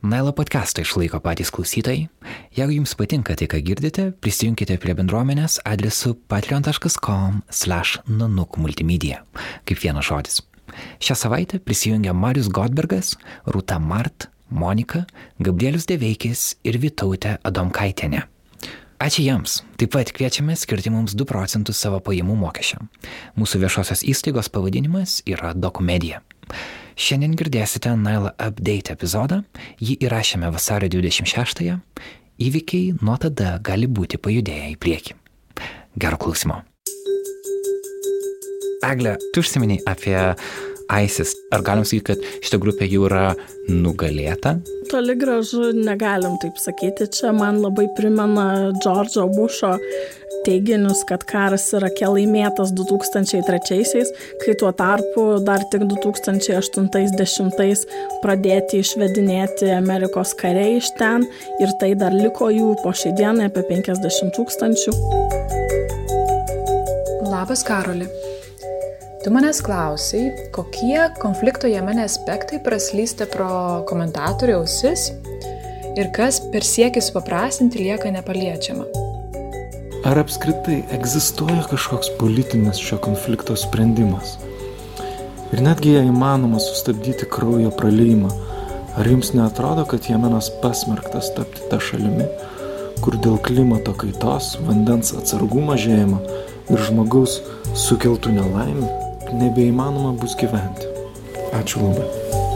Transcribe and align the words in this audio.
Nailo 0.00 0.32
podcastą 0.32 0.80
išlaiko 0.80 1.20
patys 1.20 1.52
klausytojai. 1.52 2.08
Jeigu 2.56 2.72
jums 2.72 2.96
patinka 2.96 3.36
tai, 3.36 3.44
ką 3.52 3.60
girdite, 3.60 4.16
prisijunkite 4.24 4.80
prie 4.80 4.96
bendruomenės 4.96 5.60
adresu 5.68 6.16
patreon.com/nanuk 6.24 8.56
multimedia. 8.56 9.28
Kaip 9.68 9.76
vienas 9.84 10.08
žodis. 10.08 10.40
Šią 11.04 11.14
savaitę 11.14 11.60
prisijungia 11.60 12.16
Marius 12.16 12.48
Godbergas, 12.48 13.20
Rūta 13.44 13.76
Mart, 13.78 14.32
Monika, 14.48 15.04
Gabrielius 15.38 15.84
Deveikis 15.84 16.56
ir 16.64 16.78
Vitautė 16.78 17.36
Adomkaitenė. 17.44 18.22
Ačiū 18.98 19.20
jiems. 19.20 19.62
Taip 19.76 19.90
pat 19.92 20.12
kviečiame 20.16 20.56
skirti 20.56 20.90
mums 20.90 21.14
2 21.14 21.24
procentus 21.28 21.76
savo 21.76 22.00
pajamų 22.00 22.36
mokesčio. 22.40 22.78
Mūsų 23.36 23.58
viešosios 23.68 24.02
įstaigos 24.04 24.48
pavadinimas 24.48 25.22
yra 25.26 25.54
Dokumedija. 25.54 26.20
Šiandien 27.00 27.32
girdėsite 27.32 27.94
Naila 27.96 28.34
Update 28.36 28.92
epizodą, 28.92 29.38
jį 29.80 29.94
įrašėme 30.04 30.50
vasario 30.52 30.90
26-ąją, 30.92 31.78
įvykiai 32.44 32.98
nuo 33.00 33.14
tada 33.22 33.54
gali 33.64 33.88
būti 33.88 34.20
pajudėję 34.20 34.66
į 34.74 34.76
priekį. 34.84 35.16
Gero 35.96 36.18
klausimo. 36.20 36.58
Egle, 38.84 39.16
tu 39.32 39.40
užsiminiai 39.40 39.80
apie 39.88 40.18
ISIS. 40.90 41.32
Ar 41.54 41.64
galim 41.64 41.88
sakyti, 41.88 42.04
kad 42.10 42.44
šita 42.44 42.60
grupė 42.60 42.90
jau 42.90 43.06
yra 43.08 43.30
nugalėta? 43.70 44.58
Toli 44.92 45.16
gražu 45.16 45.70
negalim 45.76 46.36
taip 46.42 46.60
sakyti. 46.60 47.08
Čia 47.16 47.32
man 47.32 47.62
labai 47.64 47.86
primena 47.96 48.74
Džordžo 48.76 49.24
Bušo 49.32 49.78
teiginius, 50.46 51.02
kad 51.08 51.24
karas 51.28 51.66
Irake 51.76 52.08
laimėtas 52.08 52.72
2003-aisiais, 52.76 54.12
kai 54.42 54.54
tuo 54.60 54.72
tarpu 54.76 55.26
dar 55.44 55.64
tik 55.72 55.84
2080-ais 55.90 57.84
pradėti 58.24 58.80
išvedinėti 58.84 59.70
Amerikos 59.76 60.34
kariai 60.40 60.78
iš 60.78 60.90
ten 61.00 61.26
ir 61.60 61.74
tai 61.82 61.92
dar 61.98 62.14
liko 62.16 62.50
jų 62.54 62.74
po 62.84 62.94
šiai 62.96 63.14
dienai 63.18 63.50
apie 63.50 63.66
50 63.68 64.34
tūkstančių. 64.38 64.96
Labas, 67.30 67.62
Karoli. 67.66 68.08
Tu 69.20 69.28
manęs 69.28 69.60
klausiai, 69.60 70.30
kokie 70.56 71.10
konflikto 71.20 71.68
Jemene 71.68 72.06
aspektai 72.08 72.56
praslysta 72.64 73.28
pro 73.28 73.50
komentatorių 73.90 74.62
ausis 74.62 75.10
ir 76.00 76.08
kas 76.16 76.40
per 76.52 76.64
siekį 76.64 77.04
supaprastinti 77.04 77.84
lieka 77.84 78.08
nepaliečiama. 78.16 79.09
Ar 80.00 80.16
apskritai 80.16 80.78
egzistuoja 80.96 81.66
kažkoks 81.68 82.08
politinis 82.18 82.78
šio 82.80 82.96
konflikto 83.04 83.52
sprendimas? 83.56 84.38
Ir 85.52 85.60
netgi 85.60 85.92
jei 85.92 86.06
įmanoma 86.08 86.56
sustabdyti 86.62 87.28
kraujo 87.28 87.68
praleimą, 87.76 88.30
ar 88.96 89.10
jums 89.12 89.34
netrodo, 89.36 89.84
kad 89.90 90.08
Jemenas 90.08 90.48
pasmerktas 90.62 91.28
tapti 91.36 91.68
tą 91.68 91.82
šalimi, 91.84 92.30
kur 93.04 93.20
dėl 93.20 93.36
klimato 93.44 93.92
kaitos, 94.00 94.54
vandens 94.64 95.12
atsargų 95.20 95.66
mažėjimo 95.68 96.22
ir 96.72 96.86
žmogaus 96.88 97.42
sukeltų 97.84 98.32
nelaimių 98.40 98.88
nebeįmanoma 99.36 100.16
bus 100.22 100.38
gyventi? 100.40 100.88
Ačiū 101.60 101.84
labai. 101.84 102.49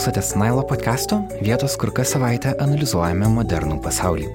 Klausotės 0.00 0.30
Nailo 0.40 0.62
podkasto, 0.64 1.18
vietos, 1.44 1.74
kur 1.76 1.90
kas 1.92 2.14
savaitę 2.14 2.54
analizuojame 2.64 3.26
modernų 3.34 3.74
pasaulį. 3.84 4.30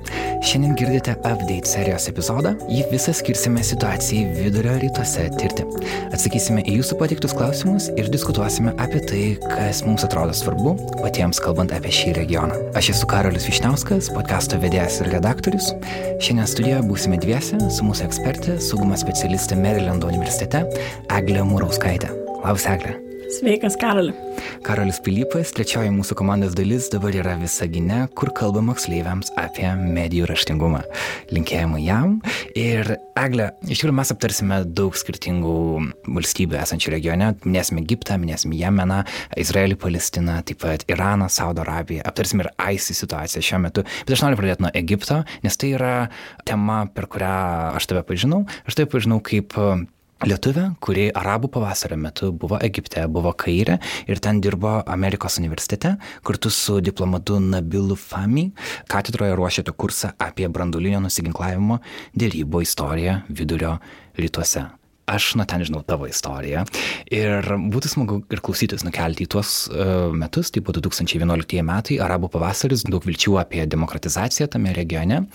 Šiandien 0.46 0.76
girdite 0.78 1.16
Update 1.26 1.66
serijos 1.66 2.06
epizodą, 2.12 2.52
jį 2.70 2.84
visą 2.92 3.16
skirsime 3.18 3.64
situacijai 3.66 4.28
vidurio 4.36 4.76
rytuose 4.84 5.24
tirti. 5.40 5.66
Atsakysime 6.14 6.62
į 6.70 6.76
jūsų 6.78 7.00
patiktus 7.00 7.34
klausimus 7.34 7.88
ir 7.98 8.12
diskutuosime 8.14 8.76
apie 8.78 9.02
tai, 9.10 9.24
kas 9.42 9.82
mums 9.88 10.06
atrodo 10.06 10.36
svarbu, 10.38 10.76
patiems 11.00 11.42
kalbant 11.42 11.74
apie 11.74 11.96
šį 11.98 12.14
regioną. 12.20 12.60
Aš 12.78 12.92
esu 12.94 13.10
Karolis 13.10 13.50
Višniauskas, 13.50 14.12
podkasto 14.14 14.62
vedėjas 14.62 15.00
ir 15.02 15.10
redaktorius. 15.16 15.72
Šiandien 16.22 16.52
studijoje 16.52 16.84
būsime 16.92 17.18
dviese 17.26 17.58
su 17.74 17.90
mūsų 17.90 18.06
ekspertė, 18.12 18.60
saugumo 18.62 19.02
specialistė 19.02 19.58
Marylando 19.58 20.14
universitete, 20.14 20.62
Eglė 21.10 21.42
Mūrauskaitė. 21.50 22.14
Labas, 22.46 22.70
Eglė. 22.70 23.00
Sveikas, 23.36 23.76
Karoli. 23.76 24.14
Karolis 24.64 25.02
Pilypas, 25.04 25.50
trečioji 25.56 25.90
mūsų 25.92 26.16
komandos 26.16 26.54
dalis, 26.56 26.86
dabar 26.94 27.16
yra 27.16 27.34
Visagine, 27.40 28.06
kur 28.16 28.30
kalba 28.36 28.62
moksleiviams 28.64 29.34
apie 29.42 29.68
medijų 29.76 30.30
raštingumą. 30.30 30.80
Linkėjimai 31.36 31.82
jam. 31.84 32.14
Ir 32.56 32.94
Eglė, 33.20 33.50
iš 33.68 33.82
tikrųjų 33.82 33.96
mes 33.98 34.12
aptarsime 34.16 34.60
daug 34.78 34.96
skirtingų 34.96 35.56
valstybių 36.16 36.60
esančių 36.62 36.94
regione. 36.96 37.32
Minėsime 37.44 37.84
Egiptą, 37.84 38.18
minėsime 38.22 38.56
Jemeną, 38.60 39.02
Izraelį, 39.40 39.80
Palestiną, 39.84 40.38
taip 40.48 40.62
pat 40.64 40.86
Iraną, 40.92 41.28
Saudo 41.32 41.66
Arabiją. 41.66 42.06
Aptarsime 42.08 42.46
ir 42.46 42.52
ISIS 42.76 43.04
situaciją 43.04 43.44
šiuo 43.44 43.62
metu. 43.68 43.84
Bet 44.06 44.16
aš 44.16 44.24
noriu 44.24 44.40
pradėti 44.40 44.68
nuo 44.68 44.72
Egipto, 44.80 45.24
nes 45.44 45.60
tai 45.60 45.74
yra 45.76 45.96
tema, 46.48 46.86
per 46.88 47.10
kurią 47.12 47.36
aš 47.76 47.92
tave 47.92 48.06
pažinau. 48.08 48.46
Aš 48.64 48.80
tave 48.80 48.92
pažinau 48.96 49.20
kaip 49.24 49.56
Lietuvė, 50.24 50.70
kuri 50.80 51.10
arabų 51.12 51.50
pavasario 51.52 51.98
metu 52.00 52.30
buvo 52.32 52.56
Egipte, 52.64 53.02
buvo 53.12 53.34
Kaire 53.36 53.82
ir 54.08 54.22
ten 54.24 54.40
dirbo 54.40 54.78
Amerikos 54.88 55.36
universitete 55.42 55.98
kartu 56.24 56.48
su 56.48 56.78
diplomatu 56.80 57.42
Nabilu 57.44 57.98
Fami. 58.00 58.46
Katedroje 58.88 59.36
ruošėte 59.36 59.76
kursą 59.76 60.14
apie 60.16 60.48
branduolinio 60.48 61.04
nusiginklavimo 61.04 61.82
dėrybų 62.16 62.64
istoriją 62.64 63.20
vidurio 63.28 63.76
rytuose. 64.16 64.64
Aš 65.12 65.34
nuo 65.38 65.46
ten 65.46 65.68
žinau 65.68 65.84
tavo 65.86 66.08
istoriją 66.08 66.64
ir 67.14 67.52
būtų 67.76 67.92
smagu 67.92 68.22
ir 68.32 68.42
klausytis 68.42 68.88
nukelti 68.88 69.28
į 69.28 69.32
tuos 69.36 69.68
uh, 69.68 70.16
metus, 70.16 70.50
tai 70.50 70.64
buvo 70.64 70.80
2011 70.80 71.62
metai, 71.68 72.00
arabų 72.02 72.32
pavasaris, 72.40 72.88
daug 72.88 73.04
vilčių 73.06 73.36
apie 73.44 73.68
demokratizaciją 73.68 74.48
tame 74.56 74.74
regione. 74.80 75.26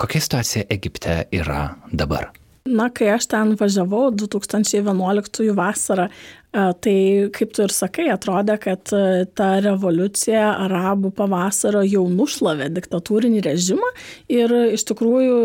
Kokia 0.00 0.24
situacija 0.24 0.70
Egipte 0.72 1.26
yra 1.30 1.66
dabar? 1.92 2.32
Na, 2.68 2.90
kai 2.92 3.08
aš 3.14 3.26
ten 3.32 3.54
važiavau 3.56 4.10
2011 4.12 5.54
vasarą, 5.56 6.10
Tai 6.50 6.94
kaip 7.30 7.52
tu 7.54 7.62
ir 7.62 7.70
sakai, 7.70 8.08
atrodė, 8.10 8.56
kad 8.58 8.90
ta 9.38 9.48
revoliucija 9.62 10.48
arabų 10.64 11.12
pavasario 11.14 11.84
jau 11.86 12.02
nušlavė 12.10 12.66
diktatūrinį 12.74 13.42
režimą 13.44 13.90
ir 14.34 14.50
iš 14.74 14.82
tikrųjų 14.88 15.36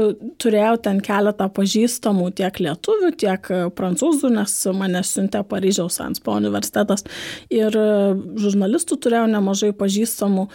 turėjau 0.42 0.80
ten 0.88 1.02
keletą 1.06 1.46
pažįstamų 1.54 2.32
tiek 2.40 2.58
lietuvių, 2.58 3.12
tiek 3.22 3.50
prancūzų, 3.78 4.32
nes 4.34 4.56
mane 4.74 5.04
siuntė 5.06 5.44
Paryžiaus 5.46 6.00
Anspo 6.02 6.34
universitetas 6.40 7.06
ir 7.54 7.70
žurnalistų 8.42 8.98
turėjau 9.06 9.28
nemažai 9.36 9.70
pažįstamų 9.78 10.48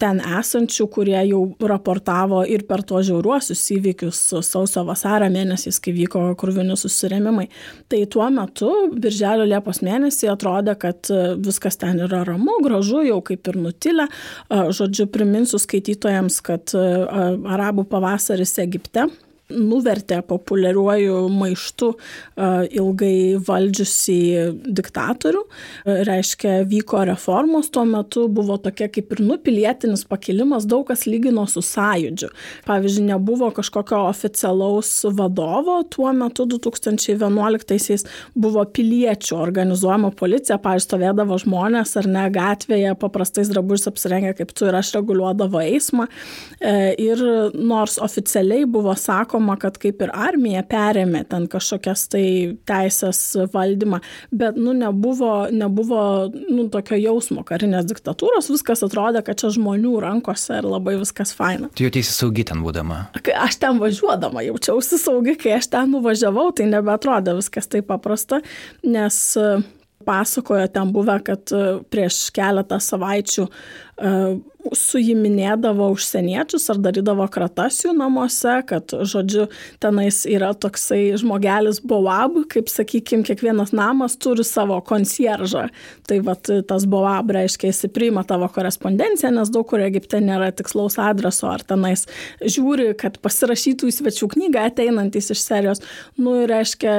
ten 0.00 0.24
esančių, 0.40 0.88
kurie 0.96 1.20
jau 1.28 1.42
raportavo 1.60 2.40
ir 2.48 2.64
per 2.64 2.86
to 2.88 3.02
žiauruosius 3.04 3.66
įvykius 3.76 4.22
sausio 4.48 4.86
vasarą 4.88 5.28
mėnesiais, 5.28 5.76
kai 5.76 5.92
vyko 5.92 6.30
kruvini 6.40 6.72
susirėmimai. 6.80 7.50
Tai 7.92 8.02
tuo 8.08 8.32
metu, 8.32 8.72
birželio 8.96 9.44
Liepos 9.44 9.73
Liepos 9.74 9.82
mėnesį 9.82 10.28
atrodė, 10.30 10.74
kad 10.78 11.10
e, 11.10 11.34
viskas 11.36 11.76
ten 11.76 11.98
yra 11.98 12.24
ramu, 12.24 12.60
gražu, 12.62 13.02
jau 13.04 13.20
kaip 13.22 13.46
ir 13.48 13.56
nutilę. 13.56 14.06
Žodžiu, 14.50 15.06
priminsiu 15.10 15.58
skaitytojams, 15.58 16.40
kad 16.42 16.74
e, 16.74 16.78
arabų 17.54 17.86
pavasaris 17.88 18.58
Egipte 18.58 19.08
nuvertė 19.54 20.20
populiariuoju 20.26 21.16
maištu 21.32 21.90
ilgai 22.74 23.16
valdžiusi 23.46 24.18
diktatorių. 24.64 25.42
Reiškia, 26.08 26.56
vyko 26.70 27.04
reformos 27.08 27.70
tuo 27.74 27.84
metu, 27.88 28.26
buvo 28.32 28.56
tokia 28.62 28.88
kaip 28.92 29.14
ir 29.14 29.22
nupilietinis 29.24 30.04
pakilimas, 30.08 30.68
daug 30.70 30.86
kas 30.88 31.06
lygino 31.08 31.46
su 31.50 31.62
sąjūdžiu. 31.64 32.30
Pavyzdžiui, 32.68 33.06
nebuvo 33.10 33.50
kažkokio 33.54 34.04
oficialaus 34.08 34.92
vadovo, 35.16 35.80
tuo 35.90 36.12
metu 36.16 36.46
2011-aisiais 36.50 38.06
buvo 38.34 38.64
piliečių 38.64 39.38
organizuojama 39.40 40.12
policija, 40.18 40.58
pavyzdžiui, 40.62 40.84
stovėdavo 40.84 41.38
žmonės 41.40 41.94
ar 42.00 42.08
ne 42.10 42.24
gatvėje, 42.34 42.94
paprastais 43.00 43.50
drabužiais 43.52 43.88
apsirengę 43.90 44.34
kaip 44.38 44.52
tu 44.56 44.68
ir 44.68 44.76
aš 44.78 44.94
reguliuodavo 44.98 45.62
eismą. 45.64 46.06
E, 46.60 46.94
ir 47.00 47.20
nors 47.54 47.98
oficialiai 48.02 48.66
buvo 48.70 48.94
sakoma, 48.98 49.43
sakoma, 49.44 49.56
kad 49.60 49.76
kaip 49.78 50.00
ir 50.02 50.10
armija 50.12 50.62
perėmė 50.62 51.24
ten 51.28 51.46
kažkokias 51.48 52.08
tai 52.08 52.56
teisės 52.66 53.36
valdymą, 53.52 54.00
bet 54.32 54.56
nu, 54.56 54.72
nebuvo, 54.72 55.48
nebuvo 55.50 56.30
nu, 56.32 56.68
tokio 56.68 56.96
jausmo 56.96 57.44
karinės 57.44 57.84
diktatūros, 57.86 58.50
viskas 58.50 58.82
atrodė, 58.82 59.22
kad 59.24 59.38
čia 59.38 59.52
žmonių 59.54 60.00
rankose 60.00 60.58
ir 60.58 60.64
labai 60.64 60.96
viskas 60.98 61.34
faina. 61.34 61.68
Tu 61.74 61.84
jautiesi 61.84 62.12
saugi 62.12 62.44
ten 62.44 62.62
būdama? 62.64 63.10
Aš 63.44 63.58
ten 63.60 63.78
važiuodama 63.78 64.42
jaučiausi 64.44 64.98
saugi, 64.98 65.36
kai 65.36 65.58
aš 65.58 65.68
ten 65.68 65.90
nuvažiavau, 65.92 66.52
tai 66.52 66.66
nebetrodė 66.70 67.36
viskas 67.36 67.68
taip 67.68 67.88
paprasta, 67.88 68.40
nes 68.84 69.36
pasakojo 70.04 70.66
ten 70.68 70.92
buvę, 70.92 71.18
kad 71.24 71.52
prieš 71.92 72.28
keletą 72.34 72.78
savaičių 72.82 73.46
suiminėdavo 74.72 75.90
užsieniečius 75.92 76.70
ar 76.72 76.78
darydavo 76.80 77.26
kratas 77.32 77.82
jų 77.84 77.92
namuose, 77.98 78.56
kad, 78.68 78.94
žodžiu, 79.06 79.46
tenais 79.82 80.22
yra 80.28 80.52
toksai 80.56 81.12
žmogelis 81.20 81.82
Boab, 81.84 82.38
kaip 82.52 82.70
sakykim, 82.72 83.24
kiekvienas 83.26 83.74
namas 83.76 84.16
turi 84.20 84.44
savo 84.46 84.78
konsieržą. 84.84 85.66
Tai 86.08 86.18
vat, 86.24 86.48
tas 86.68 86.86
Boab 86.90 87.32
reiškia, 87.36 87.70
jis 87.70 87.84
priima 87.94 88.24
tavo 88.28 88.48
korespondenciją, 88.52 89.34
nes 89.36 89.52
daug 89.52 89.68
kur 89.68 89.84
Egipte 89.84 90.20
nėra 90.24 90.50
tikslaus 90.56 90.96
adreso, 91.02 91.50
ar 91.52 91.64
tenais 91.66 92.06
žiūri, 92.40 92.92
kad 93.00 93.20
pasirašytų 93.24 93.90
į 93.90 93.96
svečių 93.98 94.30
knygą 94.32 94.64
ateinantis 94.70 95.30
iš 95.34 95.44
serijos. 95.44 95.84
Nu 96.16 96.38
ir 96.42 96.50
reiškia, 96.52 96.94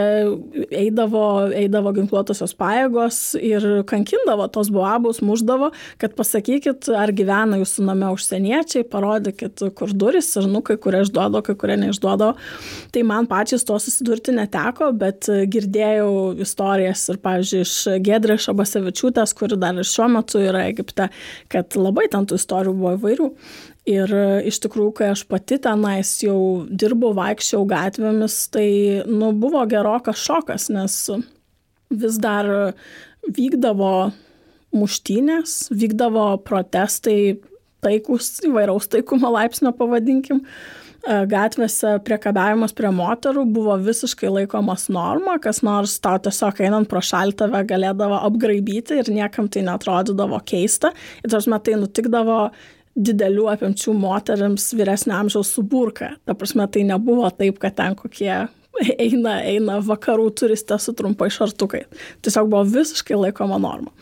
eidavo, 0.70 1.26
eidavo 1.56 1.96
ginkluotosios 1.98 2.56
pajėgos 2.60 3.22
ir 3.42 3.68
kankindavo 3.90 4.48
tos 4.54 4.70
Boabus, 4.74 5.24
muždavo, 5.26 5.72
kad 6.02 6.16
pasakykit, 6.18 6.85
ar 6.94 7.12
gyvena 7.16 7.60
jūsų 7.62 7.86
name 7.88 8.10
užsieniečiai, 8.14 8.86
parodykit, 8.92 9.64
kur 9.78 9.94
duris 9.96 10.30
ir, 10.38 10.48
nu, 10.52 10.62
kai 10.66 10.78
kurie 10.82 11.02
išduodo, 11.06 11.42
kai 11.46 11.56
kurie 11.60 11.78
neišduodo. 11.82 12.32
Tai 12.96 13.04
man 13.08 13.30
pačiai 13.32 13.62
to 13.66 13.78
susidurti 13.82 14.36
neteko, 14.36 14.92
bet 15.00 15.30
girdėjau 15.52 16.36
istorijas 16.46 17.06
ir, 17.12 17.22
pavyzdžiui, 17.24 17.62
iš 17.66 17.76
Gedrė 18.06 18.38
Šabasevičiūtės, 18.46 19.36
kuri 19.38 19.60
dar 19.62 19.80
ir 19.80 19.88
šiuo 19.88 20.10
metu 20.18 20.42
yra 20.44 20.66
Egipte, 20.70 21.10
kad 21.52 21.80
labai 21.80 22.10
ten 22.12 22.28
tų 22.30 22.40
istorijų 22.42 22.76
buvo 22.78 22.96
įvairių. 23.00 23.32
Ir 23.86 24.12
iš 24.50 24.58
tikrųjų, 24.64 24.92
kai 24.98 25.12
aš 25.14 25.28
pati 25.30 25.60
tenais 25.62 26.16
jau 26.24 26.66
dirbau, 26.70 27.12
vaikščiau 27.18 27.68
gatvėmis, 27.70 28.38
tai 28.54 28.68
nu, 29.06 29.30
buvo 29.38 29.62
gerokas 29.70 30.24
šokas, 30.26 30.72
nes 30.74 30.98
vis 31.94 32.18
dar 32.22 32.50
vykdavo 33.26 34.12
muštynės, 34.76 35.66
vykdavo 35.74 36.30
protestai 36.46 37.38
taikus, 37.86 38.40
įvairaus 38.46 38.90
taikumo 38.92 39.32
laipsnio 39.36 39.72
pavadinkim. 39.78 40.42
E, 41.06 41.18
gatvėse 41.30 41.96
priekabiavimas 42.06 42.74
prie 42.78 42.90
moterų 42.96 43.46
buvo 43.56 43.76
visiškai 43.82 44.32
laikomas 44.40 44.88
norma, 44.94 45.38
kas 45.42 45.62
nors 45.66 46.00
tau 46.04 46.18
tiesiog 46.22 46.64
einant 46.66 46.90
pro 46.90 47.02
šalį 47.04 47.38
tave 47.42 47.62
galėdavo 47.70 48.22
apgraibyti 48.26 49.02
ir 49.02 49.12
niekam 49.14 49.50
tai 49.52 49.66
netrodydavo 49.68 50.42
keista. 50.50 50.94
Ir 51.24 51.34
tos 51.34 51.50
metai 51.52 51.78
nutikdavo 51.82 52.40
didelių 52.96 53.50
apimčių 53.52 53.94
moteriams 54.00 54.70
vyresnio 54.78 55.18
amžiaus 55.20 55.52
suburka. 55.54 56.14
Ta 56.26 56.36
prasme, 56.38 56.68
tai 56.72 56.86
nebuvo 56.88 57.28
taip, 57.38 57.60
kad 57.62 57.76
ten 57.78 57.98
kokie 58.00 58.32
eina, 59.06 59.40
eina 59.44 59.82
vakarų 59.84 60.32
turistė 60.40 60.80
su 60.82 60.96
trumpai 60.98 61.30
šartukai. 61.34 61.86
Tiesiog 62.26 62.50
buvo 62.50 62.64
visiškai 62.80 63.20
laikoma 63.28 63.60
norma. 63.62 63.94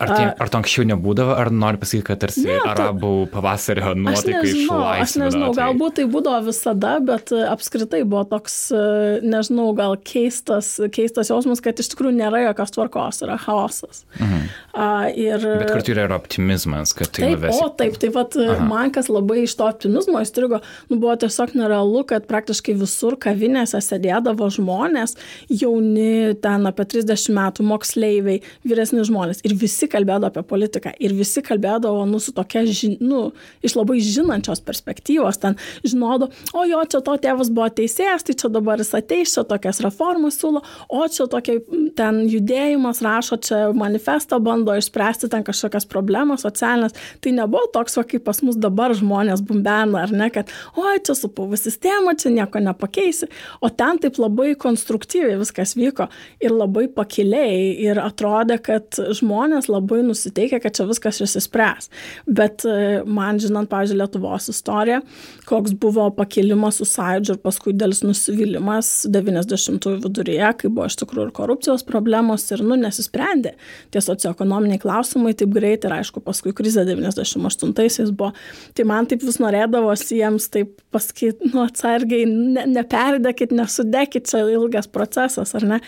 Ar, 0.00 0.10
tie, 0.16 0.28
ar 0.40 0.48
to 0.48 0.56
anksčiau 0.56 0.86
nebūdavo, 0.88 1.34
ar 1.36 1.50
nori 1.52 1.76
pasakyti, 1.80 2.06
kad 2.06 2.20
tarsi 2.22 2.46
ne, 2.46 2.56
arabų 2.64 3.10
pavasario 3.34 3.92
nuotaika 3.98 4.40
išlaisvino? 4.48 4.78
Aš 4.94 5.16
nežinau, 5.20 5.50
galbūt 5.56 5.98
tai 5.98 6.06
būdavo 6.08 6.46
visada, 6.46 6.94
bet 7.04 7.34
e, 7.36 7.42
apskritai 7.44 8.00
buvo 8.08 8.22
toks, 8.30 8.56
e, 8.72 8.84
nežinau, 9.20 9.66
gal 9.76 9.98
keistas, 10.00 10.72
keistas 10.94 11.28
jausmas, 11.28 11.60
kad 11.64 11.82
iš 11.82 11.90
tikrųjų 11.92 12.14
nėra 12.16 12.46
jokios 12.46 12.72
tvarkos, 12.76 13.20
yra 13.26 13.36
chaosas. 13.42 14.06
Mhm. 14.16 14.46
A, 14.70 14.88
ir, 15.12 15.44
bet 15.44 15.74
kartu 15.74 15.92
yra 15.92 16.06
ir 16.08 16.16
optimizmas, 16.16 16.94
kad 16.96 17.12
tai 17.12 17.26
taip, 17.26 17.36
nuves. 17.36 17.60
O 17.60 17.68
taip, 17.82 18.00
tai 18.00 18.12
vat, 18.14 18.38
Aha. 18.40 18.64
man 18.70 18.94
kas 18.94 19.10
labai 19.12 19.42
iš 19.44 19.58
to 19.58 19.68
optimizmo 19.68 20.24
įstrigo, 20.24 20.62
nu, 20.88 20.96
buvo 20.96 21.18
tiesiog 21.20 21.52
nerealu, 21.58 22.06
kad 22.08 22.24
praktiškai 22.30 22.78
visur 22.80 23.18
kavinėse 23.20 23.82
sėdėdavo 23.84 24.48
žmonės, 24.56 25.18
jauni, 25.50 26.38
ten 26.40 26.70
apie 26.70 26.88
30 26.96 27.36
metų 27.36 27.68
moksleiviai, 27.68 28.40
vyresni 28.64 29.04
žmonės 29.04 29.44
ir 29.44 29.58
visi 29.60 29.89
kalbėdavo 29.90 30.30
apie 30.30 30.44
politiką 30.46 30.94
ir 31.02 31.14
visi 31.18 31.42
kalbėdavo, 31.44 32.04
nu, 32.08 32.20
su 32.22 32.34
tokia, 32.36 32.64
žin, 32.66 32.96
nu, 33.02 33.30
iš 33.66 33.76
labai 33.78 33.98
žinančios 34.04 34.62
perspektyvos, 34.66 35.40
ten 35.42 35.58
žinodo, 35.84 36.30
o 36.54 36.64
jo, 36.68 36.82
čia 36.90 37.02
to 37.04 37.16
tėvas 37.22 37.52
buvo 37.52 37.68
teisėjas, 37.80 38.26
tai 38.26 38.36
čia 38.40 38.50
dabar 38.52 38.80
jis 38.82 38.94
ateis, 38.96 39.34
čia 39.34 39.44
tokias 39.48 39.82
reformas 39.84 40.38
siūlo, 40.40 40.62
o 40.88 41.06
čia 41.10 41.26
tokia 41.30 41.58
ten 41.98 42.22
judėjimas 42.30 43.02
rašo, 43.04 43.38
čia 43.42 43.60
manifestą 43.76 44.40
bando 44.42 44.74
išspręsti 44.78 45.30
ten 45.32 45.44
kažkokias 45.46 45.86
problemas 45.90 46.44
socialinės. 46.46 46.96
Tai 47.20 47.34
nebuvo 47.36 47.68
toks, 47.74 47.96
va, 47.98 48.04
kaip 48.08 48.24
pas 48.26 48.40
mus 48.44 48.58
dabar 48.60 48.94
žmonės 48.96 49.42
bumbena, 49.46 50.04
ar 50.04 50.14
ne, 50.14 50.30
kad, 50.32 50.50
oi, 50.80 50.98
čia 51.06 51.16
supuvų 51.18 51.58
sistema, 51.60 52.14
čia 52.18 52.32
nieko 52.34 52.62
nepakeisi. 52.62 53.30
O 53.60 53.70
ten 53.72 54.00
taip 54.02 54.20
labai 54.22 54.54
konstruktyviai 54.60 55.38
viskas 55.40 55.74
vyko 55.78 56.08
ir 56.42 56.54
labai 56.54 56.86
pakiliai 56.92 57.74
ir 57.86 58.00
atrodė, 58.02 58.60
kad 58.62 59.00
žmonės 59.20 59.68
labai 59.70 59.79
labai 59.80 60.02
nusiteikę, 60.06 60.60
kad 60.62 60.76
čia 60.76 60.86
viskas 60.88 61.20
išsispręs. 61.24 61.90
Bet 62.28 62.64
e, 62.68 63.02
man 63.08 63.40
žinant, 63.42 63.70
pavyzdžiui, 63.72 63.98
Lietuvos 64.00 64.48
istoriją, 64.52 65.00
koks 65.48 65.74
buvo 65.80 66.06
pakilimas 66.14 66.80
su 66.80 66.86
sąjūdžiu 66.88 67.34
ir 67.36 67.40
paskui 67.42 67.74
dėlis 67.76 68.02
nusivylimas 68.04 68.92
90-ųjų 69.10 70.02
viduryje, 70.04 70.52
kai 70.60 70.70
buvo 70.70 70.88
iš 70.90 70.98
tikrųjų 71.02 71.28
ir 71.28 71.34
korupcijos 71.36 71.84
problemos 71.88 72.46
ir, 72.52 72.64
nu, 72.66 72.78
nesisprendė 72.80 73.54
tie 73.94 74.02
socioekonominiai 74.04 74.80
klausimai 74.82 75.34
taip 75.38 75.52
greit 75.54 75.86
ir, 75.86 75.94
aišku, 76.00 76.22
paskui 76.24 76.54
krizė 76.56 76.84
98-aisiais 76.88 78.12
buvo. 78.14 78.32
Tai 78.76 78.86
man 78.88 79.08
taip 79.10 79.24
vis 79.26 79.40
norėdavosi 79.42 80.20
jiems 80.20 80.50
taip 80.54 80.76
pasakyti, 80.94 81.52
nu, 81.52 81.64
atsargiai, 81.66 82.26
ne, 82.28 82.66
neperdėkit, 82.70 83.54
nesudėkit, 83.56 84.28
čia 84.30 84.44
ilgas 84.50 84.90
procesas, 84.90 85.54
ar 85.58 85.66
ne? 85.74 85.80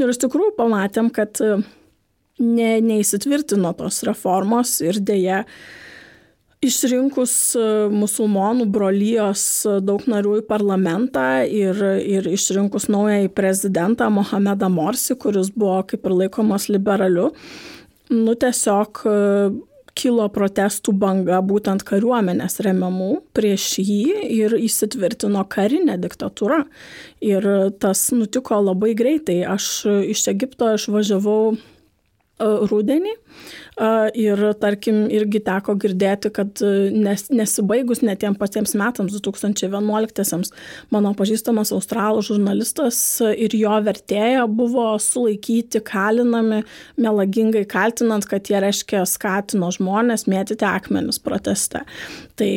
Ir 0.00 0.12
iš 0.12 0.20
tikrųjų 0.24 0.54
pamatėm, 0.58 1.10
kad 1.14 1.40
ne, 2.40 2.72
neįsitvirtino 2.84 3.72
tos 3.78 4.02
reformos 4.08 4.78
ir 4.84 4.98
dėja 5.04 5.44
išrinkus 6.64 7.34
e, 7.56 7.64
musulmonų 7.92 8.66
brolyjos 8.72 9.44
e, 9.64 9.78
daug 9.84 10.04
narių 10.10 10.40
į 10.42 10.44
parlamentą 10.48 11.26
ir, 11.48 11.80
ir 12.04 12.28
išrinkus 12.28 12.90
naująjį 12.92 13.32
prezidentą 13.36 14.10
Mohamedą 14.12 14.68
Morsi, 14.72 15.16
kuris 15.16 15.52
buvo 15.56 15.80
kaip 15.88 16.04
ir 16.04 16.16
laikomas 16.24 16.68
liberaliu, 16.72 17.30
nu 18.12 18.36
tiesiog 18.36 19.02
e, 19.08 19.16
kilo 20.00 20.28
protestų 20.32 20.92
banga 20.96 21.40
būtent 21.44 21.82
kariuomenės 21.88 22.60
remiamų 22.64 23.10
prieš 23.36 23.72
jį 23.82 24.04
ir 24.36 24.54
įsitvirtino 24.60 25.42
karinė 25.50 25.96
diktatūra. 26.00 26.62
Ir 27.24 27.44
tas 27.82 28.06
nutiko 28.14 28.60
labai 28.62 28.94
greitai. 28.96 29.40
Aš 29.50 29.82
iš 30.14 30.28
Egipto 30.30 30.70
išvažiavau 30.76 31.56
rudenį. 32.40 33.14
Ir 34.20 34.42
tarkim, 34.60 35.04
irgi 35.12 35.40
teko 35.44 35.74
girdėti, 35.80 36.28
kad 36.34 36.60
nes, 36.92 37.22
nesibaigus 37.32 38.02
netiem 38.04 38.34
patiems 38.36 38.74
metams, 38.76 39.14
2011-iesiams, 39.24 40.52
mano 40.92 41.14
pažįstamas 41.16 41.72
australų 41.76 42.24
žurnalistas 42.26 42.98
ir 43.32 43.54
jo 43.56 43.76
vertėja 43.86 44.44
buvo 44.50 44.90
sulaikyti, 45.00 45.80
kalinami, 45.86 46.62
melagingai 47.00 47.64
kaltinant, 47.70 48.26
kad 48.28 48.50
jie 48.50 48.60
reiškia 48.60 49.06
skatino 49.08 49.70
žmonės 49.72 50.26
mėtyti 50.28 50.66
akmenis 50.68 51.22
proteste. 51.22 51.86
Tai 52.36 52.50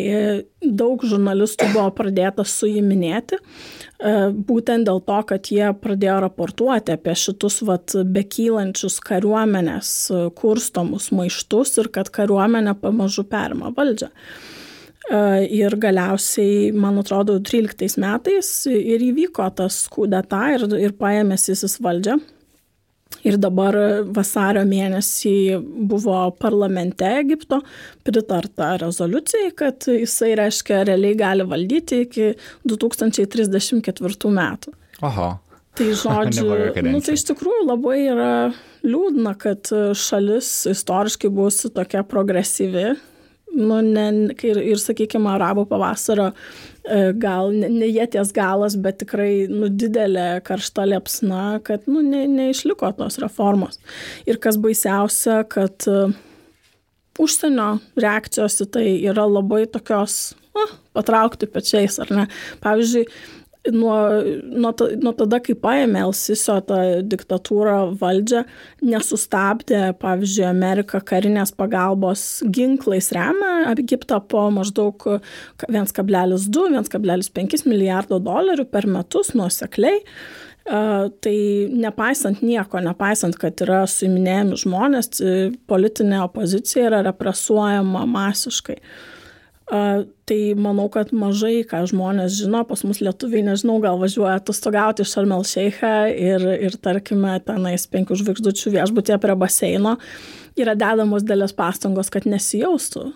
daug 0.64 1.04
žurnalistų 1.06 1.70
buvo 1.74 1.90
pradėta 1.98 2.46
suiminėti. 2.48 3.40
E, 3.40 4.14
būtent 4.34 4.88
dėl 4.88 5.02
to, 5.06 5.20
kad 5.30 5.50
jie 5.52 5.70
pradėjo 5.84 6.18
raportuoti 6.26 6.96
apie 6.96 7.16
šitus 7.20 7.62
vat, 7.68 7.96
bekylančius 8.16 9.00
kariuomenės 9.04 9.94
e, 10.12 10.24
kurstomus 10.40 11.12
maištus 11.16 11.78
ir 11.84 11.92
kad 11.94 12.12
kariuomenė 12.14 12.76
pamažu 12.82 13.26
perima 13.30 13.74
valdžią. 13.76 14.10
E, 14.10 15.24
ir 15.60 15.76
galiausiai, 15.80 16.72
man 16.76 17.02
atrodo, 17.02 17.40
13 17.44 18.00
metais 18.04 18.54
ir 18.72 19.04
įvyko 19.12 19.50
tas 19.58 19.84
kudeta 19.92 20.46
ir, 20.56 20.68
ir 20.80 20.96
paėmės 21.00 21.50
jis 21.52 21.80
valdžią. 21.84 22.20
Ir 23.24 23.38
dabar 23.40 23.76
vasario 24.16 24.66
mėnesį 24.68 25.36
buvo 25.90 26.18
parlamente 26.40 27.08
Egipto 27.22 27.62
pritarta 28.04 28.74
rezoliucijai, 28.82 29.54
kad 29.56 29.88
jisai 29.88 30.34
reiškia 30.40 30.84
realiai 30.90 31.16
gali 31.20 31.48
valdyti 31.48 32.04
iki 32.04 32.34
2034 32.68 34.34
metų. 34.40 34.76
Oho. 35.08 35.30
Tai 35.74 35.88
žodžiu, 36.04 36.50
nu, 36.86 37.00
tai 37.02 37.16
iš 37.18 37.26
tikrųjų 37.32 37.64
labai 37.66 37.98
yra 38.12 38.34
liūdna, 38.86 39.34
kad 39.40 39.72
šalis 39.98 40.52
istoriškai 40.70 41.32
bus 41.34 41.64
tokia 41.74 42.04
progresyvi, 42.06 42.92
nu, 43.54 43.80
ne, 43.86 44.06
ir, 44.44 44.60
ir 44.74 44.82
sakykime, 44.82 45.32
arabų 45.34 45.66
pavasario 45.70 46.32
gal 47.20 47.54
ne, 47.56 47.70
ne 47.72 47.88
jie 47.88 48.06
ties 48.12 48.34
galas, 48.36 48.76
bet 48.76 49.00
tikrai 49.04 49.48
nu, 49.52 49.70
didelė 49.72 50.42
karšta 50.44 50.86
liepsna, 50.90 51.60
kad 51.64 51.88
nu, 51.88 52.04
ne, 52.04 52.26
neišliko 52.28 52.92
tos 52.98 53.20
reformos. 53.24 53.80
Ir 54.28 54.40
kas 54.44 54.60
baisiausia, 54.62 55.42
kad 55.52 55.88
uh, 55.92 56.12
užsienio 57.24 57.78
reakcijos 58.00 58.60
į 58.66 58.70
tai 58.76 58.88
yra 59.12 59.28
labai 59.30 59.64
tokios, 59.72 60.34
uh, 60.58 60.76
patraukti 60.98 61.48
pečiais, 61.48 62.00
ar 62.04 62.12
ne. 62.12 62.28
Pavyzdžiui, 62.64 63.08
nuo, 63.72 64.10
nuo, 64.44 64.74
nuo 65.02 65.14
tada, 65.18 65.40
kai 65.44 65.56
paėmė 65.60 66.00
Elsisio 66.04 66.62
tą 66.68 66.78
diktatūrą 67.08 67.98
valdžią, 68.00 68.44
nesustabdė, 68.84 69.94
pavyzdžiui, 70.02 70.46
Amerika 70.50 71.02
karinės 71.04 71.52
pagalbos 71.56 72.44
ginklais 72.54 73.12
remia 73.16 73.74
Egiptą 73.74 74.20
po 74.28 74.50
maždaug 74.54 75.04
1,2-1,5 75.68 77.68
milijardo 77.70 78.20
dolerių 78.24 78.66
per 78.72 78.88
metus 78.90 79.34
nuosekliai. 79.38 80.00
Tai 80.64 81.38
nepaisant 81.76 82.40
nieko, 82.40 82.80
nepaisant, 82.80 83.36
kad 83.36 83.52
yra 83.66 83.84
suiminėjami 83.90 84.56
žmonės, 84.62 85.08
politinė 85.68 86.22
opozicija 86.24 86.88
yra 86.88 87.02
represuojama 87.10 88.06
masiškai. 88.08 88.78
Tai 89.64 90.40
manau, 90.60 90.90
kad 90.92 91.14
mažai 91.16 91.64
ką 91.68 91.86
žmonės 91.88 92.36
žino, 92.36 92.66
pas 92.68 92.84
mus 92.84 93.00
lietuviai, 93.04 93.46
nežinau, 93.48 93.78
gal 93.84 93.98
važiuoja 94.02 94.36
atostogauti 94.42 95.06
iš 95.06 95.14
Armel 95.22 95.46
Šeichą 95.48 95.94
ir, 96.12 96.44
ir 96.68 96.76
tarkime, 96.84 97.38
tenais 97.48 97.88
penkių 97.88 98.20
žvaigždučių 98.20 98.74
viešbutė 98.76 99.18
prie 99.24 99.36
baseino 99.40 99.96
yra 100.60 100.76
dedamos 100.78 101.24
dėlės 101.26 101.56
pastangos, 101.56 102.12
kad 102.14 102.28
nesijaustų 102.30 103.08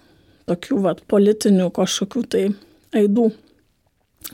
tokių 0.47 0.79
vat, 0.85 1.03
politinių 1.11 1.67
kažkokių 1.75 2.23
tai 2.31 2.45
aidų. 2.95 3.27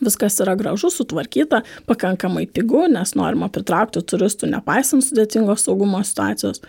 Viskas 0.03 0.39
yra 0.41 0.55
gražu, 0.57 0.89
sutvarkyta, 0.93 1.61
pakankamai 1.89 2.45
pigu, 2.49 2.85
nes 2.89 3.13
norima 3.17 3.49
pritraukti 3.53 4.01
turistų, 4.09 4.49
nepaisant 4.53 5.05
sudėtingos 5.05 5.65
saugumo 5.67 5.99
situacijos. 6.05 6.63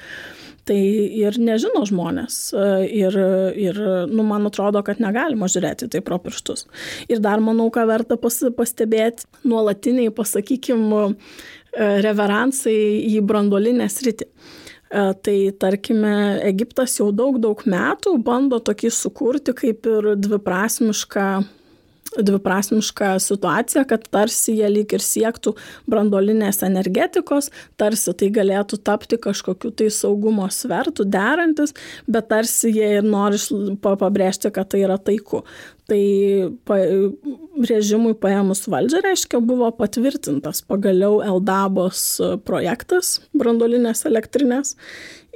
Tai 0.64 0.76
ir 0.80 1.36
nežino 1.36 1.82
žmonės. 1.84 2.38
Ir, 2.88 3.16
ir 3.60 3.80
nu, 4.08 4.24
man 4.24 4.48
atrodo, 4.48 4.80
kad 4.86 5.02
negalima 5.02 5.48
žiūrėti 5.52 5.90
tai 5.92 6.00
pro 6.04 6.16
pirštus. 6.24 6.64
Ir 7.12 7.20
dar 7.24 7.42
manau, 7.44 7.68
ką 7.74 7.84
verta 7.90 8.16
pas, 8.20 8.38
pastebėti, 8.56 9.28
nuolatiniai, 9.44 10.12
pasakykime, 10.14 11.02
reveransai 12.06 12.78
į 13.12 13.18
brandolinę 13.28 13.90
sritį. 13.92 14.30
Tai 14.94 15.36
tarkime, 15.58 16.14
Egiptas 16.46 16.96
jau 17.00 17.10
daug, 17.12 17.40
daug 17.42 17.60
metų 17.66 18.14
bando 18.22 18.60
tokį 18.62 18.92
sukurti 18.94 19.54
kaip 19.58 19.88
ir 19.90 20.12
dviprasmišką 20.22 21.28
dviprasmišką 22.18 23.14
situaciją, 23.22 23.84
kad 23.90 24.06
tarsi 24.12 24.56
jie 24.58 24.70
lyg 24.70 24.94
ir 24.96 25.04
siektų 25.04 25.54
brandolinės 25.90 26.62
energetikos, 26.66 27.50
tarsi 27.80 28.14
tai 28.18 28.30
galėtų 28.34 28.80
tapti 28.86 29.18
kažkokiu 29.20 29.72
tai 29.74 29.90
saugumo 29.94 30.48
svertų 30.50 31.06
derantis, 31.10 31.74
bet 32.06 32.30
tarsi 32.32 32.72
jie 32.74 32.98
ir 32.98 33.08
nori 33.08 33.40
pabrėžti, 33.82 34.52
kad 34.54 34.70
tai 34.72 34.84
yra 34.86 34.98
taiku. 34.98 35.44
Tai 35.84 36.00
pa, 36.64 36.78
režimui 37.68 38.14
paėmus 38.16 38.62
valdžią, 38.72 39.02
reiškia, 39.04 39.40
buvo 39.44 39.68
patvirtintas 39.76 40.62
pagaliau 40.64 41.18
Eldabos 41.24 42.06
projektas 42.48 43.18
brandolinės 43.36 44.06
elektrinės 44.08 44.78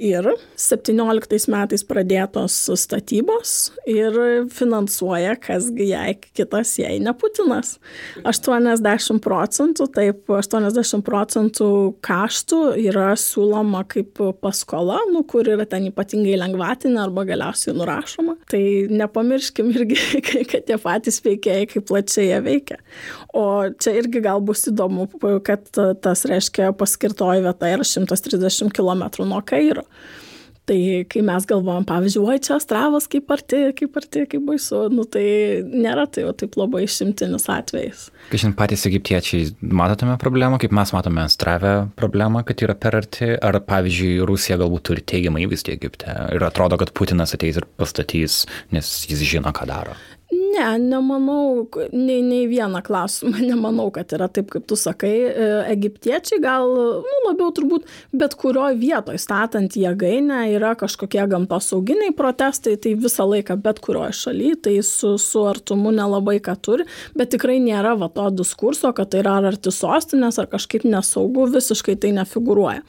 ir 0.00 0.26
17 0.59 1.49
metais 1.52 1.85
pradėtos 1.87 2.57
statybos 2.78 3.55
ir 3.88 4.17
finansuoja, 4.55 5.35
kasgi 5.43 5.90
jei 5.93 6.14
kitas, 6.19 6.75
jei 6.81 7.00
ne 7.02 7.14
Putinas. 7.19 7.76
80 8.28 9.21
procentų, 9.25 9.88
taip, 9.95 10.23
80 10.31 11.05
procentų 11.07 11.71
kaštų 12.05 12.61
yra 12.88 13.11
siūloma 13.19 13.85
kaip 13.90 14.21
paskola, 14.43 15.00
nu, 15.12 15.25
kur 15.28 15.49
yra 15.50 15.67
ten 15.69 15.88
ypatingai 15.90 16.38
lengvatinė 16.40 17.02
arba 17.07 17.26
galiausiai 17.28 17.76
nurašoma. 17.76 18.38
Tai 18.50 18.62
nepamirškim 18.93 19.73
irgi, 19.75 20.00
kad 20.50 20.69
tie 20.69 20.78
patys 20.83 21.23
veikėjai, 21.25 21.69
kaip 21.75 21.88
plačiai 21.90 22.28
jie 22.31 22.40
veikia. 22.45 22.81
O 23.37 23.45
čia 23.81 23.97
irgi 23.99 24.23
gal 24.25 24.43
bus 24.45 24.67
įdomu, 24.71 25.09
kad 25.47 25.69
tas 25.75 26.25
reiškia 26.28 26.73
paskirtoji 26.78 27.45
vieta 27.45 27.73
yra 27.75 27.87
130 27.87 28.73
km 28.75 29.09
nuo 29.25 29.43
Kairo. 29.47 29.88
Tai 30.68 31.04
kai 31.09 31.23
mes 31.25 31.47
galvojam, 31.49 31.85
pavyzdžiui, 31.88 32.25
oi 32.28 32.40
čia 32.45 32.59
Astravas 32.59 33.07
kaip 33.09 33.30
arti, 33.33 33.61
kaip 33.76 33.95
arti, 33.97 34.26
kaip 34.28 34.42
baisu, 34.45 34.83
nu 34.92 35.07
tai 35.09 35.25
nėra 35.64 36.04
tai 36.12 36.26
jau 36.26 36.35
taip 36.37 36.59
labai 36.61 36.83
išimtinis 36.85 37.49
atvejis. 37.54 38.02
Šiandien 38.28 38.57
patys 38.59 38.85
egiptiečiai 38.90 39.47
matome 39.64 40.18
problemą, 40.21 40.59
kaip 40.61 40.75
mes 40.76 40.92
matome 40.92 41.25
Astravę 41.25 41.73
problemą, 41.97 42.45
kad 42.49 42.61
yra 42.66 42.76
per 42.76 42.99
arti, 43.00 43.30
ar 43.33 43.62
pavyzdžiui, 43.64 44.18
Rusija 44.28 44.61
galbūt 44.61 44.90
turi 44.90 45.07
teigiamą 45.09 45.40
įvaizdį 45.47 45.76
Egipte 45.78 46.18
ir 46.37 46.45
atrodo, 46.45 46.76
kad 46.80 46.92
Putinas 46.92 47.33
ateis 47.38 47.62
ir 47.62 47.68
pastatys, 47.80 48.42
nes 48.75 48.92
jis 49.09 49.25
žino, 49.25 49.54
ką 49.57 49.64
daro. 49.73 49.97
Ne, 50.58 50.78
nemanau, 50.78 51.68
nei, 51.92 52.22
nei 52.22 52.46
vieną 52.50 52.82
klausimą, 52.82 53.38
nemanau, 53.50 53.88
kad 53.94 54.12
yra 54.16 54.28
taip, 54.32 54.50
kaip 54.52 54.66
tu 54.68 54.76
sakai. 54.78 55.14
E, 55.28 55.48
egiptiečiai 55.74 56.40
gal, 56.42 56.66
nu, 57.04 57.16
labiau 57.28 57.52
turbūt 57.54 57.86
bet 58.16 58.34
kurioje 58.38 58.78
vietoje 58.80 59.20
statant 59.22 59.76
jėgainę 59.78 60.40
yra 60.54 60.74
kažkokie 60.78 61.24
gamtosauginiai 61.30 62.14
protestai, 62.16 62.76
tai 62.80 62.94
visą 62.98 63.26
laiką 63.28 63.58
bet 63.62 63.82
kurioje 63.84 64.16
šalyje, 64.22 64.58
tai 64.66 64.74
su, 64.86 65.14
su 65.22 65.44
artumu 65.48 65.92
nelabai 65.94 66.38
ką 66.44 66.56
turi, 66.64 66.88
bet 67.18 67.32
tikrai 67.34 67.58
nėra 67.62 67.94
va 68.00 68.10
to 68.12 68.28
diskurso, 68.40 68.92
kad 68.96 69.12
tai 69.12 69.22
yra 69.22 69.38
ar 69.40 69.50
arti 69.52 69.72
sostinės, 69.74 70.40
ar 70.40 70.50
kažkaip 70.50 70.86
nesaugu, 70.88 71.48
visiškai 71.54 71.98
tai 72.02 72.14
nefiguruoja. 72.18 72.82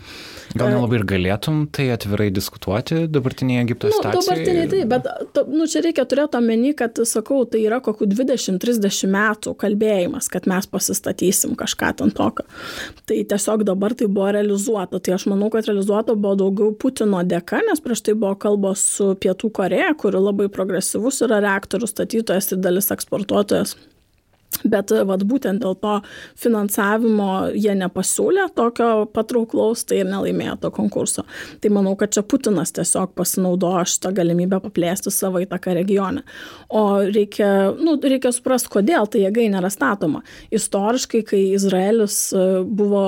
Gal 0.57 0.71
nelabai 0.73 0.97
ir 0.97 1.05
galėtum 1.09 1.61
tai 1.73 1.89
atvirai 1.93 2.29
diskutuoti 2.33 3.03
dabartinėje 3.11 3.65
Egipto 3.67 3.91
nu, 3.91 3.97
situacijoje? 3.99 4.25
Dabartiniai 4.25 4.69
tai, 4.71 4.81
bet 4.89 5.33
to, 5.35 5.45
nu, 5.53 5.67
čia 5.69 5.83
reikia 5.85 6.07
turėti 6.09 6.39
omeny, 6.39 6.73
kad, 6.77 6.97
sakau, 7.09 7.43
tai 7.49 7.58
yra 7.67 7.79
kokių 7.83 8.07
20-30 8.11 9.11
metų 9.13 9.53
kalbėjimas, 9.59 10.29
kad 10.31 10.47
mes 10.49 10.67
pasistatysim 10.69 11.55
kažką 11.59 11.91
ten 12.01 12.13
tokio. 12.15 12.45
Tai 13.09 13.19
tiesiog 13.33 13.65
dabar 13.67 13.95
tai 13.97 14.07
buvo 14.07 14.31
realizuota. 14.35 14.99
Tai 14.99 15.17
aš 15.17 15.27
manau, 15.31 15.51
kad 15.53 15.69
realizuota 15.69 16.15
buvo 16.15 16.35
daugiau 16.39 16.73
Putino 16.79 17.21
dėka, 17.25 17.61
nes 17.67 17.83
prieš 17.83 18.05
tai 18.07 18.17
buvo 18.17 18.35
kalbos 18.39 18.83
su 18.97 19.13
Pietų 19.19 19.51
Koreja, 19.55 19.93
kuri 19.99 20.21
labai 20.21 20.49
progresyvus 20.53 21.23
yra 21.27 21.41
reaktorių 21.45 21.89
statytojas 21.89 22.53
ir 22.53 22.61
dalis 22.63 22.91
eksportuotojas 22.95 23.77
Bet 24.63 24.91
vat, 24.91 25.23
būtent 25.23 25.61
dėl 25.63 25.75
to 25.79 25.99
finansavimo 26.39 27.49
jie 27.55 27.71
nepasiūlė 27.79 28.49
tokio 28.57 29.05
patrauklaus, 29.13 29.85
tai 29.87 30.01
ir 30.01 30.09
nelaimėjo 30.09 30.57
to 30.65 30.71
konkurso. 30.75 31.23
Tai 31.63 31.71
manau, 31.71 31.93
kad 31.99 32.11
čia 32.15 32.25
Putinas 32.27 32.73
tiesiog 32.75 33.13
pasinaudojo 33.15 33.85
šitą 33.87 34.11
galimybę 34.17 34.59
paplėsti 34.63 35.13
savo 35.13 35.39
įtaką 35.43 35.77
regione. 35.77 36.25
O 36.67 36.83
reikia, 37.05 37.69
nu, 37.79 37.95
reikia 38.03 38.33
suprasti, 38.35 38.71
kodėl 38.73 39.07
tai 39.07 39.23
jėgai 39.23 39.47
nėra 39.53 39.71
statoma. 39.71 40.23
Istoriškai, 40.55 41.23
kai 41.29 41.41
Izraelis 41.53 42.17
e, 42.35 42.43
buvo 42.65 43.05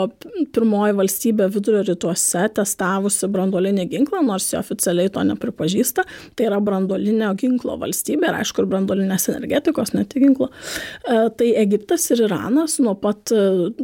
pirmoji 0.55 0.95
valstybė 1.01 1.49
vidurio 1.51 1.83
rytuose 1.89 2.45
testavusi 2.55 3.27
brandolinį 3.31 3.89
ginklą, 3.91 4.23
nors 4.29 4.47
jie 4.53 4.59
oficialiai 4.61 5.11
to 5.11 5.25
nepripažįsta, 5.33 6.07
tai 6.37 6.47
yra 6.47 6.61
brandolinio 6.63 7.33
ginklo 7.39 7.75
valstybė 7.81 8.31
ir 8.31 8.39
aišku, 8.39 8.63
ir 8.63 8.71
brandolinės 8.71 9.27
energetikos, 9.33 9.95
ne 9.97 10.05
tik 10.07 10.23
ginklo 10.29 10.51
e, 10.51 11.30
tai 11.37 11.51
Egiptas 11.61 12.07
ir 12.13 12.23
Iranas 12.27 12.77
nuo 12.83 12.93
pat, 12.99 13.33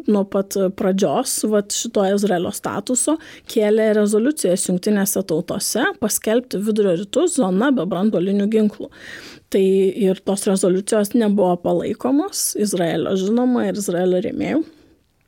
nuo 0.08 0.24
pat 0.32 0.58
pradžios 0.80 1.40
vat, 1.52 1.76
šito 1.76 2.06
Izraelio 2.12 2.52
statuso 2.56 3.18
kėlė 3.52 3.92
rezoliucijas 3.98 4.68
jungtinėse 4.70 5.24
tautose 5.28 5.86
paskelbti 6.02 6.62
vidurio 6.64 6.96
rytų 7.02 7.28
zoną 7.38 7.74
be 7.78 7.88
brandolinių 7.90 8.48
ginklų. 8.54 8.92
Tai 9.54 9.64
ir 10.08 10.20
tos 10.28 10.44
rezoliucijos 10.50 11.14
nebuvo 11.16 11.56
palaikomos 11.64 12.50
Izraelio 12.60 13.16
žinoma 13.20 13.70
ir 13.70 13.80
Izraelio 13.80 14.24
rėmėjų 14.26 14.66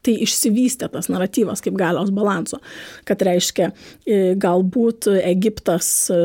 tai 0.05 0.15
išsivystė 0.25 0.89
tas 0.93 1.09
naratyvas 1.11 1.63
kaip 1.65 1.77
galios 1.79 2.13
balanso, 2.15 2.61
kad 3.07 3.21
reiškia 3.25 3.71
e, 3.71 4.21
galbūt 4.39 5.09
Egiptas 5.19 5.89
e, 6.13 6.21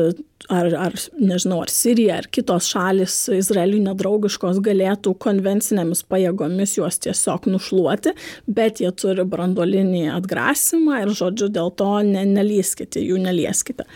ar, 0.51 0.69
ar 0.77 0.95
nežinau, 1.19 1.61
ar 1.63 1.71
Sirija, 1.71 2.19
ar 2.21 2.27
kitos 2.33 2.69
šalis 2.71 3.15
Izraeliui 3.35 3.81
nedraugiškos 3.85 4.61
galėtų 4.65 5.15
konvencinėmis 5.21 6.03
pajėgomis 6.11 6.77
juos 6.77 6.99
tiesiog 7.03 7.49
nušluoti, 7.51 8.15
bet 8.47 8.81
jie 8.83 8.91
turi 8.97 9.25
brandolinį 9.27 10.05
atgrasimą 10.15 11.01
ir, 11.03 11.13
žodžiu, 11.17 11.49
dėl 11.55 11.71
to 11.79 11.91
ne, 12.07 12.25
nelyskite, 12.29 13.03
jų 13.03 13.21
nelieskite. 13.25 13.87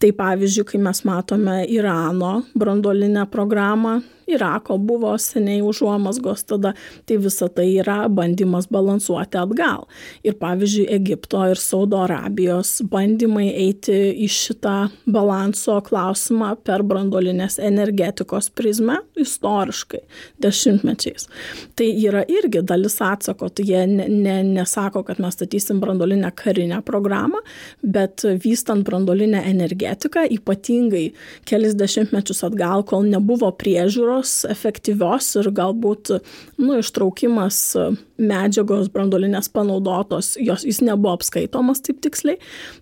Tai 0.00 0.14
pavyzdžiui, 0.22 0.68
kai 0.72 0.82
mes 0.82 1.04
matome 1.08 1.60
Irano 1.70 2.40
brandolinę 2.58 3.26
programą, 3.30 4.00
Irako 4.34 4.78
buvo 4.78 5.12
seniai 5.18 5.62
užuomasgos 5.66 6.44
tada, 6.48 6.74
tai 7.06 7.18
visa 7.22 7.48
tai 7.48 7.68
yra 7.82 8.04
bandymas 8.08 8.68
balansuoti 8.70 9.40
atgal. 9.40 9.86
Ir 10.26 10.36
pavyzdžiui, 10.40 10.86
Egipto 10.96 11.42
ir 11.50 11.60
Saudo 11.60 12.00
Arabijos 12.04 12.80
bandymai 12.90 13.48
eiti 13.50 13.96
į 14.24 14.28
šitą 14.30 14.76
balanso 15.10 15.78
klausimą 15.86 16.54
per 16.64 16.84
brandolinės 16.86 17.58
energetikos 17.62 18.50
prizmę 18.54 19.00
istoriškai, 19.20 20.02
dešimtmečiais. 20.42 21.28
Tai 21.76 21.88
yra 22.08 22.22
irgi 22.28 22.62
dalis 22.66 22.98
atsako, 23.04 23.50
tai 23.54 23.66
jie 23.68 23.84
ne, 23.90 24.06
ne, 24.08 24.36
nesako, 24.46 25.02
kad 25.06 25.20
mes 25.22 25.36
statysim 25.36 25.80
brandolinę 25.80 26.30
karinę 26.36 26.80
programą, 26.86 27.40
bet 27.82 28.24
vystant 28.44 28.84
brandolinę 28.86 29.42
energetiką, 29.50 30.26
ypatingai 30.36 31.10
kelis 31.48 31.76
dešimtmečius 31.78 32.44
atgal, 32.46 32.84
kol 32.86 33.06
nebuvo 33.08 33.50
priežiūros, 33.60 34.19
greitos, 34.20 34.44
efektyvios 34.48 35.36
ir 35.36 35.50
galbūt 35.50 36.10
nu, 36.58 36.78
ištraukimas 36.78 37.76
medžiagos 38.18 38.90
brandolinės 38.92 39.48
panaudotos, 39.52 40.36
jos, 40.38 40.64
jis 40.64 40.80
nebuvo 40.82 41.14
apskaitomas 41.16 41.80
taip 41.82 42.00
tiksliai. 42.00 42.38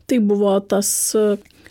Tai 0.07 0.18
buvo 0.21 0.59
tas 0.61 1.14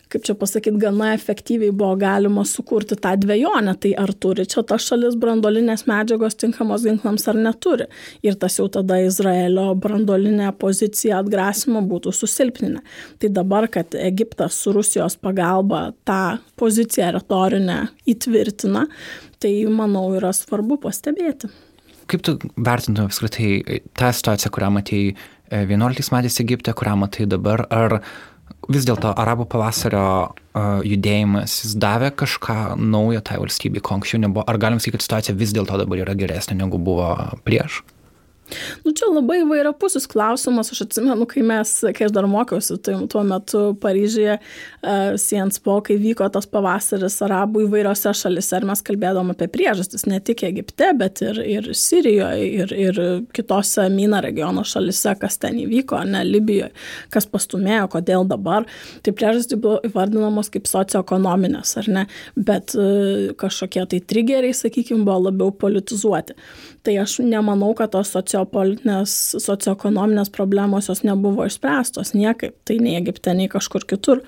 kaip 0.07 0.23
čia 0.23 0.35
pasakyti, 0.39 0.79
gana 0.79 1.11
efektyviai 1.15 1.73
buvo 1.75 1.95
galima 1.99 2.45
sukurti 2.47 2.95
tą 2.95 3.13
dviejonę, 3.19 3.73
tai 3.81 3.93
ar 3.99 4.13
turi 4.13 4.45
čia 4.47 4.63
ta 4.63 4.77
šalis 4.79 5.17
brandolinės 5.19 5.85
medžiagos 5.89 6.37
tinkamos 6.39 6.85
ginklams 6.87 7.27
ar 7.27 7.39
neturi. 7.39 7.87
Ir 8.23 8.37
tas 8.39 8.57
jau 8.59 8.69
tada 8.71 9.01
Izraelio 9.03 9.73
brandolinė 9.75 10.53
pozicija 10.59 11.19
atgrasimo 11.21 11.83
būtų 11.87 12.13
susilpninę. 12.15 12.83
Tai 13.19 13.31
dabar, 13.35 13.67
kad 13.71 13.97
Egiptas 13.99 14.57
su 14.61 14.71
Rusijos 14.75 15.19
pagalba 15.19 15.89
tą 16.07 16.37
poziciją 16.59 17.11
retorinę 17.17 17.79
įtvirtina, 18.07 18.87
tai 19.43 19.53
manau 19.71 20.09
yra 20.17 20.33
svarbu 20.35 20.79
pastebėti. 20.83 21.49
Kaip 22.07 22.23
tu 22.23 22.37
vertintum 22.55 23.09
apskritai 23.09 23.81
tą 23.99 24.13
situaciją, 24.15 24.51
kurią 24.55 24.71
matėjai 24.77 25.15
11 25.51 26.11
metais 26.15 26.39
Egipte, 26.43 26.73
kurią 26.75 26.95
matai 27.03 27.27
dabar, 27.27 27.65
ar 27.71 27.99
vis 28.71 28.87
dėlto 28.87 29.11
arabų 29.11 29.47
pavasario 29.51 30.05
uh, 30.27 30.79
judėjimas 30.87 31.59
jis 31.63 31.75
davė 31.79 32.13
kažką 32.15 32.77
naujo 32.79 33.21
tai 33.23 33.39
valstybei, 33.41 33.83
ko 33.83 33.97
anksčiau 33.97 34.23
nebuvo. 34.23 34.45
Ar 34.47 34.59
galim 34.61 34.79
sakyti, 34.79 34.97
kad 34.97 35.05
situacija 35.05 35.37
vis 35.39 35.53
dėlto 35.55 35.79
dabar 35.79 36.03
yra 36.03 36.15
geresnė 36.17 36.57
negu 36.61 36.79
buvo 36.79 37.11
prieš? 37.47 37.81
Nu, 38.85 38.93
čia 38.95 39.09
labai 39.11 39.41
įvairiapusis 39.41 40.07
klausimas. 40.09 40.71
Aš 40.71 40.85
atsimenu, 40.85 41.27
kai 41.29 41.43
mes, 41.45 41.71
kai 41.95 42.07
aš 42.07 42.13
dar 42.15 42.27
mokiausi, 42.29 42.77
tai 42.83 42.95
tuo 43.11 43.23
metu 43.27 43.63
Paryžyje, 43.81 44.37
uh, 44.39 45.17
Sienspo, 45.19 45.77
kai 45.85 45.97
vyko 45.99 46.29
tas 46.31 46.47
pavasaris 46.49 47.19
arabų 47.25 47.65
įvairiose 47.65 48.13
šalise, 48.15 48.61
ir 48.61 48.67
mes 48.69 48.83
kalbėdom 48.87 49.33
apie 49.33 49.49
priežastis, 49.51 50.05
ne 50.07 50.21
tik 50.23 50.45
Egipte, 50.47 50.93
bet 50.99 51.21
ir, 51.25 51.41
ir 51.43 51.69
Sirijoje, 51.75 52.47
ir, 52.63 52.75
ir 52.87 53.01
kitose 53.35 53.89
Mina 53.93 54.21
regiono 54.23 54.63
šalise, 54.67 55.17
kas 55.19 55.39
ten 55.43 55.59
įvyko, 55.65 55.99
ne 56.07 56.23
Libijoje, 56.27 56.71
kas 57.13 57.27
pastumėjo, 57.31 57.89
kodėl 57.97 58.27
dabar. 58.29 58.67
Tai 59.03 59.15
priežastys 59.17 59.59
buvo 59.59 59.81
įvardinamos 59.87 60.51
kaip 60.53 60.69
socioekonominės, 60.71 61.75
ar 61.83 61.91
ne, 61.99 62.07
bet 62.35 62.77
uh, 62.79 63.35
kažkokie 63.39 63.83
tai 63.91 64.01
trigeriai, 64.07 64.55
sakykime, 64.55 65.03
buvo 65.07 65.27
labiau 65.27 65.51
politizuoti. 65.51 66.37
Tai 66.87 66.93
aš 67.03 67.19
nemanau, 67.27 67.73
kad 67.75 67.91
tos 67.91 68.13
socio 68.15 68.36
sociopolitinės, 68.37 69.13
socioekonominės 69.41 70.29
problemos 70.33 70.89
jos 70.89 71.03
nebuvo 71.03 71.45
išspręstos 71.47 72.13
niekaip, 72.13 72.55
tai 72.65 72.79
nei 72.79 72.97
Egipte, 72.97 73.33
nei 73.33 73.47
kažkur 73.49 73.85
kitur. 73.87 74.21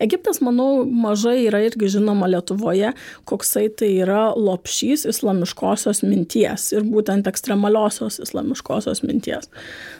Egiptas, 0.00 0.40
manau, 0.40 0.86
mažai 0.88 1.46
yra 1.46 1.60
irgi 1.66 1.90
žinoma 1.98 2.28
Lietuvoje, 2.30 2.94
koksai 3.28 3.68
tai 3.76 3.90
yra 4.00 4.30
lopšys 4.32 5.04
islamiškosios 5.10 6.02
minties 6.06 6.70
ir 6.72 6.86
būtent 6.86 7.28
ekstremaliosios 7.28 8.20
islamiškosios 8.24 9.02
minties. 9.04 9.50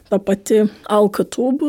Ta 0.08 0.18
pati 0.18 0.64
Al-Katub 0.88 1.60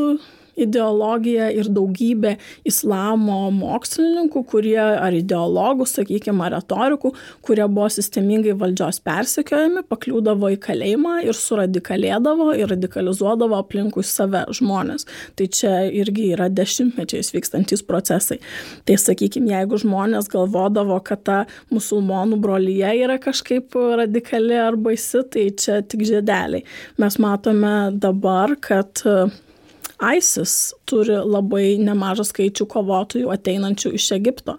ideologija 0.57 1.49
ir 1.53 1.69
daugybė 1.73 2.35
islamo 2.67 3.47
mokslininkų, 3.55 4.43
kurie 4.49 4.79
ar 4.81 5.15
ideologų, 5.15 5.87
sakykime, 5.89 6.43
ar 6.47 6.57
retorikų, 6.57 7.13
kurie 7.45 7.65
buvo 7.67 7.89
sistemingai 7.93 8.55
valdžios 8.57 8.99
persekiojami, 9.05 9.85
pakliūdavo 9.89 10.51
į 10.55 10.59
kalėjimą 10.63 11.15
ir 11.27 11.37
suradikalėdavo 11.37 12.51
ir 12.57 12.71
radikalizuodavo 12.73 13.59
aplinkui 13.61 14.05
save 14.07 14.45
žmonės. 14.57 15.07
Tai 15.37 15.49
čia 15.53 15.73
irgi 15.87 16.31
yra 16.35 16.49
dešimtmečiais 16.53 17.33
vykstantis 17.35 17.85
procesai. 17.87 18.39
Tai 18.87 18.97
sakykime, 19.01 19.53
jeigu 19.53 19.79
žmonės 19.81 20.29
galvodavo, 20.31 20.99
kad 21.05 21.23
ta 21.27 21.39
musulmonų 21.73 22.39
brolyje 22.43 22.93
yra 23.03 23.17
kažkaip 23.21 23.75
radikali 24.01 24.57
ar 24.59 24.77
baisi, 24.79 25.23
tai 25.31 25.49
čia 25.57 25.81
tik 25.85 26.05
žiedeliai. 26.07 26.65
Mes 27.01 27.19
matome 27.21 27.75
dabar, 27.97 28.55
kad 28.61 29.03
ISIS 29.97 30.73
turi 30.89 31.15
labai 31.17 31.77
nemažą 31.81 32.27
skaičių 32.29 32.67
kovotojų 32.69 33.31
ateinančių 33.33 33.93
iš 33.97 34.09
Egipto. 34.17 34.57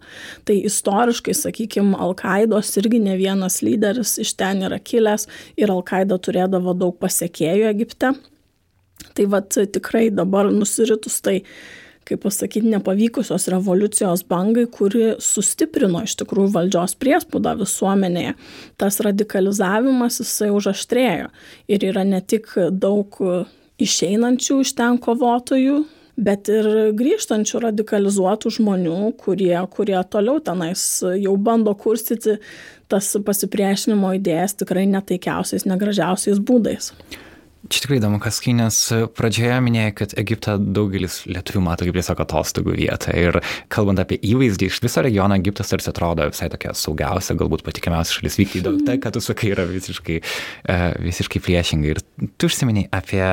Tai 0.49 0.57
istoriškai, 0.71 1.35
sakykime, 1.37 1.95
Al-Qaidos 1.99 2.75
irgi 2.81 3.01
ne 3.03 3.17
vienas 3.21 3.61
lyderis 3.63 4.17
iš 4.23 4.35
ten 4.39 4.65
yra 4.67 4.81
kilęs 4.83 5.29
ir 5.57 5.73
Al-Qaida 5.75 6.19
turėdavo 6.19 6.75
daug 6.79 6.99
pasiekėjų 6.99 7.69
Egipte. 7.71 8.15
Tai 9.15 9.29
vad 9.31 9.55
tikrai 9.55 10.09
dabar 10.15 10.51
nusiritus 10.51 11.21
tai 11.23 11.43
kaip 12.09 12.23
pasakyti, 12.25 12.71
nepavykusios 12.73 13.49
revoliucijos 13.53 14.23
bangai, 14.31 14.65
kuri 14.73 15.11
sustiprino 15.21 16.01
iš 16.07 16.15
tikrųjų 16.23 16.55
valdžios 16.55 16.97
priespaudą 17.01 17.53
visuomenėje. 17.61 18.33
Tas 18.81 18.97
radikalizavimas 19.05 20.21
jisai 20.23 20.49
užaštrėjo 20.55 21.29
ir 21.69 21.89
yra 21.91 22.07
ne 22.09 22.23
tik 22.25 22.49
daug 22.73 23.21
išeinančių 23.83 24.61
iš 24.65 24.75
ten 24.79 24.99
kovotojų, 25.03 25.79
bet 26.19 26.51
ir 26.51 26.67
grįžtančių 26.99 27.63
radikalizuotų 27.69 28.53
žmonių, 28.59 28.99
kurie, 29.21 29.55
kurie 29.71 29.99
toliau 30.11 30.43
tenais 30.43 30.83
jau 31.05 31.37
bando 31.39 31.75
kurstyti 31.79 32.39
tas 32.91 33.13
pasipriešinimo 33.25 34.15
idėjas 34.19 34.57
tikrai 34.59 34.87
netaikiausiais, 34.91 35.69
negražiausiais 35.69 36.41
būdais. 36.43 36.93
Čia 37.67 37.83
tikrai 37.83 37.97
įdomu, 37.99 38.21
kas 38.23 38.39
kai, 38.39 38.53
nes 38.55 38.77
pradžioje 39.19 39.57
minėjai, 39.67 39.95
kad 39.99 40.13
Egiptą 40.21 40.55
daugelis 40.63 41.25
lietuvių 41.27 41.63
mato 41.65 41.89
kaip 41.89 41.97
tiesiog 41.99 42.21
atostogų 42.23 42.77
vietą. 42.79 43.17
Ir 43.19 43.41
kalbant 43.75 43.99
apie 43.99 44.21
įvaizdį, 44.31 44.69
iš 44.71 44.79
viso 44.85 45.03
regiono 45.03 45.35
Egiptas 45.37 45.73
tarsi 45.73 45.91
atrodo 45.91 46.29
visai 46.31 46.49
tokia 46.53 46.71
saugiausia, 46.79 47.35
galbūt 47.41 47.67
patikimiausia 47.67 48.21
šalis 48.21 48.39
vykti. 48.39 48.63
Mm 48.63 48.79
-hmm. 48.79 48.87
Tai, 48.87 48.97
ką 49.03 49.13
tu 49.13 49.21
sakai, 49.21 49.51
yra 49.57 49.67
visiškai, 49.67 50.21
uh, 50.23 50.87
visiškai 51.03 51.43
priešingai. 51.43 51.91
Ir 51.91 52.01
tu 52.39 52.47
užsiminiai 52.47 52.89
apie 52.93 53.27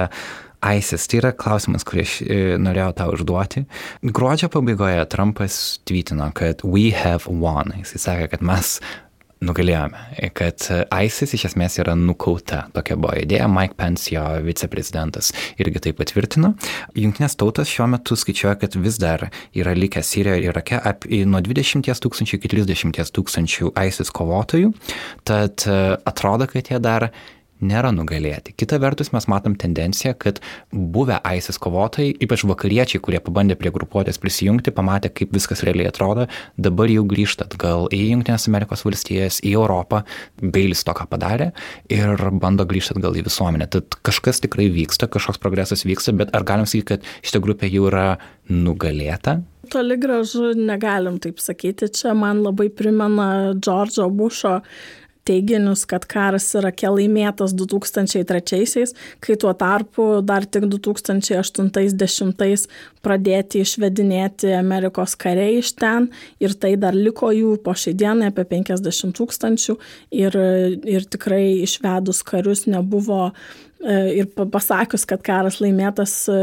ISIS. 0.74 1.08
Tai 1.08 1.20
yra 1.20 1.32
klausimas, 1.32 1.86
kurį 1.86 2.02
aš 2.02 2.14
e, 2.22 2.38
norėjau 2.62 2.94
tau 2.98 3.14
užduoti. 3.14 3.66
Gruodžio 4.02 4.50
pabaigoje 4.50 5.06
Trumpas 5.12 5.80
tvirtino, 5.86 6.32
kad 6.34 6.64
we 6.64 6.92
have 6.92 7.30
won. 7.30 7.74
Jis 7.84 7.98
sakė, 8.08 8.28
kad 8.34 8.42
mes 8.42 8.80
nugalėjome, 9.46 10.02
kad 10.36 10.66
ISIS 10.90 11.36
iš 11.38 11.48
esmės 11.52 11.78
yra 11.82 11.96
nukauta. 12.00 12.66
Tokia 12.76 12.98
buvo 13.00 13.14
idėja, 13.22 13.48
Mike 13.52 13.78
Pence, 13.80 14.10
jo 14.14 14.24
viceprezidentas, 14.46 15.32
irgi 15.62 15.84
tai 15.86 15.94
patvirtino. 15.98 16.54
Junktinės 16.98 17.38
tautos 17.40 17.70
šiuo 17.72 17.88
metu 17.94 18.18
skaičiuoja, 18.20 18.58
kad 18.64 18.78
vis 18.82 19.00
dar 19.02 19.28
yra 19.56 19.76
likę 19.78 20.04
Sirijoje 20.06 20.44
ir 20.46 20.56
Irake 20.56 20.82
nuo 21.30 21.42
20 21.44 22.04
tūkstančių 22.06 22.40
iki 22.40 22.52
30 22.56 23.14
tūkstančių 23.16 23.72
ISIS 23.86 24.12
kovotojų, 24.16 24.74
tad 25.28 25.66
atrodo, 25.68 26.50
kad 26.52 26.72
jie 26.72 26.82
dar 26.82 27.10
nėra 27.64 27.92
nugalėti. 27.96 28.54
Kita 28.58 28.80
vertus, 28.84 29.12
mes 29.16 29.28
matom 29.32 29.56
tendenciją, 29.60 30.16
kad 30.20 30.42
buvę 30.72 31.20
ISIS 31.38 31.60
kovotojai, 31.62 32.16
ypač 32.26 32.44
vakariečiai, 32.48 33.02
kurie 33.04 33.22
pabandė 33.24 33.58
prie 33.60 33.72
grupuotės 33.76 34.20
prisijungti, 34.22 34.74
pamatė, 34.76 35.12
kaip 35.16 35.34
viskas 35.36 35.64
realiai 35.68 35.90
atrodo, 35.92 36.28
dabar 36.58 36.92
jau 36.92 37.06
grįžta 37.08 37.48
atgal 37.48 37.88
į 37.96 38.02
Junktinės 38.12 38.50
Amerikos 38.52 38.86
valstijas, 38.88 39.40
į 39.46 39.56
Europą, 39.56 40.04
Beilis 40.42 40.84
to, 40.86 40.96
ką 40.96 41.08
padarė, 41.12 41.52
ir 41.94 42.28
bando 42.42 42.68
grįžti 42.68 42.98
atgal 42.98 43.16
į 43.16 43.26
visuomenę. 43.30 43.70
Tad 43.72 44.00
kažkas 44.06 44.44
tikrai 44.44 44.68
vyksta, 44.74 45.10
kažkoks 45.12 45.42
progresas 45.42 45.86
vyksta, 45.88 46.16
bet 46.18 46.36
ar 46.36 46.48
galim 46.48 46.68
sakyti, 46.70 46.96
kad 46.96 47.12
šitą 47.26 47.44
grupę 47.46 47.72
jau 47.72 47.88
yra 47.90 48.08
nugalėta? 48.52 49.40
Toli 49.72 49.98
gražu 49.98 50.52
negalim 50.58 51.18
taip 51.22 51.40
sakyti. 51.42 51.90
Čia 51.90 52.14
man 52.18 52.44
labai 52.46 52.68
primena 52.70 53.56
Džordžo 53.58 54.06
Bušo 54.14 54.60
teiginius, 55.26 55.86
kad 55.90 56.06
karas 56.10 56.48
Irake 56.58 56.88
laimėtas 56.92 57.54
2003-aisiais, 57.58 58.94
kai 59.24 59.36
tuo 59.42 59.54
tarpu 59.58 60.22
dar 60.26 60.46
tik 60.46 60.64
2080 60.72 62.68
pradėti 63.06 63.62
išvedinėti 63.66 64.54
Amerikos 64.58 65.16
kariai 65.20 65.60
iš 65.62 65.70
ten 65.82 66.10
ir 66.42 66.52
tai 66.58 66.76
dar 66.82 66.94
liko 66.98 67.32
jų 67.34 67.58
po 67.66 67.74
šiai 67.78 67.96
dienai 67.98 68.28
apie 68.32 68.46
50 68.56 69.14
tūkstančių 69.18 69.74
ir, 70.24 70.32
ir 70.96 71.02
tikrai 71.10 71.46
išvedus 71.66 72.20
karius 72.26 72.62
nebuvo 72.70 73.32
E, 73.32 73.65
ir 73.84 74.28
pasakius, 74.52 75.04
kad 75.08 75.22
karas 75.26 75.60
laimėtas 75.62 76.14
e, 76.32 76.38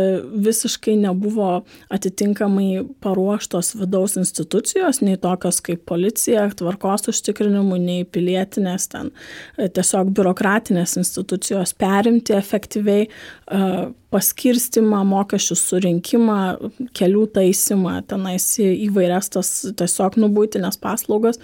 visiškai 0.44 0.94
nebuvo 1.00 1.62
atitinkamai 1.92 2.84
paruoštos 3.02 3.72
vidaus 3.80 4.18
institucijos, 4.20 5.00
nei 5.02 5.16
tokios 5.20 5.62
kaip 5.64 5.84
policija, 5.88 6.44
tvarkos 6.58 7.08
užtikrinimų, 7.12 7.78
nei 7.82 8.04
pilietinės 8.04 8.88
ten 8.92 9.10
e, 9.56 9.70
tiesiog 9.72 10.12
biurokratinės 10.14 10.98
institucijos 11.00 11.74
perimti 11.78 12.36
efektyviai 12.36 13.08
paskirstimą, 14.12 15.02
mokesčių 15.08 15.56
surinkimą, 15.56 16.38
kelių 16.96 17.26
taisymą, 17.36 17.96
tenais 18.08 18.46
įvairias 18.60 19.32
tas 19.32 19.52
tiesiog 19.78 20.18
nubūtinės 20.20 20.78
paslaugas 20.82 21.40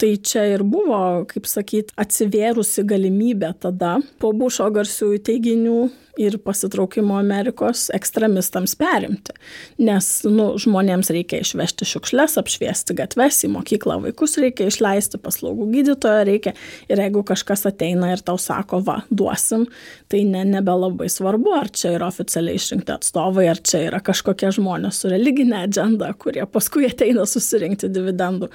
Tai 0.00 0.14
čia 0.24 0.46
ir 0.48 0.62
buvo, 0.64 1.26
kaip 1.28 1.44
sakyt, 1.44 1.90
atsivėrusi 2.00 2.86
galimybė 2.88 3.50
tada 3.60 3.98
po 4.22 4.30
Bušo 4.32 4.70
garsiųjų 4.72 5.18
teiginių 5.28 5.74
ir 6.20 6.36
pasitraukimo 6.44 7.16
Amerikos 7.18 7.88
ekstremistams 7.96 8.74
perimti. 8.80 9.34
Nes 9.80 10.08
nu, 10.28 10.50
žmonėms 10.60 11.10
reikia 11.14 11.40
išvežti 11.44 11.88
šiukšles, 11.88 12.36
apšviesti 12.40 12.96
gatves, 12.98 13.40
į 13.46 13.52
mokyklą 13.54 14.00
vaikus 14.04 14.36
reikia 14.40 14.68
išleisti, 14.70 15.20
paslaugų 15.22 15.70
gydytojo 15.74 16.24
reikia. 16.28 16.54
Ir 16.92 17.00
jeigu 17.00 17.22
kažkas 17.26 17.64
ateina 17.70 18.12
ir 18.12 18.24
tau 18.24 18.36
sako, 18.40 18.82
va, 18.84 19.00
duosim, 19.10 19.66
tai 20.12 20.22
ne, 20.28 20.44
nebelabai 20.48 21.08
svarbu, 21.12 21.54
ar 21.56 21.72
čia 21.72 21.94
yra 21.96 22.10
oficialiai 22.12 22.60
išrinkti 22.60 22.94
atstovai, 22.94 23.46
ar 23.50 23.62
čia 23.64 23.86
yra 23.88 24.02
kažkokie 24.04 24.52
žmonės 24.58 25.00
su 25.00 25.12
religinė 25.12 25.64
agenda, 25.64 26.12
kurie 26.20 26.44
paskui 26.50 26.88
ateina 26.90 27.24
susirinkti 27.28 27.88
dividendų. 27.92 28.50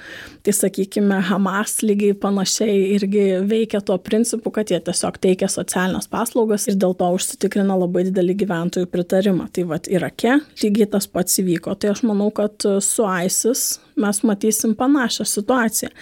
Tai 0.46 0.56
sakykime, 0.60 1.18
Hamas 1.26 1.80
lygiai 1.82 2.14
panašiai 2.22 2.78
irgi 2.94 3.26
veikia 3.48 3.82
tuo 3.82 3.98
principu, 3.98 4.52
kad 4.54 4.70
jie 4.70 4.78
tiesiog 4.86 5.18
teikia 5.22 5.50
socialinės 5.50 6.06
paslaugas 6.12 6.68
ir 6.70 6.78
dėl 6.78 6.94
to 6.98 7.10
užsitikrinti 7.16 7.55
užtikrina 7.56 7.76
labai 7.78 8.04
didelį 8.04 8.34
gyventojų 8.42 8.88
pritarimą. 8.92 9.48
Tai 9.52 9.64
vad 9.70 9.88
Irake 9.88 10.40
lygiai 10.62 10.88
tas 10.90 11.06
pats 11.08 11.40
įvyko. 11.40 11.74
Tai 11.74 11.94
aš 11.94 12.02
manau, 12.04 12.30
kad 12.30 12.52
su 12.60 13.04
ISIS 13.24 13.80
mes 13.96 14.22
matysim 14.26 14.74
panašią 14.78 15.24
situaciją. 15.28 15.92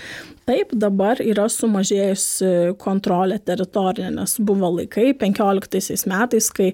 Taip, 0.44 0.74
dabar 0.76 1.16
yra 1.24 1.46
sumažėjusi 1.48 2.74
kontrolė 2.76 3.38
teritorinė, 3.48 4.11
nes 4.18 4.35
buvo 4.44 4.68
laikai 4.74 5.14
15 5.16 6.04
metais, 6.11 6.50
kai 6.52 6.66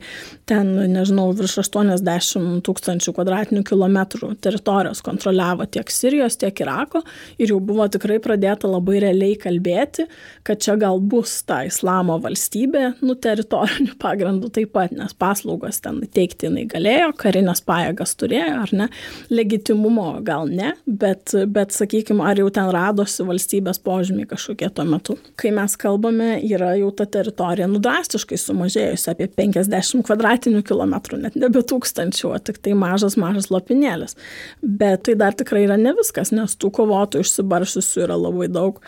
ten, 0.50 0.72
nežinau, 0.90 1.28
virš 1.38 1.60
80 1.62 2.64
tūkstančių 2.66 3.14
kvadratinių 3.14 3.62
kilometrų 3.68 4.32
teritorijos 4.42 5.04
kontroliavo 5.06 5.68
tiek 5.70 5.92
Sirijos, 5.94 6.40
tiek 6.40 6.64
Irako 6.64 7.04
ir 7.38 7.52
jau 7.52 7.60
buvo 7.62 7.86
tikrai 7.86 8.18
pradėta 8.22 8.66
labai 8.66 8.98
realiai 9.04 9.36
kalbėti, 9.38 10.08
kad 10.42 10.58
čia 10.66 10.74
gal 10.80 10.98
bus 10.98 11.36
ta 11.46 11.60
islamo 11.68 12.18
valstybė, 12.24 12.96
nu, 13.06 13.14
teritorinių 13.14 13.94
pagrindų 14.02 14.50
taip 14.58 14.74
pat, 14.74 14.90
nes 14.98 15.14
paslaugas 15.14 15.78
ten 15.84 16.02
teikti 16.10 16.50
jinai 16.50 16.66
galėjo, 16.70 17.12
karinės 17.22 17.62
pajėgas 17.70 18.18
turėjo, 18.18 18.58
ar 18.66 18.74
ne, 18.82 18.90
legitimumo 19.30 20.10
gal 20.26 20.50
ne, 20.50 20.74
bet, 20.86 21.09
bet 21.50 21.74
sakykime, 21.74 22.24
ar 22.26 22.38
jau 22.40 22.48
ten 22.54 22.70
radosi 22.74 23.26
valstybė 23.26 23.50
valstybės 23.50 23.80
požymiai 23.82 24.28
kažkokie 24.28 24.68
tuo 24.74 24.84
metu. 24.84 25.16
Kai 25.36 25.50
mes 25.50 25.76
kalbame, 25.76 26.40
yra 26.42 26.74
jau 26.78 26.90
ta 26.94 27.06
teritorija 27.06 27.68
nu 27.68 27.80
drastiškai 27.80 28.38
sumažėjusi 28.38 29.10
apie 29.10 29.28
50 29.28 30.04
kvadratinių 30.06 30.62
kilometrų, 30.62 31.20
net 31.24 31.36
nebe 31.36 31.62
tūkstančių, 31.62 32.32
o 32.34 32.38
tik 32.38 32.60
tai 32.62 32.74
mažas, 32.74 33.16
mažas 33.16 33.50
lopinėlis. 33.50 34.16
Bet 34.62 35.04
tai 35.08 35.16
dar 35.16 35.34
tikrai 35.34 35.64
yra 35.66 35.76
ne 35.76 35.94
viskas, 35.98 36.32
nes 36.32 36.56
tų 36.56 36.70
kovotojų 36.70 37.24
išsibaršusių 37.26 38.04
yra 38.06 38.18
labai 38.18 38.48
daug. 38.48 38.80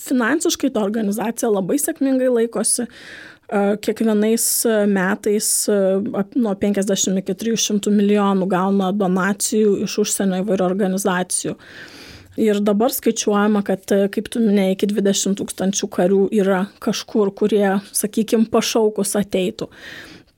Finansiškai 0.00 0.72
ta 0.72 0.82
organizacija 0.82 1.50
labai 1.50 1.78
sėkmingai 1.78 2.30
laikosi 2.32 2.88
kiekvienais 3.82 4.44
metais 4.90 5.48
nuo 5.68 6.52
50 6.54 7.22
iki 7.22 7.34
300 7.34 7.92
milijonų 7.94 8.46
gauna 8.50 8.90
donacijų 8.94 9.80
iš 9.86 9.96
užsienio 10.04 10.44
įvairių 10.44 10.66
organizacijų. 10.68 11.56
Ir 12.40 12.60
dabar 12.62 12.92
skaičiuojama, 12.94 13.64
kad, 13.66 13.90
kaip 14.14 14.28
tu 14.32 14.40
minėjai, 14.40 14.76
iki 14.76 14.88
20 14.92 15.36
tūkstančių 15.40 15.88
karių 15.92 16.20
yra 16.38 16.62
kažkur, 16.80 17.32
kurie, 17.36 17.80
sakykime, 17.90 18.46
pašaukus 18.52 19.16
ateitų. 19.18 19.66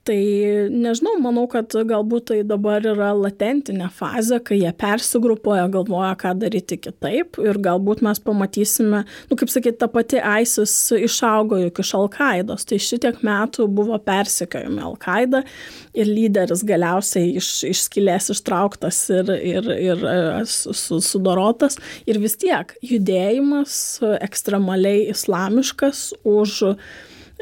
Tai 0.03 0.19
nežinau, 0.67 1.13
manau, 1.23 1.45
kad 1.47 1.71
galbūt 1.87 2.25
tai 2.33 2.39
dabar 2.43 2.83
yra 2.83 3.13
latentinė 3.15 3.87
fazė, 3.95 4.41
kai 4.43 4.57
jie 4.59 4.73
persigrupuoja, 4.75 5.69
galvoja, 5.71 6.17
ką 6.19 6.33
daryti 6.41 6.81
kitaip. 6.83 7.39
Ir 7.39 7.61
galbūt 7.63 8.03
mes 8.03 8.19
pamatysime, 8.25 9.05
nu 9.31 9.39
kaip 9.39 9.53
sakyti, 9.53 9.79
ta 9.79 9.87
pati 9.93 10.19
ISIS 10.19 10.75
išaugo 10.97 11.61
juk 11.61 11.79
iš 11.85 11.93
Al-Qaidos, 12.01 12.67
tai 12.67 12.81
šitiek 12.83 13.21
metų 13.23 13.69
buvo 13.71 14.01
persekiojami 14.03 14.83
Al-Qaida 14.89 15.45
ir 15.95 16.11
lyderis 16.11 16.67
galiausiai 16.67 17.37
iš, 17.39 17.53
iš 17.71 17.85
skilės 17.87 18.33
ištrauktas 18.35 18.99
ir, 19.15 19.31
ir, 19.39 19.71
ir 19.87 20.05
e, 20.17 20.19
sudorotas. 20.51 21.79
Ir 22.11 22.19
vis 22.19 22.35
tiek 22.43 22.75
judėjimas 22.83 23.79
ekstremaliai 24.19 25.07
islamiškas 25.15 26.09
už 26.27 26.59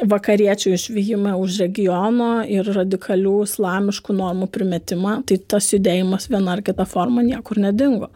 vakariečių 0.09 0.75
išvyjimą 0.77 1.35
už 1.41 1.59
regiono 1.65 2.31
ir 2.49 2.69
radikalių 2.77 3.41
islamiškų 3.47 4.17
normų 4.17 4.49
primetimą, 4.53 5.21
tai 5.29 5.41
tas 5.41 5.71
judėjimas 5.75 6.31
viena 6.33 6.57
ar 6.57 6.65
kita 6.65 6.87
forma 6.89 7.25
niekur 7.27 7.61
nedingo. 7.61 8.11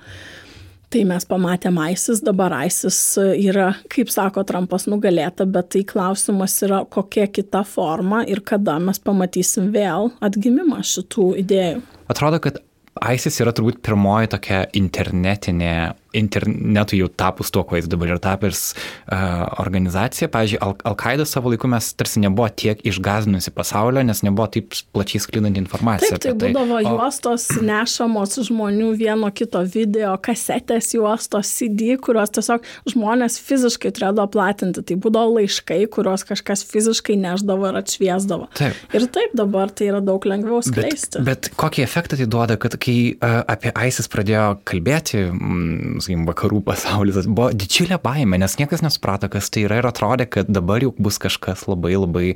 Tai 0.94 1.00
mes 1.10 1.24
pamatėm 1.26 1.78
ISIS, 1.90 2.20
dabar 2.22 2.52
ISIS 2.68 2.98
yra, 3.18 3.72
kaip 3.90 4.12
sako 4.14 4.44
Trumpas, 4.46 4.84
nugalėta, 4.86 5.42
bet 5.42 5.72
tai 5.74 5.82
klausimas 5.88 6.54
yra, 6.62 6.84
kokia 6.86 7.26
kita 7.26 7.64
forma 7.66 8.22
ir 8.30 8.44
kada 8.46 8.76
mes 8.78 9.02
pamatysim 9.02 9.72
vėl 9.74 10.12
atgimimą 10.22 10.84
šitų 10.86 11.26
idėjų. 11.42 11.82
Atrodo, 12.14 12.38
kad 12.44 12.62
ISIS 13.10 13.40
yra 13.42 13.50
turbūt 13.56 13.82
pirmoji 13.82 14.30
tokia 14.36 14.62
internetinė 14.78 15.74
internetui 16.14 17.00
jau 17.00 17.08
tapus 17.10 17.50
tuo, 17.54 17.64
kuo 17.66 17.78
jis 17.78 17.88
dabar 17.90 18.14
yra 18.14 18.20
tapęs 18.22 18.62
uh, 18.74 19.44
organizacija. 19.62 20.28
Pavyzdžiui, 20.32 20.60
Al-Qaeda 20.62 21.24
Al 21.24 21.30
savo 21.30 21.52
laiku 21.52 21.68
mes 21.70 21.90
tarsi 21.98 22.22
nebuvo 22.22 22.48
tiek 22.48 22.80
išgazinusi 22.86 23.52
pasaulio, 23.54 24.02
nes 24.06 24.22
nebuvo 24.26 24.46
taip 24.56 24.74
plačiai 24.94 25.22
sklindanti 25.24 25.62
informacija. 25.62 26.18
Taip, 26.18 26.38
tai 26.38 26.50
būdavo 26.52 26.78
tai. 26.80 26.84
juostos 26.88 27.48
o... 27.54 27.62
nešamos 27.70 28.38
žmonių 28.48 28.92
vieno 28.98 29.30
kito 29.34 29.62
video, 29.74 30.14
kasetės 30.22 30.92
juostos, 30.96 31.50
CD, 31.58 31.96
kuriuos 32.00 32.34
tiesiog 32.34 32.66
žmonės 32.94 33.38
fiziškai 33.42 33.92
turėdavo 33.94 34.28
platinti. 34.34 34.84
Tai 34.86 34.98
būdavo 35.04 35.38
laiškai, 35.38 35.82
kuriuos 35.94 36.26
kažkas 36.28 36.64
fiziškai 36.68 37.16
neždavo 37.20 37.70
ir 37.70 37.80
atšviesdavo. 37.80 38.50
Taip. 38.58 38.78
Ir 38.94 39.08
taip 39.14 39.34
dabar 39.36 39.72
tai 39.74 39.90
yra 39.92 40.02
daug 40.04 40.24
lengviau 40.28 40.62
skleisti. 40.64 41.22
Bet, 41.24 41.48
bet 41.48 41.58
kokį 41.60 41.84
efektą 41.84 42.18
tai 42.20 42.28
duoda, 42.30 42.58
kad 42.60 42.76
kai 42.80 42.98
uh, 43.14 43.40
apie 43.50 43.72
ISIS 43.88 44.10
pradėjo 44.12 44.46
kalbėti, 44.68 45.24
mm, 45.30 46.03
sakykim, 46.04 46.24
vakarų 46.28 46.60
pasaulis, 46.66 47.18
buvo 47.26 47.50
didžiulė 47.56 47.98
baime, 48.02 48.38
nes 48.40 48.56
niekas 48.60 48.84
nesuprato, 48.84 49.28
kas 49.32 49.50
tai 49.52 49.64
yra 49.66 49.80
ir 49.80 49.88
atrodė, 49.88 50.26
kad 50.30 50.50
dabar 50.52 50.84
jau 50.84 50.92
bus 50.98 51.18
kažkas 51.22 51.66
labai 51.70 51.94
labai, 51.96 52.26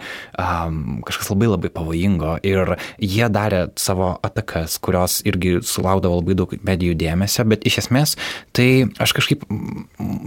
um, 0.41 1.01
kažkas 1.07 1.31
labai 1.33 1.51
labai 1.53 1.71
pavojingo. 1.75 2.37
Ir 2.49 2.75
jie 3.03 3.29
darė 3.33 3.67
savo 3.81 4.15
atakas, 4.27 4.79
kurios 4.83 5.21
irgi 5.29 5.59
sulaukdavo 5.67 6.21
labai 6.21 6.39
daug 6.39 6.55
medijų 6.67 6.97
dėmesio, 6.99 7.47
bet 7.49 7.67
iš 7.69 7.83
esmės 7.85 8.17
tai 8.57 8.89
aš 9.01 9.15
kažkaip 9.19 9.45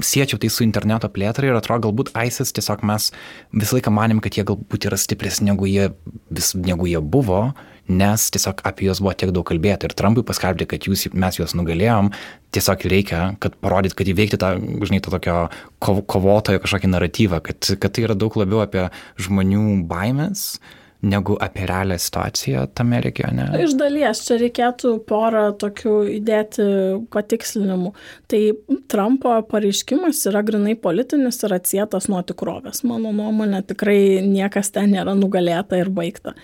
siečiau 0.06 0.40
tai 0.42 0.52
su 0.54 0.66
interneto 0.66 1.10
plėtrai 1.12 1.52
ir 1.52 1.60
atrodo, 1.60 1.90
galbūt 1.90 2.14
ISIS 2.16 2.54
tiesiog 2.56 2.86
mes 2.88 3.12
visą 3.52 3.78
laiką 3.78 3.94
manėm, 3.94 4.22
kad 4.24 4.38
jie 4.38 4.46
galbūt 4.48 4.90
yra 4.90 5.00
stipresni 5.00 5.52
negu 5.52 5.68
jie, 5.70 5.92
vis, 6.32 6.54
negu 6.56 6.90
jie 6.90 7.02
buvo 7.02 7.52
nes 7.92 8.28
tiesiog 8.34 8.64
apie 8.68 8.88
juos 8.88 9.02
buvo 9.04 9.14
tiek 9.18 9.34
daug 9.36 9.46
kalbėta 9.48 9.88
ir 9.88 9.96
Trumpui 9.98 10.24
paskelbti, 10.28 10.68
kad 10.72 10.88
jūs, 10.88 11.08
mes 11.14 11.40
juos 11.40 11.56
nugalėjom, 11.58 12.12
tiesiog 12.56 12.86
reikia, 12.92 13.22
kad 13.44 13.56
parodyt, 13.64 13.96
kad 13.98 14.10
įveikti 14.12 14.40
tą, 14.42 14.54
žinai, 14.88 15.02
tą 15.04 15.14
tokio 15.16 15.38
kovotojo 15.82 16.62
kažkokį 16.64 16.92
naratyvą, 16.92 17.42
kad, 17.46 17.74
kad 17.82 17.96
tai 17.96 18.08
yra 18.08 18.18
daug 18.18 18.36
labiau 18.40 18.64
apie 18.64 18.88
žmonių 19.22 19.82
baimės, 19.92 20.62
negu 21.02 21.36
apie 21.42 21.66
realią 21.66 21.98
situaciją 21.98 22.68
tame 22.78 23.02
regione? 23.02 23.48
Iš 23.64 23.74
dalies 23.80 24.22
čia 24.28 24.38
reikėtų 24.42 24.94
porą 25.10 25.48
tokių 25.62 25.96
įdėti 26.18 26.66
patikslinimų. 27.14 27.94
Tai 28.32 28.42
Trumpo 28.92 29.34
pareiškimas 29.50 30.22
yra 30.30 30.44
grinai 30.46 30.76
politinis 30.80 31.42
ir 31.46 31.56
atsietas 31.58 32.08
nuo 32.12 32.22
tikrovės. 32.26 32.84
Mano 32.88 33.14
nuomonė, 33.16 33.64
tikrai 33.72 34.22
niekas 34.26 34.72
ten 34.76 34.94
nėra 34.94 35.16
nugalėta 35.18 35.80
ir 35.82 35.90
baigta. 35.94 36.36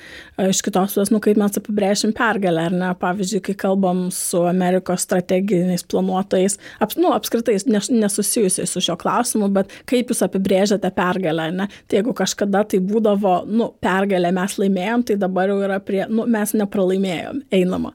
Iš 0.41 0.63
kitos 0.65 0.96
pusės, 0.96 1.13
nu 1.13 1.22
kaip 1.24 1.38
mes 1.39 1.62
apibrėšim 1.62 2.15
pergalę, 2.17 2.67
ar 2.72 2.76
ne? 2.76 2.91
Pavyzdžiui, 2.98 3.43
kai 3.50 3.58
kalbam 3.67 4.08
su 4.13 4.41
Amerikos 4.50 5.06
strateginiais 5.06 5.86
planuotojais, 5.89 6.58
ap, 6.82 6.98
nu, 6.98 7.12
apskritai 7.13 7.60
nesusijusiais 7.67 8.74
su 8.74 8.82
šio 8.84 8.98
klausimu, 9.00 9.52
bet 9.54 9.74
kaip 9.89 10.10
jūs 10.12 10.24
apibrėžiate 10.26 10.91
pergalę, 10.98 11.50
ne? 11.54 11.70
Tai 11.88 12.02
jeigu 12.02 12.15
kažkada 12.17 12.63
tai 12.72 12.82
būdavo, 12.84 13.39
nu, 13.50 13.70
pergalė 13.84 14.34
mes 14.34 14.47
mes 14.48 14.58
laimėjom, 14.64 15.06
tai 15.08 15.20
dabar 15.20 15.52
jau 15.52 15.60
yra 15.68 15.78
prie, 15.84 16.06
nu, 16.10 16.26
mes 16.32 16.56
nepralaimėjom, 16.58 17.44
einama. 17.54 17.94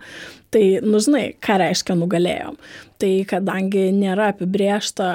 Tai, 0.53 0.63
nu, 0.85 0.99
žinai, 1.01 1.31
ką 1.41 1.57
reiškia 1.63 1.95
nugalėjom. 1.97 2.59
Tai 3.01 3.11
kadangi 3.31 3.87
nėra 3.97 4.29
apibriešta, 4.35 5.07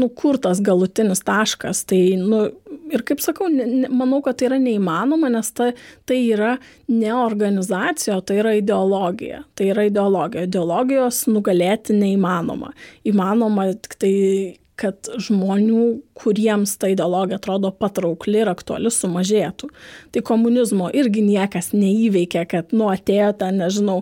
nu, 0.00 0.08
kur 0.18 0.40
tas 0.42 0.58
galutinis 0.64 1.22
taškas, 1.22 1.84
tai, 1.86 2.00
nu, 2.18 2.48
ir 2.90 3.04
kaip 3.06 3.22
sakau, 3.22 3.46
ne, 3.52 3.68
ne, 3.84 3.90
manau, 3.94 4.18
kad 4.24 4.40
tai 4.40 4.48
yra 4.48 4.58
neįmanoma, 4.58 5.30
nes 5.30 5.52
ta, 5.54 5.70
tai 6.10 6.18
yra 6.26 6.56
ne 6.90 7.14
organizacija, 7.14 8.18
tai 8.26 8.40
yra 8.42 8.56
ideologija. 8.58 9.44
Tai 9.54 9.70
yra 9.76 9.86
ideologija. 9.86 10.48
Ideologijos 10.50 11.22
nugalėti 11.30 11.94
neįmanoma. 11.94 12.74
Įmanoma 13.06 13.70
tik 13.78 13.94
tai 14.02 14.14
kad 14.80 15.06
žmonių, 15.22 15.84
kuriems 16.18 16.72
ta 16.78 16.88
ideologija 16.90 17.38
atrodo 17.38 17.70
patraukli 17.78 18.40
ir 18.42 18.48
aktuali, 18.50 18.90
sumažėtų. 18.90 19.68
Tai 20.14 20.22
komunizmo 20.26 20.88
irgi 20.94 21.22
niekas 21.26 21.70
neįveikė, 21.74 22.42
kad 22.50 22.74
nu 22.74 22.88
atėjo 22.90 23.30
ten, 23.38 23.60
nežinau, 23.62 24.00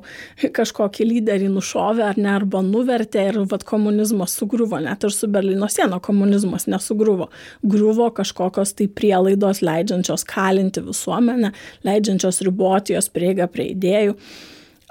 kažkokį 0.59 1.09
lyderį 1.11 1.51
nušovė 1.53 2.07
ar 2.09 2.21
ne, 2.21 2.31
arba 2.35 2.63
nuvertė 2.65 3.27
ir 3.31 3.41
vad 3.51 3.67
komunizmas 3.69 4.37
sugriuvo, 4.41 4.81
net 4.85 5.05
ir 5.05 5.13
su 5.13 5.29
Berlyno 5.33 5.69
siena 5.73 6.01
komunizmas 6.05 6.69
nesugriuvo. 6.73 7.29
Griuvo 7.63 8.09
kažkokios 8.17 8.73
tai 8.79 8.89
prielaidos 8.89 9.61
leidžiančios 9.65 10.25
kalinti 10.29 10.85
visuomenę, 10.89 11.53
leidžiančios 11.85 12.41
riboti 12.49 12.97
jos 12.97 13.13
prieigą 13.13 13.49
prie 13.53 13.73
idėjų 13.77 14.17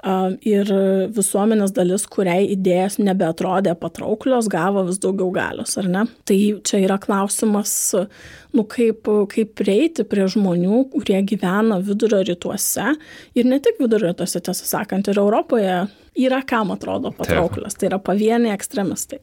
ir 0.02 0.70
visuomenės 1.14 1.72
dalis, 1.76 2.06
kuriai 2.10 2.48
idėjas 2.56 2.98
nebeatrodė 2.98 3.76
patrauklios, 3.78 4.48
gavo 4.50 4.82
vis 4.88 4.98
daugiau 5.02 5.30
galios, 5.34 5.76
ar 5.78 5.88
ne? 5.90 6.04
Tai 6.26 6.38
čia 6.66 6.82
yra 6.82 6.98
klausimas, 7.02 7.74
nu 8.52 8.66
kaip, 8.66 9.06
kaip 9.30 9.54
prieiti 9.58 10.06
prie 10.08 10.26
žmonių, 10.34 10.84
kurie 10.94 11.20
gyvena 11.22 11.78
vidurio 11.84 12.22
rytuose 12.26 12.94
ir 13.38 13.48
ne 13.48 13.60
tik 13.62 13.78
vidurio 13.82 14.10
rytuose, 14.10 14.42
tiesą 14.42 14.66
sakant, 14.74 15.08
ir 15.08 15.22
Europoje 15.22 15.84
yra 16.18 16.42
kam 16.46 16.74
atrodo 16.74 17.14
patrauklios, 17.16 17.78
tai 17.78 17.92
yra 17.92 18.02
pavieniai 18.02 18.56
ekstremistai 18.56 19.22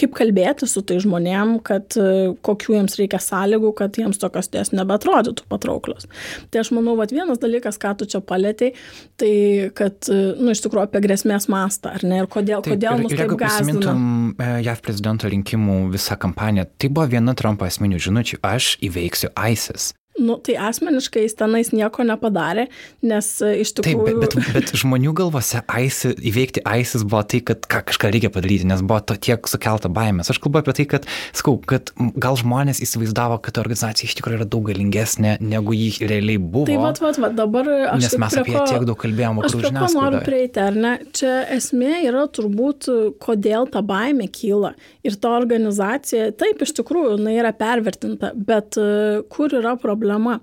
kaip 0.00 0.14
kalbėti 0.16 0.66
su 0.68 0.82
tai 0.86 0.98
žmonėm, 1.02 1.56
kad 1.66 1.96
e, 2.00 2.32
kokių 2.44 2.76
jiems 2.78 2.96
reikia 3.00 3.20
sąlygų, 3.22 3.72
kad 3.78 3.98
jiems 4.00 4.20
tokios 4.22 4.50
idėjos 4.50 4.72
nebetrodytų 4.74 5.46
patrauklios. 5.52 6.08
Tai 6.52 6.62
aš 6.62 6.72
manau, 6.76 6.96
vat, 6.98 7.14
vienas 7.14 7.40
dalykas, 7.42 7.78
ką 7.82 7.94
tu 8.00 8.08
čia 8.10 8.22
palėtėjai, 8.24 8.74
tai 9.20 9.32
kad, 9.78 9.98
e, 10.08 10.20
nu, 10.40 10.52
iš 10.54 10.64
tikrųjų 10.64 10.88
apie 10.88 11.04
grėsmės 11.04 11.48
mastą, 11.52 11.94
ar 11.98 12.06
ne, 12.06 12.22
ir 12.22 12.30
kodėl, 12.32 12.64
taip, 12.64 12.76
kodėl 12.76 13.02
mus 13.04 13.16
taip 13.16 13.34
gąsdina. 13.44 13.96
E, 14.36 14.52
JAV 14.66 14.84
prezidento 14.84 15.32
rinkimų 15.32 15.80
visą 15.94 16.18
kampaniją, 16.20 16.68
tai 16.80 16.92
buvo 16.92 17.08
viena 17.12 17.36
Trumpo 17.38 17.68
esminių 17.68 18.00
žinučių, 18.02 18.42
aš 18.52 18.76
įveiksiu 18.84 19.34
ISIS. 19.36 19.92
Nu, 20.20 20.36
tai 20.44 20.58
asmeniškai 20.60 21.22
jis 21.24 21.34
tenais 21.38 21.70
nieko 21.72 22.04
nepadarė, 22.04 22.66
nes 23.00 23.28
e, 23.40 23.54
iš 23.62 23.70
tikrųjų... 23.78 24.02
Taip, 24.10 24.18
bet, 24.20 24.34
bet, 24.36 24.48
bet 24.52 24.72
žmonių 24.82 25.14
galvose 25.16 25.62
ISIS, 25.64 26.18
įveikti 26.20 26.60
ISIS 26.68 27.06
buvo 27.08 27.22
tai, 27.24 27.40
kad 27.48 27.64
ką, 27.64 27.80
kažką 27.88 28.10
reikia 28.12 28.28
padaryti, 28.34 28.66
nes 28.68 28.82
buvo 28.84 29.00
to 29.08 29.16
tiek 29.16 29.48
sukelta 29.48 29.88
baimės. 29.88 30.28
Aš 30.28 30.42
kalbu 30.44 30.60
apie 30.60 30.74
tai, 30.76 30.86
kad, 30.90 31.08
sakau, 31.32 31.56
kad 31.64 31.94
gal 31.96 32.36
žmonės 32.36 32.82
įsivaizdavo, 32.84 33.38
kad 33.46 33.62
organizacija 33.62 34.10
iš 34.10 34.18
tikrųjų 34.20 34.42
yra 34.42 34.48
daug 34.52 34.68
galingesnė, 34.68 35.38
negu 35.40 35.72
jį 35.78 35.88
realiai 36.04 36.42
buvo. 36.42 36.66
Tai 36.68 36.76
vad, 36.82 37.00
vad, 37.06 37.22
vad, 37.24 37.38
dabar 37.40 37.72
aš... 37.94 38.04
Nes 38.04 38.18
mes 38.20 38.38
apie 38.42 38.56
ją 38.58 38.66
tiek 38.68 38.86
daug 38.92 39.00
kalbėjome, 39.00 39.48
aš 39.48 39.56
prie 39.62 39.72
ko 39.78 39.90
noriu 39.96 40.20
prieiti, 40.28 40.60
ar 40.60 40.76
ne? 40.76 40.92
Čia 41.16 41.38
esmė 41.56 42.02
yra 42.10 42.26
turbūt, 42.28 42.90
kodėl 43.24 43.64
ta 43.72 43.80
baimė 43.80 44.28
kyla. 44.28 44.74
Ir 45.02 45.16
ta 45.18 45.32
organizacija, 45.34 46.28
taip, 46.38 46.62
iš 46.62 46.76
tikrųjų, 46.78 47.16
jinai 47.16 47.34
yra 47.40 47.50
pervertinta, 47.58 48.30
bet 48.34 48.78
e, 48.78 49.22
kur 49.32 49.54
yra 49.58 49.74
problema? 49.80 50.38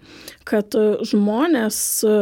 kad 0.50 0.76
e, 0.78 0.86
žmonės 1.08 1.80
e, 2.04 2.14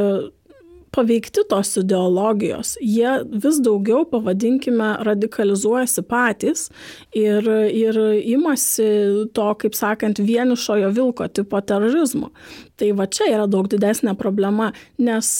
paveikti 0.95 1.43
tos 1.50 1.76
ideologijos, 1.80 2.76
jie 2.82 3.17
vis 3.43 3.60
daugiau, 3.63 4.06
pavadinkime, 4.10 4.93
radikalizuojasi 5.08 6.04
patys 6.10 6.67
ir, 7.15 7.47
ir 7.71 8.00
imasi 8.23 8.88
to, 9.36 9.47
kaip 9.62 9.78
sakant, 9.78 10.21
vienišojo 10.23 10.91
vilko 10.95 11.28
tipo 11.28 11.62
terorizmo. 11.62 12.32
Tai 12.78 12.91
va 12.97 13.08
čia 13.10 13.26
yra 13.34 13.47
daug 13.50 13.65
didesnė 13.71 14.13
problema, 14.19 14.69
nes, 15.02 15.32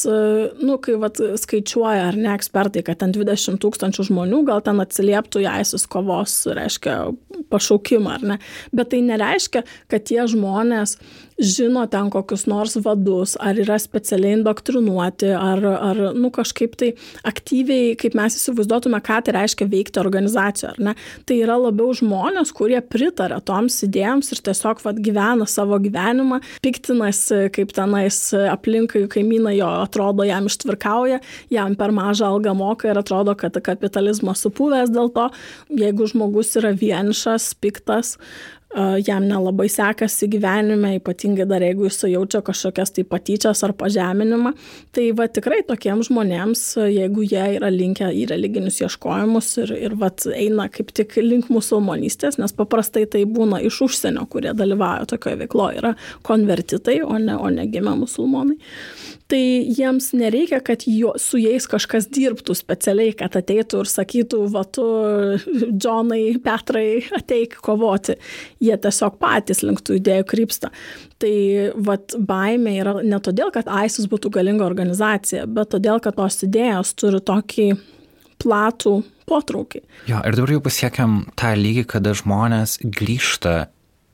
nu, 0.58 0.78
kai 0.82 0.96
va, 0.98 1.12
skaičiuoja 1.14 2.08
ar 2.10 2.18
ne 2.18 2.32
ekspertai, 2.34 2.82
kad 2.88 3.02
ten 3.04 3.14
20 3.14 3.62
tūkstančių 3.62 4.08
žmonių 4.10 4.42
gal 4.48 4.64
ten 4.66 4.82
atsilieptų 4.82 5.46
į 5.46 5.50
aisis 5.60 5.86
kovos, 5.90 6.40
reiškia, 6.50 6.98
pašaukimą, 7.54 8.18
ar 8.18 8.28
ne. 8.34 8.40
Bet 8.74 8.92
tai 8.94 9.04
nereiškia, 9.06 9.64
kad 9.92 10.08
tie 10.10 10.26
žmonės 10.30 10.98
žino 11.38 11.84
ten 11.89 12.10
kokius 12.13 12.45
nors 12.50 12.76
vadus, 12.82 13.36
ar 13.39 13.58
yra 13.62 13.78
specialiai 13.82 14.39
indoktrinuoti, 14.39 15.30
ar, 15.38 15.62
ar 15.62 16.02
nu, 16.17 16.32
kažkaip 16.34 16.73
tai 16.80 16.91
aktyviai, 17.28 17.93
kaip 18.00 18.17
mes 18.17 18.38
įsivaizduotume, 18.39 19.00
ką 19.06 19.19
tai 19.26 19.36
reiškia 19.38 19.67
veikti 19.69 20.02
organizacijoje, 20.02 20.73
ar 20.73 20.82
ne. 20.89 20.95
Tai 21.30 21.38
yra 21.43 21.60
labiau 21.62 21.93
žmonės, 21.97 22.54
kurie 22.58 22.80
pritarė 22.82 23.39
toms 23.45 23.78
idėjams 23.86 24.34
ir 24.34 24.41
tiesiog 24.50 24.82
vat, 24.86 25.02
gyvena 25.04 25.47
savo 25.50 25.78
gyvenimą, 25.84 26.41
piktinasi 26.65 27.47
kaip 27.56 27.73
tenais 27.78 28.19
aplinkai 28.34 29.06
kaimynai 29.12 29.58
jo 29.60 29.69
atrodo 29.84 30.26
jam 30.28 30.50
ištvirkauja, 30.50 31.21
jam 31.54 31.78
per 31.78 31.93
mažą 31.95 32.32
algą 32.34 32.56
moka 32.58 32.89
ir 32.89 33.02
atrodo, 33.02 33.38
kad 33.38 33.58
kapitalizmas 33.63 34.41
supūvęs 34.45 34.93
dėl 34.93 35.13
to, 35.13 35.30
jeigu 35.69 36.10
žmogus 36.10 36.56
yra 36.58 36.73
vienišas, 36.78 37.52
piktas, 37.62 38.15
jam 39.02 39.26
nelabai 39.26 39.68
sekasi 39.72 40.28
gyvenime, 40.30 40.94
ypatingai 41.00 41.48
dar 41.50 41.63
jeigu 41.66 41.88
jis 41.88 42.04
jaučia 42.12 42.42
kažkokias 42.46 42.94
tai 42.94 43.04
patyčias 43.10 43.63
ar 43.66 43.74
pažeminimą. 43.78 44.54
Tai 44.94 45.06
va 45.18 45.28
tikrai 45.32 45.63
tokiems 45.68 46.12
žmonėms, 46.12 46.63
jeigu 46.94 47.26
jie 47.26 47.46
yra 47.58 47.72
linkę 47.74 48.12
į 48.13 48.28
religinius 48.32 48.80
ieškojimus 48.84 49.50
ir, 49.63 49.74
ir 49.90 49.98
va 50.00 50.12
eina 50.36 50.68
kaip 50.74 50.94
tik 50.96 51.18
link 51.24 51.50
musulmonystės, 51.54 52.38
nes 52.42 52.54
paprastai 52.58 53.08
tai 53.10 53.26
būna 53.26 53.63
iš 53.66 53.82
užsienio, 53.88 54.28
kurie 54.30 54.54
dalyvauja 54.58 55.10
tokioje 55.13 55.42
veikloje, 55.44 55.82
yra 55.82 55.96
konvertitai, 56.28 57.02
o 57.06 57.18
ne, 57.18 57.38
o 57.38 57.50
ne 57.54 57.68
gimę 57.72 57.98
musulmonai 58.04 58.60
tai 59.32 59.42
jiems 59.76 60.12
nereikia, 60.18 60.60
kad 60.63 60.86
jo, 60.88 61.13
su 61.20 61.40
jais 61.42 61.68
kažkas 61.70 62.08
dirbtų 62.13 62.56
specialiai, 62.58 63.13
kad 63.18 63.36
ateitų 63.40 63.84
ir 63.84 63.92
sakytų, 63.92 64.40
va 64.54 64.63
tu, 64.63 64.86
Džonai, 65.82 66.38
Petrai, 66.44 67.02
ateik 67.18 67.58
kovoti. 67.63 68.18
Jie 68.63 68.78
tiesiog 68.84 69.20
patys 69.22 69.63
link 69.66 69.84
tų 69.86 70.00
idėjų 70.00 70.28
krypsta. 70.32 70.72
Tai 71.22 71.36
vat, 71.88 72.16
baimė 72.18 72.78
yra 72.82 72.98
ne 73.04 73.20
todėl, 73.24 73.52
kad 73.56 73.70
ISIS 73.86 74.10
būtų 74.12 74.32
galinga 74.38 74.68
organizacija, 74.68 75.48
bet 75.50 75.74
todėl, 75.76 76.02
kad 76.04 76.18
tos 76.20 76.42
idėjos 76.48 76.96
turi 76.98 77.22
tokį 77.24 77.70
platų 78.44 79.00
potraukį. 79.28 79.82
Jo, 80.08 80.22
ir 80.24 80.38
dabar 80.38 80.54
jau 80.56 80.62
pasiekėm 80.68 81.18
tą 81.40 81.52
lygį, 81.58 81.88
kada 81.96 82.13
žmonės 82.16 82.78
grįžta 82.86 83.66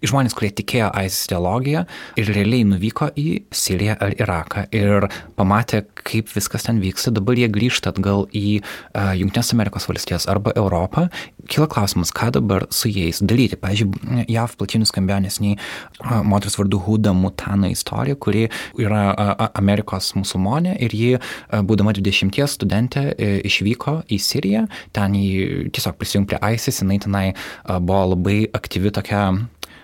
žmonės, 0.04 0.36
kurie 0.36 0.52
tikėjo 0.56 0.90
ISIS 1.06 1.28
ideologiją 1.30 1.84
ir 2.20 2.32
realiai 2.36 2.66
nuvyko 2.68 3.10
į 3.20 3.28
Siriją 3.56 3.96
ar 4.04 4.16
Iraką 4.18 4.66
ir 4.76 5.08
pamatė, 5.38 5.84
kaip 6.04 6.32
viskas 6.34 6.68
ten 6.68 6.82
vyksta, 6.84 7.14
dabar 7.16 7.40
jie 7.40 7.50
grįžta 7.52 7.94
atgal 7.94 8.28
į 8.36 8.60
uh, 8.60 9.14
Junktinės 9.20 9.54
Amerikos 9.56 9.88
valstijas 9.90 10.28
arba 10.32 10.54
Europą. 10.60 11.08
Kila 11.52 11.68
klausimas, 11.72 12.12
ką 12.16 12.32
dabar 12.38 12.68
su 12.74 12.92
jais 12.92 13.22
daryti. 13.24 13.60
Pavyzdžiui, 13.60 14.28
JAV 14.32 14.58
plačiai 14.60 14.84
nuskambėjo 14.84 15.22
nesniai 15.28 15.58
uh, 15.58 16.20
moters 16.28 16.58
vardu 16.60 16.82
Huda 16.84 17.16
Mutano 17.18 17.72
istorija, 17.72 18.20
kuri 18.20 18.46
yra 18.82 19.06
uh, 19.14 19.48
Amerikos 19.60 20.14
musulmonė 20.20 20.76
ir 20.84 20.98
ji, 20.98 21.12
uh, 21.18 21.64
būdama 21.64 21.96
20 21.96 22.44
studentė, 22.52 23.08
uh, 23.14 23.40
išvyko 23.48 24.02
į 24.12 24.20
Siriją, 24.24 24.68
ten 24.96 25.18
jį 25.20 25.72
tiesiog 25.74 26.00
prisijungė 26.00 26.34
prie 26.34 26.56
ISIS, 26.56 26.84
jinai 26.84 27.00
tenai 27.04 27.28
uh, 27.34 27.80
buvo 27.80 28.14
labai 28.14 28.40
aktyvi 28.56 28.92
tokia 28.96 29.26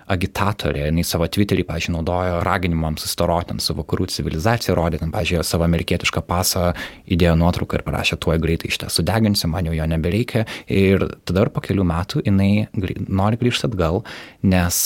agitatorė, 0.09 0.87
jinai 0.89 1.05
savo 1.07 1.27
Twitterį, 1.29 1.65
pažiūrėjau, 1.69 1.95
naudojo 1.99 2.39
raginimams 2.45 3.05
sustaroti 3.05 3.57
su 3.63 3.75
vakarų 3.77 4.09
civilizacija, 4.13 4.75
rodė, 4.77 5.01
pažiūrėjau, 5.13 5.45
savo 5.45 5.65
amerikietišką 5.67 6.23
pasą, 6.27 6.71
įdėjo 7.09 7.35
nuotrauką 7.39 7.79
ir 7.79 7.85
parašė, 7.87 8.19
tuo 8.21 8.35
greitai 8.41 8.71
iš 8.71 8.79
tiesų 8.83 9.05
deginsiu, 9.07 9.49
man 9.51 9.69
jau 9.69 9.75
jo 9.77 9.87
nebereikia. 9.89 10.45
Ir 10.67 11.05
tada 11.27 11.47
po 11.53 11.63
kelių 11.65 11.85
metų 11.89 12.23
jinai 12.25 12.67
nori 13.07 13.39
grįžti 13.39 13.69
atgal, 13.69 14.03
nes 14.49 14.81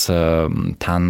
ten 0.83 1.09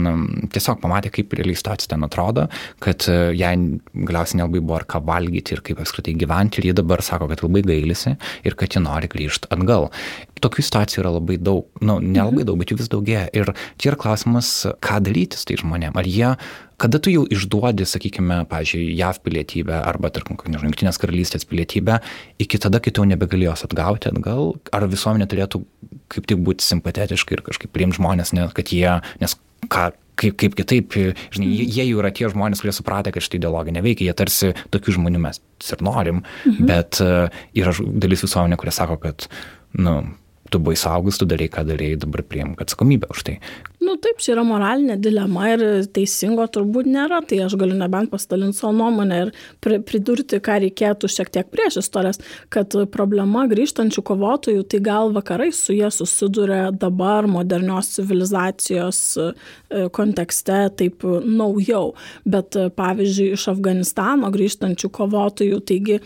tiesiog 0.53 0.81
pamatė, 0.83 1.11
kaip 1.13 1.33
realiai 1.37 1.59
situacija 1.59 1.93
ten 1.93 2.05
atrodo, 2.07 2.47
kad 2.83 3.07
e, 3.11 3.17
jai 3.37 3.53
galiausiai 3.93 4.41
nelabai 4.41 4.61
buvo 4.63 4.77
ar 4.79 4.87
ką 4.89 5.01
valgyti 5.07 5.55
ir 5.55 5.63
kaip 5.65 5.81
apskritai 5.83 6.15
gyventi 6.19 6.61
ir 6.61 6.69
ji 6.69 6.77
dabar 6.81 7.03
sako, 7.05 7.29
kad 7.31 7.43
labai 7.45 7.63
gailisi 7.67 8.15
ir 8.47 8.57
kad 8.59 8.75
ji 8.75 8.83
nori 8.83 9.09
grįžti 9.11 9.51
atgal 9.53 9.89
tokių 10.43 10.65
situacijų 10.67 11.03
yra 11.03 11.13
labai 11.15 11.37
daug, 11.41 11.65
nu, 11.81 11.97
nelabai 12.03 12.41
mhm. 12.41 12.49
daug, 12.49 12.59
bet 12.61 12.73
jų 12.73 12.79
vis 12.81 12.91
daugėja. 12.91 13.25
Ir 13.35 13.53
čia 13.81 13.93
yra 13.93 13.99
klausimas, 14.03 14.51
ką 14.83 14.99
daryti 15.05 15.39
su 15.39 15.47
tai 15.49 15.57
žmonėm. 15.61 15.95
Ar 15.99 16.09
jie, 16.09 16.33
kada 16.83 16.99
tu 16.99 17.13
jau 17.13 17.23
išduodi, 17.31 17.87
sakykime, 17.87 18.43
pažiūrėjau, 18.51 18.97
JAV 18.99 19.21
pilietybę 19.25 19.79
arba, 19.79 20.11
tarkim, 20.13 20.39
nežinau, 20.43 20.71
Junktinės 20.71 20.99
karalystės 21.01 21.47
pilietybę, 21.49 21.99
iki 22.43 22.59
tada, 22.61 22.83
kai 22.83 22.93
tu 22.93 23.03
jau 23.03 23.09
nebegalėjos 23.13 23.65
atgauti 23.69 24.11
atgal, 24.11 24.55
ar 24.75 24.87
visuomenė 24.91 25.29
turėtų 25.31 25.63
kaip 26.13 26.29
tik 26.29 26.41
būti 26.45 26.65
simpatetiška 26.65 27.37
ir 27.37 27.43
kažkaip 27.45 27.73
priimti 27.73 27.99
žmonės, 27.99 28.33
nes, 28.37 28.53
kad 28.55 28.73
jie, 28.73 28.97
nes 29.21 29.37
ką, 29.71 29.89
kaip, 30.19 30.35
kaip 30.39 30.57
kitaip, 30.57 30.97
žinai, 31.33 31.49
jie, 31.49 31.67
jie 31.77 31.87
jau 31.89 32.01
yra 32.01 32.11
tie 32.15 32.29
žmonės, 32.31 32.63
kurie 32.63 32.75
supratę, 32.75 33.13
kad 33.13 33.25
šitą 33.25 33.39
ideologiją 33.39 33.77
neveikia, 33.79 34.09
jie 34.09 34.17
tarsi 34.17 34.51
tokių 34.73 34.97
žmonių 34.99 35.21
mes 35.23 35.41
ir 35.69 35.85
norim, 35.85 36.23
mhm. 36.43 36.67
bet 36.69 36.99
uh, 37.03 37.45
yra 37.57 37.75
dalis 38.03 38.25
visuomenė, 38.25 38.59
kurie 38.61 38.75
sako, 38.75 38.99
kad, 39.03 39.29
na, 39.77 40.01
nu, 40.01 40.17
tu 40.53 40.61
buvai 40.61 40.77
saugus, 40.77 41.17
tu 41.17 41.25
darai, 41.29 41.49
ką 41.49 41.65
darai, 41.65 41.93
dabar 41.97 42.21
priimk 42.21 42.61
atsakomybę 42.61 43.09
už 43.09 43.25
tai. 43.25 43.39
Nu 43.83 43.95
taip, 43.99 44.19
čia 44.23 44.33
yra 44.35 44.43
moralinė 44.47 44.95
dilema 45.01 45.47
ir 45.53 45.61
teisingo 45.95 46.45
turbūt 46.51 46.87
nėra, 46.87 47.19
tai 47.27 47.41
aš 47.43 47.55
galiu 47.59 47.75
nebent 47.77 48.11
pasidalinti 48.11 48.57
savo 48.59 48.71
nuomonę 48.77 49.17
ir 49.23 49.31
pridurti, 49.87 50.39
ką 50.43 50.59
reikėtų 50.63 51.09
šiek 51.11 51.31
tiek 51.33 51.49
prieš 51.51 51.81
istorijas, 51.81 52.21
kad 52.53 52.75
problema 52.93 53.43
grįžtančių 53.51 54.03
kovotojų, 54.07 54.63
tai 54.71 54.79
gal 54.85 55.11
vakarai 55.15 55.49
su 55.55 55.75
jie 55.75 55.89
susiduria 55.91 56.69
dabar 56.71 57.27
modernios 57.27 57.89
civilizacijos 57.97 59.01
e, 59.17 59.27
kontekste 59.95 60.61
taip 60.79 61.03
naujau, 61.25 61.93
bet 62.23 62.55
pavyzdžiui 62.77 63.33
iš 63.35 63.47
Afganistano 63.51 64.31
grįžtančių 64.33 64.91
kovotojų, 64.93 65.59
taigi 65.67 65.99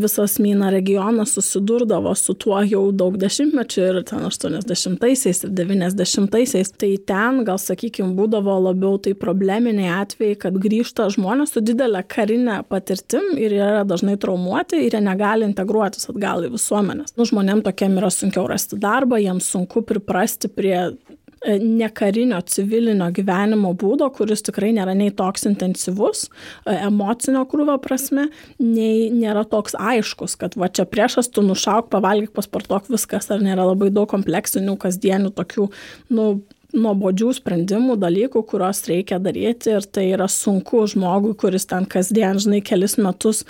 visas 0.00 0.38
Myna 0.42 0.72
regionas 0.72 1.34
susidurdavo 1.36 2.14
su 2.16 2.36
tuo 2.38 2.62
jau 2.64 2.86
daug 2.94 3.18
dešimtmečių 3.20 3.86
ir 3.90 4.00
ten 4.08 4.24
80-aisiais 4.28 5.44
ir 5.44 5.54
90-aisiais, 5.62 6.72
tai 6.78 6.94
ten 6.96 7.17
ten 7.18 7.42
gal 7.46 7.58
sakykim 7.60 8.14
būdavo 8.18 8.56
labiau 8.68 8.98
tai 9.02 9.14
probleminiai 9.18 9.90
atvejai, 10.02 10.38
kad 10.44 10.58
grįžta 10.62 11.08
žmonės 11.14 11.54
su 11.54 11.62
didelė 11.64 12.04
karinė 12.06 12.60
patirtim 12.70 13.34
ir 13.36 13.54
jie 13.56 13.64
yra 13.64 13.84
dažnai 13.88 14.18
traumuoti 14.20 14.84
ir 14.86 14.96
jie 14.96 15.02
negali 15.04 15.46
integruotis 15.48 16.10
atgal 16.12 16.46
į 16.46 16.54
visuomenės. 16.56 17.16
Nu, 17.18 17.26
žmonėm 17.28 17.64
tokiem 17.66 17.98
yra 18.00 18.10
sunkiau 18.14 18.46
rasti 18.50 18.78
darbą, 18.80 19.20
jiems 19.22 19.48
sunku 19.54 19.82
priprasti 19.86 20.50
prie 20.52 20.76
e, 20.78 21.56
nekarinio 21.62 22.38
civilinio 22.52 23.08
gyvenimo 23.14 23.72
būdo, 23.78 24.10
kuris 24.14 24.44
tikrai 24.46 24.70
nėra 24.76 24.94
nei 24.98 25.14
toks 25.14 25.48
intensyvus, 25.50 26.26
e, 26.28 26.76
emocinio 26.76 27.44
krūvio 27.50 27.78
prasme, 27.82 28.28
nei 28.62 29.08
nėra 29.14 29.46
toks 29.48 29.78
aiškus, 29.78 30.36
kad 30.38 30.58
va 30.60 30.70
čia 30.70 30.86
priešas 30.90 31.32
tu 31.32 31.46
nušauk, 31.46 31.90
pavalgyk, 31.94 32.34
pasportuok 32.36 32.92
viskas, 32.92 33.30
ar 33.34 33.42
nėra 33.42 33.66
labai 33.72 33.90
daug 33.94 34.10
kompleksinių, 34.12 34.78
kasdienių 34.86 35.34
tokių, 35.38 35.68
nu, 36.14 36.30
nuobodžių 36.76 37.32
sprendimų, 37.38 37.96
dalykų, 38.00 38.42
kuriuos 38.48 38.84
reikia 38.90 39.18
daryti 39.22 39.72
ir 39.72 39.86
tai 39.88 40.10
yra 40.12 40.28
sunku 40.28 40.84
žmogui, 40.90 41.34
kuris 41.38 41.68
ten 41.68 41.88
kasdien, 41.88 42.40
žinai, 42.42 42.60
kelis 42.64 42.98
metus 43.00 43.44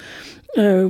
e, 0.54 0.86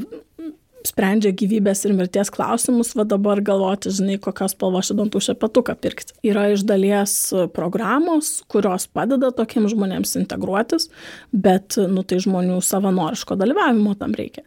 sprendžia 0.86 1.32
gyvybės 1.36 1.84
ir 1.86 1.94
mirties 1.96 2.30
klausimus, 2.32 2.94
va 2.98 3.04
dabar 3.08 3.40
galvoti, 3.44 3.92
žinai, 3.94 4.18
kokios 4.22 4.54
spalvos 4.54 4.90
šidantų 4.90 5.22
šepetuką 5.24 5.74
pirkti. 5.80 6.16
Yra 6.26 6.48
iš 6.52 6.64
dalies 6.68 7.16
programos, 7.56 8.38
kurios 8.50 8.88
padeda 8.92 9.32
tokiems 9.34 9.74
žmonėms 9.74 10.16
integruotis, 10.22 10.88
bet, 11.32 11.78
nu, 11.90 12.04
tai 12.04 12.20
žmonių 12.24 12.60
savanoriško 12.64 13.38
dalyvavimo 13.40 13.96
tam 13.98 14.16
reikia. 14.18 14.44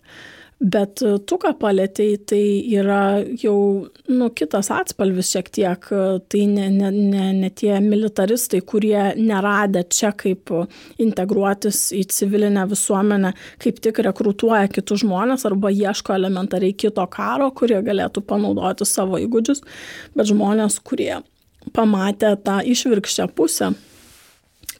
Bet 0.61 1.01
e, 1.01 1.15
tu, 1.25 1.39
ką 1.41 1.55
palėtėjai, 1.57 2.17
tai 2.29 2.41
yra 2.77 3.01
jau 3.41 3.55
nu, 4.13 4.27
kitas 4.37 4.69
atspalvis 4.73 5.31
šiek 5.33 5.49
tiek. 5.57 5.87
Tai 6.29 6.41
ne, 6.51 6.67
ne, 6.69 6.91
ne, 6.93 7.23
ne 7.39 7.49
tie 7.49 7.79
militaristai, 7.81 8.61
kurie 8.61 9.11
neradė 9.17 9.87
čia 9.89 10.13
kaip 10.13 10.53
integruotis 11.01 11.87
į 11.97 12.03
civilinę 12.13 12.67
visuomenę, 12.69 13.33
kaip 13.63 13.81
tik 13.81 14.03
rekrutuoja 14.05 14.69
kitus 14.69 15.01
žmonės 15.01 15.47
arba 15.49 15.73
ieško 15.73 16.13
elementariai 16.19 16.77
kito 16.77 17.05
karo, 17.09 17.49
kurie 17.57 17.81
galėtų 17.81 18.21
panaudoti 18.29 18.85
savo 18.85 19.17
įgūdžius, 19.21 19.65
bet 20.13 20.29
žmonės, 20.29 20.77
kurie 20.85 21.15
pamatė 21.73 22.35
tą 22.45 22.61
išvirkščią 22.69 23.31
pusę 23.33 23.73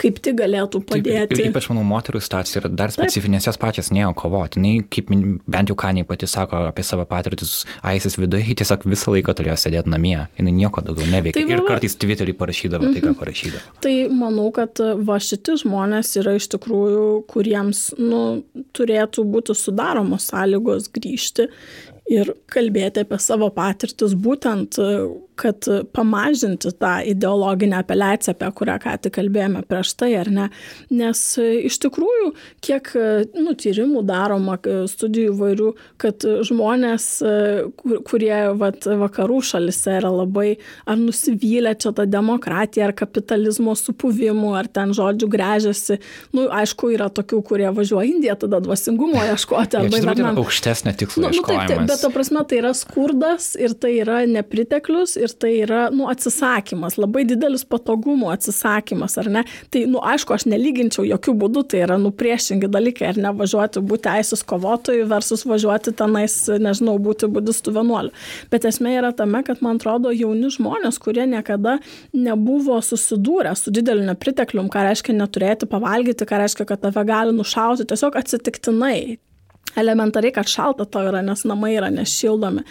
kaip 0.01 0.19
tik 0.23 0.37
galėtų 0.39 0.81
padėti. 0.87 1.35
Taip, 1.35 1.51
ypač, 1.51 1.67
manau, 1.71 1.83
moterų 1.87 2.21
situacija 2.23 2.61
yra 2.61 2.71
dar 2.81 2.93
specifinės, 2.93 3.47
jos 3.49 3.59
pačios 3.61 3.91
neėjo 3.93 4.11
kovoti. 4.17 4.61
Nei, 4.63 4.81
kaip 4.91 5.11
bent 5.11 5.71
jau 5.71 5.77
ką 5.79 5.93
nei 5.97 6.07
pati 6.07 6.29
sako 6.29 6.65
apie 6.71 6.85
savo 6.87 7.05
patirtis 7.09 7.61
AISIS 7.87 8.17
viduje, 8.21 8.55
tiesiog 8.61 8.85
visą 8.89 9.13
laiką 9.15 9.35
turėjo 9.37 9.57
sėdėti 9.61 9.93
namie, 9.93 10.17
jinai 10.39 10.55
nieko 10.57 10.83
daugiau 10.85 11.09
neveikė. 11.11 11.37
Tai, 11.37 11.45
ir 11.57 11.63
kartais 11.67 11.97
Twitter'į 12.01 12.35
parašydavo 12.39 12.89
tai, 12.89 13.03
ką 13.03 13.11
mhm. 13.11 13.19
parašydavo. 13.21 13.77
Tai 13.85 13.95
manau, 14.15 14.49
kad 14.55 14.81
va 15.07 15.19
šiti 15.21 15.59
žmonės 15.63 16.15
yra 16.21 16.35
iš 16.39 16.49
tikrųjų, 16.55 17.07
kuriems 17.31 17.89
nu, 18.01 18.23
turėtų 18.77 19.25
būti 19.31 19.57
sudaromos 19.57 20.31
sąlygos 20.31 20.89
grįžti 20.95 21.49
ir 22.11 22.33
kalbėti 22.51 23.05
apie 23.05 23.19
savo 23.21 23.49
patirtis 23.55 24.15
būtent 24.17 24.79
kad 25.41 25.67
pamažinti 25.95 26.71
tą 26.77 26.93
ideologinę 27.06 27.82
apeliaciją, 27.82 28.36
apie 28.36 28.51
kurią 28.60 28.77
ką 28.84 28.95
tik 29.01 29.15
kalbėjome 29.17 29.63
prieš 29.67 29.95
tai, 29.99 30.12
ar 30.19 30.30
ne? 30.32 30.47
Nes 30.93 31.21
e, 31.41 31.47
iš 31.69 31.80
tikrųjų, 31.86 32.32
kiek 32.63 32.91
e, 32.95 33.08
nu, 33.39 33.56
tyrimų 33.58 34.04
daroma, 34.08 34.58
e, 34.62 34.84
studijų 34.91 35.34
įvairių, 35.34 35.69
kad 36.01 36.25
žmonės, 36.47 37.08
kurie 38.08 38.36
vat, 38.60 38.86
vakarų 38.86 39.39
šalise 39.45 39.97
yra 39.99 40.12
labai 40.13 40.56
ar 40.89 40.99
nusivylę 40.99 41.73
čia 41.82 41.93
tą 41.95 42.06
demokratiją, 42.10 42.89
ar 42.89 42.95
kapitalizmo 42.97 43.75
supuvimu, 43.77 44.54
ar 44.58 44.69
ten 44.71 44.95
žodžių 44.97 45.30
grežiasi, 45.32 45.99
nu, 46.36 46.47
aišku, 46.51 46.91
yra 46.95 47.10
tokių, 47.13 47.41
kurie 47.47 47.69
važiuoja 47.75 48.10
Indiją, 48.12 48.36
tada 48.41 48.60
dvasingumo 48.63 49.21
ieškoti. 49.32 49.80
Arba 49.80 49.99
ja, 50.01 50.06
tai 50.10 50.23
yra 50.23 50.34
aukštesnė 50.41 50.95
tikslo. 50.99 51.23
Nu, 51.25 51.34
nu, 51.36 51.45
taip, 51.47 51.63
taip, 51.69 51.86
bet 51.89 52.04
to 52.04 52.12
prasme 52.13 52.43
tai 52.49 52.60
yra 52.62 52.73
skurdas 52.77 53.54
ir 53.60 53.75
tai 53.77 53.93
yra 54.01 54.21
nepriteklius 54.30 55.15
ir 55.21 55.31
tai 55.39 55.54
yra, 55.63 55.86
nu, 55.94 56.08
atsisakymas, 56.12 56.98
labai 57.00 57.24
didelis 57.30 57.63
patogumo 57.67 58.32
atsisakymas, 58.34 59.17
ar 59.22 59.30
ne? 59.32 59.44
Tai, 59.74 59.84
nu, 59.91 60.02
aišku, 60.12 60.36
aš 60.36 60.48
nelyginčiau 60.52 61.06
jokių 61.08 61.36
būdų, 61.44 61.65
tai 61.72 61.84
yra, 61.86 61.98
nu, 62.02 62.12
priešingi 62.15 62.70
dalykai, 62.72 63.12
ar 63.12 63.22
ne 63.22 63.34
važiuoti 63.41 63.84
būti 63.86 64.08
teisės 64.10 64.44
kovotojų 64.48 65.08
versus 65.12 65.46
važiuoti 65.48 65.96
tenais, 65.98 66.38
nežinau, 66.62 66.98
būti 67.02 67.30
budistų 67.32 67.76
vienuoliu. 67.80 68.13
Bet 68.54 68.67
esmė 68.70 68.98
yra 69.00 69.13
tame, 69.15 69.44
kad 69.48 69.63
man 69.65 69.80
atrodo 69.82 70.13
jauni 70.15 70.52
žmonės, 70.54 71.00
kurie 71.02 71.26
niekada 71.30 71.78
nebuvo 72.13 72.80
susidūrę 72.86 73.56
su 73.58 73.74
dideliu 73.74 74.06
nepriteklium, 74.10 74.70
ką 74.72 74.88
reiškia 74.89 75.17
neturėti 75.17 75.70
pavalgyti, 75.72 76.28
ką 76.28 76.44
reiškia, 76.44 76.67
kad 76.70 76.84
tave 76.86 77.06
gali 77.08 77.36
nušauti 77.36 77.88
tiesiog 77.89 78.17
atsitiktinai 78.22 79.20
elementariai, 79.79 80.34
kad 80.36 80.49
šalta 80.49 80.86
to 80.86 81.03
yra, 81.07 81.21
nes 81.25 81.43
namai 81.47 81.73
yra 81.77 81.91
nešildomi, 81.93 82.63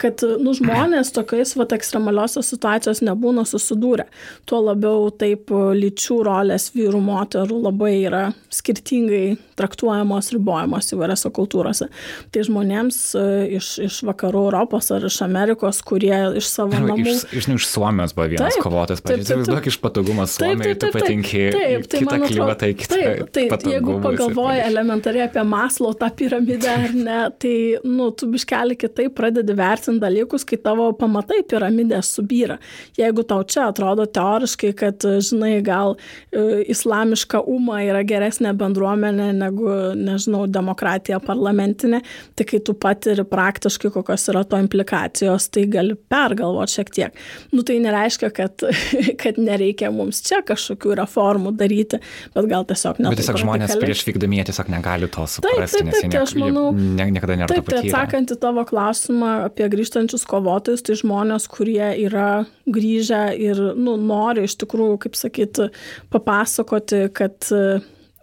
kad 0.00 0.22
nu, 0.42 0.54
žmonės 0.56 1.12
tokiais 1.14 1.54
vat, 1.58 1.74
ekstremaliosios 1.76 2.50
situacijos 2.52 3.02
nebūna 3.06 3.44
susidūrę. 3.48 4.08
Tuo 4.48 4.60
labiau 4.64 5.08
taip 5.14 5.52
lyčių 5.52 6.20
rolės 6.26 6.70
vyrų, 6.74 7.00
moterų 7.04 7.60
labai 7.68 7.92
yra 8.08 8.24
skirtingai 8.54 9.36
traktuojamos, 9.58 10.30
ribojamos 10.34 10.92
įvairiose 10.94 11.30
kultūrose. 11.34 11.88
Tai 12.32 12.44
žmonėms 12.46 12.98
e, 13.18 13.24
iš, 13.58 13.70
iš 13.88 14.00
vakarų 14.06 14.44
Europos 14.48 14.90
ar 14.94 15.06
iš 15.08 15.18
Amerikos, 15.26 15.80
kurie 15.86 16.14
iš 16.38 16.50
savo 16.50 16.78
namų... 16.78 17.00
Iš, 17.02 17.24
iš, 17.40 17.48
iš 17.58 17.68
Suomijos 17.70 18.14
buvo 18.16 18.28
vienas 18.34 18.54
taip, 18.54 18.64
kovotojas, 18.66 19.02
pažiūrėk, 19.04 19.70
iš 19.72 19.80
patogumo 19.82 20.26
Suomijai, 20.30 20.76
tu 20.78 20.92
patinki 20.94 21.44
taip, 21.54 21.88
tai 21.90 22.02
kitą 22.04 22.20
klimatą, 22.24 22.70
kitą. 22.78 23.00
Taip, 23.02 23.32
taip, 23.34 23.66
jeigu 23.68 23.98
pagalvoji 24.04 24.62
elementariai 24.68 25.26
apie 25.26 25.44
Maslo 25.48 25.92
tą 25.98 26.10
piramidę, 26.14 26.47
piramidė 26.48 26.70
ar 26.72 26.94
ne, 26.96 27.18
tai, 27.40 27.54
nu, 27.84 28.10
tu 28.16 28.28
biškelį 28.30 28.76
kitaip 28.78 29.14
pradedi 29.16 29.54
vertinti 29.56 30.00
dalykus, 30.02 30.44
kai 30.48 30.58
tavo 30.62 30.90
pamatai 30.96 31.42
piramidė 31.48 32.00
subyra. 32.02 32.58
Jeigu 32.98 33.24
tau 33.28 33.42
čia 33.44 33.68
atrodo 33.68 34.06
teoriškai, 34.06 34.72
kad, 34.78 35.02
žinai, 35.02 35.60
gal 35.64 35.96
e, 36.32 36.64
islamiška 36.72 37.42
uma 37.46 37.82
yra 37.84 38.02
geresnė 38.06 38.54
bendruomenė 38.58 39.30
negu, 39.36 39.68
nežinau, 39.98 40.46
demokratija 40.46 41.20
parlamentinė, 41.24 42.02
tai 42.34 42.48
kai 42.48 42.60
tu 42.64 42.74
patiri 42.74 43.24
praktiškai, 43.28 43.92
kokios 43.94 44.28
yra 44.32 44.44
to 44.48 44.60
implikacijos, 44.60 45.50
tai 45.52 45.66
gali 45.70 45.96
pergalvoti 46.08 46.78
šiek 46.78 46.94
tiek. 46.94 47.22
Nu, 47.52 47.64
tai 47.66 47.78
nereiškia, 47.84 48.32
kad, 48.34 48.66
kad 49.22 49.40
nereikia 49.40 49.92
mums 49.94 50.22
čia 50.26 50.40
kažkokių 50.46 50.96
reformų 51.02 51.54
daryti, 51.58 52.00
bet 52.34 52.50
gal 52.50 52.66
tiesiog 52.68 53.02
ne. 53.02 53.12
Bet 53.12 53.22
tiesiog 53.22 53.42
žmonės 53.44 53.76
prieš 53.78 54.04
vykdami 54.08 54.40
jie 54.40 54.48
tiesiog 54.50 54.72
negali 54.72 55.08
to 55.12 55.26
suprasti. 55.28 55.78
Taip, 55.78 55.90
taip, 55.90 55.94
taip, 55.94 56.12
tai 56.12 56.22
aš 56.22 56.37
manau, 56.40 56.70
ne, 56.76 57.08
niekada 57.14 57.36
nėra 57.38 57.50
taip, 57.50 57.68
tai 57.70 57.82
atsakant 57.82 58.32
į 58.34 58.38
tavo 58.42 58.64
klausimą 58.68 59.32
apie 59.48 59.68
grįžtančius 59.72 60.26
kovotojus, 60.28 60.84
tai 60.86 60.98
žmonės, 61.00 61.48
kurie 61.52 61.92
yra 62.04 62.30
grįžę 62.68 63.22
ir 63.38 63.62
nu, 63.76 63.96
nori 64.00 64.46
iš 64.48 64.58
tikrųjų, 64.62 64.98
kaip 65.04 65.18
sakyti, 65.18 65.70
papasakoti, 66.14 67.06
kad 67.16 67.50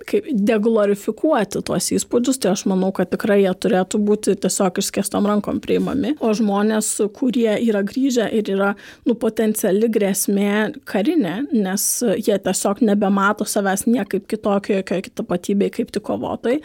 kaip 0.09 0.27
deglorifikuoti 0.47 1.61
tuos 1.65 1.89
įspūdžius, 1.95 2.39
tai 2.41 2.51
aš 2.53 2.65
manau, 2.69 2.91
kad 2.95 3.09
tikrai 3.11 3.41
jie 3.41 3.53
turėtų 3.65 3.99
būti 4.05 4.35
tiesiog 4.41 4.79
išskėstom 4.81 5.27
rankom 5.29 5.61
priimami. 5.63 6.15
O 6.23 6.33
žmonės, 6.37 6.91
kurie 7.17 7.49
yra 7.65 7.81
grįžę 7.85 8.27
ir 8.37 8.51
yra 8.55 8.73
nu, 9.07 9.15
potenciali 9.19 9.89
grėsmė 9.91 10.51
karinė, 10.87 11.35
nes 11.53 11.87
jie 12.19 12.37
tiesiog 12.47 12.83
nebemato 12.85 13.47
savęs 13.49 13.85
niekaip 13.89 14.27
kitokio, 14.31 14.79
jokio 14.81 15.01
tapatybėje 15.21 15.75
kaip 15.79 15.93
tik 15.95 16.05
kovotojai, 16.05 16.61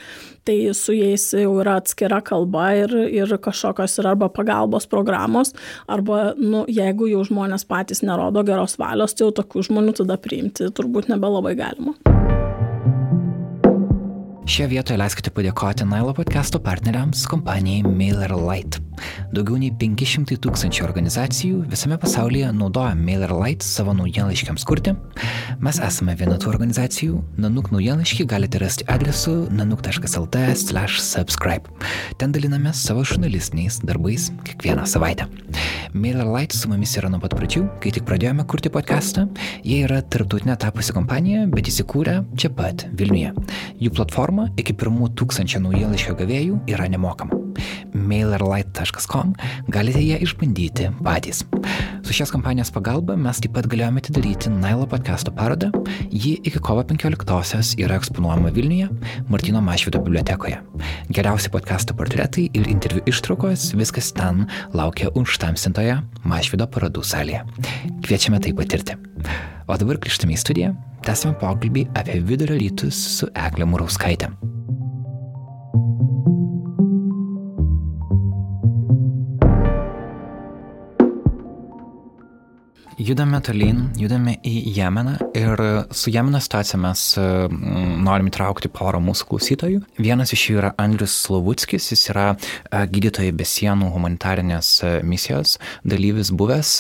tai 0.49 0.59
su 0.77 0.95
jais 0.97 1.27
jau 1.37 1.57
yra 1.63 1.79
atskira 1.81 2.21
kalba 2.25 2.71
ir, 2.79 2.95
ir 3.09 3.37
kažkokios 3.43 3.99
yra 4.03 4.15
arba 4.15 4.31
pagalbos 4.33 4.89
programos, 4.91 5.55
arba 5.89 6.33
nu, 6.39 6.65
jeigu 6.69 7.11
jau 7.11 7.25
žmonės 7.29 7.67
patys 7.69 8.05
nerodo 8.07 8.45
geros 8.47 8.79
valios, 8.81 9.15
tai 9.15 9.29
jau 9.29 9.35
tokių 9.43 9.69
žmonių 9.71 10.01
tada 10.03 10.19
priimti 10.21 10.73
turbūt 10.75 11.13
nebelabai 11.13 11.57
galima. 11.59 12.20
Šioje 14.51 14.73
vietoje 14.73 14.97
leiskite 14.99 15.31
padėkoti 15.31 15.85
Nailo 15.87 16.11
podcast'o 16.17 16.59
partneriams 16.65 17.21
kompanijai 17.31 17.85
MailerLite. 17.87 18.81
Daugiau 19.31 19.61
nei 19.63 19.71
500 19.79 20.41
tūkstančių 20.43 20.83
organizacijų 20.89 21.61
visame 21.71 21.95
pasaulyje 22.03 22.51
naudoja 22.59 22.97
MailerLite 22.99 23.63
savo 23.63 23.95
naujienlaiškiams 23.95 24.67
kurti. 24.67 24.97
Mes 25.63 25.79
esame 25.87 26.17
viena 26.19 26.35
tų 26.41 26.51
organizacijų. 26.51 27.21
Nanuk 27.41 27.71
naujienlaiškį 27.71 28.27
galite 28.33 28.59
rasti 28.59 28.83
adresu 28.91 29.47
nanuk.lt/subscribe. 29.55 31.71
Ten 32.19 32.35
daliname 32.35 32.75
savo 32.75 33.07
žurnalistiniais 33.07 33.79
darbais 33.87 34.35
kiekvieną 34.49 34.83
savaitę. 34.83 35.31
MailerLite 35.95 36.59
su 36.59 36.67
mumis 36.71 36.97
yra 36.99 37.09
nuo 37.11 37.23
pat 37.23 37.35
pradžių, 37.39 37.63
kai 37.83 37.91
tik 37.95 38.05
pradėjome 38.11 38.43
kurti 38.51 38.71
podcastą. 38.75 39.29
Jie 39.63 39.87
yra 39.87 40.03
tarptautinė 40.03 40.59
tapusi 40.59 40.91
kompanija, 40.97 41.47
bet 41.55 41.71
įsikūrė 41.71 42.19
čia 42.35 42.51
pat 42.51 42.89
Vilniuje. 42.99 43.31
Jų 43.81 43.95
platforma 43.95 44.40
iki 44.61 44.77
pirmų 44.77 45.13
tūkstančio 45.19 45.63
naujienlaiškio 45.67 46.17
gavėjų 46.23 46.61
yra 46.71 46.89
nemokama. 46.93 47.50
mailerlight.com 47.95 49.35
galite 49.69 50.03
ją 50.05 50.19
išbandyti 50.25 50.91
patys. 51.05 51.45
Su 52.03 52.15
šios 52.17 52.33
kompanijos 52.35 52.73
pagalba 52.75 53.15
mes 53.17 53.39
taip 53.43 53.53
pat 53.55 53.69
galėjome 53.71 54.01
atidaryti 54.03 54.51
Nailo 54.51 54.87
podcast'o 54.91 55.33
parodą. 55.37 55.71
Ji 56.11 56.37
iki 56.43 56.59
kovo 56.59 56.83
15-osios 56.83 57.75
yra 57.79 58.01
eksponuojama 58.01 58.51
Vilniuje, 58.57 58.89
Martino 59.29 59.63
Mašvido 59.63 60.03
bibliotekoje. 60.03 60.59
Geriausi 61.15 61.53
podcast'o 61.55 61.95
portretai 61.99 62.49
ir 62.51 62.71
interviu 62.73 63.05
ištraukos, 63.11 63.71
viskas 63.79 64.13
ten 64.17 64.47
laukia 64.75 65.13
užtamsintoje 65.15 66.01
Mašvido 66.25 66.67
parodų 66.71 67.05
salėje. 67.07 67.45
Kviečiame 68.07 68.41
tai 68.43 68.57
patirti. 68.59 68.99
O 69.71 69.77
dabar 69.79 70.01
grįžtame 70.03 70.35
į 70.35 70.41
studiją, 70.43 70.73
tęsime 71.07 71.37
pokalbį 71.39 71.91
apie 72.01 72.19
vidurio 72.27 72.59
rytus 72.59 72.99
su 73.19 73.31
Egle 73.39 73.71
Murauskaitė. 73.71 74.35
Judame 83.01 83.39
tolyn, 83.41 83.79
judame 83.97 84.35
į 84.45 84.75
Jemeną 84.77 85.15
ir 85.33 85.61
su 85.97 86.11
Jemeno 86.13 86.37
situacija 86.37 86.77
mes 86.83 87.03
norim 87.17 88.27
įtraukti 88.29 88.69
porą 88.69 88.99
mūsų 89.01 89.25
klausytojų. 89.31 89.79
Vienas 89.97 90.35
iš 90.37 90.43
jų 90.51 90.59
yra 90.61 90.71
Andrius 90.77 91.15
Slovuckis, 91.23 91.87
jis 91.95 92.03
yra 92.13 92.27
gydytojai 92.93 93.33
be 93.33 93.47
sienų 93.49 93.89
humanitarinės 93.95 94.73
misijos 95.09 95.55
dalyvis 95.89 96.29
buvęs 96.37 96.75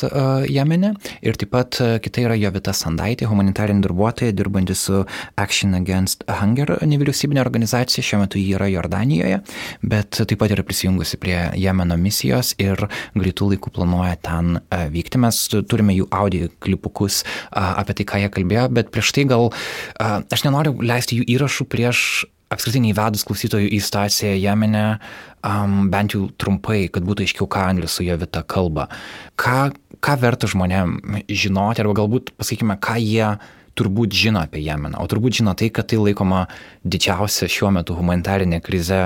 Jemene 0.53 0.91
ir 1.25 1.39
taip 1.41 1.55
pat 1.55 1.81
kita 2.05 2.27
yra 2.27 2.37
Jovita 2.37 2.77
Sandaitė, 2.77 3.25
humanitarinė 3.31 3.81
darbuotoja 3.89 4.37
dirbanti 4.37 4.77
su 4.77 5.01
Action 5.41 5.73
Against 5.79 6.29
Hunger 6.29 6.75
nevyriausybinė 6.85 7.41
organizacija, 7.47 8.05
šiuo 8.05 8.21
metu 8.27 8.43
ji 8.43 8.53
yra 8.59 8.69
Jordanijoje, 8.69 9.41
bet 9.81 10.21
taip 10.21 10.37
pat 10.45 10.53
yra 10.53 10.69
prisijungusi 10.69 11.17
prie 11.25 11.41
Jemeno 11.57 11.97
misijos 11.97 12.53
ir 12.61 12.85
greitų 13.17 13.55
laikų 13.55 13.75
planuoja 13.81 14.21
ten 14.21 14.61
vykti. 14.69 15.25
Mes 15.25 15.43
turime 15.49 15.97
jų 15.97 16.10
audio 16.11 16.51
klipukus 16.63 17.23
apie 17.53 17.97
tai, 18.01 18.07
ką 18.09 18.21
jie 18.25 18.35
kalbėjo, 18.35 18.67
bet 18.75 18.93
prieš 18.95 19.15
tai 19.17 19.27
gal 19.31 19.51
aš 19.99 20.45
nenoriu 20.47 20.77
leisti 20.83 21.21
jų 21.21 21.29
įrašų 21.37 21.67
prieš 21.71 22.05
apskritai 22.51 22.83
neįvedus 22.83 23.23
klausytojų 23.29 23.71
į 23.71 23.79
situaciją 23.87 24.33
Jemene, 24.41 24.85
um, 25.47 25.87
bent 25.93 26.17
jau 26.17 26.27
trumpai, 26.41 26.89
kad 26.93 27.07
būtų 27.07 27.23
aiškiau, 27.27 27.47
ką 27.51 27.63
Anglis 27.71 27.95
su 27.95 28.07
Jovita 28.07 28.43
kalba. 28.43 28.89
Ką, 29.39 29.71
ką 30.03 30.17
verta 30.19 30.51
žmonėm 30.51 30.97
žinoti, 31.31 31.85
arba 31.85 31.95
galbūt 32.03 32.35
pasakykime, 32.41 32.75
ką 32.83 32.97
jie 32.99 33.29
turbūt 33.79 34.17
žino 34.17 34.43
apie 34.43 34.65
Jemeną, 34.65 34.99
o 34.99 35.07
turbūt 35.11 35.39
žino 35.39 35.55
tai, 35.55 35.71
kad 35.75 35.89
tai 35.93 36.01
laikoma 36.03 36.49
didžiausia 36.83 37.49
šiuo 37.51 37.71
metu 37.79 37.95
humanitarinė 37.99 38.59
krize 38.65 39.05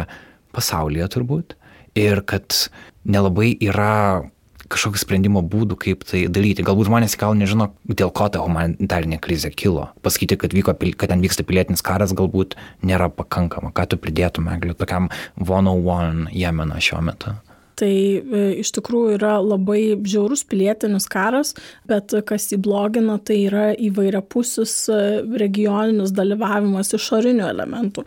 pasaulyje 0.56 1.10
turbūt 1.12 1.58
ir 2.00 2.24
kad 2.26 2.56
nelabai 3.04 3.52
yra 3.62 4.24
kažkokių 4.72 5.00
sprendimo 5.00 5.42
būdų, 5.44 5.78
kaip 5.80 6.04
tai 6.08 6.24
daryti. 6.32 6.64
Galbūt 6.66 6.88
žmonės 6.90 7.16
gal 7.20 7.36
nežino, 7.38 7.70
dėl 7.88 8.12
ko 8.14 8.28
ta 8.32 8.42
humanitarinė 8.44 9.20
krizė 9.22 9.52
kilo. 9.54 9.88
Pasakyti, 10.04 10.38
kad, 10.40 10.56
vyko, 10.56 10.76
kad 10.98 11.12
ten 11.12 11.24
vyksta 11.24 11.46
pilietinis 11.46 11.84
karas, 11.84 12.14
galbūt 12.16 12.58
nėra 12.86 13.10
pakankama. 13.12 13.74
Ką 13.76 13.88
tu 13.90 14.00
pridėtume, 14.00 14.56
galiu 14.62 14.76
tokiam 14.78 15.10
101 15.40 16.28
Jemeno 16.34 16.80
šiuo 16.82 17.02
metu? 17.04 17.34
Tai 17.78 17.90
e, 17.90 18.42
iš 18.62 18.70
tikrųjų 18.76 19.16
yra 19.16 19.34
labai 19.42 19.96
žiaurus 20.06 20.44
pilietinis 20.46 21.08
karas, 21.10 21.54
bet 21.90 22.14
kas 22.28 22.46
įblogina, 22.54 23.18
tai 23.18 23.40
yra 23.48 23.66
įvairiapusis 23.74 24.74
e, 24.94 24.98
regioninis 25.42 26.14
dalyvavimas 26.14 26.94
išorinių 26.94 27.48
elementų. 27.50 28.04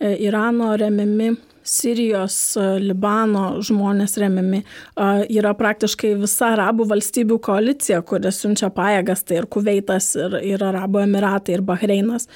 E, 0.00 0.16
Irano 0.26 0.72
remiami 0.80 1.36
Sirijos, 1.64 2.36
Libano 2.80 3.60
žmonės 3.64 4.18
remiami. 4.20 4.60
Yra 5.32 5.54
praktiškai 5.56 6.12
visa 6.20 6.50
Arabų 6.52 6.86
valstybių 6.90 7.38
koalicija, 7.44 8.02
kuria 8.06 8.32
siunčia 8.34 8.68
pajėgas, 8.74 9.24
tai 9.24 9.40
ir 9.40 9.48
Kuveitas, 9.50 10.10
ir, 10.18 10.36
ir 10.44 10.64
Arabų 10.64 11.04
Emiratai, 11.06 11.56
ir 11.56 11.64
Bahreinas. 11.64 12.28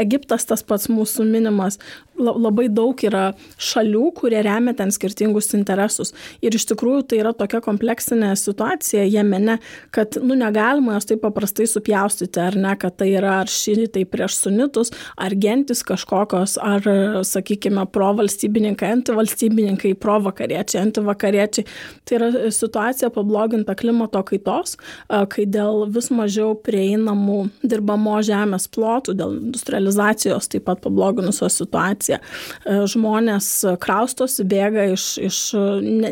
Egiptas 0.00 0.48
tas 0.50 0.66
pats 0.66 0.90
mūsų 0.90 1.28
minimas. 1.30 1.78
Labai 2.16 2.70
daug 2.72 2.96
yra 3.04 3.34
šalių, 3.60 4.06
kurie 4.16 4.40
remia 4.42 4.72
ten 4.76 4.90
skirtingus 4.94 5.50
interesus. 5.54 6.14
Ir 6.40 6.56
iš 6.56 6.64
tikrųjų 6.70 7.02
tai 7.10 7.20
yra 7.20 7.34
tokia 7.36 7.60
kompleksinė 7.64 8.30
situacija 8.40 9.04
Jemene, 9.04 9.58
kad 9.92 10.16
nu, 10.24 10.34
negalima 10.38 10.96
jos 10.96 11.10
taip 11.10 11.20
paprastai 11.26 11.68
supjaustyti, 11.68 12.40
ar 12.40 12.56
ne, 12.56 12.72
kad 12.80 12.96
tai 12.96 13.10
yra 13.18 13.42
ar 13.42 13.52
šinitai 13.52 14.06
prieš 14.08 14.40
sunitus, 14.46 14.94
ar 15.20 15.36
gentis 15.36 15.84
kažkokios, 15.86 16.56
ar, 16.62 16.88
sakykime, 17.28 17.84
pro 17.92 18.14
valstybininkai, 18.56 18.90
antivalstybininkai, 18.92 19.94
pro 20.00 20.18
vakariečiai, 20.20 20.82
antivakariečiai. 20.86 21.66
Tai 22.04 22.16
yra 22.18 22.50
situacija 22.50 23.10
pabloginta 23.10 23.74
klimato 23.74 24.22
kaitos, 24.26 24.76
kai 25.08 25.46
dėl 25.46 25.86
vis 25.92 26.10
mažiau 26.10 26.54
prieinamų 26.54 27.50
dirbamo 27.62 28.20
žemės 28.22 28.68
plotų, 28.68 29.16
dėl 29.16 29.36
industrializacijos 29.40 30.48
taip 30.48 30.66
pat 30.66 30.80
pabloginusios 30.84 31.60
situacijos 31.60 31.66
situacija. 31.66 32.20
Žmonės 32.64 33.48
kraustosi, 33.80 34.44
bėga 34.44 34.92
iš, 34.94 35.18
iš 35.18 35.40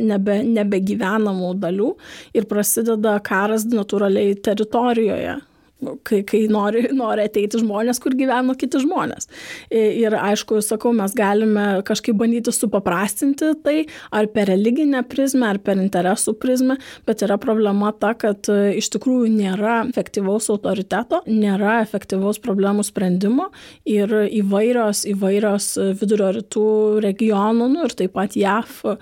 nebe, 0.04 0.42
nebegyvenamų 0.44 1.54
dalių 1.62 1.94
ir 2.34 2.46
prasideda 2.50 3.18
karas 3.24 3.64
natūraliai 3.70 4.34
teritorijoje 4.34 5.40
kai, 6.06 6.20
kai 6.26 6.44
nori, 6.50 6.84
nori 6.94 7.24
ateiti 7.26 7.58
žmonės, 7.60 8.00
kur 8.02 8.14
gyveno 8.16 8.54
kiti 8.58 8.80
žmonės. 8.82 9.28
Ir 9.74 10.14
aišku, 10.16 10.60
sakau, 10.64 10.92
mes 10.96 11.14
galime 11.16 11.66
kažkaip 11.86 12.16
bandyti 12.20 12.54
supaprastinti 12.54 13.52
tai, 13.64 13.76
ar 14.14 14.28
per 14.34 14.48
religinę 14.52 15.04
prizmę, 15.10 15.50
ar 15.52 15.60
per 15.64 15.80
interesų 15.80 16.36
prizmę, 16.40 16.78
bet 17.08 17.24
yra 17.26 17.38
problema 17.42 17.92
ta, 17.98 18.14
kad 18.18 18.48
e, 18.52 18.76
iš 18.80 18.90
tikrųjų 18.94 19.30
nėra 19.34 19.80
efektyvaus 19.88 20.48
autoriteto, 20.52 21.22
nėra 21.28 21.80
efektyvaus 21.82 22.40
problemų 22.44 22.86
sprendimo 22.86 23.50
ir 23.88 24.12
įvairios, 24.40 25.04
įvairios 25.10 25.70
vidurio 26.00 26.32
rytų 26.38 26.66
regionų 27.04 27.70
nu, 27.74 27.86
ir 27.86 27.96
taip 27.98 28.14
pat 28.16 28.36
JAF 28.38 28.82
e, 28.86 28.96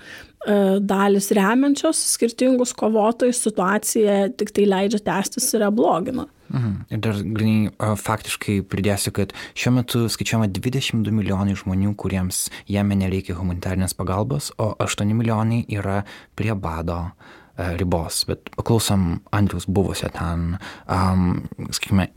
dalis 0.83 1.31
remiančios 1.35 1.99
skirtingus 2.15 2.73
kovotojus 2.77 3.43
situacija 3.45 4.33
tik 4.37 4.53
tai 4.55 4.67
leidžia 4.69 5.03
tęstis 5.05 5.53
ir 5.55 5.69
blogina. 5.73 6.27
Mhm. 6.53 6.73
Ir 6.93 7.01
dar 7.01 7.17
grinai 7.17 7.95
faktiškai 7.97 8.59
pridėsiu, 8.69 9.13
kad 9.17 9.33
šiuo 9.57 9.73
metu 9.79 10.05
skaičiuojama 10.11 10.51
22 10.53 11.13
milijonai 11.13 11.57
žmonių, 11.57 11.95
kuriems 11.97 12.45
jame 12.69 12.97
nereikia 12.99 13.37
humanitarnės 13.39 13.97
pagalbos, 13.97 14.51
o 14.61 14.75
8 14.83 15.15
milijonai 15.17 15.63
yra 15.73 16.03
prie 16.37 16.53
bado 16.53 17.15
ribos. 17.57 18.23
Bet 18.29 18.49
paklausom 18.57 19.21
Andrius 19.31 19.65
buvusio 19.69 20.09
ten, 20.13 20.57
um, 20.89 21.43
sakykime, 21.69 22.07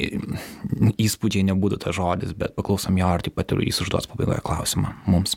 įspūdžiai 0.96 1.44
nebūtų 1.50 1.80
tas 1.84 1.96
žodis, 1.96 2.32
bet 2.36 2.56
paklausom 2.56 2.96
jo 3.00 3.12
ir 3.16 3.24
taip 3.26 3.36
pat 3.36 3.52
ir 3.52 3.64
jis 3.66 3.82
užduos 3.84 4.08
pabaigoje 4.12 4.40
klausimą 4.46 4.94
mums. 5.06 5.36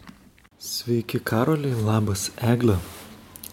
Sveiki, 0.60 1.22
Karoliai, 1.24 1.76
labas 1.76 2.30
Egle. 2.44 2.80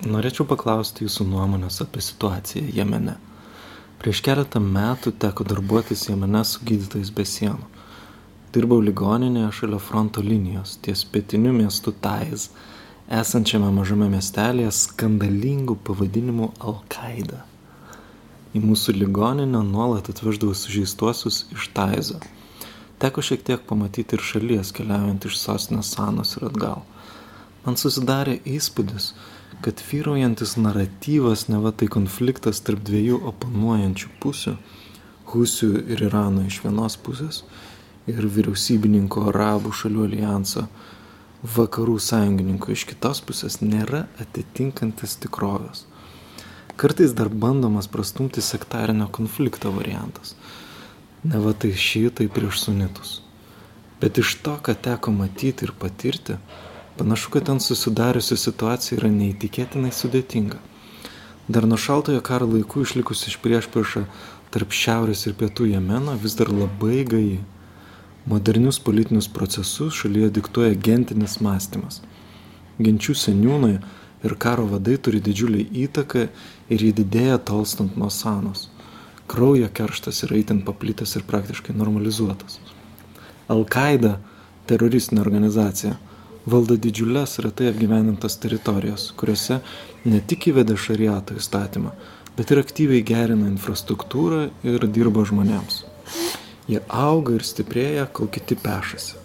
Norėčiau 0.06 0.46
paklausti 0.48 1.06
jūsų 1.06 1.28
nuomonės 1.30 1.80
apie 1.84 2.02
situaciją 2.04 2.66
Jemene. 2.74 3.16
Prieš 4.06 4.20
keletą 4.22 4.60
metų 4.62 5.10
teko 5.18 5.42
darbuotis 5.50 6.04
Jemene 6.06 6.44
su 6.46 6.60
gydytojais 6.62 7.08
be 7.10 7.24
sienų. 7.26 7.64
Dirbau 8.54 8.76
ligoninėje 8.78 9.48
šalia 9.56 9.80
fronto 9.82 10.22
linijos, 10.22 10.76
ties 10.78 11.02
pietiniu 11.10 11.50
miestu 11.56 11.90
Taiz, 12.04 12.44
esančiame 13.10 13.72
mažame 13.74 14.06
miestelėje 14.12 14.70
skandalingų 14.78 15.74
pavadinimų 15.88 16.52
Al-Qaida. 16.70 17.40
Į 18.54 18.62
mūsų 18.68 18.94
ligoninę 19.00 19.64
nuolat 19.72 20.12
atveždavo 20.14 20.54
sužeistuosius 20.54 21.42
iš 21.56 21.66
Taizo. 21.74 22.22
Teko 23.02 23.26
šiek 23.26 23.42
tiek 23.42 23.66
pamatyti 23.66 24.14
ir 24.14 24.22
šalies 24.22 24.70
keliaujant 24.78 25.26
iš 25.26 25.40
sostinės 25.42 25.90
Sanos 25.98 26.38
ir 26.38 26.46
atgal. 26.52 26.86
Man 27.66 27.74
susidarė 27.74 28.38
įspūdis, 28.54 29.16
kad 29.16 29.35
vyraujantis 29.74 30.56
naratyvas 30.56 31.48
neva 31.48 31.72
tai 31.74 31.88
konfliktas 31.90 32.60
tarp 32.62 32.84
dviejų 32.86 33.18
oponuojančių 33.32 34.08
pusių- 34.22 34.56
Husių 35.30 35.70
ir 35.90 36.02
Irano 36.06 36.44
iš 36.46 36.60
vienos 36.62 36.96
pusės 36.96 37.42
ir 38.06 38.22
vyriausybininko 38.22 39.26
arabų 39.32 39.72
šalių 39.74 40.04
alijanso 40.06 40.68
vakarų 41.42 41.98
sąjungininkų 41.98 42.72
iš 42.72 42.84
kitos 42.92 43.20
pusės 43.26 43.58
nėra 43.60 44.06
atitinkantis 44.22 45.16
tikrovės. 45.22 45.84
Kartais 46.76 47.12
dar 47.16 47.28
bandomas 47.28 47.88
prastumti 47.88 48.42
sektarinio 48.42 49.08
konflikto 49.08 49.72
variantas. 49.72 50.34
Ne 51.24 51.38
va 51.40 51.52
tai 51.52 51.72
šitai 51.72 52.28
prieš 52.28 52.66
sunitus. 52.66 53.22
Bet 54.00 54.18
iš 54.20 54.34
to, 54.44 54.58
ką 54.60 54.74
teko 54.76 55.10
matyti 55.10 55.64
ir 55.64 55.72
patirti, 55.72 56.36
panašu, 56.98 57.30
kad 57.30 57.46
ten 57.46 57.60
susidariusi 57.60 58.36
situacija 58.40 58.98
yra 58.98 59.10
neįtikėtinai 59.12 59.92
sudėtinga. 59.92 60.58
Dar 61.48 61.66
nuo 61.68 61.78
šaltojo 61.78 62.22
karo 62.26 62.48
laikų 62.50 62.82
išlikusi 62.82 63.28
iš 63.30 63.36
priešpriešą 63.44 64.02
tarp 64.54 64.72
šiaurės 64.74 65.26
ir 65.28 65.36
pietų 65.38 65.68
Jemeno 65.70 66.16
vis 66.22 66.34
dar 66.38 66.50
labai 66.50 67.04
gai. 67.06 67.38
Modernius 68.26 68.80
politinius 68.82 69.28
procesus 69.30 69.94
šalyje 69.94 70.32
diktuoja 70.40 70.74
gentinis 70.74 71.36
mąstymas. 71.44 72.00
Genčių 72.82 73.14
seniūnai 73.14 73.76
ir 74.26 74.34
karo 74.42 74.64
vadai 74.72 74.96
turi 74.98 75.20
didžiulį 75.22 75.68
įtaką 75.84 76.24
ir 76.72 76.86
jį 76.88 76.92
didėja 77.02 77.38
tolstant 77.38 77.94
nuo 78.00 78.10
sanos. 78.10 78.66
Kraujo 79.30 79.68
kerštas 79.74 80.24
yra 80.26 80.40
įtin 80.40 80.64
paplitęs 80.66 81.14
ir 81.18 81.26
praktiškai 81.30 81.74
normalizuotas. 81.78 82.58
Al-Qaeda, 83.50 84.16
teroristinė 84.66 85.22
organizacija, 85.22 85.94
valdo 86.46 86.76
didžiulės 86.78 87.40
retai 87.44 87.70
apgyvenintas 87.72 88.38
teritorijas, 88.42 89.10
kuriuose 89.18 89.60
ne 90.06 90.20
tik 90.22 90.48
įveda 90.52 90.76
šariato 90.78 91.36
įstatymą, 91.40 91.92
bet 92.38 92.52
ir 92.52 92.62
aktyviai 92.62 93.04
gerina 93.06 93.50
infrastruktūrą 93.50 94.46
ir 94.66 94.86
dirba 94.94 95.26
žmonėms. 95.26 95.82
Jie 96.70 96.82
auga 96.90 97.36
ir 97.36 97.46
stiprėja, 97.46 98.06
kol 98.10 98.30
kiti 98.30 98.58
pešasi. 98.58 99.22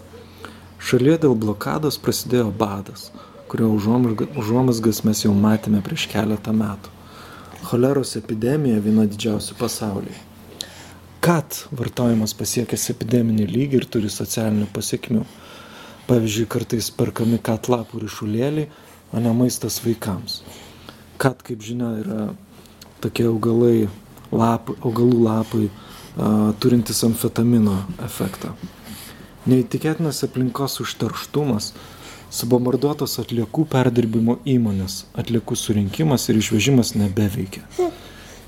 Šalyje 0.82 1.20
dėl 1.24 1.36
blokados 1.38 1.98
prasidėjo 2.02 2.50
badas, 2.58 3.10
kurio 3.50 3.68
užuomasgas 3.74 5.02
mes 5.06 5.22
jau 5.22 5.34
matėme 5.34 5.82
prieš 5.84 6.08
keletą 6.10 6.54
metų. 6.56 6.90
Choleros 7.68 8.16
epidemija 8.18 8.80
viena 8.82 9.06
didžiausių 9.06 9.54
pasaulyje. 9.60 10.18
Kad 11.22 11.60
vartojimas 11.78 12.34
pasiekęs 12.34 12.88
epideminį 12.96 13.46
lygį 13.46 13.78
ir 13.78 13.86
turi 13.94 14.10
socialinių 14.10 14.66
pasiekmių. 14.74 15.22
Pavyzdžiui, 16.12 16.44
kartais 16.52 16.90
perkami 16.92 17.38
kat 17.40 17.70
lapų 17.72 18.02
ryšulėliai, 18.02 18.66
o 19.16 19.20
ne 19.24 19.30
maistas 19.32 19.78
vaikams. 19.80 20.42
Kat, 21.16 21.40
kaip 21.40 21.62
žinia, 21.64 21.88
yra 22.02 22.24
tokie 23.00 23.24
augalai, 23.30 23.86
lap, 24.28 24.68
augalų 24.84 25.22
lapai, 25.24 25.70
turintis 26.60 27.00
amfetamino 27.08 27.78
efektą. 28.04 28.52
Neįtikėtinas 29.48 30.20
aplinkos 30.28 30.76
užterštumas, 30.84 31.72
subombarduotos 32.28 33.16
atliekų 33.24 33.64
perdirbimo 33.72 34.36
įmonės, 34.44 35.06
atliekų 35.16 35.56
surinkimas 35.56 36.28
ir 36.28 36.42
išvežimas 36.44 36.92
nebeveikia. 37.00 37.64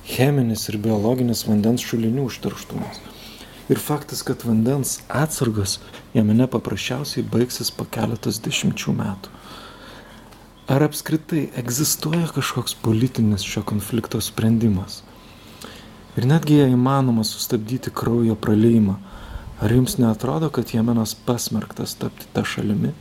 Cheminis 0.04 0.68
ir 0.68 0.76
biologinis 0.84 1.46
vandens 1.48 1.88
šulinių 1.88 2.28
užterštumas. 2.28 3.00
Ir 3.72 3.80
faktas, 3.80 4.20
kad 4.22 4.44
vandens 4.44 4.98
atsargos 5.08 5.78
jame 6.12 6.34
nepaprasčiausiai 6.36 7.24
baigsis 7.24 7.70
po 7.72 7.86
keletos 7.88 8.42
dešimčių 8.44 8.92
metų. 8.98 9.32
Ar 10.68 10.84
apskritai 10.84 11.46
egzistuoja 11.60 12.28
kažkoks 12.32 12.76
politinis 12.84 13.44
šio 13.44 13.64
konflikto 13.68 14.20
sprendimas? 14.24 15.02
Ir 16.16 16.28
netgi 16.28 16.60
jei 16.60 16.76
įmanoma 16.76 17.24
sustabdyti 17.26 17.92
kraujo 17.92 18.36
praleimą, 18.36 18.94
ar 19.60 19.72
jums 19.72 19.98
netrodo, 19.98 20.48
kad 20.52 20.72
Jemenas 20.72 21.16
pasmerktas 21.26 21.96
tapti 22.00 22.28
tą 22.36 22.44
šalimi, 22.46 22.92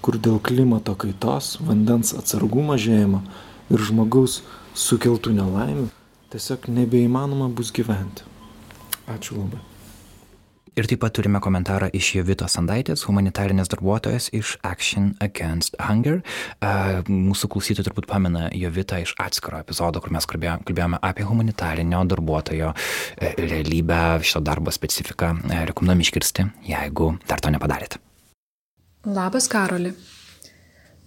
kur 0.00 0.16
dėl 0.16 0.40
klimato 0.44 0.96
kaitos, 0.96 1.54
vandens 1.60 2.12
atsargų 2.16 2.66
mažėjimo 2.72 3.22
ir 3.70 3.88
žmogaus 3.88 4.40
sukeltų 4.74 5.36
nelaimių 5.36 5.88
tiesiog 6.30 6.68
nebeįmanoma 6.70 7.50
bus 7.50 7.72
gyventi. 7.74 8.26
Ačiū 9.10 9.40
labai. 9.40 9.69
Ir 10.78 10.86
taip 10.86 11.00
pat 11.02 11.14
turime 11.16 11.40
komentarą 11.42 11.88
iš 11.96 12.12
Jovitos 12.14 12.54
Sandaitės, 12.54 13.02
humanitarinės 13.08 13.70
darbuotojas 13.72 14.28
iš 14.36 14.52
Action 14.62 15.08
Against 15.24 15.74
Hunger. 15.82 16.20
Mūsų 17.10 17.50
klausytojai 17.50 17.88
turbūt 17.88 18.06
pamena 18.10 18.46
Jovitą 18.54 19.00
iš 19.02 19.16
atskiro 19.18 19.58
epizodo, 19.58 19.98
kur 19.98 20.14
mes 20.14 20.28
kalbėjome 20.30 21.00
apie 21.02 21.26
humanitarinio 21.26 22.04
darbuotojo 22.12 22.70
e, 22.70 23.32
realybę, 23.40 23.98
šito 24.22 24.44
darbo 24.46 24.70
specifiką. 24.70 25.32
E, 25.50 25.60
rekomenduojam 25.72 26.06
iškirsti, 26.06 26.46
jeigu 26.70 27.10
dar 27.26 27.42
to 27.42 27.50
nepadarėte. 27.50 27.98
Labas, 29.10 29.50
Karoli. 29.50 29.96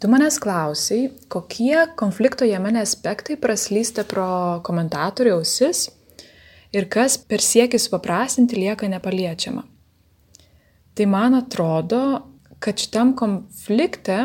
Tu 0.04 0.12
manęs 0.12 0.42
klausai, 0.44 1.06
kokie 1.32 1.86
konflikto 1.96 2.44
Jemene 2.44 2.84
aspektai 2.84 3.40
praslysta 3.40 4.04
pro 4.04 4.60
komentatorių 4.68 5.38
ausis 5.40 5.88
ir 6.74 6.90
kas 6.92 7.18
per 7.18 7.44
siekį 7.44 7.80
supaprastinti 7.80 8.58
lieka 8.58 8.90
nepaliečiama. 8.90 9.64
Tai 10.94 11.06
man 11.10 11.38
atrodo, 11.38 12.02
kad 12.62 12.80
šitam 12.80 13.14
konflikte 13.18 14.18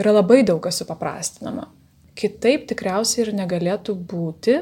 yra 0.00 0.16
labai 0.16 0.42
daug 0.46 0.60
kas 0.64 0.80
supaprastinama. 0.80 1.68
Kitaip 2.16 2.66
tikriausiai 2.68 3.26
ir 3.26 3.32
negalėtų 3.36 3.94
būti. 4.10 4.58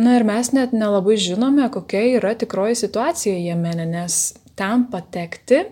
Na 0.00 0.14
ir 0.16 0.24
mes 0.24 0.52
net 0.54 0.72
nelabai 0.76 1.16
žinome, 1.18 1.66
kokia 1.72 2.04
yra 2.16 2.36
tikroji 2.38 2.78
situacija 2.84 3.34
Jemene, 3.34 3.88
nes 3.90 4.20
ten 4.56 4.86
patekti, 4.92 5.64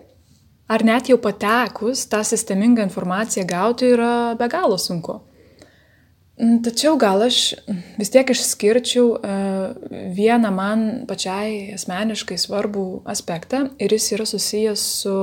ar 0.69 0.85
net 0.85 1.09
jau 1.09 1.21
patekus, 1.23 2.03
tą 2.11 2.25
sistemingą 2.27 2.83
informaciją 2.89 3.47
gauti 3.49 3.93
yra 3.95 4.35
be 4.39 4.49
galo 4.51 4.79
sunku. 4.81 5.21
Mm, 6.39 6.61
tačiau 6.62 6.95
gal 7.01 7.24
aš 7.26 7.57
vis 7.99 8.12
tiek 8.14 8.28
išskirčiau 8.30 9.07
e, 9.18 9.39
vieną 10.14 10.53
man 10.55 10.84
pačiai 11.11 11.72
asmeniškai 11.74 12.39
svarbų 12.39 12.84
aspektą 13.11 13.64
ir 13.82 13.95
jis 13.97 14.12
yra 14.14 14.26
susijęs 14.28 14.84
su, 15.01 15.14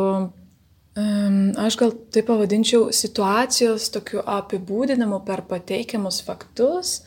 aš 1.65 1.77
gal 1.79 1.93
taip 2.11 2.27
pavadinčiau, 2.27 2.89
situacijos 2.91 3.87
tokiu 3.95 4.21
apibūdinimu 4.23 5.21
per 5.27 5.43
pateikiamus 5.47 6.21
faktus, 6.23 7.01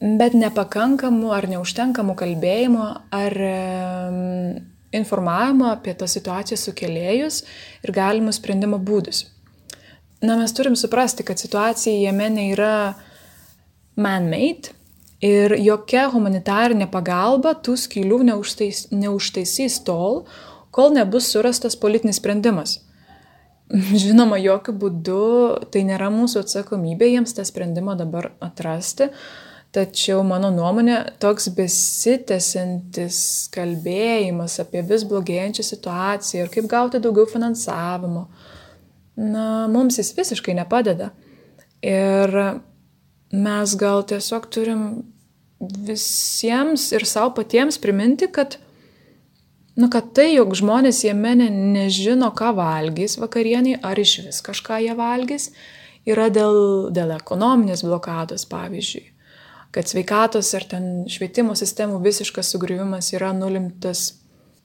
bet 0.00 0.36
nepakankamu 0.36 1.32
ar 1.32 1.48
neužtenkamu 1.48 2.16
kalbėjimu 2.16 2.84
ar 3.12 3.36
informavimo 4.92 5.72
apie 5.72 5.94
tą 5.96 6.08
situaciją 6.08 6.60
sukėlėjus 6.60 7.42
ir 7.84 7.92
galimus 7.92 8.40
sprendimo 8.40 8.78
būdus. 8.80 9.26
Na, 10.20 10.34
mes 10.36 10.52
turim 10.52 10.76
suprasti, 10.76 11.22
kad 11.22 11.38
situacija 11.38 11.94
Jemene 11.94 12.48
yra 12.52 12.94
man-made 13.98 14.74
ir 15.24 15.54
jokia 15.58 16.06
humanitarinė 16.12 16.88
pagalba 16.92 17.54
tų 17.58 17.74
skylių 17.80 18.20
neužtais, 18.30 18.86
neužtaisys 18.94 19.80
tol, 19.86 20.22
kol 20.74 20.94
nebus 20.94 21.30
surastas 21.32 21.76
politinis 21.78 22.20
sprendimas. 22.22 22.78
Žinoma, 24.02 24.38
jokių 24.40 24.74
būdų 24.80 25.24
tai 25.74 25.84
nėra 25.88 26.08
mūsų 26.14 26.44
atsakomybė 26.44 27.10
jiems 27.12 27.34
tą 27.36 27.44
sprendimą 27.44 27.98
dabar 27.98 28.30
atrasti, 28.44 29.10
tačiau 29.74 30.22
mano 30.24 30.48
nuomonė 30.54 31.00
toks 31.20 31.50
besitęsiantis 31.56 33.18
kalbėjimas 33.52 34.56
apie 34.62 34.80
vis 34.86 35.04
blogėjančią 35.08 35.66
situaciją 35.66 36.46
ir 36.46 36.54
kaip 36.54 36.70
gauti 36.70 37.02
daugiau 37.04 37.28
finansavimo, 37.28 38.24
na, 39.18 39.66
mums 39.68 40.00
jis 40.00 40.14
visiškai 40.16 40.56
nepadeda. 40.56 41.10
Ir 41.84 42.32
mes 43.32 43.74
gal 43.76 44.04
tiesiog 44.08 44.48
turim 44.52 44.82
visiems 45.60 46.92
ir 46.94 47.04
savo 47.06 47.34
patiems 47.34 47.78
priminti, 47.82 48.28
kad, 48.32 48.56
nu, 49.76 49.88
kad 49.90 50.12
tai, 50.14 50.30
jog 50.36 50.54
žmonės 50.58 51.02
jame 51.04 51.34
ne, 51.40 51.48
nežino, 51.50 52.30
ką 52.36 52.52
valgys 52.56 53.18
vakarieniai, 53.18 53.80
ar 53.82 53.98
iš 53.98 54.18
vis 54.26 54.40
kažką 54.46 54.80
jie 54.84 54.94
valgys, 54.98 55.50
yra 56.08 56.28
dėl, 56.32 56.88
dėl 56.94 57.12
ekonominės 57.18 57.84
blokados, 57.86 58.46
pavyzdžiui. 58.48 59.04
Kad 59.74 59.90
sveikatos 59.90 60.54
ar 60.56 60.64
ten 60.64 60.84
švietimo 61.12 61.52
sistemų 61.58 61.98
visiškas 62.06 62.54
sugriuvimas 62.54 63.10
yra 63.12 63.34
nulimtas 63.36 64.14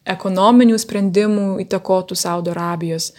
ekonominių 0.08 0.78
sprendimų 0.80 1.48
įtakotų 1.66 2.16
Saudo 2.16 2.54
Arabijos. 2.54 3.12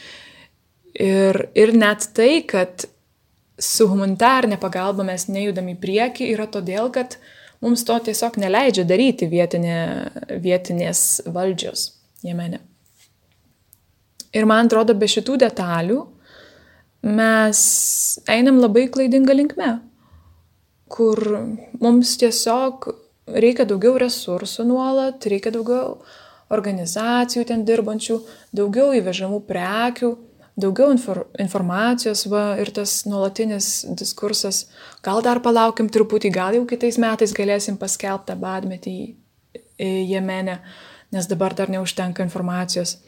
Ir, 0.94 1.48
ir 1.58 1.74
net 1.76 2.06
tai, 2.16 2.44
kad 2.48 2.86
su 3.58 3.86
humanitarnė 3.90 4.58
pagalba 4.60 5.06
mes 5.06 5.28
nejudam 5.30 5.68
į 5.70 5.78
priekį 5.80 6.30
yra 6.34 6.46
todėl, 6.50 6.90
kad 6.94 7.18
mums 7.64 7.84
to 7.86 7.96
tiesiog 8.08 8.38
neleidžia 8.42 8.84
daryti 8.88 9.28
vietinė, 9.30 9.78
vietinės 10.42 11.24
valdžios 11.26 11.92
Jemene. 12.24 12.62
Ir 14.34 14.48
man 14.50 14.66
atrodo, 14.66 14.96
be 14.98 15.06
šitų 15.10 15.36
detalių 15.44 16.00
mes 17.04 17.60
einam 18.32 18.58
labai 18.62 18.88
klaidingą 18.90 19.36
linkmę, 19.36 19.70
kur 20.90 21.20
mums 21.84 22.16
tiesiog 22.18 22.88
reikia 23.28 23.66
daugiau 23.68 23.98
resursų 24.00 24.66
nuolat, 24.68 25.26
reikia 25.30 25.52
daugiau 25.54 25.98
organizacijų 26.54 27.44
ten 27.48 27.64
dirbančių, 27.68 28.18
daugiau 28.56 28.90
įvežamų 28.98 29.40
prekių, 29.48 30.10
daugiau 30.56 30.92
infor, 30.94 31.24
informacijos 31.40 32.24
va, 32.30 32.54
ir 32.60 32.70
tas 32.74 33.02
nuolatinis 33.08 33.84
diskursas, 33.98 34.64
gal 35.04 35.22
dar 35.24 35.40
palaukim 35.42 35.90
truputį, 35.90 36.30
gal 36.34 36.58
jau 36.58 36.64
kitais 36.70 36.98
metais 37.02 37.34
galėsim 37.34 37.78
paskelbtą 37.80 38.38
badmetį 38.40 38.98
Jemenę, 39.74 40.60
nes 41.10 41.26
dabar 41.26 41.54
dar 41.58 41.70
neužtenka 41.70 42.22
informacijos. 42.22 43.00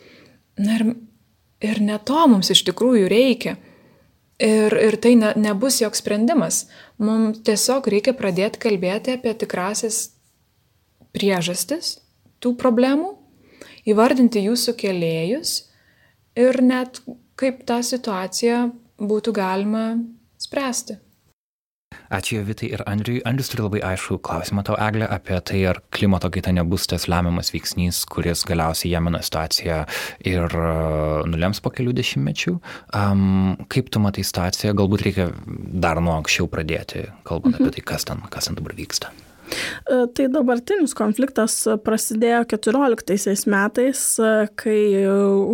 Na 0.59 0.81
ir, 0.81 0.85
ir 1.63 1.79
ne 1.83 1.99
to 2.03 2.25
mums 2.27 2.51
iš 2.51 2.65
tikrųjų 2.67 3.07
reikia. 3.11 3.55
Ir, 4.43 4.75
ir 4.83 4.97
tai 5.01 5.15
ne, 5.17 5.31
nebus 5.39 5.79
joks 5.81 6.03
sprendimas. 6.03 6.65
Mums 6.99 7.39
tiesiog 7.47 7.87
reikia 7.89 8.13
pradėti 8.19 8.61
kalbėti 8.67 9.15
apie 9.15 9.33
tikrasis 9.39 10.11
priežastis 11.15 11.95
tų 12.43 12.53
problemų, 12.61 13.15
įvardinti 13.89 14.43
jų 14.45 14.59
sukėlėjus 14.61 15.55
ir 16.37 16.61
net 16.67 17.01
kaip 17.41 17.64
tą 17.68 17.80
situaciją 17.84 18.68
būtų 19.01 19.34
galima 19.37 19.89
spręsti. 20.41 21.01
Ačiū 22.11 22.43
Vitai 22.47 22.68
ir 22.70 22.82
Andriui. 22.87 23.20
Andrius 23.26 23.51
turi 23.51 23.64
labai 23.64 23.80
aišku 23.82 24.18
klausimą 24.22 24.62
tau, 24.66 24.76
Eglė, 24.78 25.09
apie 25.11 25.39
tai, 25.49 25.61
ar 25.70 25.80
klimato 25.95 26.30
kaita 26.34 26.53
nebus 26.55 26.87
tas 26.91 27.09
lemiamas 27.11 27.51
veiksnys, 27.55 28.05
kuris 28.11 28.45
galiausiai 28.47 28.93
Jemeno 28.93 29.20
situaciją 29.22 29.80
ir 30.28 30.47
uh, 30.47 31.26
nulems 31.26 31.62
po 31.62 31.72
kelių 31.74 31.97
dešimtmečių. 31.99 32.57
Um, 32.95 33.57
kaip 33.72 33.91
tu 33.91 34.03
matai 34.03 34.26
situaciją, 34.26 34.74
galbūt 34.78 35.07
reikia 35.07 35.30
dar 35.87 36.03
nuo 36.03 36.14
anksčiau 36.20 36.51
pradėti, 36.51 37.09
kalbant 37.26 37.57
mhm. 37.57 37.66
apie 37.66 37.78
tai, 37.78 37.87
kas 37.95 38.07
ten, 38.07 38.22
kas 38.30 38.51
ten 38.51 38.59
dabar 38.59 38.76
vyksta. 38.78 39.14
E, 39.47 40.07
tai 40.17 40.27
dabartinis 40.33 40.95
konfliktas 40.97 41.55
prasidėjo 41.85 42.43
14 42.57 43.47
metais, 43.53 44.03
e, 44.19 44.33
kai 44.59 44.81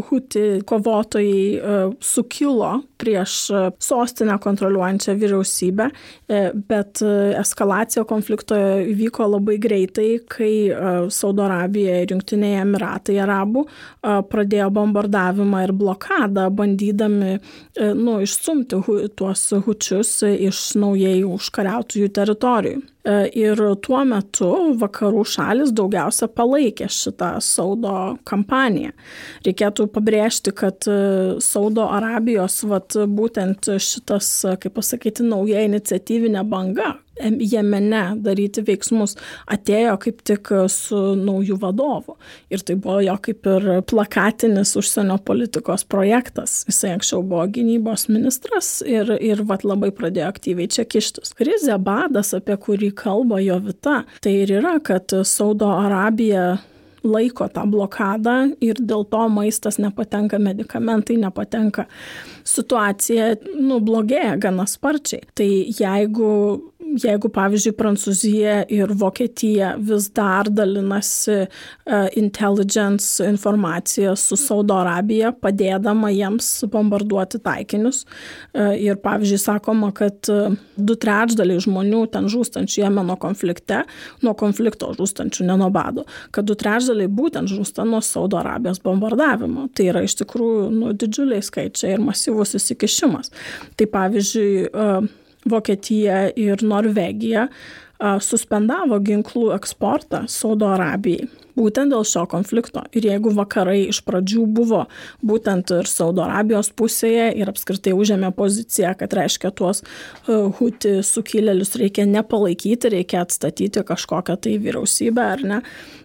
Huti 0.09 0.45
kovotojai 0.69 1.43
e, 1.57 1.77
sukilo 2.01 2.73
prieš 3.03 3.35
sostinę 3.83 4.37
kontroliuojančią 4.39 5.17
vyriausybę, 5.19 5.89
bet 6.71 7.01
eskalacija 7.03 8.05
konflikto 8.07 8.55
įvyko 8.93 9.27
labai 9.27 9.57
greitai, 9.59 10.21
kai 10.31 10.53
Saudo 11.11 11.43
Arabija 11.49 11.97
ir 12.05 12.15
Junktiniai 12.15 12.61
Emiratai 12.63 13.19
Arabų 13.25 13.65
pradėjo 14.31 14.71
bombardavimą 14.79 15.65
ir 15.67 15.75
blokadą, 15.83 16.47
bandydami 16.55 17.35
nu, 17.99 18.21
išstumti 18.23 18.79
tuos 19.19 19.49
hučius 19.67 20.21
iš 20.31 20.63
naujai 20.79 21.25
užkariautųjų 21.27 22.15
teritorijų. 22.23 22.87
E, 23.03 23.15
ir 23.35 23.59
tuo 23.83 24.05
metu 24.07 24.49
vakarų 24.79 25.25
šalis 25.27 25.73
daugiausia 25.75 26.29
palaikė 26.31 26.87
šitą 26.93 27.33
Saudo 27.43 27.95
kampaniją. 28.29 28.93
Reikėtų 29.47 29.89
pabrėžti, 29.91 30.55
kad 30.55 30.87
e, 30.87 30.99
Saudo 31.43 31.89
Arabijos 31.91 32.61
vat, 32.71 32.95
būtent 33.11 33.73
šitas, 33.83 34.31
kaip 34.63 34.79
pasakyti, 34.79 35.27
nauja 35.27 35.65
iniciatyvinė 35.67 36.47
banga, 36.47 36.93
Jemene 37.21 38.03
daryti 38.25 38.63
veiksmus 38.65 39.19
atėjo 39.53 39.99
kaip 40.01 40.23
tik 40.27 40.49
su 40.73 41.01
nauju 41.19 41.59
vadovu. 41.61 42.17
Ir 42.53 42.65
tai 42.65 42.79
buvo 42.81 43.03
jo 43.05 43.19
kaip 43.27 43.49
ir 43.53 43.69
plakatinis 43.91 44.73
užsienio 44.81 45.19
politikos 45.27 45.85
projektas. 45.85 46.63
Jisai 46.71 46.95
anksčiau 46.97 47.21
buvo 47.21 47.45
gynybos 47.53 48.09
ministras 48.09 48.75
ir, 48.87 49.13
ir 49.21 49.45
vat 49.49 49.67
labai 49.69 49.93
pradėjo 49.93 50.33
aktyviai 50.33 50.73
čia 50.73 50.89
kištis. 50.89 51.37
Krizė 51.39 51.77
badas, 51.83 52.33
apie 52.37 52.57
kurį 52.57 52.95
kalba 52.97 53.43
jo 53.45 53.61
vita, 53.69 54.03
tai 54.25 54.37
ir 54.43 54.57
yra, 54.63 54.79
kad 54.81 55.13
Saudo 55.29 55.69
Arabija 55.77 56.57
laiko 57.03 57.49
tą 57.51 57.65
blokadą 57.71 58.37
ir 58.63 58.79
dėl 58.79 59.05
to 59.11 59.23
maistas 59.33 59.79
nepatenka, 59.83 60.39
medikamentai 60.43 61.19
nepatenka. 61.21 61.87
Situacija 62.47 63.33
nu, 63.59 63.81
blogėja 63.85 64.37
gana 64.43 64.67
sparčiai. 64.71 65.27
Tai 65.35 65.49
jeigu 65.49 66.33
jeigu, 67.01 67.29
pavyzdžiui, 67.33 67.75
Prancūzija 67.79 68.57
ir 68.73 68.93
Vokietija 68.99 69.73
vis 69.81 70.09
dar 70.15 70.49
dalinasi 70.53 71.37
uh, 71.45 72.09
intelligence 72.19 73.25
informaciją 73.25 74.15
su 74.19 74.37
Saudo 74.41 74.77
Arabija, 74.81 75.33
padėdama 75.33 76.13
jiems 76.13 76.49
bombarduoti 76.73 77.41
taikinius. 77.43 78.03
Uh, 78.53 78.73
ir, 78.77 78.99
pavyzdžiui, 79.03 79.41
sakoma, 79.41 79.93
kad 79.97 80.31
uh, 80.33 80.57
du 80.77 80.97
trečdaliai 80.99 81.63
žmonių 81.63 82.05
ten 82.13 82.29
žūstančių 82.33 82.83
Jemeno 82.85 83.17
konflikte, 83.21 83.83
nuo 84.25 84.35
konflikto 84.39 84.93
žūstančių, 84.99 85.47
ne 85.49 85.59
nuo 85.61 85.71
bado, 85.73 86.07
kad 86.35 86.49
du 86.49 86.57
trečdaliai 86.59 87.11
būtent 87.13 87.51
žūsta 87.53 87.87
nuo 87.89 88.03
Saudo 88.05 88.41
Arabijos 88.43 88.83
bombardavimo. 88.85 89.69
Tai 89.73 89.89
yra 89.93 90.05
iš 90.07 90.19
tikrųjų 90.23 90.69
nu, 90.75 90.93
didžiuliai 90.97 91.43
skaičiai 91.45 91.97
ir 91.97 92.05
masyvus 92.05 92.57
įsikišimas. 92.59 93.33
Tai 93.77 93.89
pavyzdžiui, 93.93 94.71
Vokietija 95.49 96.29
ir 96.39 96.63
Norvegija 96.63 97.49
suspendavo 98.23 98.99
ginklų 98.99 99.53
eksportą 99.55 100.25
Saudo 100.31 100.73
Arabijai. 100.75 101.29
Būtent 101.53 101.93
dėl 101.93 102.03
šio 102.09 102.25
konflikto. 102.33 102.81
Ir 102.97 103.05
jeigu 103.11 103.31
vakarai 103.37 103.83
iš 103.91 104.01
pradžių 104.07 104.47
buvo 104.57 104.87
būtent 105.21 105.71
ir 105.77 105.89
Saudo 105.91 106.25
Arabijos 106.25 106.73
pusėje 106.75 107.29
ir 107.39 107.51
apskritai 107.53 107.93
užėmė 107.95 108.33
poziciją, 108.35 108.95
kad 108.99 109.13
reiškia 109.19 109.53
tuos 109.55 109.83
huti 110.27 110.97
sukilėlius 111.05 111.77
reikia 111.79 112.07
nepalaikyti, 112.09 112.95
reikia 112.97 113.23
atstatyti 113.27 113.85
kažkokią 113.87 114.39
tai 114.41 114.57
vyriausybę 114.65 115.27
ar 115.37 115.45
ne, 115.47 115.61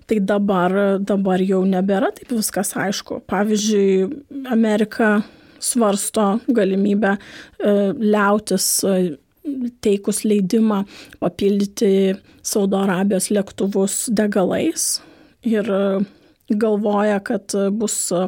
tai 0.06 0.20
dabar, 0.20 0.76
dabar 1.00 1.42
jau 1.42 1.64
nebėra 1.66 2.12
taip 2.18 2.36
viskas 2.36 2.76
aišku. 2.78 3.24
Pavyzdžiui, 3.32 4.10
Amerika 4.52 5.22
svarsto 5.64 6.36
galimybę 6.52 7.16
liautis 7.64 8.68
teikus 9.84 10.24
leidimą 10.28 10.84
papildyti 11.22 12.16
Saudo 12.46 12.82
Arabijos 12.84 13.30
lėktuvus 13.34 14.06
degalais 14.14 14.98
ir 15.48 15.70
e, 15.72 15.82
galvoja, 16.50 17.20
kad 17.26 17.56
bus 17.78 17.98
e, 18.16 18.28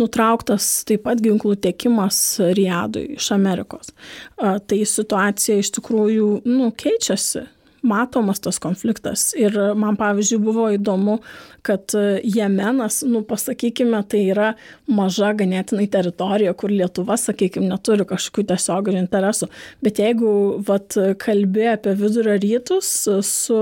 nutrauktas 0.00 0.68
taip 0.88 1.04
pat 1.06 1.22
ginklų 1.24 1.56
tiekimas 1.64 2.20
Riadui 2.56 3.14
iš 3.18 3.30
Amerikos. 3.36 3.92
E, 3.92 4.56
tai 4.66 4.82
situacija 4.88 5.60
iš 5.60 5.74
tikrųjų 5.78 6.30
nu, 6.48 6.70
keičiasi 6.76 7.46
matomas 7.84 8.40
tas 8.44 8.58
konfliktas. 8.62 9.30
Ir 9.38 9.56
man, 9.78 9.98
pavyzdžiui, 10.00 10.40
buvo 10.42 10.68
įdomu, 10.74 11.18
kad 11.64 11.94
Jemenas, 12.24 13.02
nu, 13.08 13.22
pasakykime, 13.28 14.00
tai 14.10 14.24
yra 14.32 14.54
maža 14.90 15.34
ganėtinai 15.38 15.86
teritorija, 15.92 16.54
kur 16.58 16.72
Lietuva, 16.72 17.18
sakykime, 17.20 17.68
neturi 17.70 18.06
kažkokių 18.08 18.48
tiesioginių 18.52 19.04
interesų. 19.04 19.50
Bet 19.84 20.00
jeigu, 20.02 20.32
vat, 20.66 20.98
kalbė 21.22 21.70
apie 21.76 21.94
vidurio 22.00 22.36
rytus 22.40 22.96
su 23.28 23.60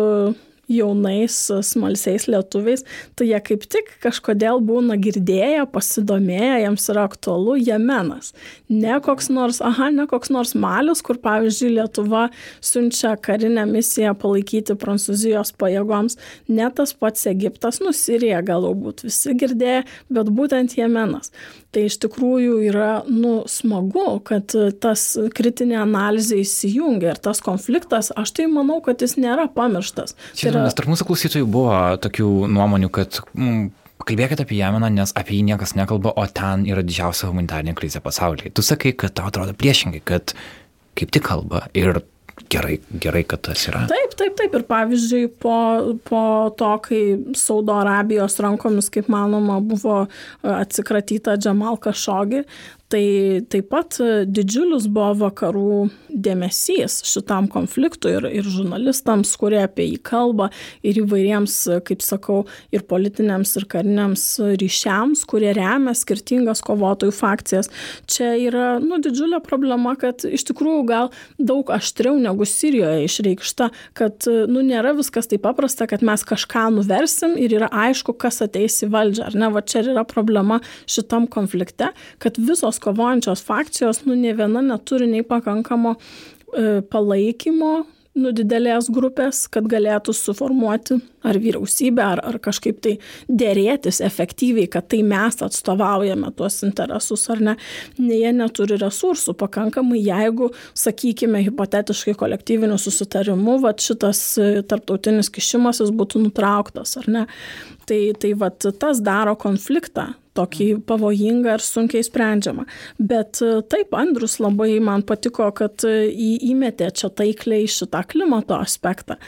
jaunais 0.73 1.37
smalsiais 1.69 2.27
lietuviais, 2.31 2.85
tai 3.17 3.29
jie 3.31 3.41
kaip 3.49 3.67
tik 3.71 3.91
kažkodėl 4.03 4.63
būna 4.65 4.97
girdėję, 5.03 5.67
pasidomėję, 5.73 6.63
jiems 6.65 6.89
yra 6.93 7.07
aktualu 7.09 7.57
Jemenas. 7.61 8.33
Ne 8.73 8.99
koks 9.05 9.31
nors, 9.33 9.61
aha, 9.65 9.91
ne 9.95 10.07
koks 10.11 10.33
nors 10.35 10.55
Malius, 10.59 11.03
kur 11.05 11.21
pavyzdžiui 11.23 11.75
Lietuva 11.77 12.27
siunčia 12.65 13.15
karinę 13.21 13.67
misiją 13.71 14.15
palaikyti 14.19 14.77
Prancūzijos 14.79 15.55
pajėgoms, 15.61 16.19
ne 16.49 16.69
tas 16.75 16.95
pats 16.97 17.29
Egiptas, 17.31 17.83
nu 17.85 17.95
Sirija 17.97 18.43
galbūt 18.47 19.07
visi 19.07 19.37
girdėję, 19.39 19.83
bet 20.13 20.33
būtent 20.33 20.79
Jemenas. 20.79 21.33
Tai 21.73 21.87
iš 21.89 21.95
tikrųjų 22.05 22.59
yra 22.69 22.91
nu, 23.09 23.47
smagu, 23.49 24.19
kad 24.29 24.53
tas 24.85 25.05
kritinė 25.33 25.79
analizė 25.81 26.43
įsijungia 26.43 27.15
ir 27.15 27.21
tas 27.25 27.41
konfliktas, 27.45 28.11
aš 28.13 28.35
tai 28.37 28.49
manau, 28.53 28.83
kad 28.85 29.01
jis 29.01 29.17
nėra 29.17 29.47
pamirštas. 29.55 30.13
Čia 30.37 30.51
yra... 30.51 30.67
Nes 30.67 30.77
tarp 30.77 30.93
mūsų 30.93 31.07
klausytojų 31.09 31.49
buvo 31.49 31.79
tokių 32.05 32.29
nuomonių, 32.53 32.93
kad 32.93 33.23
mm, 33.33 33.71
kalbėkite 34.05 34.45
apie 34.45 34.61
Jemeną, 34.61 34.93
nes 34.93 35.15
apie 35.17 35.39
jį 35.39 35.47
niekas 35.49 35.73
nekalba, 35.79 36.13
o 36.13 36.27
ten 36.29 36.67
yra 36.69 36.85
didžiausia 36.85 37.31
humanitarinė 37.31 37.73
krizė 37.79 38.05
pasaulyje. 38.05 38.53
Tu 38.53 38.67
sakai, 38.67 38.93
kad 38.93 39.17
tau 39.17 39.31
atrodo 39.33 39.57
priešingai, 39.57 40.03
kad 40.05 40.37
kaip 40.99 41.13
tik 41.15 41.25
kalba 41.25 41.67
ir 41.73 42.03
gerai, 42.53 42.77
gerai, 43.03 43.23
kad 43.29 43.43
tas 43.49 43.65
yra. 43.71 43.85
Taip, 43.91 44.17
taip, 44.19 44.37
taip. 44.39 44.57
Ir 44.59 44.67
pavyzdžiui, 44.69 45.31
po, 45.43 45.57
po 46.09 46.23
to, 46.59 46.71
kai 46.85 47.03
Saudo 47.39 47.77
Arabijos 47.81 48.39
rankomis, 48.45 48.91
kaip 48.93 49.09
manoma, 49.13 49.59
buvo 49.65 50.03
atsikratyta 50.43 51.39
Džamal 51.41 51.81
Kašogi, 51.83 52.45
Tai 52.93 53.41
taip 53.49 53.71
pat 53.73 53.97
didžiulis 54.29 54.85
buvo 54.93 55.15
vakarų 55.23 55.77
dėmesys 56.13 56.99
šitam 57.09 57.47
konfliktui 57.49 58.11
ir, 58.19 58.27
ir 58.29 58.45
žurnalistams, 58.45 59.31
kurie 59.41 59.63
apie 59.63 59.87
jį 59.87 60.01
kalba, 60.05 60.51
ir 60.85 61.01
įvairiems, 61.01 61.55
kaip 61.89 62.05
sakau, 62.05 62.43
ir 62.75 62.85
politiniams, 62.91 63.55
ir 63.57 63.65
kariniams 63.73 64.25
ryšiams, 64.61 65.23
kurie 65.31 65.55
remia 65.57 65.95
skirtingas 65.97 66.61
kovotojų 66.67 67.15
fakcijas. 67.17 67.71
Čia 68.13 68.35
yra 68.43 68.67
nu, 68.83 69.01
didžiulė 69.01 69.41
problema, 69.47 69.95
kad 69.97 70.27
iš 70.29 70.45
tikrųjų 70.51 70.85
gal 70.91 71.09
daug 71.41 71.73
aštriau 71.73 72.21
negu 72.21 72.45
Sirijoje 72.45 73.09
išreikšta, 73.09 73.71
kad 73.97 74.29
nu, 74.29 74.67
nėra 74.69 74.93
viskas 75.01 75.33
taip 75.33 75.47
paprasta, 75.47 75.89
kad 75.89 76.05
mes 76.05 76.27
kažką 76.29 76.69
nuversim 76.77 77.39
ir 77.41 77.57
yra 77.57 77.73
aišku, 77.87 78.19
kas 78.21 78.45
ateis 78.45 78.83
į 78.85 78.93
valdžią. 78.93 79.33
Ar 79.33 79.41
ne, 79.47 79.51
va 79.57 79.65
čia 79.65 79.81
yra 79.87 80.05
problema 80.05 80.61
šitam 80.85 81.25
konflikte, 81.33 81.95
kad 82.21 82.37
visos 82.37 82.82
kovojančios 82.83 83.45
fakcijos, 83.47 84.05
nu, 84.09 84.19
ne 84.19 84.35
viena 84.39 84.63
neturi 84.65 85.09
nei 85.11 85.25
pakankamo 85.27 85.97
e, 85.97 86.81
palaikymo 86.93 87.75
nu, 88.19 88.33
didelės 88.37 88.89
grupės, 88.93 89.47
kad 89.53 89.67
galėtų 89.71 90.13
suformuoti 90.17 90.99
ar 91.25 91.39
vyriausybę, 91.41 92.03
ar, 92.05 92.21
ar 92.27 92.39
kažkaip 92.43 92.81
tai 92.85 92.95
dėrėtis 93.29 94.03
efektyviai, 94.05 94.69
kad 94.71 94.89
tai 94.93 95.01
mes 95.07 95.39
atstovaujame 95.45 96.33
tuos 96.37 96.61
interesus 96.67 97.25
ar 97.33 97.43
ne. 97.45 97.57
ne 97.99 98.19
jie 98.19 98.33
neturi 98.37 98.77
resursų 98.81 99.37
pakankamai, 99.41 100.01
jeigu, 100.03 100.51
sakykime, 100.79 101.45
hipotetiškai 101.49 102.17
kolektyviniu 102.21 102.79
susitarimu, 102.81 103.59
va 103.63 103.75
šitas 103.79 104.25
tarptautinis 104.69 105.33
kišimasis 105.33 105.95
būtų 105.95 106.27
nutrauktas 106.27 106.99
ar 107.01 107.09
ne. 107.09 107.29
Tai, 107.89 108.03
tai 108.21 108.35
va 108.39 108.53
tas 108.53 109.01
daro 109.03 109.35
konfliktą 109.41 110.13
tokį 110.39 110.69
pavojingą 110.89 111.57
ir 111.57 111.65
sunkiai 111.65 112.05
sprendžiamą. 112.07 112.67
Bet 112.99 113.43
e, 113.45 113.61
taip, 113.73 113.95
Andrius 113.99 114.39
labai 114.43 114.77
man 114.85 115.05
patiko, 115.09 115.49
kad 115.57 115.85
e, 115.89 116.09
į, 116.11 116.31
įmetė 116.53 116.93
čia 116.99 117.13
taikliai 117.13 117.69
šitą 117.71 118.05
klimato 118.09 118.57
aspektą. 118.59 119.19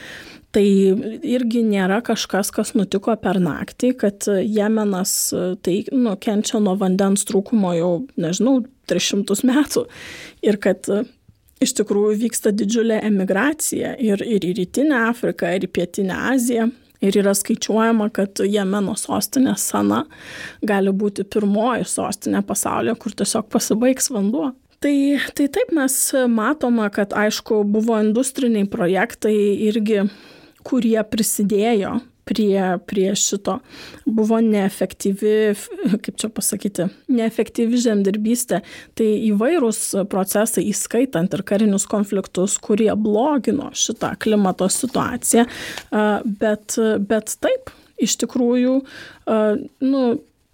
Tai 0.55 0.63
irgi 0.65 1.65
nėra 1.67 1.99
kažkas, 2.05 2.49
kas 2.55 2.71
nutiko 2.79 3.13
per 3.19 3.41
naktį, 3.43 3.91
kad 3.99 4.29
Jemenas 4.41 5.17
e, 5.35 5.51
tai, 5.65 5.81
nu, 5.93 6.15
kenčia 6.21 6.61
nuo 6.63 6.77
vandens 6.79 7.27
trūkumo 7.27 7.75
jau, 7.77 7.91
nežinau, 8.19 8.61
300 8.89 9.41
metų. 9.49 9.85
Ir 10.45 10.59
kad 10.61 10.85
iš 11.63 11.73
tikrųjų 11.79 12.19
vyksta 12.25 12.51
didžiulė 12.53 12.99
emigracija 13.07 13.95
ir, 14.01 14.21
ir 14.21 14.45
į 14.45 14.55
Rytinę 14.59 15.07
Afriką, 15.09 15.49
ir 15.55 15.65
į 15.65 15.71
Pietinę 15.73 16.17
Aziją. 16.33 16.69
Ir 17.05 17.19
yra 17.21 17.35
skaičiuojama, 17.37 18.09
kad 18.15 18.41
Jemeno 18.41 18.95
sostinė 18.97 19.55
Sana 19.61 20.03
gali 20.65 20.93
būti 20.95 21.25
pirmoji 21.29 21.85
sostinė 21.89 22.41
pasaulyje, 22.47 22.95
kur 23.01 23.13
tiesiog 23.21 23.49
pasibaigs 23.53 24.09
vanduo. 24.13 24.53
Tai, 24.83 24.95
tai 25.37 25.47
taip 25.49 25.71
mes 25.73 25.93
matome, 26.29 26.87
kad 26.93 27.13
aišku 27.15 27.61
buvo 27.69 27.97
industriniai 28.01 28.67
projektai 28.69 29.35
irgi, 29.69 30.03
kurie 30.65 30.99
prisidėjo 31.09 31.99
prie, 32.25 32.59
prie 32.89 33.13
šito. 33.15 33.59
Buvo 34.05 34.39
neefektyvi, 34.43 35.35
kaip 36.05 36.19
čia 36.21 36.29
pasakyti, 36.33 36.89
neefektyvi 37.13 37.79
žemdirbystė. 37.85 38.61
Tai 38.97 39.09
įvairūs 39.31 39.81
procesai, 40.11 40.67
įskaitant 40.71 41.33
ir 41.37 41.45
karinius 41.47 41.87
konfliktus, 41.89 42.59
kurie 42.61 42.91
blogino 42.97 43.71
šitą 43.75 44.15
klimato 44.21 44.69
situaciją. 44.71 45.47
Bet, 46.41 46.79
bet 47.09 47.35
taip, 47.41 47.73
iš 48.01 48.17
tikrųjų, 48.23 48.79
nu, 49.85 50.05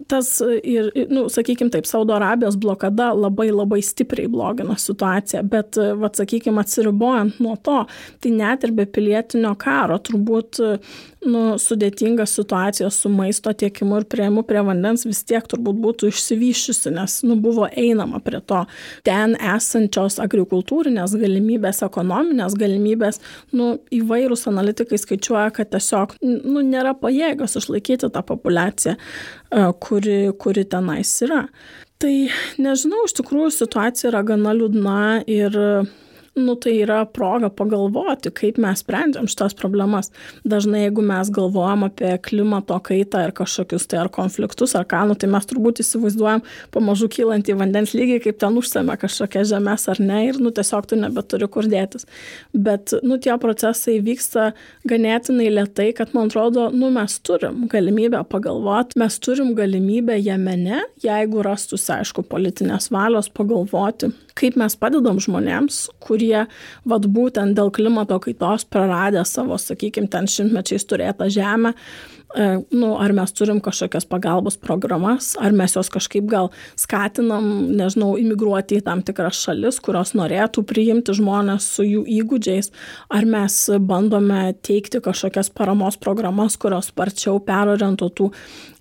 tas 0.08 0.42
ir, 0.62 0.90
nu, 1.10 1.26
sakykime 1.30 1.70
taip, 1.72 1.86
Saudo 1.86 2.14
Arabijos 2.16 2.56
blokada 2.60 3.12
labai 3.14 3.50
labai 3.52 3.80
stipriai 3.84 4.30
blogino 4.30 4.76
situaciją, 4.78 5.42
bet, 5.52 5.78
va, 5.98 6.10
sakykime, 6.16 6.62
atsiribojant 6.62 7.38
nuo 7.42 7.56
to, 7.62 7.82
tai 8.22 8.34
net 8.34 8.66
ir 8.66 8.74
be 8.76 8.86
pilietinio 8.86 9.54
karo 9.60 9.98
turbūt 10.02 10.62
nu, 11.26 11.42
sudėtinga 11.60 12.26
situacija 12.28 12.88
su 12.92 13.10
maisto 13.12 13.52
tiekimu 13.54 14.00
ir 14.00 14.06
prieimu 14.10 14.44
prie 14.46 14.62
vandens 14.66 15.04
vis 15.06 15.22
tiek 15.28 15.46
turbūt 15.48 15.78
būtų 15.82 16.10
išsivyščiusi, 16.12 16.92
nes 16.96 17.18
nu, 17.26 17.36
buvo 17.42 17.68
einama 17.68 18.20
prie 18.24 18.40
to. 18.46 18.62
Ten 19.06 19.36
esančios 19.36 20.18
agrikultūrinės 20.22 21.16
galimybės, 21.20 21.82
ekonominės 21.86 22.56
galimybės, 22.58 23.22
nu, 23.56 23.76
įvairūs 23.94 24.48
analitikai 24.50 25.00
skaičiuoja, 25.00 25.48
kad 25.56 25.72
tiesiog 25.74 26.18
nu, 26.22 26.60
nėra 26.60 26.96
pajėgos 26.98 27.58
išlaikyti 27.62 28.10
tą 28.12 28.24
populaciją, 28.26 28.98
e, 28.98 29.64
kuri, 29.86 30.20
kuri 30.42 30.66
tenais 30.68 31.14
yra. 31.26 31.46
Tai 32.02 32.14
nežinau, 32.58 33.04
iš 33.06 33.14
tikrųjų 33.20 33.52
situacija 33.54 34.10
yra 34.10 34.24
gana 34.26 34.54
liūdna 34.58 35.02
ir 35.30 35.58
nu, 36.34 36.54
tai 36.56 36.74
yra 36.80 37.02
proga 37.04 37.50
pagalvoti, 37.52 38.30
kaip 38.34 38.58
mes 38.62 38.80
sprendžiam 38.80 39.28
šitas 39.30 39.54
problemas. 39.58 40.10
Dažnai, 40.48 40.86
jeigu 40.86 41.04
mes 41.04 41.30
galvojam 41.34 41.84
apie 41.86 42.14
klimato 42.24 42.78
kaitą 42.84 43.26
ir 43.26 43.34
kažkokius 43.36 43.84
tai 43.90 44.00
ar 44.02 44.10
konfliktus, 44.12 44.72
ar 44.78 44.86
ką, 44.88 45.04
nu, 45.10 45.16
tai 45.18 45.28
mes 45.32 45.48
turbūt 45.50 45.82
įsivaizduojam 45.84 46.44
pamažu 46.74 47.10
kylantį 47.12 47.56
vandens 47.60 47.92
lygį, 47.96 48.18
kaip 48.26 48.40
ten 48.40 48.56
užsame 48.60 48.96
kažkokia 49.00 49.44
žemės 49.52 49.84
ar 49.92 50.00
ne, 50.00 50.22
ir 50.30 50.40
nu, 50.40 50.54
tiesiog 50.54 50.88
tu 50.88 50.98
nebeturi 51.00 51.50
kur 51.52 51.68
dėtis. 51.68 52.08
Bet 52.52 52.94
nu, 53.04 53.20
tie 53.22 53.36
procesai 53.42 53.98
vyksta 54.04 54.52
ganėtinai 54.88 55.50
lietai, 55.52 55.90
kad 55.96 56.16
man 56.16 56.32
atrodo, 56.32 56.70
nu, 56.72 56.88
mes 56.94 57.18
turim 57.26 57.66
galimybę 57.72 58.24
pagalvoti, 58.32 58.98
mes 59.02 59.20
turim 59.22 59.52
galimybę 59.58 60.16
jame 60.22 60.52
jeigu 61.02 61.42
rastųsi, 61.44 61.90
aišku, 61.94 62.24
politinės 62.28 62.90
valios 62.92 63.28
pagalvoti, 63.32 64.10
kaip 64.38 64.56
mes 64.60 64.76
padedam 64.78 65.20
žmonėms, 65.22 65.84
kurie 66.02 66.21
vat 66.88 67.06
būtent 67.10 67.56
dėl 67.58 67.72
klimato 67.74 68.18
kaitos 68.22 68.66
praradę 68.68 69.24
savo, 69.28 69.58
sakykime, 69.60 70.10
ten 70.12 70.28
šimtmečiais 70.30 70.86
turėtą 70.88 71.28
žemę, 71.32 71.72
e, 71.72 72.46
nu, 72.72 72.92
ar 73.02 73.14
mes 73.16 73.34
turim 73.36 73.60
kažkokias 73.64 74.06
pagalbos 74.08 74.58
programas, 74.60 75.32
ar 75.40 75.54
mes 75.56 75.76
juos 75.76 75.90
kažkaip 75.92 76.26
gal 76.30 76.50
skatinam, 76.80 77.48
nežinau, 77.76 78.14
imigruoti 78.20 78.80
į 78.80 78.86
tam 78.88 79.04
tikras 79.06 79.42
šalis, 79.46 79.80
kurios 79.84 80.14
norėtų 80.18 80.64
priimti 80.68 81.16
žmonės 81.18 81.68
su 81.76 81.86
jų 81.86 82.04
įgūdžiais, 82.20 82.72
ar 83.12 83.28
mes 83.28 83.60
bandome 83.80 84.44
teikti 84.64 85.02
kažkokias 85.04 85.52
paramos 85.54 86.00
programas, 86.00 86.58
kurios 86.60 86.92
sparčiau 86.92 87.40
perorientuotų 87.44 88.32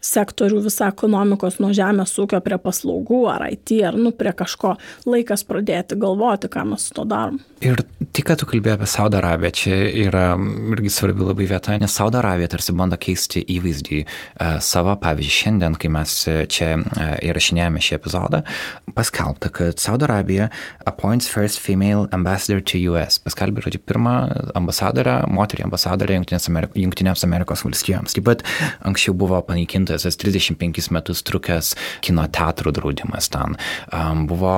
sektorių 0.02 0.64
visą 0.66 0.90
ekonomikos 0.92 1.60
nuo 1.62 1.72
žemės 1.76 2.16
ūkio 2.22 2.42
prie 2.44 2.58
paslaugų 2.62 3.22
ar 3.32 3.48
IT 3.52 3.74
ar 3.88 3.98
nu, 4.00 4.12
prie 4.16 4.34
kažko 4.38 4.76
laikas 5.06 5.46
pradėti 5.48 5.98
galvoti, 6.02 6.50
ką 6.52 6.66
mes 6.74 6.90
su 6.90 6.96
to 6.98 7.06
darom. 7.08 7.40
Ir 7.62 7.84
tik, 8.10 8.26
kad 8.26 8.40
tu 8.42 8.48
kalbėjai 8.50 8.80
apie 8.80 8.88
Saudo 8.90 9.20
Arabiją, 9.20 9.52
čia 9.54 9.76
yra 10.08 10.26
irgi 10.74 10.90
svarbi 10.94 11.26
labai 11.28 11.46
vieta, 11.52 11.76
nes 11.78 11.94
Saudo 11.94 12.18
Arabija 12.18 12.50
tarsi 12.56 12.74
bando 12.74 12.98
keisti 12.98 13.44
įvaizdį 13.54 14.00
uh, 14.02 14.58
savo. 14.66 14.96
Pavyzdžiui, 15.02 15.36
šiandien, 15.36 15.78
kai 15.80 15.92
mes 15.94 16.16
čia 16.52 16.72
uh, 16.80 17.14
įrašinėjame 17.22 17.82
šį 17.82 17.96
epizodą, 18.00 18.42
paskelbta, 18.98 19.52
kad 19.54 19.82
Saudo 19.82 20.08
Arabija 20.10 20.50
appoints 20.90 21.30
first 21.30 21.62
female 21.62 22.08
ambassador 22.12 22.64
to 22.66 22.82
US. 22.90 23.20
Paskelbė, 23.22 23.64
žodžiu, 23.68 23.84
pirmą 23.86 24.16
ambasadorę, 24.58 25.20
moterį 25.30 25.68
ambasadorę 25.68 26.18
Junktinėms 26.18 27.26
Amerikos 27.28 27.62
valstijoms. 27.66 28.18
Taip 28.18 28.26
pat 28.28 28.44
anksčiau 28.90 29.14
buvo 29.18 29.38
panaikinta 29.46 29.91
tas 30.00 30.20
35 30.22 30.92
metus 30.96 31.24
trukęs 31.28 31.74
kino 32.06 32.26
teatrų 32.32 32.74
draudimas 32.76 33.30
ten. 33.34 33.58
Um, 33.92 34.26
buvo 34.30 34.54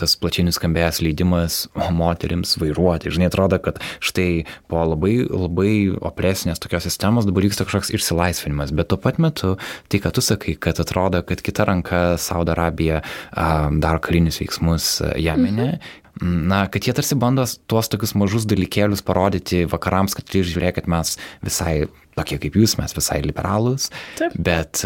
tas 0.00 0.16
plačiai 0.20 0.46
nuskambėjęs 0.48 1.00
leidimas 1.04 1.60
moterims 1.94 2.56
vairuoti. 2.60 3.12
Žinai, 3.14 3.30
atrodo, 3.30 3.60
kad 3.62 3.80
štai 4.04 4.44
po 4.70 4.82
labai, 4.84 5.20
labai 5.28 5.72
opresinės 6.10 6.62
tokios 6.62 6.88
sistemos 6.88 7.28
dabar 7.28 7.46
vyksta 7.46 7.66
kažkoks 7.68 7.92
išsilaisvinimas, 7.96 8.74
bet 8.76 8.90
tuo 8.92 9.00
pat 9.00 9.20
metu 9.22 9.56
tai, 9.88 10.02
kad 10.02 10.16
tu 10.16 10.24
sakai, 10.24 10.56
kad 10.60 10.80
atrodo, 10.82 11.22
kad 11.26 11.42
kita 11.44 11.68
ranka 11.68 12.02
Saudo 12.20 12.54
Arabija 12.56 13.02
um, 13.32 13.80
daro 13.82 14.02
karinius 14.04 14.40
veiksmus 14.42 14.98
Jemene, 15.18 15.72
mhm 15.78 15.97
na, 16.22 16.64
kad 16.72 16.86
jie 16.86 16.94
tarsi 16.96 17.18
bando 17.18 17.44
tuos 17.70 17.90
tokius 17.92 18.14
mažus 18.18 18.46
dalykėlius 18.48 19.04
parodyti 19.06 19.64
vakarams, 19.70 20.16
kad 20.18 20.28
tai 20.28 20.44
žiūrėkit, 20.46 20.90
mes 20.90 21.16
visai 21.44 21.74
tokie 22.18 22.40
kaip 22.42 22.58
jūs, 22.58 22.76
mes 22.80 22.94
visai 22.96 23.20
liberalūs, 23.26 23.90
Taip. 24.18 24.34
bet, 24.34 24.82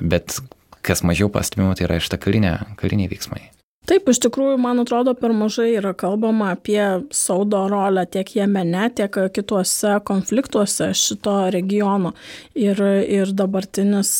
bet 0.00 0.38
kas 0.86 1.02
mažiau 1.06 1.30
pastebima, 1.32 1.74
tai 1.76 1.88
yra 1.88 1.98
iš 2.00 2.10
ta 2.12 2.20
karinė, 2.20 2.54
kariniai 2.80 3.10
veiksmai. 3.10 3.48
Taip, 3.88 4.06
iš 4.12 4.20
tikrųjų, 4.22 4.54
man 4.60 4.78
atrodo, 4.78 5.16
per 5.18 5.32
mažai 5.34 5.72
yra 5.72 5.90
kalbama 5.98 6.52
apie 6.52 6.78
Saudo 7.16 7.64
rolę 7.72 8.04
tiek 8.06 8.28
Jemene, 8.36 8.84
tiek 8.94 9.16
kituose 9.34 9.96
konfliktuose 10.06 10.92
šito 10.94 11.32
regiono. 11.50 12.12
Ir, 12.54 12.78
ir 13.10 13.32
dabartinis 13.34 14.12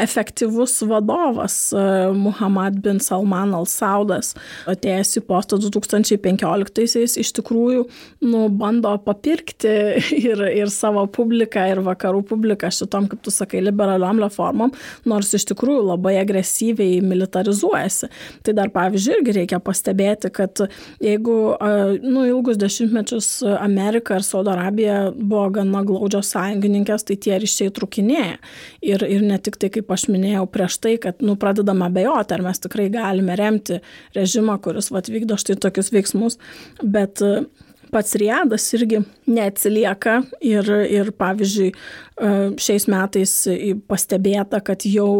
efektyvus 0.00 0.78
vadovas 0.88 1.58
Muhammad 2.16 2.78
bin 2.84 3.02
Salman 3.04 3.52
al-Saudas, 3.58 4.32
atėjęs 4.70 5.18
į 5.20 5.24
postą 5.28 5.58
2015-aisiais, 5.66 7.18
iš 7.20 7.34
tikrųjų 7.40 7.84
nu, 8.30 8.46
bando 8.48 8.94
papirkti 9.04 9.74
ir, 10.30 10.44
ir 10.62 10.72
savo 10.72 11.04
publiką, 11.10 11.66
ir 11.74 11.82
vakarų 11.84 12.24
publiką 12.32 12.72
šitom, 12.72 13.10
kaip 13.12 13.26
tu 13.26 13.34
sakai, 13.34 13.60
liberaliom 13.66 14.24
reformom, 14.24 14.72
nors 15.10 15.34
iš 15.36 15.50
tikrųjų 15.52 15.84
labai 15.90 16.16
agresyviai 16.22 17.02
militarizuojasi. 17.04 18.12
Tai 18.46 18.54
dar 18.56 18.72
pavyzdžiui 18.74 19.16
irgi 19.18 19.34
reikia 19.40 19.60
pastebėti, 19.64 20.30
kad 20.34 20.62
jeigu 21.04 21.36
nu, 22.04 22.24
ilgus 22.28 22.58
dešimtmečius 22.60 23.30
Amerika 23.58 24.18
ir 24.18 24.26
Saudo 24.26 24.52
Arabija 24.54 24.98
buvo 25.16 25.46
gana 25.58 25.84
glaudžios 25.86 26.32
sąjungininkės, 26.34 27.06
tai 27.08 27.18
tie 27.20 27.38
ryšiai 27.40 27.74
trukinėja. 27.74 28.38
Ir, 28.88 29.04
ir 29.06 29.24
ne 29.26 29.38
tik 29.42 29.58
tai, 29.60 29.72
kaip 29.74 29.90
aš 29.94 30.08
minėjau 30.12 30.46
prieš 30.52 30.80
tai, 30.82 30.96
kad 31.02 31.22
nu, 31.24 31.36
pradedame 31.40 31.88
abejoti, 31.88 32.36
ar 32.36 32.44
mes 32.46 32.62
tikrai 32.64 32.88
galime 32.94 33.38
remti 33.38 33.80
režimą, 34.16 34.58
kuris 34.64 34.92
vat, 34.94 35.10
vykdo 35.12 35.38
štai 35.40 35.58
tokius 35.62 35.92
veiksmus, 35.94 36.38
bet 36.82 37.22
pats 37.92 38.16
Riadas 38.20 38.66
irgi 38.76 39.02
neatsilieka 39.28 40.20
ir, 40.44 40.68
ir 40.88 41.12
pavyzdžiui, 41.18 41.70
šiais 42.60 42.88
metais 42.90 43.34
pastebėta, 43.88 44.60
kad 44.64 44.84
jau 44.88 45.10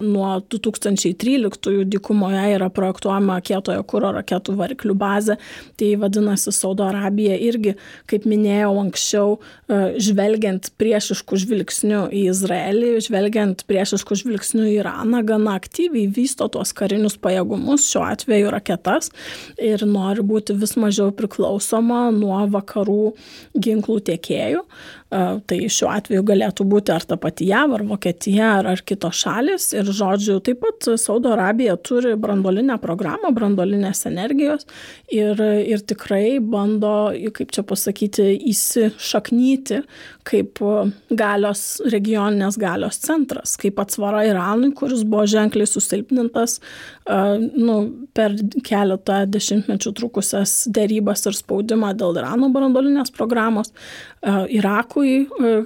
nuo 0.00 0.40
2013 0.40 1.84
dykumoje 1.84 2.42
yra 2.54 2.68
projektuojama 2.70 3.40
kietojo 3.42 3.82
kūro 3.88 4.12
raketų 4.14 4.54
variklių 4.58 4.94
bazė. 4.98 5.34
Tai 5.78 5.88
vadinasi, 5.98 6.52
Saudo 6.54 6.86
Arabija 6.86 7.34
irgi, 7.34 7.74
kaip 8.10 8.26
minėjau 8.30 8.70
anksčiau, 8.84 9.32
e, 9.38 9.80
žvelgiant 10.02 10.70
priešiškų 10.78 11.40
žvilgsnių 11.42 12.02
į 12.14 12.22
Izraelį, 12.30 12.92
žvelgiant 13.08 13.64
priešiškų 13.66 14.20
žvilgsnių 14.22 14.68
į 14.68 14.76
Iraną, 14.78 15.24
gana 15.26 15.56
aktyviai 15.58 16.06
vysto 16.06 16.46
tuos 16.46 16.72
karinius 16.72 17.18
pajėgumus, 17.18 17.88
šiuo 17.90 18.06
atveju 18.06 18.54
raketas, 18.54 19.10
ir 19.58 19.82
nori 19.82 20.22
būti 20.22 20.54
vis 20.54 20.76
mažiau 20.78 21.10
priklausoma 21.10 22.08
nuo 22.14 22.44
vakarų 22.54 23.14
ginklų 23.58 23.98
tiekėjų. 24.12 24.62
Tai 25.08 25.56
šiuo 25.72 25.88
atveju 25.88 26.20
galėtų 26.28 26.66
būti 26.68 26.92
ar 26.92 27.04
ta 27.08 27.16
pati 27.16 27.46
JAV, 27.48 27.78
ar 27.78 27.84
Vokietija, 27.88 28.48
ar, 28.58 28.66
ar 28.74 28.82
kitos 28.84 29.22
šalis. 29.22 29.70
Ir 29.72 29.88
žodžiu, 29.88 30.36
taip 30.44 30.60
pat 30.60 30.90
Saudo 31.00 31.32
Arabija 31.32 31.78
turi 31.80 32.12
brandolinę 32.20 32.76
programą, 32.82 33.30
brandolinės 33.32 34.04
energijos 34.10 34.66
ir, 35.08 35.40
ir 35.40 35.80
tikrai 35.88 36.36
bando, 36.44 37.14
kaip 37.38 37.56
čia 37.56 37.64
pasakyti, 37.64 38.34
įsišaknyti 38.52 39.80
kaip 40.28 40.60
galios, 41.08 41.62
regioninės 41.88 42.58
galios 42.60 43.00
centras, 43.02 43.56
kaip 43.60 43.80
atsvara 43.80 44.24
Iranui, 44.28 44.72
kuris 44.76 45.04
buvo 45.08 45.24
ženkliai 45.30 45.68
susilpnintas 45.68 46.58
nu, 47.08 47.78
per 48.16 48.34
keletą 48.66 49.22
dešimtmečių 49.32 49.94
trukusias 49.96 50.58
dėrybas 50.74 51.24
ir 51.30 51.38
spaudimą 51.38 51.94
dėl 51.98 52.20
Irano 52.20 52.50
brandolinės 52.52 53.12
programos. 53.14 53.72
Irakui, 54.52 55.22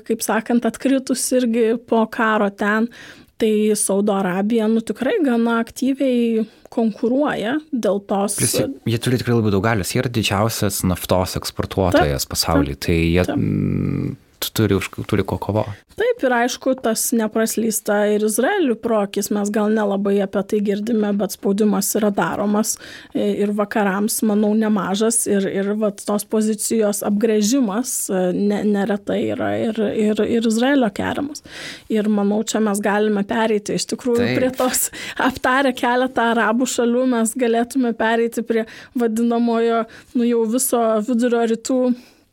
kaip 0.07 0.25
sakant, 0.25 0.69
atkritus 0.69 1.25
irgi 1.35 1.73
po 1.89 2.05
karo 2.13 2.51
ten, 2.55 2.89
tai 3.43 3.73
Saudo 3.75 4.15
Arabija 4.15 4.69
nu, 4.71 4.81
tikrai 4.87 5.17
gana 5.25 5.59
aktyviai 5.63 6.45
konkuruoja 6.73 7.57
dėl 7.73 7.99
tos. 8.09 8.39
Plius, 8.39 8.55
jie 8.89 9.01
turi 9.03 9.19
tikrai 9.21 9.37
labai 9.37 9.53
daug 9.53 9.65
galios, 9.65 9.91
jie 9.93 10.03
yra 10.03 10.13
didžiausias 10.13 10.83
naftos 10.87 11.35
eksportuotojas 11.41 12.29
pasaulyje, 12.31 12.79
tai 12.87 12.99
jie 13.01 13.25
taip. 13.29 14.29
M, 14.43 14.53
turi, 14.53 14.79
turi 15.07 15.25
ko 15.25 15.39
kovoti. 15.39 15.71
Taip, 15.93 16.23
ir 16.25 16.33
aišku, 16.33 16.73
tas 16.81 17.05
nepraslysta 17.15 17.99
ir 18.15 18.25
Izraelių 18.25 18.79
prokis, 18.81 19.29
mes 19.35 19.51
gal 19.53 19.71
nelabai 19.75 20.17
apie 20.25 20.41
tai 20.49 20.61
girdime, 20.65 21.11
bet 21.19 21.35
spaudimas 21.37 21.91
yra 21.99 22.09
daromas 22.15 22.75
ir 23.15 23.53
vakarams, 23.57 24.23
manau, 24.27 24.53
nemažas 24.57 25.27
ir, 25.29 25.47
ir 25.51 25.73
vat, 25.81 26.01
tos 26.07 26.25
pozicijos 26.29 27.03
apgrėžimas 27.07 27.95
ne, 28.35 28.63
neretai 28.69 29.21
yra 29.35 29.51
ir, 29.61 29.81
ir, 30.07 30.23
ir 30.39 30.49
Izraelio 30.49 30.89
keriamas. 30.97 31.45
Ir 31.93 32.09
manau, 32.13 32.41
čia 32.49 32.63
mes 32.65 32.81
galime 32.83 33.25
pereiti 33.29 33.77
iš 33.77 33.91
tikrųjų 33.93 34.25
Taip. 34.25 34.41
prie 34.41 34.51
tos, 34.57 34.89
aptarę 35.21 35.75
keletą 35.77 36.31
arabų 36.33 36.71
šalių, 36.73 37.05
mes 37.13 37.37
galėtume 37.39 37.93
pereiti 37.99 38.45
prie 38.47 38.65
vadinamojo, 38.99 39.85
nu 40.17 40.27
jau 40.29 40.47
viso 40.57 40.83
vidurio 41.05 41.45
rytų 41.53 41.83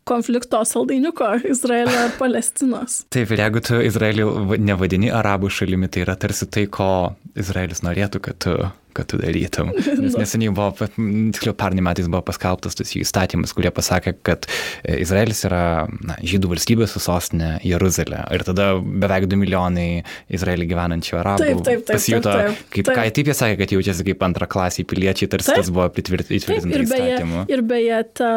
konflikto 0.10 0.62
saldainiuko 0.66 1.32
Izraelio 1.50 2.08
ir 2.08 2.16
Palestinos. 2.20 3.04
Taip, 3.14 3.32
ir 3.36 3.44
jeigu 3.46 3.64
tu 3.66 3.80
Izraelį 3.86 4.28
nevadini 4.66 5.14
arabų 5.14 5.52
šalimi, 5.54 5.90
tai 5.92 6.06
yra 6.08 6.18
tarsi 6.20 6.50
tai, 6.50 6.66
ko 6.72 6.90
Izraelis 7.40 7.84
norėtų, 7.86 8.24
kad 8.30 8.42
tu 8.44 8.58
kad 9.00 9.10
tu 9.10 9.20
darytum. 9.22 9.72
Nes 10.04 10.18
neseniai 10.20 10.54
buvo, 10.56 10.88
tiksliau, 11.34 11.56
pernai 11.58 11.84
metais 11.86 12.10
buvo 12.10 12.22
paskelbtas 12.28 12.78
tas 12.80 12.94
įstatymas, 12.98 13.54
kurie 13.58 13.72
pasakė, 13.74 14.16
kad 14.26 14.48
e, 14.84 15.00
Izraelis 15.04 15.44
yra 15.48 15.64
na, 16.04 16.18
žydų 16.26 16.52
valstybė 16.54 16.88
su 16.90 17.02
sostinė 17.04 17.56
Jeruzalė. 17.68 18.26
Ir 18.36 18.46
tada 18.48 18.72
beveik 18.80 19.30
2 19.32 19.40
milijonai 19.40 19.88
Izraelį 20.36 20.68
gyvenančių 20.70 21.20
arabų 21.22 21.46
taip, 21.46 21.62
taip, 21.66 21.84
taip, 21.86 21.96
pasijuto, 21.96 22.34
taip, 22.34 22.60
taip, 22.60 22.72
kaip, 22.76 22.92
ką 22.92 23.06
taip 23.20 23.32
jie 23.32 23.38
sakė, 23.42 23.60
kad 23.64 23.76
jaučiasi 23.76 24.08
kaip 24.10 24.26
antra 24.28 24.50
klasiai 24.50 24.88
piliečiai, 24.90 25.30
tarsi 25.32 25.52
taip, 25.52 25.62
tas 25.64 25.72
buvo 25.74 25.88
įtvirtinta 25.90 26.84
įstatymu. 26.84 27.46
Ir 27.52 27.64
beje, 27.70 28.02
ta, 28.20 28.32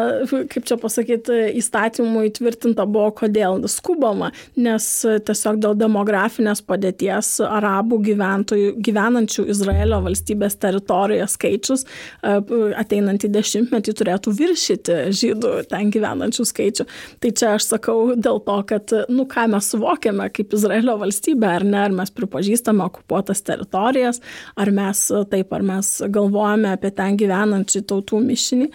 kaip 0.52 0.68
čia 0.68 0.78
pasakyti, 0.80 1.38
įstatymų 1.60 2.26
įtvirtinta 2.30 2.86
buvo 2.88 3.10
kodėl 3.22 3.60
skubama, 3.70 4.32
nes 4.60 4.88
tiesiog 5.26 5.60
dėl 5.62 5.76
demografinės 5.78 6.62
padėties 6.66 7.34
arabų 7.46 8.00
gyventojų, 8.08 8.74
gyvenančių 8.84 9.46
Izraelio 9.52 10.00
valstybės 10.04 10.51
valstybės 10.52 10.56
teritorijos 10.60 11.36
skaičius 11.36 11.84
ateinantį 12.22 13.30
dešimtmetį 13.32 13.94
turėtų 13.96 14.32
viršyti 14.36 15.12
žydų 15.12 15.68
ten 15.70 15.90
gyvenančių 15.90 16.44
skaičių. 16.44 16.86
Tai 17.20 17.30
čia 17.32 17.54
aš 17.56 17.68
sakau 17.72 18.14
dėl 18.16 18.40
to, 18.44 18.62
kad, 18.66 18.92
nu, 19.08 19.26
ką 19.26 19.48
mes 19.48 19.70
suvokiame 19.72 20.30
kaip 20.32 20.52
Izraelio 20.52 20.98
valstybė, 20.98 21.48
ar 21.58 21.64
ne, 21.64 21.80
ar 21.86 21.92
mes 21.92 22.10
pripažįstame 22.10 22.84
okupuotas 22.84 23.42
teritorijas, 23.42 24.20
ar 24.56 24.70
mes 24.70 25.10
taip, 25.30 25.52
ar 25.52 25.62
mes 25.62 26.02
galvojame 26.08 26.72
apie 26.72 26.90
ten 26.90 27.16
gyvenančių 27.16 27.84
tautų 27.86 28.22
mišinį. 28.22 28.70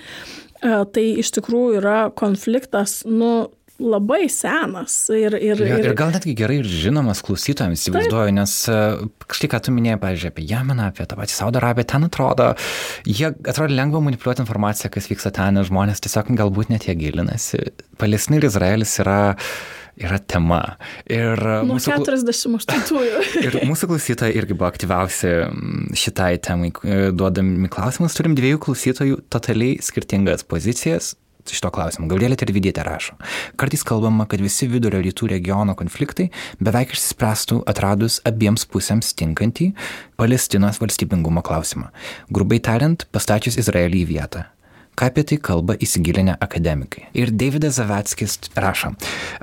Tai 0.58 1.04
iš 1.22 1.30
tikrųjų 1.36 1.78
yra 1.78 2.10
konfliktas, 2.18 3.04
nu, 3.06 3.48
labai 3.80 4.26
senas. 4.32 4.96
Ir, 5.14 5.36
ir, 5.38 5.62
ir, 5.62 5.86
ir 5.86 5.96
gal 5.98 6.12
netgi 6.16 6.34
gerai 6.38 6.60
ir 6.62 6.70
žinomas 6.70 7.22
klausytojams, 7.26 7.84
įsivaizduoju, 7.84 8.34
nes 8.38 8.54
e, 8.74 8.78
štai 9.38 9.52
ką 9.54 9.62
tu 9.68 9.74
minėjai, 9.76 10.02
pavyzdžiui, 10.04 10.34
apie 10.34 10.46
Jemeną, 10.50 10.90
apie 10.92 11.08
tą 11.10 11.20
patį 11.20 11.36
Saudo 11.36 11.62
Arabiją, 11.62 11.88
ten 11.94 12.08
atrodo, 12.10 12.52
jie 13.06 13.32
atrodo 13.32 13.78
lengva 13.78 14.02
manipuliuoti 14.08 14.44
informaciją, 14.46 14.92
kas 14.94 15.10
vyksta 15.12 15.34
ten, 15.38 15.62
žmonės 15.68 16.02
tiesiog 16.06 16.34
galbūt 16.38 16.74
net 16.74 16.90
jie 16.90 16.98
gilinasi. 16.98 17.68
Palestina 18.02 18.42
ir 18.42 18.50
Izraelis 18.50 18.98
yra 19.04 19.20
yra 19.98 20.20
tema. 20.22 20.62
Ir 21.10 21.40
Nuo 21.66 21.78
mūsų, 21.78 21.96
48-ųjų. 22.06 23.22
ir 23.48 23.60
mūsų 23.66 23.90
klausytojai 23.90 24.36
irgi 24.38 24.54
buvo 24.58 24.70
aktyviausi 24.70 25.32
šitai 25.98 26.36
temai 26.46 26.70
e, 26.70 27.08
duodami 27.18 27.70
klausimus. 27.74 28.18
Turim 28.18 28.38
dviejų 28.38 28.62
klausytojų 28.68 29.24
totaliai 29.34 29.80
skirtingas 29.82 30.46
pozicijas 30.46 31.16
šito 31.56 31.72
klausimo. 31.74 32.10
Gabrielė 32.12 32.38
Tervidietė 32.40 32.84
rašo. 32.88 33.16
Kartais 33.60 33.86
kalbama, 33.88 34.28
kad 34.30 34.44
visi 34.44 34.68
vidurio 34.72 35.02
rytų 35.04 35.32
regiono 35.34 35.76
konfliktai 35.78 36.30
beveik 36.60 36.96
išsispręstų 36.96 37.62
atradus 37.70 38.20
abiems 38.28 38.68
pusėms 38.68 39.14
tinkantį 39.18 39.72
Palestinos 40.20 40.82
valstybingumo 40.84 41.44
klausimą. 41.46 41.90
Grubai 42.34 42.60
tariant, 42.64 43.08
pastačius 43.12 43.60
Izraelį 43.62 44.04
į 44.04 44.12
vietą. 44.12 44.46
Ką 44.98 45.12
apie 45.12 45.22
tai 45.30 45.38
kalba 45.38 45.76
įsigilinę 45.78 46.40
akademikai. 46.42 47.04
Ir 47.14 47.30
Davidas 47.30 47.78
Zavetskis 47.78 48.40
rašo, 48.58 48.96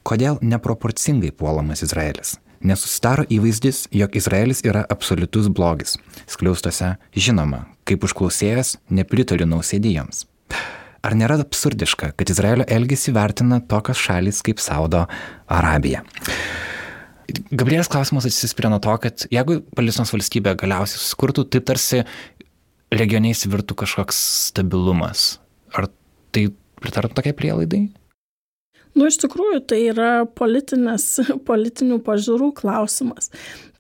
kodėl 0.03 0.41
neproporcingai 0.43 1.31
puolamas 1.31 1.85
Izraelis. 1.87 2.41
Nesusidaro 2.65 3.27
įvaizdis, 3.29 3.85
jog 3.93 4.15
Izraelis 4.17 4.65
yra 4.65 4.87
absoliutus 4.91 5.51
blogis. 5.53 5.99
Skliaustose 6.25 6.95
žinoma, 7.13 7.67
kaip 7.85 8.07
užklausėjęs, 8.09 8.79
nepritariu 8.89 9.47
nausėdijams. 9.51 10.25
Ar 11.05 11.13
nėra 11.19 11.37
absurdiška, 11.43 12.15
kad 12.17 12.31
Izraelio 12.33 12.65
elgesį 12.73 13.13
vertina 13.13 13.59
tokios 13.69 14.01
šalis 14.01 14.41
kaip 14.45 14.63
Saudo 14.63 15.03
Arabija? 15.53 16.01
Gabrielės 17.53 17.91
klausimas 17.93 18.25
atsispiria 18.29 18.71
nuo 18.73 18.81
to, 18.85 18.95
kad 19.03 19.27
jeigu 19.33 19.59
Palestinos 19.77 20.13
valstybė 20.15 20.55
galiausiai 20.61 21.01
susikurtų, 21.01 21.45
taip 21.53 21.67
tarsi 21.69 22.03
regioniai 22.95 23.37
įsivirtų 23.37 23.77
kažkoks 23.85 24.21
stabilumas. 24.49 25.27
Ar 25.77 25.91
tai 26.33 26.47
pritartų 26.81 27.19
tokiai 27.19 27.37
prielaidai? 27.37 27.83
Nu, 28.95 29.09
iš 29.11 29.19
tikrųjų, 29.25 29.61
tai 29.69 29.81
yra 29.91 30.11
politinių 30.31 31.99
pažiūrų 32.07 32.53
klausimas. 32.61 33.33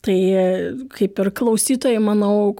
Tai 0.05 0.17
kaip 0.93 1.21
ir 1.23 1.31
klausytojai, 1.33 1.97
manau, 2.05 2.51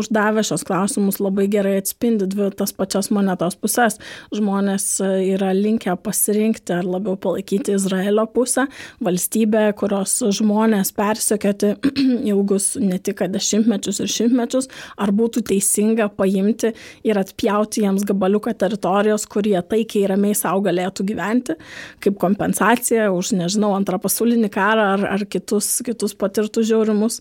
uždavę 0.00 0.40
šios 0.46 0.62
klausimus 0.64 1.18
labai 1.20 1.44
gerai 1.52 1.74
atspindi 1.82 2.24
dvi 2.32 2.46
tas 2.56 2.70
pačias 2.72 3.10
monetos 3.12 3.58
pusės. 3.60 3.98
Žmonės 4.32 4.86
yra 5.04 5.50
linkę 5.52 5.92
pasirinkti 6.00 6.72
ar 6.78 6.88
labiau 6.88 7.18
palaikyti 7.20 7.74
Izraelio 7.76 8.24
pusę, 8.32 8.64
valstybę, 9.04 9.66
kurios 9.76 10.14
žmonės 10.38 10.94
persekioti 10.96 11.74
ilgus 12.32 12.70
ne 12.80 12.96
tik 12.96 13.20
dešimtmečius 13.34 14.00
ir 14.00 14.08
šimtmečius, 14.14 14.70
ar 14.96 15.12
būtų 15.12 15.44
teisinga 15.52 16.08
paimti 16.16 16.72
ir 17.04 17.20
atpjauti 17.20 17.84
jiems 17.84 18.08
gabaliuką 18.08 18.56
teritorijos, 18.64 19.28
kurie 19.28 19.58
taikiai 19.60 20.08
ramiai 20.14 20.38
savo 20.40 20.64
galėtų 20.70 21.04
gyventi, 21.12 21.60
kaip 22.00 22.16
kompensacija 22.24 23.12
už, 23.12 23.34
nežinau, 23.42 23.74
antrą 23.76 24.00
pasaulinį 24.00 24.52
karą 24.56 24.90
ar, 24.96 25.06
ar 25.18 25.28
kitus, 25.28 25.74
kitus 25.84 26.16
patirtus 26.16 26.72
žiaurimus 26.72 26.93
tyrimus 26.94 27.20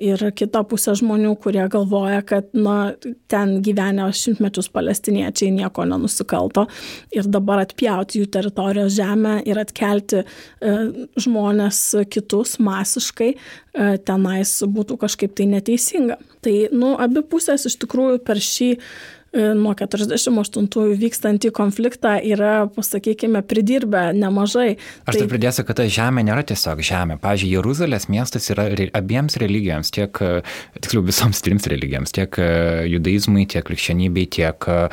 ir 0.00 0.22
kita 0.36 0.62
pusė 0.68 0.94
žmonių, 0.98 1.34
kurie 1.40 1.66
galvoja, 1.70 2.22
kad 2.22 2.48
na, 2.54 2.94
ten 3.28 3.60
gyvenę 3.62 4.08
šimtmečius 4.12 4.68
palestiniečiai 4.72 5.50
nieko 5.50 5.84
nenusikalto 5.84 6.66
ir 7.12 7.26
dabar 7.26 7.64
atpjauti 7.64 8.20
jų 8.20 8.30
teritorijos 8.30 8.94
žemę 8.96 9.42
ir 9.46 9.58
atkelti 9.58 10.22
e, 10.22 10.24
žmonės 11.18 12.06
kitus 12.10 12.58
masiškai 12.58 13.34
e, 13.34 13.98
tenais 13.98 14.62
būtų 14.64 14.98
kažkaip 14.98 15.34
tai 15.34 15.46
neteisinga. 15.46 16.18
Tai, 16.42 16.56
nu, 16.72 16.96
abi 16.98 17.22
pusės 17.22 17.66
iš 17.66 17.78
tikrųjų 17.82 18.20
per 18.24 18.38
šį 18.38 18.74
E, 18.78 18.86
nuo 19.36 19.74
48 19.76 20.68
vykstantį 20.98 21.50
konfliktą 21.54 22.14
yra, 22.24 22.68
pasakykime, 22.72 23.42
pridirbę 23.48 24.08
nemažai. 24.16 24.78
Aš 25.08 25.20
tai 25.20 25.28
pridėsiu, 25.30 25.64
kad 25.68 25.80
ta 25.80 25.86
žemė 25.92 26.24
nėra 26.28 26.44
tiesiog 26.48 26.80
žemė. 26.84 27.18
Pavyzdžiui, 27.22 27.50
Jeruzalės 27.58 28.08
miestas 28.12 28.48
yra 28.54 28.68
abiems 28.96 29.36
religijoms, 29.40 29.92
tiek, 29.94 30.22
e, 30.24 30.40
tiksliau, 30.80 31.04
visoms 31.06 31.42
trims 31.44 31.68
religijoms, 31.70 32.14
tiek 32.16 32.40
e, 32.40 32.48
judaizmui, 32.94 33.44
tiek 33.50 33.66
krikščionybei, 33.68 34.28
tiek 34.32 34.68
uh, 34.70 34.88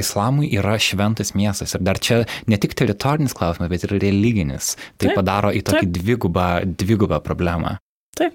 islamui 0.00 0.50
yra 0.58 0.76
šventas 0.80 1.32
miestas. 1.38 1.74
Ir 1.76 1.84
dar 1.86 2.00
čia 2.02 2.22
ne 2.50 2.58
tik 2.60 2.76
teritorinis 2.78 3.36
klausimas, 3.36 3.70
bet 3.72 3.86
ir 3.86 3.96
religinis. 3.96 4.74
Tai 4.98 5.08
taip, 5.08 5.16
padaro 5.18 5.52
į 5.54 5.64
tokį 5.66 5.86
taip. 5.86 5.96
dvigubą, 5.98 6.48
dvigubą 6.84 7.20
problemą. 7.24 7.78
Taip, 8.14 8.34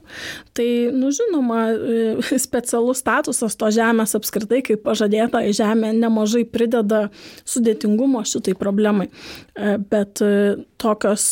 tai, 0.57 0.67
nu 0.91 1.11
žinoma, 1.15 1.59
e, 1.71 2.37
specialus 2.47 2.99
statusas 2.99 3.55
to 3.59 3.69
žemės 3.71 4.15
apskritai, 4.17 4.61
kaip 4.65 4.83
pažadėta 4.83 5.41
žemė, 5.55 5.93
nemažai 5.95 6.43
prideda 6.49 7.05
sudėtingumo 7.47 8.25
šitai 8.27 8.57
problemai. 8.59 9.07
E, 9.55 9.77
bet 9.91 10.23
e, 10.25 10.31
tokios, 10.79 11.27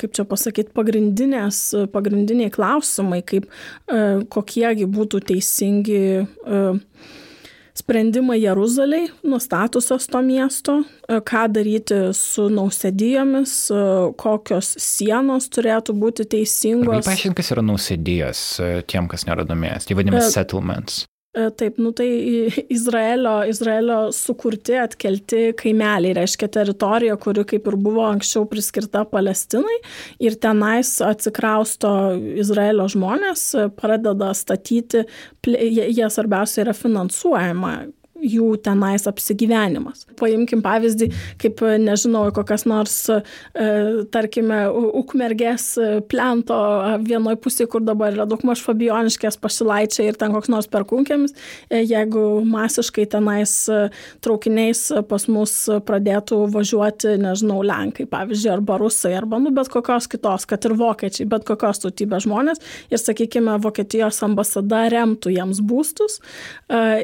kaip 0.00 0.16
čia 0.16 0.24
pasakyti, 0.28 0.72
pagrindinės, 0.76 1.60
pagrindiniai 1.92 2.52
klausimai, 2.52 3.22
kaip 3.24 3.46
kokiegi 4.32 4.84
būtų 4.84 5.22
teisingi 5.32 6.02
sprendimai 7.74 8.38
Jeruzaliai, 8.42 9.08
nustatusas 9.24 10.06
to 10.06 10.20
miesto, 10.22 10.82
e, 11.08 11.20
ką 11.20 11.46
daryti 11.52 12.00
su 12.16 12.48
nausėdijomis, 12.52 13.54
e, 13.72 13.84
kokios 14.20 14.74
sienos 14.82 15.48
turėtų 15.52 15.96
būti 15.96 16.28
teisingos. 16.36 17.06
Paaiškink, 17.08 17.38
kas 17.40 17.52
yra 17.54 17.64
nausėdijos 17.64 18.42
e, 18.60 18.74
tiem, 18.88 19.08
kas 19.10 19.26
nėra 19.28 19.46
domėjęs. 19.48 19.88
Tai 19.88 19.98
vadinasi 20.00 20.36
settlements. 20.36 21.04
E, 21.32 21.46
taip, 21.56 21.78
nu 21.80 21.90
tai 21.96 22.08
Izraelio, 22.68 23.38
Izraelio 23.48 24.10
sukurti, 24.12 24.74
atkelti 24.76 25.54
kaimeliai, 25.56 26.12
reiškia 26.18 26.50
teritorija, 26.52 27.16
kuri 27.16 27.46
kaip 27.48 27.70
ir 27.70 27.76
buvo 27.80 28.04
anksčiau 28.04 28.44
priskirta 28.50 29.06
Palestinai 29.08 29.78
ir 30.20 30.36
tenais 30.42 30.98
atsikrausto 31.06 31.94
Izraelio 32.42 32.84
žmonės, 32.92 33.46
pradeda 33.80 34.34
statyti, 34.36 35.06
jie 35.48 36.12
svarbiausia 36.12 36.66
yra 36.66 36.76
finansuojama 36.76 37.74
jų 38.22 38.56
tenais 38.62 39.04
apsigyvenimas. 39.10 40.06
Paimkim 40.20 40.62
pavyzdį, 40.64 41.08
kaip, 41.42 41.62
nežinau, 41.82 42.24
kokias 42.34 42.64
nors, 42.68 42.96
e, 43.10 43.18
tarkime, 44.14 44.64
ukmergės 45.02 45.72
plento 46.10 46.58
vienoje 47.02 47.40
pusėje, 47.42 47.68
kur 47.72 47.84
dabar 47.84 48.14
yra 48.14 48.26
daug 48.28 48.44
maž 48.46 48.62
fabioniškės 48.64 49.38
pasilaičiai 49.42 50.10
ir 50.10 50.18
ten 50.20 50.34
koks 50.34 50.50
nors 50.52 50.70
perkunkėmis, 50.70 51.34
e, 51.68 51.82
jeigu 51.82 52.44
masiškai 52.46 53.08
tenais 53.16 53.54
e, 53.68 53.82
traukiniais 54.22 54.84
pas 55.10 55.26
mus 55.28 55.56
pradėtų 55.86 56.44
važiuoti, 56.54 57.16
nežinau, 57.22 57.60
Lenkai, 57.66 58.06
pavyzdžiui, 58.10 58.52
arba 58.54 58.78
Rusai, 58.80 59.14
arba, 59.18 59.40
nu, 59.42 59.52
bet 59.54 59.70
kokios 59.72 60.08
kitos, 60.10 60.46
kad 60.50 60.64
ir 60.68 60.76
vokiečiai, 60.78 61.28
bet 61.30 61.46
kokios 61.48 61.82
tautybės 61.82 62.26
žmonės 62.26 62.62
ir, 62.90 63.00
sakykime, 63.00 63.58
Vokietijos 63.62 64.18
ambasada 64.24 64.84
remtų 64.92 65.32
jiems 65.34 65.60
būstus 65.64 66.18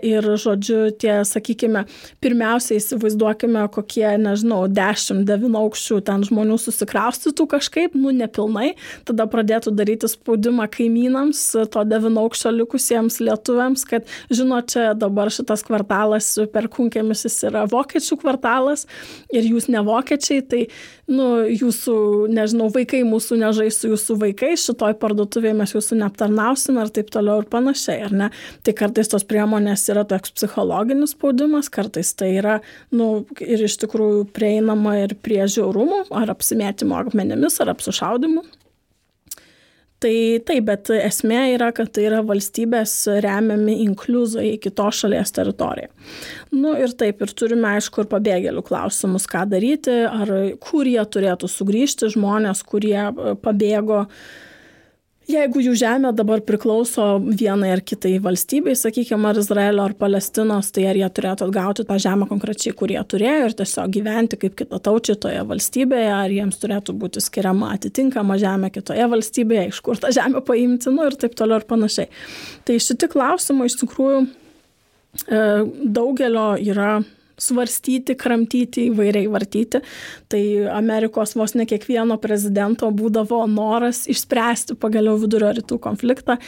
ir, 0.02 0.26
žodžiu, 0.42 0.78
tie 0.98 1.07
tie, 1.08 1.24
sakykime, 1.24 1.84
pirmiausia 2.22 2.76
įsivaizduokime, 2.78 3.64
kokie, 3.72 4.06
nežinau, 4.20 4.66
10-9 4.72 5.56
aukščių 5.58 6.00
ten 6.06 6.24
žmonių 6.26 6.58
susikraustytų 6.60 7.48
kažkaip, 7.54 7.96
nu 7.98 8.12
nepilnai, 8.14 8.74
tada 9.08 9.28
pradėtų 9.30 9.72
daryti 9.76 10.10
spaudimą 10.10 10.68
kaimynams, 10.72 11.42
to 11.72 11.84
9 11.88 12.20
aukščio 12.22 12.52
likusiems 12.58 13.20
lietuviams, 13.24 13.86
kad, 13.88 14.08
žinot, 14.30 14.70
čia 14.72 14.92
dabar 14.98 15.32
šitas 15.32 15.64
kvartalas 15.66 16.34
per 16.52 16.68
kunkėmis 16.72 17.24
jis 17.26 17.40
yra 17.48 17.64
vokiečių 17.70 18.20
kvartalas 18.20 18.86
ir 19.32 19.46
jūs 19.48 19.68
ne 19.72 19.82
vokiečiai, 19.86 20.44
tai, 20.48 20.62
nu, 21.08 21.28
jūsų, 21.48 21.96
nežinau, 22.34 22.68
vaikai 22.74 23.02
mūsų 23.08 23.40
nežais 23.40 23.80
su 23.80 23.92
jūsų 23.92 24.18
vaikais, 24.24 24.66
šitoj 24.68 24.98
parduotuvėje 25.00 25.56
mes 25.56 25.74
jūsų 25.76 26.00
neaptarnausim 26.02 26.80
ir 26.82 26.92
taip 26.92 27.12
toliau 27.14 27.42
ir 27.42 27.48
panašiai, 27.50 28.02
ar 28.08 28.14
ne? 28.14 28.30
Tai 28.66 28.74
kartais 28.76 29.10
tos 29.10 29.24
priemonės 29.28 29.86
yra 29.92 30.04
toks 30.08 30.34
psichologinis 30.36 30.97
psichologinis 30.98 31.14
spaudimas, 31.14 31.68
kartais 31.70 32.14
tai 32.14 32.36
yra 32.38 32.60
nu, 32.90 33.26
ir 33.40 33.62
iš 33.64 33.78
tikrųjų 33.84 34.28
prieinama 34.32 35.04
ir 35.04 35.14
prie 35.22 35.46
žiaurumų, 35.46 36.08
ar 36.10 36.30
apsimėtimo 36.30 36.96
akmenėmis, 36.98 37.60
ar 37.60 37.74
apsišaudimų. 37.74 38.42
Tai 39.98 40.14
taip, 40.46 40.62
bet 40.62 40.90
esmė 40.94 41.56
yra, 41.56 41.72
kad 41.74 41.90
tai 41.90 42.04
yra 42.06 42.22
valstybės 42.22 42.92
remiami 43.18 43.80
inkliuzai 43.82 44.52
į 44.52 44.58
kitos 44.62 45.00
šalies 45.02 45.32
teritoriją. 45.34 45.88
Nu 46.54 46.76
ir 46.78 46.94
taip, 46.94 47.20
ir 47.20 47.32
turime 47.34 47.72
aišku 47.74 48.04
ir 48.04 48.10
pabėgėlių 48.12 48.62
klausimus, 48.62 49.26
ką 49.26 49.42
daryti, 49.50 50.04
ar 50.06 50.30
kur 50.62 50.86
jie 50.86 51.02
turėtų 51.02 51.50
sugrįžti, 51.50 52.12
žmonės, 52.14 52.62
kurie 52.62 53.10
pabėgo 53.42 54.04
uh, 54.04 54.22
jeigu 55.28 55.60
jų 55.62 55.74
žemė 55.78 56.12
dabar 56.16 56.40
priklauso 56.44 57.06
vienai 57.20 57.70
ar 57.74 57.82
kitai 57.84 58.14
valstybei, 58.22 58.74
sakykime, 58.78 59.28
ar 59.30 59.40
Izraelio 59.40 59.84
ar 59.84 59.94
Palestinos, 59.98 60.70
tai 60.74 60.86
ar 60.90 60.98
jie 60.98 61.08
turėtų 61.18 61.48
atgauti 61.48 61.84
tą 61.88 61.98
žemę 62.02 62.28
konkrečiai, 62.30 62.74
kur 62.76 62.92
jie 62.92 63.02
turėjo 63.12 63.50
ir 63.50 63.56
tiesiog 63.58 63.92
gyventi 63.98 64.40
kaip 64.40 64.56
kita 64.58 64.80
taučiai 64.88 65.18
toje 65.20 65.44
valstybėje, 65.50 66.10
ar 66.14 66.34
jiems 66.34 66.60
turėtų 66.62 66.96
būti 67.02 67.22
skiriama 67.24 67.74
atitinkama 67.76 68.38
žemė 68.40 68.72
kitoje 68.74 69.08
valstybėje, 69.12 69.68
iš 69.72 69.82
kur 69.84 70.00
tą 70.00 70.12
žemę 70.16 70.42
paimti, 70.48 70.92
nu 70.94 71.06
ir 71.08 71.18
taip 71.20 71.36
toliau 71.38 71.60
ir 71.60 71.68
panašiai. 71.68 72.08
Tai 72.68 72.80
šitie 72.82 73.10
klausimai 73.12 73.68
iš 73.68 73.78
tikrųjų 73.82 74.24
e, 74.24 75.44
daugelio 75.98 76.50
yra 76.64 76.98
svarstyti, 77.38 78.16
kramtyti, 78.18 78.88
įvairiai 78.90 79.28
vartyti. 79.30 79.82
Tai 80.28 80.42
Amerikos 80.74 81.36
vos 81.38 81.54
ne 81.58 81.66
kiekvieno 81.68 82.18
prezidento 82.22 82.90
būdavo 82.94 83.44
noras 83.50 84.04
išspręsti 84.10 84.78
pagaliau 84.80 85.18
vidurio 85.20 85.52
rytų 85.56 85.80
konfliktą 85.82 86.38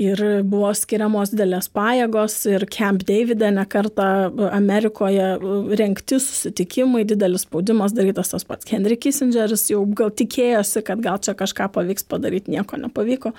ir 0.00 0.20
buvo 0.48 0.70
skiriamos 0.76 1.34
didelės 1.34 1.68
pajėgos 1.72 2.38
ir 2.48 2.64
Camp 2.72 3.04
Davide 3.08 3.50
nekarta 3.52 4.06
Amerikoje 4.52 5.34
renkti 5.76 6.20
susitikimai, 6.22 7.04
didelis 7.08 7.44
spaudimas 7.46 7.92
darytas 7.96 8.32
tas 8.32 8.46
pats 8.48 8.70
Henry 8.72 8.96
Kissingeris 8.96 9.68
jau 9.72 9.84
gal 9.98 10.12
tikėjosi, 10.16 10.84
kad 10.86 11.04
gal 11.04 11.20
čia 11.22 11.36
kažką 11.36 11.68
pavyks 11.76 12.08
padaryti, 12.08 12.54
nieko 12.56 12.80
nepavyko. 12.80 13.34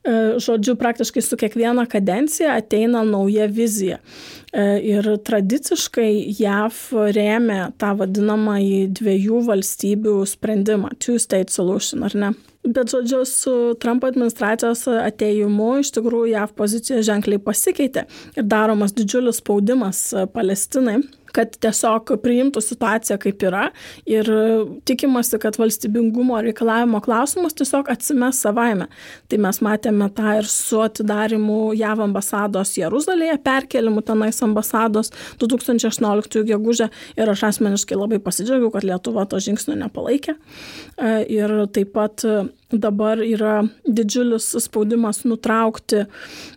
E, 0.00 0.12
žodžiu, 0.40 0.76
praktiškai 0.80 1.22
su 1.22 1.36
kiekviena 1.36 1.84
kadencija 1.86 2.54
ateina 2.56 3.02
nauja 3.04 3.46
vizija. 3.46 3.98
E, 4.52 4.62
ir 4.80 5.04
tradiciškai 5.28 6.36
JAV 6.38 6.78
rėmė 7.12 7.58
tą 7.80 7.92
vadinamąjį 7.98 8.78
dviejų 8.96 9.42
valstybių 9.50 10.14
sprendimą, 10.26 10.94
two 11.04 11.18
state 11.20 11.52
solution, 11.52 12.06
ar 12.08 12.16
ne? 12.16 12.32
Bet, 12.64 12.92
žodžiu, 12.92 13.22
su 13.28 13.52
Trumpo 13.80 14.08
administracijos 14.08 14.86
ateimu 14.88 15.78
iš 15.80 15.92
tikrųjų 15.96 16.32
JAV 16.32 16.56
pozicija 16.56 17.04
ženkliai 17.04 17.40
pasikeitė 17.44 18.04
ir 18.36 18.48
daromas 18.48 18.96
didžiulis 18.96 19.40
spaudimas 19.40 20.02
Palestinai 20.32 20.98
kad 21.36 21.54
tiesiog 21.62 22.14
priimtų 22.22 22.62
situaciją 22.64 23.18
kaip 23.22 23.44
yra 23.46 23.66
ir 24.08 24.28
tikimasi, 24.88 25.38
kad 25.42 25.58
valstybingumo 25.60 26.38
reikalavimo 26.44 27.00
klausimus 27.04 27.56
tiesiog 27.58 27.90
atsimes 27.92 28.40
savaime. 28.44 28.88
Tai 29.30 29.40
mes 29.46 29.60
matėme 29.64 30.10
tą 30.16 30.36
ir 30.40 30.48
su 30.50 30.80
atidarimu 30.84 31.72
JAV 31.78 32.04
ambasados 32.06 32.76
Jeruzalėje, 32.78 33.38
perkelimu 33.44 34.04
tenais 34.06 34.40
ambasados 34.46 35.12
2018 35.42 36.44
gegužę 36.50 36.90
ir 37.16 37.34
aš 37.34 37.46
asmeniškai 37.52 37.98
labai 37.98 38.20
pasidžiaugiau, 38.22 38.72
kad 38.74 38.86
Lietuva 38.86 39.26
to 39.30 39.40
žingsnio 39.42 39.78
nepalaikė. 39.80 40.36
Ir 41.30 41.56
taip 41.74 41.94
pat 41.96 42.24
dabar 42.72 43.18
yra 43.18 43.60
didžiulis 43.86 44.52
spaudimas 44.62 45.24
nutraukti, 45.26 46.04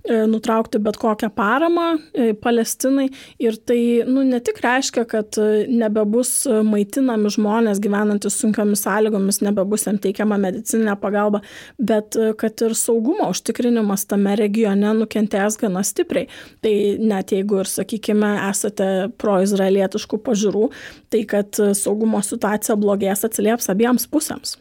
e, 0.03 0.17
nutraukti 0.29 0.79
bet 0.83 0.97
kokią 1.01 1.29
paramą 1.33 1.87
e, 2.13 2.33
Palestinai 2.33 3.07
ir 3.41 3.57
tai 3.57 3.79
nu, 4.07 4.23
ne 4.27 4.39
tik 4.43 4.61
reiškia, 4.63 5.05
kad 5.09 5.37
e, 5.41 5.65
nebebus 5.71 6.31
maitinami 6.67 7.31
žmonės 7.33 7.81
gyvenantis 7.83 8.37
sunkiomis 8.41 8.85
sąlygomis, 8.85 9.41
nebebus 9.45 9.87
jam 9.87 9.97
teikiama 10.01 10.37
medicinė 10.41 10.95
pagalba, 11.01 11.41
bet 11.79 12.17
kad 12.39 12.65
ir 12.65 12.75
saugumo 12.77 13.29
užtikrinimas 13.33 14.05
tame 14.09 14.35
regione 14.39 14.93
nukentės 14.97 15.57
gana 15.61 15.83
stipriai. 15.85 16.29
Tai 16.63 16.73
net 17.01 17.33
jeigu 17.33 17.61
ir, 17.63 17.69
sakykime, 17.69 18.35
esate 18.49 18.89
proizraelietiškų 19.21 20.19
pažiūrų, 20.25 20.69
tai 21.13 21.23
kad 21.29 21.61
saugumo 21.77 22.21
situacija 22.23 22.77
blogės 22.79 23.25
atsilieps 23.27 23.71
abiems 23.73 24.07
pusėms. 24.11 24.57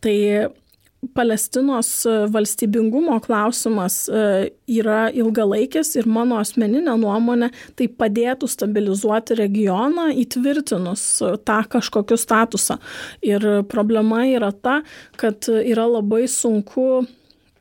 Tai 0.00 0.16
Palestinos 1.14 2.06
e, 2.06 2.26
valstybingumo 2.28 3.20
klausimas 3.24 4.02
e, 4.08 4.50
yra 4.68 5.08
ilgalaikis 5.16 5.94
ir 5.96 6.08
mano 6.08 6.36
asmeninė 6.36 6.92
nuomonė 7.00 7.48
tai 7.78 7.86
padėtų 7.88 8.48
stabilizuoti 8.52 9.38
regioną 9.38 10.10
įtvirtinus 10.20 11.04
e, 11.24 11.30
tą 11.48 11.62
kažkokiu 11.72 12.20
statusą. 12.20 12.76
Ir 13.24 13.46
problema 13.72 14.26
yra 14.28 14.52
ta, 14.52 14.82
kad 15.16 15.48
yra 15.48 15.88
labai 15.88 16.26
sunku 16.28 17.06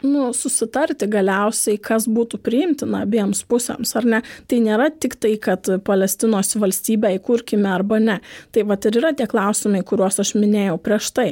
nu, 0.06 0.30
susitarti 0.36 1.08
galiausiai, 1.12 1.80
kas 1.82 2.08
būtų 2.10 2.40
priimtina 2.44 3.04
abiems 3.06 3.44
pusėms, 3.50 3.96
ar 4.00 4.08
ne. 4.08 4.22
Tai 4.48 4.62
nėra 4.64 4.90
tik 4.92 5.18
tai, 5.20 5.36
kad 5.42 5.68
Palestinos 5.86 6.56
valstybę 6.60 7.12
įkurkime 7.18 7.70
arba 7.72 8.00
ne. 8.04 8.20
Tai 8.56 8.68
va 8.70 8.80
ir 8.80 9.02
yra 9.02 9.12
tie 9.18 9.28
klausimai, 9.30 9.84
kuriuos 9.84 10.22
aš 10.24 10.36
minėjau 10.40 10.80
prieš 10.84 11.12
tai 11.16 11.30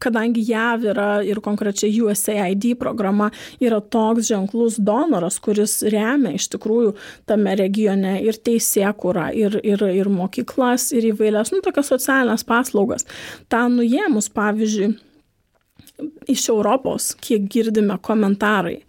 kadangi 0.00 0.42
JAV 0.48 0.86
yra 0.94 1.08
ir 1.26 1.40
konkrečiai 1.44 1.92
USAID 2.00 2.72
programa 2.80 3.28
yra 3.60 3.80
toks 3.80 4.30
ženklus 4.30 4.78
donoras, 4.80 5.38
kuris 5.44 5.80
remia 5.92 6.32
iš 6.38 6.48
tikrųjų 6.54 6.94
tame 7.28 7.54
regione 7.60 8.16
ir 8.24 8.38
teisėkurą, 8.40 9.28
ir, 9.36 9.60
ir, 9.60 9.84
ir 10.00 10.10
mokyklas, 10.12 10.90
ir 10.96 11.10
įvairias, 11.12 11.52
nu, 11.52 11.60
tokias 11.64 11.92
socialinės 11.92 12.46
paslaugas. 12.48 13.06
Ta 13.52 13.66
nuėmus, 13.68 14.30
pavyzdžiui, 14.32 14.94
iš 16.30 16.48
Europos, 16.52 17.14
kiek 17.20 17.48
girdime 17.52 17.96
komentarai 18.02 18.80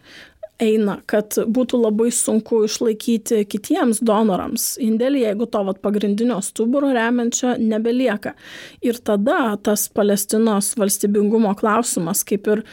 eina, 0.62 0.98
kad 1.10 1.36
būtų 1.50 1.80
labai 1.82 2.10
sunku 2.14 2.62
išlaikyti 2.68 3.44
kitiems 3.50 4.02
donorams 4.06 4.76
indėlį, 4.82 5.26
jeigu 5.26 5.48
to 5.50 5.64
vat, 5.68 5.82
pagrindinio 5.84 6.38
stuburo 6.46 6.92
remiančio 6.94 7.56
nebelieka. 7.62 8.36
Ir 8.86 9.00
tada 9.02 9.56
tas 9.64 9.88
Palestinos 9.90 10.74
valstybingumo 10.80 11.56
klausimas 11.60 12.24
kaip 12.28 12.50
ir 12.54 12.64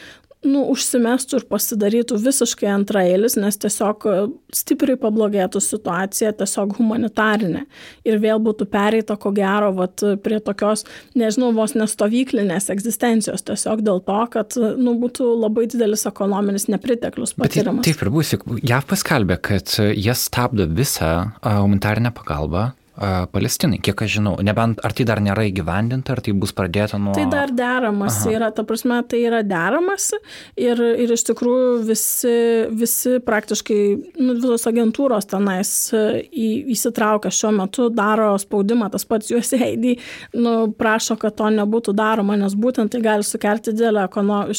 nu, 0.47 0.61
užsimestų 0.71 1.41
ir 1.41 1.45
pasidarytų 1.49 2.17
visiškai 2.23 2.69
antraeilis, 2.71 3.35
nes 3.39 3.57
tiesiog 3.59 4.05
e, 4.07 4.15
stipriai 4.55 4.95
pablogėtų 4.99 5.61
situacija, 5.63 6.31
tiesiog 6.39 6.77
humanitarinė. 6.77 7.65
Ir 8.07 8.21
vėl 8.23 8.39
būtų 8.43 8.69
pereita, 8.71 9.17
ko 9.19 9.33
gero, 9.35 9.73
vat, 9.75 10.03
prie 10.23 10.39
tokios, 10.43 10.85
nežinau, 11.19 11.51
vos 11.57 11.75
nestovyklinės 11.75 12.69
egzistencijos, 12.71 13.43
tiesiog 13.49 13.83
dėl 13.85 13.99
to, 14.07 14.19
kad 14.31 14.55
nu, 14.79 14.95
būtų 15.01 15.27
labai 15.41 15.67
didelis 15.71 16.07
ekonominis 16.09 16.69
nepriteklius 16.71 17.35
patiriamas. 17.35 17.83
Bet 17.83 17.91
taip 17.91 18.07
ir 18.07 18.13
bus, 18.15 18.33
JAV 18.63 18.89
paskelbė, 18.93 19.39
kad 19.43 19.75
jie 19.91 20.15
stabdo 20.15 20.69
visą 20.71 21.13
humanitarinę 21.43 22.15
pagalbą 22.15 22.69
Palestinai, 22.99 23.77
kiek 23.79 24.01
aš 24.03 24.17
žinau. 24.17 24.33
Nebent 24.43 24.81
ar 24.83 24.91
tai 24.95 25.05
dar 25.07 25.21
nėra 25.23 25.45
įgyvendinta, 25.47 26.11
ar 26.15 26.21
tai 26.23 26.33
bus 26.35 26.51
pradėta 26.55 26.97
nuo... 26.99 27.13
Tai 27.15 27.23
dar 27.31 27.53
deramasi 27.55 28.25
Aha. 28.27 28.33
yra, 28.35 28.49
ta 28.55 28.65
prasme, 28.67 28.97
tai 29.07 29.21
yra 29.23 29.39
deramasi 29.47 30.19
ir, 30.59 30.81
ir 30.99 31.13
iš 31.15 31.23
tikrųjų 31.29 31.69
visi, 31.87 32.33
visi 32.75 33.13
praktiškai, 33.23 33.79
nu, 34.19 34.35
visos 34.41 34.67
agentūros 34.67 35.29
tenais 35.31 35.71
e, 35.95 36.01
į, 36.27 36.49
įsitraukia 36.75 37.31
šiuo 37.31 37.53
metu, 37.61 37.87
daro 37.93 38.33
spaudimą, 38.41 38.89
tas 38.91 39.07
pats 39.07 39.31
USAID, 39.31 39.87
nu, 40.35 40.55
prašo, 40.75 41.15
kad 41.21 41.37
to 41.39 41.47
nebūtų 41.55 41.95
daroma, 41.95 42.35
nes 42.41 42.57
būtent 42.59 42.91
tai 42.91 43.03
gali 43.05 43.23
sukelti 43.23 43.71
didelę 43.77 44.09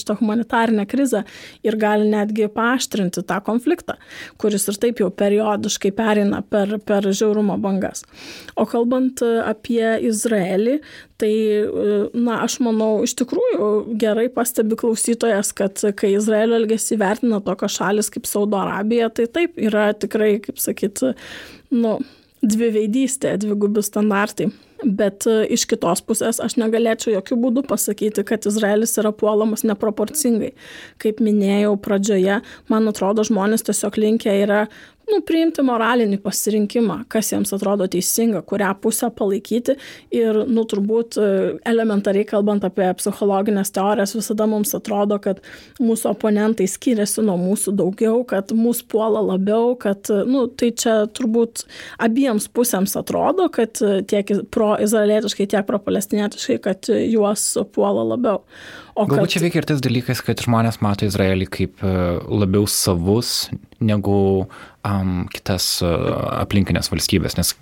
šitą 0.01 0.17
humanitarinę 0.23 0.89
krizę 0.89 1.27
ir 1.67 1.77
gali 1.81 2.09
netgi 2.09 2.49
paaštrinti 2.57 3.27
tą 3.29 3.43
konfliktą, 3.45 4.01
kuris 4.41 4.65
ir 4.73 4.81
taip 4.81 5.05
jau 5.05 5.13
periodiškai 5.13 5.93
perina 5.93 6.41
per, 6.41 6.79
per 6.81 7.13
žiaurumo 7.13 7.61
bangas. 7.61 8.07
O 8.61 8.67
kalbant 8.69 9.23
e, 9.25 9.31
apie 9.47 9.85
Izraelį, 10.09 10.79
tai, 11.21 11.33
e, 11.33 11.99
na, 12.15 12.41
aš 12.47 12.59
manau, 12.65 12.93
iš 13.07 13.17
tikrųjų 13.21 13.71
gerai 14.01 14.29
pastebi 14.35 14.79
klausytojas, 14.81 15.53
kad 15.57 15.83
kai 15.99 16.15
Izraelio 16.17 16.59
elgesį 16.61 17.01
vertina 17.01 17.43
tokios 17.45 17.79
šalis 17.81 18.11
kaip 18.13 18.29
Saudo 18.31 18.61
Arabija, 18.61 19.11
tai 19.15 19.29
taip 19.31 19.59
yra 19.61 19.91
tikrai, 19.97 20.37
kaip 20.45 20.61
sakyt, 20.63 21.05
nu, 21.75 21.99
dviveidystė, 22.41 23.37
dvigubi 23.41 23.85
standartai. 23.85 24.51
Bet 24.85 25.27
e, 25.29 25.43
iš 25.57 25.67
kitos 25.71 26.01
pusės 26.07 26.41
aš 26.41 26.57
negalėčiau 26.61 27.15
jokių 27.19 27.41
būdų 27.45 27.65
pasakyti, 27.69 28.25
kad 28.27 28.47
Izraelis 28.49 28.97
yra 29.01 29.13
puolamas 29.13 29.65
neproporcingai. 29.69 30.55
Kaip 31.03 31.21
minėjau 31.25 31.75
pradžioje, 31.83 32.41
man 32.73 32.89
atrodo, 32.89 33.27
žmonės 33.27 33.67
tiesiog 33.69 34.01
linkia 34.01 34.39
yra 34.45 34.63
nu, 35.11 35.21
priimti 35.27 35.63
moralinį 35.67 36.19
pasirinkimą, 36.23 37.01
kas 37.11 37.33
jiems 37.33 37.53
atrodo 37.55 37.87
teisinga, 37.91 38.43
kurią 38.47 38.71
pusę 38.83 39.11
palaikyti. 39.17 39.77
Ir, 40.15 40.43
nu, 40.51 40.65
turbūt 40.71 41.19
e, 41.21 41.29
elementariai 41.69 42.27
kalbant 42.29 42.65
apie 42.67 42.89
psichologinės 42.99 43.73
teorijas, 43.75 44.15
visada 44.19 44.47
mums 44.51 44.75
atrodo, 44.77 45.21
kad 45.23 45.43
mūsų 45.83 46.13
oponentai 46.13 46.69
skiriasi 46.71 47.25
nuo 47.27 47.37
mūsų 47.41 47.75
daugiau, 47.81 48.23
kad 48.29 48.55
mūsų 48.57 48.87
puola 48.93 49.23
labiau, 49.33 49.75
kad, 49.81 50.11
nu, 50.31 50.47
tai 50.49 50.73
čia 50.79 50.97
turbūt 51.17 51.65
abiems 52.03 52.49
pusėms 52.55 52.97
atrodo, 53.01 53.49
kad 53.53 53.81
tiek 54.11 54.35
pro-izraelietiškai, 54.71 55.47
tiek 55.51 55.67
pro-palestinietiškai, 55.67 56.59
kad 56.65 56.91
juos 56.91 57.53
puola 57.75 58.05
labiau. 58.15 58.45
O 58.95 59.07
Galbūt 59.09 59.27
kad... 59.27 59.33
čia 59.35 59.43
veikia 59.45 59.63
ir 59.63 59.69
tas 59.71 59.83
dalykas, 59.85 60.23
kad 60.27 60.43
žmonės 60.45 60.81
mato 60.85 61.07
Izraelį 61.09 61.47
kaip 61.51 61.83
e, 61.87 61.93
labiau 62.29 62.67
savus 62.71 63.49
negu 63.81 64.17
um, 64.85 65.13
kitas 65.33 65.79
uh, 65.81 65.95
aplinkinės 66.43 66.91
valstybės, 66.93 67.39
nes 67.39 67.55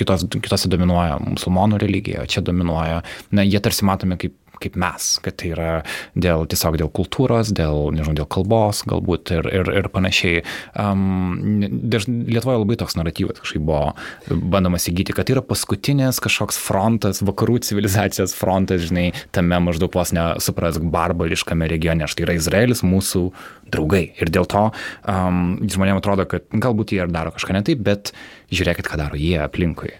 kitos, 0.00 0.24
kitose 0.34 0.70
dominuoja 0.72 1.20
musulmonų 1.22 1.78
religija, 1.78 2.24
čia 2.26 2.42
dominuoja, 2.42 3.04
na, 3.30 3.44
jie 3.46 3.60
tarsi 3.62 3.86
matomi 3.86 4.18
kaip 4.18 4.34
kaip 4.60 4.76
mes, 4.80 5.08
kad 5.24 5.36
tai 5.40 5.52
yra 5.54 5.70
dėl, 6.14 6.46
tiesiog 6.50 6.78
dėl 6.80 6.90
kultūros, 6.94 7.52
dėl, 7.56 7.90
nežinau, 7.96 8.16
dėl 8.20 8.28
kalbos 8.30 8.82
galbūt 8.88 9.32
ir, 9.36 9.48
ir, 9.60 9.70
ir 9.80 9.88
panašiai. 9.92 10.44
Um, 10.78 11.64
Lietuvoje 12.10 12.60
labai 12.62 12.78
toks 12.80 12.96
naratyvas 12.98 13.40
kažkaip 13.40 13.64
buvo 13.66 13.94
bandomas 14.28 14.88
įgyti, 14.90 15.14
kad 15.16 15.28
tai 15.28 15.36
yra 15.36 15.44
paskutinis 15.46 16.20
kažkoks 16.22 16.60
frontas, 16.60 17.22
vakarų 17.26 17.60
civilizacijos 17.66 18.36
frontas, 18.36 18.84
žinai, 18.88 19.10
tame 19.34 19.58
maždaug 19.64 19.94
vos 19.96 20.14
nesuprask 20.16 20.84
barbariškame 20.92 21.68
regione. 21.70 22.08
Štai 22.10 22.28
yra 22.28 22.38
Izraelis 22.38 22.84
mūsų 22.86 23.26
draugai. 23.72 24.06
Ir 24.20 24.32
dėl 24.32 24.48
to 24.50 24.68
um, 24.70 25.58
žmonėms 25.64 26.02
atrodo, 26.02 26.28
kad 26.30 26.48
galbūt 26.52 26.94
jie 26.94 27.04
ir 27.04 27.12
daro 27.12 27.34
kažką 27.34 27.56
ne 27.56 27.66
taip, 27.66 27.84
bet 27.86 28.14
žiūrėkit, 28.52 28.88
ką 28.90 29.00
daro 29.00 29.20
jie 29.20 29.38
aplinkui. 29.42 29.94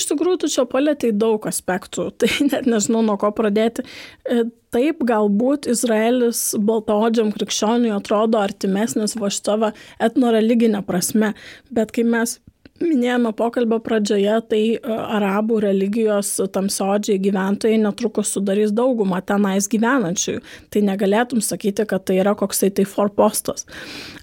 Iš 0.00 0.08
tikrųjų, 0.14 0.40
tu 0.42 0.48
čia 0.52 0.64
palėtai 0.68 1.12
daug 1.12 1.44
aspektų, 1.50 2.08
tai 2.20 2.32
net 2.48 2.68
nežinau, 2.70 3.04
nuo 3.04 3.18
ko 3.20 3.32
pradėti. 3.36 3.84
E, 4.24 4.46
taip, 4.72 5.04
galbūt 5.06 5.68
Izraelis 5.70 6.54
baltaodžiam 6.56 7.34
krikščioniui 7.34 7.92
atrodo 7.92 8.40
artimesnis 8.40 9.18
va 9.20 9.32
šitą 9.32 9.74
etnoreliginę 10.00 10.80
prasme, 10.86 11.34
bet 11.74 11.92
kai 11.92 12.06
mes 12.08 12.38
minėjome 12.80 13.32
pokalbio 13.36 13.76
pradžioje, 13.84 14.36
tai 14.48 14.62
e, 14.76 14.80
arabų 15.18 15.60
religijos 15.66 16.32
tamsiodžiai 16.54 17.20
gyventojai 17.20 17.80
netrukus 17.82 18.32
sudarys 18.36 18.72
daugumą 18.76 19.20
tenais 19.26 19.68
gyvenančiųjų. 19.70 20.40
Tai 20.72 20.84
negalėtum 20.88 21.44
sakyti, 21.44 21.84
kad 21.90 22.06
tai 22.08 22.20
yra 22.22 22.32
koksai 22.38 22.72
tai 22.72 22.86
forpostas. 22.88 23.66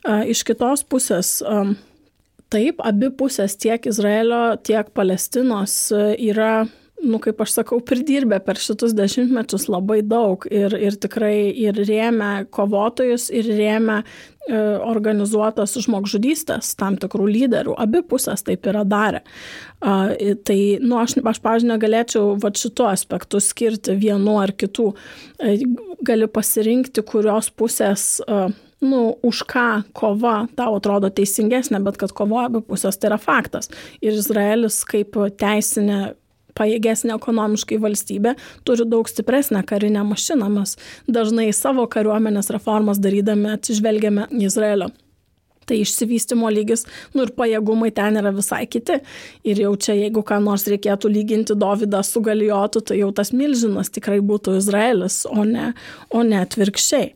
E, 0.01 0.23
iš 0.33 0.41
kitos 0.47 0.85
pusės, 0.89 1.37
Taip, 2.53 2.79
abi 2.85 3.09
pusės 3.11 3.57
tiek 3.59 3.83
Izraelio, 3.89 4.55
tiek 4.63 4.87
Palestinos 4.95 5.73
e, 5.91 6.13
yra, 6.29 6.61
nu, 7.03 7.19
kaip 7.19 7.41
aš 7.43 7.57
sakau, 7.57 7.81
pridirbę 7.83 8.39
per 8.45 8.59
šitus 8.61 8.93
dešimtmečius 8.95 9.67
labai 9.67 9.99
daug 10.07 10.45
ir, 10.47 10.71
ir 10.79 10.95
tikrai 10.95 11.49
ir 11.51 11.75
rėmė 11.75 12.47
kovotojus, 12.55 13.25
ir 13.35 13.49
rėmė 13.51 13.97
e, 13.99 14.05
organizuotas 14.79 15.75
žmogžudystės 15.83 16.71
tam 16.79 16.95
tikrų 17.01 17.27
lyderių. 17.33 17.75
Abi 17.83 17.99
pusės 18.07 18.47
taip 18.47 18.69
yra 18.71 18.85
darę. 18.87 19.25
E, 19.83 20.37
tai, 20.47 20.59
nu, 20.79 21.01
aš, 21.01 21.17
aš 21.19 21.41
pažiūrėjau, 21.43 21.73
negalėčiau 21.73 22.31
va 22.39 22.53
šituo 22.55 22.87
aspektu 22.93 23.43
skirti 23.43 23.97
vienu 23.99 24.37
ar 24.39 24.55
kitų. 24.55 24.87
E, 25.43 25.57
gali 26.07 26.31
pasirinkti, 26.31 27.03
kurios 27.11 27.51
pusės 27.51 28.07
e, 28.23 28.39
nu, 28.81 29.17
už 29.25 29.43
ką 29.49 29.67
kova 29.97 30.45
tau 30.57 30.77
atrodo 30.77 31.09
teisingesnė, 31.09 31.81
bet 31.85 31.97
kad 31.97 32.13
kovoja 32.13 32.51
abi 32.51 32.61
pusės, 32.65 32.99
tai 32.99 33.11
yra 33.11 33.19
faktas. 33.21 33.71
Ir 34.01 34.17
Izraelis 34.17 34.83
kaip 34.87 35.17
teisinė 35.39 36.13
pajėgesnė 36.57 37.15
ekonomiškai 37.15 37.79
valstybė 37.81 38.35
turi 38.65 38.85
daug 38.89 39.09
stipresnę 39.09 39.63
karinę 39.67 40.05
mašiną. 40.07 40.49
Mes 40.53 40.77
dažnai 41.09 41.51
savo 41.53 41.85
kariuomenės 41.89 42.49
reformas 42.53 43.01
darydami 43.01 43.53
atsižvelgiame 43.57 44.29
į 44.33 44.47
Izraelio 44.49 44.89
tai 45.67 45.81
išsivystimo 45.83 46.49
lygis, 46.51 46.85
nu 47.11 47.25
ir 47.25 47.33
pajėgumai 47.35 47.89
ten 47.95 48.15
yra 48.21 48.31
visai 48.35 48.63
kiti. 48.71 49.01
Ir 49.47 49.59
jau 49.65 49.73
čia, 49.75 49.97
jeigu 49.99 50.23
ką 50.27 50.39
nors 50.43 50.63
reikėtų 50.71 51.11
lyginti 51.11 51.57
Dovydą 51.59 51.99
su 52.07 52.21
Galijotu, 52.23 52.81
tai 52.87 53.01
jau 53.01 53.11
tas 53.15 53.33
milžinas 53.35 53.91
tikrai 53.91 54.21
būtų 54.23 54.57
Izraelis, 54.61 55.25
o 55.27 55.43
ne, 55.47 55.73
o 56.07 56.23
ne 56.23 56.39
atvirkščiai. 56.39 57.11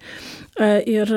E, 0.59 0.67
ir, 0.91 1.07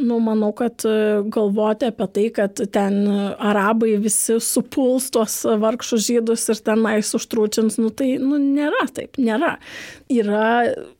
nu, 0.00 0.16
manau, 0.24 0.48
kad 0.56 0.80
e, 0.88 1.20
galvoti 1.28 1.90
apie 1.90 2.06
tai, 2.14 2.26
kad 2.32 2.62
ten 2.72 3.02
arabai 3.36 3.98
visi 4.00 4.38
supuls 4.40 5.10
tuos 5.12 5.42
vargšus 5.60 6.06
žydus 6.06 6.46
ir 6.48 6.62
tenais 6.64 7.12
užtrūčins, 7.18 7.76
nu, 7.82 7.92
tai, 7.92 8.14
nu, 8.22 8.40
nėra 8.40 8.86
taip, 8.96 9.20
nėra. 9.20 9.58
Yra 10.08 10.48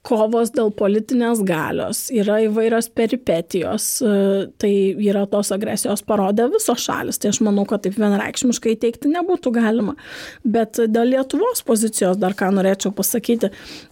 kovos 0.09 0.53
dėl 0.55 0.71
politinės 0.75 1.43
galios, 1.47 2.07
yra 2.15 2.39
įvairios 2.47 2.89
peripetijos, 2.97 3.89
e, 4.01 4.13
tai 4.61 4.73
yra 5.05 5.27
tos 5.31 5.53
agresijos 5.55 6.03
parodė 6.09 6.49
visos 6.53 6.81
šalis, 6.87 7.21
tai 7.21 7.33
aš 7.33 7.43
manau, 7.45 7.67
kad 7.69 7.85
taip 7.85 7.99
vienreikšmiškai 8.01 8.77
teikti 8.81 9.13
nebūtų 9.13 9.53
galima. 9.59 9.97
Bet 10.45 10.81
dėl 10.89 11.13
Lietuvos 11.13 11.63
pozicijos 11.67 12.19
dar 12.21 12.37
ką 12.39 12.51
norėčiau 12.57 12.93
pasakyti, 12.97 13.51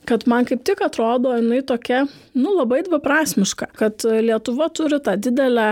kad 0.08 0.26
man 0.30 0.48
kaip 0.48 0.64
tik 0.66 0.80
atrodo 0.84 1.34
jinai 1.36 1.62
tokia, 1.66 2.04
nu, 2.36 2.54
labai 2.54 2.82
dviprasmiška, 2.86 3.70
kad 3.76 4.06
Lietuva 4.06 4.70
turi 4.72 5.00
tą 5.04 5.16
didelę, 5.20 5.68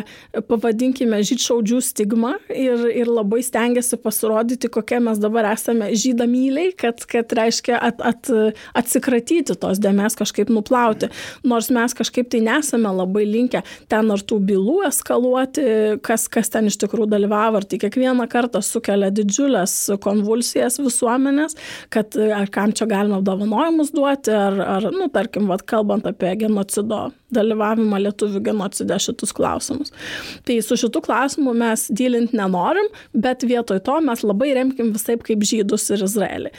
pavadinkime, 0.48 1.22
žydšaudžių 1.24 1.80
stigmą 1.84 2.34
ir, 2.52 2.84
ir 2.92 3.10
labai 3.10 3.40
stengiasi 3.46 3.98
pasirodyti, 4.02 4.70
kokie 4.72 5.00
mes 5.04 5.20
dabar 5.22 5.52
esame 5.54 5.92
žydamyliai, 5.96 6.74
kad, 6.80 7.04
kad 7.08 7.32
reiškia 7.36 7.78
at, 7.78 8.02
at, 8.04 8.32
atsikratyti 8.76 9.56
tos 9.60 9.80
dėmes 9.82 10.16
kažkaip 10.18 10.33
nuplauti. 10.54 11.10
Nors 11.46 11.70
mes 11.74 11.94
kažkaip 11.96 12.30
tai 12.32 12.42
nesame 12.44 12.90
labai 12.94 13.24
linkę 13.28 13.62
ten 13.92 14.10
ar 14.10 14.22
tų 14.22 14.40
bylų 14.50 14.78
eskaluoti, 14.88 15.66
kas, 16.04 16.26
kas 16.32 16.52
ten 16.52 16.68
iš 16.70 16.78
tikrųjų 16.82 17.08
dalyvavo, 17.14 17.60
ar 17.60 17.68
tai 17.68 17.80
kiekvieną 17.82 18.26
kartą 18.32 18.62
sukelia 18.64 19.10
didžiulės 19.14 19.76
konvulsijas 20.04 20.80
visuomenės, 20.82 21.58
kad 21.94 22.16
ar 22.18 22.50
kam 22.52 22.74
čia 22.76 22.88
galima 22.90 23.20
apdovanojimus 23.20 23.92
duoti, 23.94 24.34
ar, 24.34 24.60
ar 24.78 24.88
nu, 24.94 25.08
tarkim, 25.12 25.48
vat, 25.50 25.64
kalbant 25.68 26.06
apie 26.08 26.34
genocido 26.44 27.08
dalyvavimą 27.34 27.98
lietuvių 28.04 28.42
genocide 28.44 28.98
šitus 29.02 29.34
klausimus. 29.34 29.92
Tai 30.46 30.58
su 30.62 30.78
šitu 30.78 31.02
klausimu 31.04 31.54
mes 31.56 31.86
dylinti 31.94 32.38
nenorim, 32.38 32.88
bet 33.14 33.46
vietoj 33.46 33.82
to 33.84 33.98
mes 34.04 34.24
labai 34.26 34.52
remkim 34.58 34.92
visai 34.94 35.16
kaip 35.20 35.44
žydus 35.46 35.88
ir 35.94 36.04
Izraelį. 36.06 36.52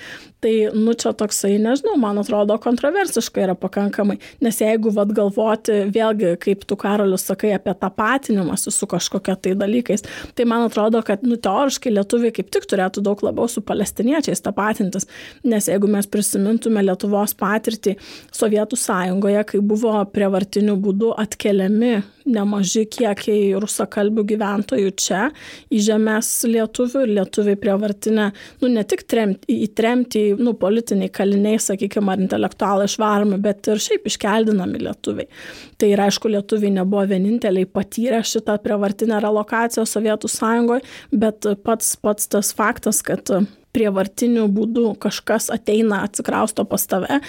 Tai, 0.43 0.53
nu, 0.77 0.93
čia 0.93 1.13
toksai, 1.17 1.55
nežinau, 1.61 1.95
man 2.01 2.19
atrodo, 2.21 2.57
kontroversiška 2.61 3.45
yra 3.47 3.55
pakankamai, 3.65 4.17
nes 4.45 4.61
jeigu 4.61 4.93
vad 4.95 5.11
galvoti, 5.17 5.81
vėlgi, 5.95 6.35
kaip 6.41 6.65
tu 6.69 6.77
karalius 6.79 7.27
sakai 7.29 7.53
apie 7.57 7.75
tą 7.81 7.91
patinimąsi 7.95 8.73
su 8.73 8.89
kažkokia 8.89 9.35
tai 9.35 9.55
dalykais, 9.59 10.05
tai 10.37 10.47
man 10.49 10.65
atrodo, 10.69 11.01
kad, 11.05 11.25
nu, 11.27 11.37
teoriškai 11.41 11.93
lietuviai 11.97 12.33
kaip 12.35 12.51
tik 12.53 12.69
turėtų 12.71 13.03
daug 13.05 13.21
labiau 13.25 13.49
su 13.51 13.63
palestiniečiais 13.65 14.43
tapatintis, 14.45 15.09
nes 15.43 15.69
jeigu 15.71 15.89
mes 15.91 16.09
prisimintume 16.09 16.83
Lietuvos 16.85 17.35
patirtį 17.39 17.97
Sovietų 18.35 18.79
sąjungoje, 18.79 19.45
kai 19.51 19.63
buvo 19.65 19.97
prievartiniu 20.13 20.77
būdu 20.81 21.15
atkeliami 21.25 21.95
nemaži 22.25 22.85
kiekiai 22.91 23.53
rusakalbių 23.61 24.25
gyventojų 24.31 24.91
čia 24.99 25.21
į 25.73 25.81
žemės 25.87 26.29
lietuvių 26.49 27.03
ir 27.05 27.13
lietuviai 27.19 27.59
prievartinę, 27.61 28.27
nu 28.63 28.71
ne 28.73 28.83
tik 28.87 29.05
tremti, 29.09 29.59
įtremti, 29.67 30.25
nu 30.39 30.55
politiniai 30.59 31.11
kaliniai, 31.13 31.59
sakykime, 31.61 32.13
ar 32.13 32.23
intelektualai 32.25 32.89
išvaromi, 32.89 33.39
bet 33.43 33.69
ir 33.71 33.81
šiaip 33.81 34.09
iškeldinami 34.09 34.81
lietuviai. 34.85 35.29
Tai 35.79 35.91
ir 35.91 36.05
aišku, 36.07 36.31
lietuviai 36.33 36.73
nebuvo 36.79 37.05
vieninteliai 37.11 37.69
patyrę 37.69 38.23
šitą 38.25 38.57
prievartinę 38.63 39.21
relokaciją 39.23 39.85
Sovietų 39.89 40.31
sąjungoje, 40.31 40.85
bet 41.13 41.47
pats, 41.65 41.95
pats 42.01 42.31
tas 42.31 42.51
faktas, 42.55 43.03
kad 43.05 43.29
prievartiniu 43.75 44.47
būdu 44.51 44.93
kažkas 45.03 45.51
ateina, 45.53 46.03
atsikrausto 46.07 46.65
pas 46.69 46.87
tave 46.89 47.19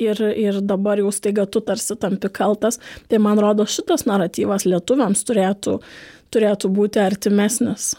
ir, 0.00 0.22
ir 0.32 0.60
dabar 0.62 1.02
jau 1.02 1.12
staiga 1.14 1.46
tu 1.50 1.62
tarsi 1.64 1.98
tampi 2.00 2.30
kaltas, 2.32 2.80
tai 3.10 3.20
man 3.22 3.40
rodo 3.42 3.66
šitas 3.66 4.06
naratyvas 4.08 4.66
lietuviams 4.68 5.26
turėtų, 5.26 5.80
turėtų 6.34 6.72
būti 6.78 7.02
artimesnis. 7.02 7.94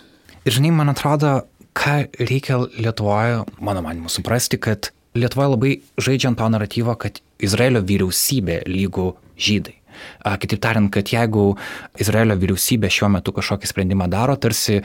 Ir 0.48 0.56
žinai, 0.56 0.72
man 0.72 0.94
atrodo, 0.94 1.42
ką 1.78 1.98
reikia 2.20 2.62
Lietuvoje, 2.80 3.44
mano 3.60 3.84
manimu, 3.86 4.10
suprasti, 4.10 4.60
kad 4.62 4.92
Lietuvoje 5.18 5.54
labai 5.54 5.72
žaidžiant 6.00 6.40
to 6.40 6.48
naratyvo, 6.54 6.96
kad 7.00 7.20
Izraelio 7.44 7.82
vyriausybė 7.86 8.62
lygų 8.70 9.12
žydai. 9.38 9.76
Kitaip 10.42 10.62
tariant, 10.62 10.92
kad 10.94 11.10
jeigu 11.10 11.56
Izraelio 12.02 12.38
vyriausybė 12.38 12.90
šiuo 12.94 13.10
metu 13.16 13.34
kažkokį 13.34 13.70
sprendimą 13.70 14.08
daro, 14.12 14.36
tarsi 14.38 14.82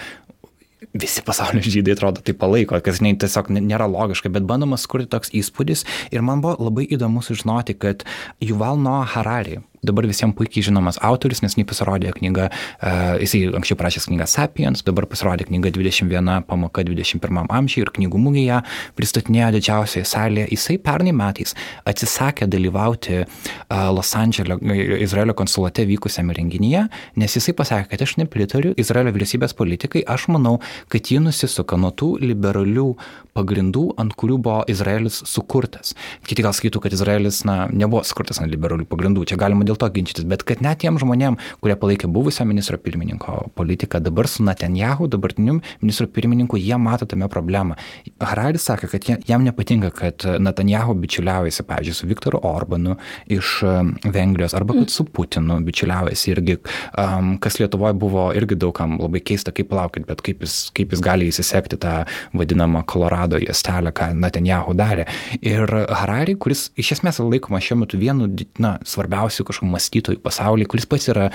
visi 0.94 1.22
pasaulio 1.26 1.62
žydai 1.76 1.96
atrodo 1.96 2.22
tai 2.24 2.34
palaiko, 2.38 2.78
kas 2.84 3.02
ne, 3.04 3.14
tiesiog 3.18 3.52
nėra 3.56 3.88
logiška, 3.90 4.32
bet 4.32 4.46
bandoma 4.48 4.78
skurti 4.80 5.10
toks 5.12 5.32
įspūdis 5.36 5.86
ir 6.14 6.24
man 6.26 6.44
buvo 6.44 6.68
labai 6.68 6.86
įdomu 6.90 7.22
sužinoti, 7.24 7.76
kad 7.78 8.06
Juval 8.42 8.80
Noah 8.80 9.16
Harari, 9.16 9.60
dabar 9.82 10.06
visiems 10.06 10.36
puikiai 10.38 10.64
žinomas 10.68 10.98
autorius, 11.02 11.42
nes 11.42 11.56
jis 11.58 11.66
pasirodė 11.68 12.12
knyga, 12.16 12.48
uh, 12.48 13.16
jisai 13.22 13.44
anksčiau 13.50 13.78
parašęs 13.80 14.08
knygą 14.10 14.28
Sapiens, 14.30 14.84
dabar 14.86 15.08
pasirodė 15.10 15.48
knyga 15.48 15.72
21 15.74 16.46
pamoka 16.48 16.84
21 16.86 17.50
amžiui 17.50 17.82
ir 17.84 17.92
knygų 17.96 18.20
mūgėje 18.26 18.60
pristatinėjo 18.98 19.50
didžiausioje 19.56 20.06
salėje. 20.08 20.48
Jisai 20.54 20.78
pernai 20.82 21.14
metais 21.16 21.56
atsisakė 21.88 22.46
dalyvauti 22.50 23.22
uh, 23.24 23.90
Los 23.96 24.14
Andželio 24.18 24.58
Izraelio 25.02 25.34
konsulate 25.38 25.86
vykusiame 25.88 26.36
renginyje, 26.38 26.86
nes 27.18 27.36
jisai 27.38 27.56
pasakė, 27.58 27.90
kad 27.92 28.06
aš 28.06 28.16
nepritariu 28.22 28.76
Izraelio 28.78 29.14
vyriausybės 29.16 29.56
politikai, 29.58 30.04
aš 30.06 30.28
manau, 30.32 30.58
kad 30.92 31.10
ji 31.10 31.18
nusisuka 31.22 31.78
nuo 31.80 31.90
tų 31.90 32.14
liberalių 32.22 32.92
pagrindų, 33.36 33.84
ant 34.00 34.14
kurių 34.18 34.38
buvo 34.42 34.60
Izraelis 34.70 35.22
sukurtas. 35.28 35.94
Kiti 36.28 36.44
gal 36.44 36.54
sakytų, 36.56 36.82
kad 36.84 36.94
Izraelis 36.96 37.42
na, 37.48 37.66
nebuvo 37.72 38.02
sukurtas 38.06 38.40
ant 38.42 38.52
liberalių 38.52 38.86
pagrindų, 38.90 39.24
čia 39.30 39.38
galima 39.40 39.66
dėl 39.68 39.78
to 39.80 39.88
ginčytis, 39.92 40.26
bet 40.28 40.44
kad 40.48 40.62
net 40.64 40.82
tiem 40.84 40.98
žmonėm, 41.00 41.38
kurie 41.64 41.76
palaikė 41.80 42.10
buvusio 42.12 42.44
ministro 42.48 42.78
pirmininko 42.80 43.52
politiką, 43.58 44.02
dabar 44.04 44.28
su 44.28 44.44
Netanjahu, 44.44 45.08
dabartiniu 45.12 45.60
ministro 45.82 46.08
pirmininku, 46.12 46.60
jie 46.60 46.76
mato 46.80 47.08
tame 47.08 47.28
problemą. 47.32 47.78
Hararis 48.20 48.66
sakė, 48.68 48.90
kad 48.92 49.08
jam 49.28 49.46
nepatinka, 49.46 49.92
kad 49.96 50.26
Netanjahu 50.42 50.96
bičiuliaujasi, 51.00 51.66
pavyzdžiui, 51.68 51.96
su 51.96 52.10
Viktoru 52.10 52.42
Orbanu 52.46 52.98
iš 53.32 53.54
um, 53.66 53.94
Vengrijos 54.04 54.56
arba 54.58 54.76
kad 54.76 54.92
su 54.92 55.06
Putinu 55.08 55.58
bičiuliaujasi 55.64 56.32
irgi, 56.34 56.58
um, 57.00 57.34
kas 57.42 57.58
Lietuvoje 57.62 57.96
buvo 57.98 58.28
irgi 58.36 58.58
daugam 58.60 58.98
labai 59.00 59.22
keista, 59.24 59.54
kaip 59.54 59.72
laukit, 59.72 60.06
bet 60.08 60.22
kaip 60.24 60.44
jis, 60.44 60.58
kaip 60.76 60.92
jis 60.92 61.02
gali 61.04 61.30
įsisekti 61.32 61.80
tą 61.80 62.02
vadinamą 62.36 62.84
Kolorado 62.88 63.21
juostelę, 63.30 63.92
ką 63.96 64.12
Netanjahu 64.18 64.74
darė. 64.78 65.06
Ir 65.40 65.70
Harari, 65.90 66.36
kuris 66.40 66.68
iš 66.80 66.94
esmės 66.98 67.20
laikomas 67.22 67.64
šiuo 67.66 67.80
metu 67.82 68.00
vienu 68.00 68.28
na, 68.62 68.76
svarbiausių 68.88 69.46
kažkokių 69.48 69.72
mąstytojų 69.72 70.22
pasaulyje, 70.24 70.70
kuris 70.72 70.88
pats 70.90 71.10
yra 71.12 71.28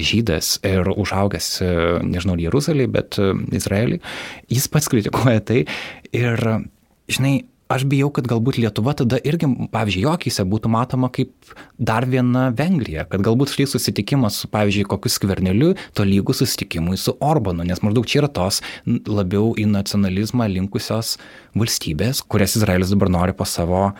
žydas 0.00 0.58
ir 0.66 0.90
užaugęs, 0.94 1.50
nežinau, 2.06 2.38
Jeruzalėje, 2.40 2.92
bet 2.94 3.18
Izraelį, 3.54 4.00
jis 4.52 4.68
pats 4.72 4.90
kritikuoja 4.92 5.44
tai. 5.44 5.64
Ir, 6.14 6.40
žinai, 7.10 7.36
aš 7.72 7.84
bijau, 7.88 8.10
kad 8.14 8.26
galbūt 8.28 8.58
Lietuva 8.60 8.94
tada 8.98 9.18
irgi, 9.24 9.48
pavyzdžiui, 9.72 10.04
jokyse 10.04 10.44
būtų 10.48 10.70
matoma 10.72 11.10
kaip 11.12 11.32
dar 11.78 12.06
viena 12.10 12.48
Vengrija, 12.56 13.06
kad 13.10 13.24
galbūt 13.24 13.54
štai 13.54 13.66
susitikimas 13.70 14.42
su, 14.42 14.50
pavyzdžiui, 14.52 14.86
kokiu 14.90 15.12
skverneliu, 15.12 15.72
to 15.96 16.06
lygų 16.08 16.36
susitikimui 16.36 16.98
su 17.00 17.16
Orbanu, 17.24 17.66
nes 17.66 17.82
maždaug 17.84 18.08
čia 18.10 18.22
yra 18.24 18.30
tos 18.32 18.60
labiau 18.86 19.54
į 19.60 19.66
nacionalizmą 19.72 20.48
linkusios 20.52 21.16
valstybės, 21.56 22.22
kurias 22.28 22.58
Izraelis 22.60 22.92
dabar 22.92 23.12
nori 23.12 23.36
po 23.36 23.48
savo, 23.48 23.90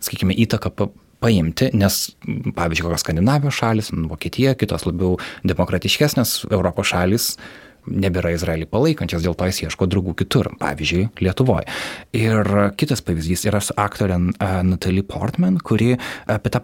sakykime, 0.00 0.36
įtaką 0.46 0.72
paimti, 1.20 1.68
nes, 1.76 2.02
pavyzdžiui, 2.56 2.86
kokios 2.86 3.02
Skandinavijos 3.04 3.58
šalis, 3.60 3.90
Vokietija, 4.08 4.54
kitos 4.56 4.86
labiau 4.88 5.18
demokratiškesnės 5.44 6.46
Europos 6.48 6.94
šalis 6.94 7.34
nebėra 7.90 8.32
Izraelį 8.36 8.68
palaikančias, 8.70 9.24
dėl 9.24 9.36
to 9.38 9.48
jis 9.50 9.64
ieško 9.66 9.88
draugų 9.90 10.14
kitur, 10.22 10.50
pavyzdžiui, 10.60 11.08
Lietuvoje. 11.20 11.66
Ir 12.16 12.48
kitas 12.80 13.02
pavyzdys 13.04 13.44
yra 13.50 13.60
su 13.64 13.74
aktorė 13.80 14.18
Natalie 14.66 15.02
Portman, 15.06 15.58
kuri 15.64 15.96
apie 16.30 16.52
tą 16.54 16.62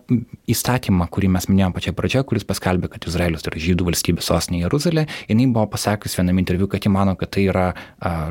įstatymą, 0.51 1.09
kurį 1.12 1.31
mes 1.36 1.48
minėjom 1.51 1.74
pačioje 1.77 1.97
pradžioje, 1.98 2.27
kuris 2.31 2.47
paskelbė, 2.48 2.90
kad 2.94 3.07
Izraelis 3.11 3.47
yra 3.47 3.61
žydų 3.62 3.89
valstybės 3.90 4.31
sostinė 4.31 4.62
Jeruzalė, 4.65 5.07
jinai 5.31 5.48
buvo 5.53 5.66
pasakius 5.74 6.16
viename 6.19 6.43
interviu, 6.43 6.69
kad 6.70 6.86
ji 6.86 6.93
mano, 6.93 7.16
kad 7.19 7.32
tai 7.36 7.47
yra, 7.51 7.66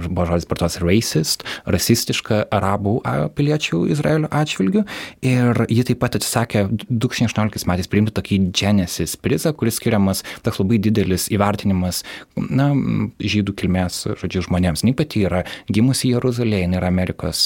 buvo 0.07 0.27
žodis 0.31 0.47
partos 0.49 0.79
racist, 0.83 1.45
rasistiška 1.69 2.45
arabų 2.55 2.97
piliečių 3.35 3.83
Izraelio 3.93 4.29
atžvilgių. 4.31 4.85
Ir 5.25 5.65
ji 5.71 5.87
taip 5.89 6.01
pat 6.03 6.17
atsisakė 6.19 6.65
2016 6.89 7.67
metais 7.69 7.89
priimti 7.91 8.15
tokį 8.15 8.39
Genesis 8.55 9.15
prizą, 9.19 9.53
kuris 9.57 9.79
skiriamas 9.79 10.23
toks 10.45 10.61
labai 10.61 10.79
didelis 10.81 11.27
įvertinimas, 11.33 12.03
na, 12.35 12.71
žydų 13.19 13.55
kilmės, 13.59 14.01
žodžiu, 14.21 14.43
žmonėms. 14.47 14.83
Jis 14.85 14.97
pati 14.97 15.23
yra 15.27 15.43
gimusi 15.71 16.11
Jeruzalėje, 16.13 16.65
jinai 16.65 16.79
yra 16.79 16.89
Amerikos, 16.91 17.41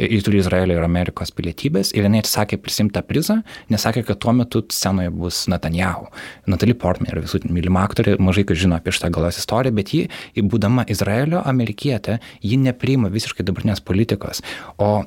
ji 0.00 0.20
turi 0.24 0.40
Izraelio 0.42 0.78
ir 0.78 0.86
Amerikos 0.86 1.32
pilietybės 1.36 1.92
ir 1.96 2.06
jinai 2.08 2.22
atsisakė 2.24 2.60
prisimti 2.62 2.96
tą 2.96 3.04
prizą, 3.06 3.40
nesakė, 3.72 4.04
kad 4.08 4.20
tuo 4.22 4.34
metu 4.36 4.64
scenoje 4.74 5.12
bus 5.14 5.44
Netanjahu. 5.50 6.08
Natalie 6.50 6.76
Portman 6.78 7.12
yra 7.12 7.24
visų 7.24 7.44
mylima 7.48 7.84
aktorė, 7.86 8.16
mažai 8.22 8.46
kas 8.48 8.60
žino 8.62 8.78
apie 8.78 8.94
šitą 8.94 9.12
galos 9.14 9.40
istoriją, 9.40 9.76
bet 9.78 9.94
ji, 9.94 10.06
būdama 10.38 10.86
Izraelio 10.90 11.42
amerikietė, 11.48 12.18
ji 12.42 12.58
nepriima 12.62 13.12
visiškai 13.12 13.46
dabartinės 13.46 13.84
politikos. 13.84 14.42
O 14.78 15.04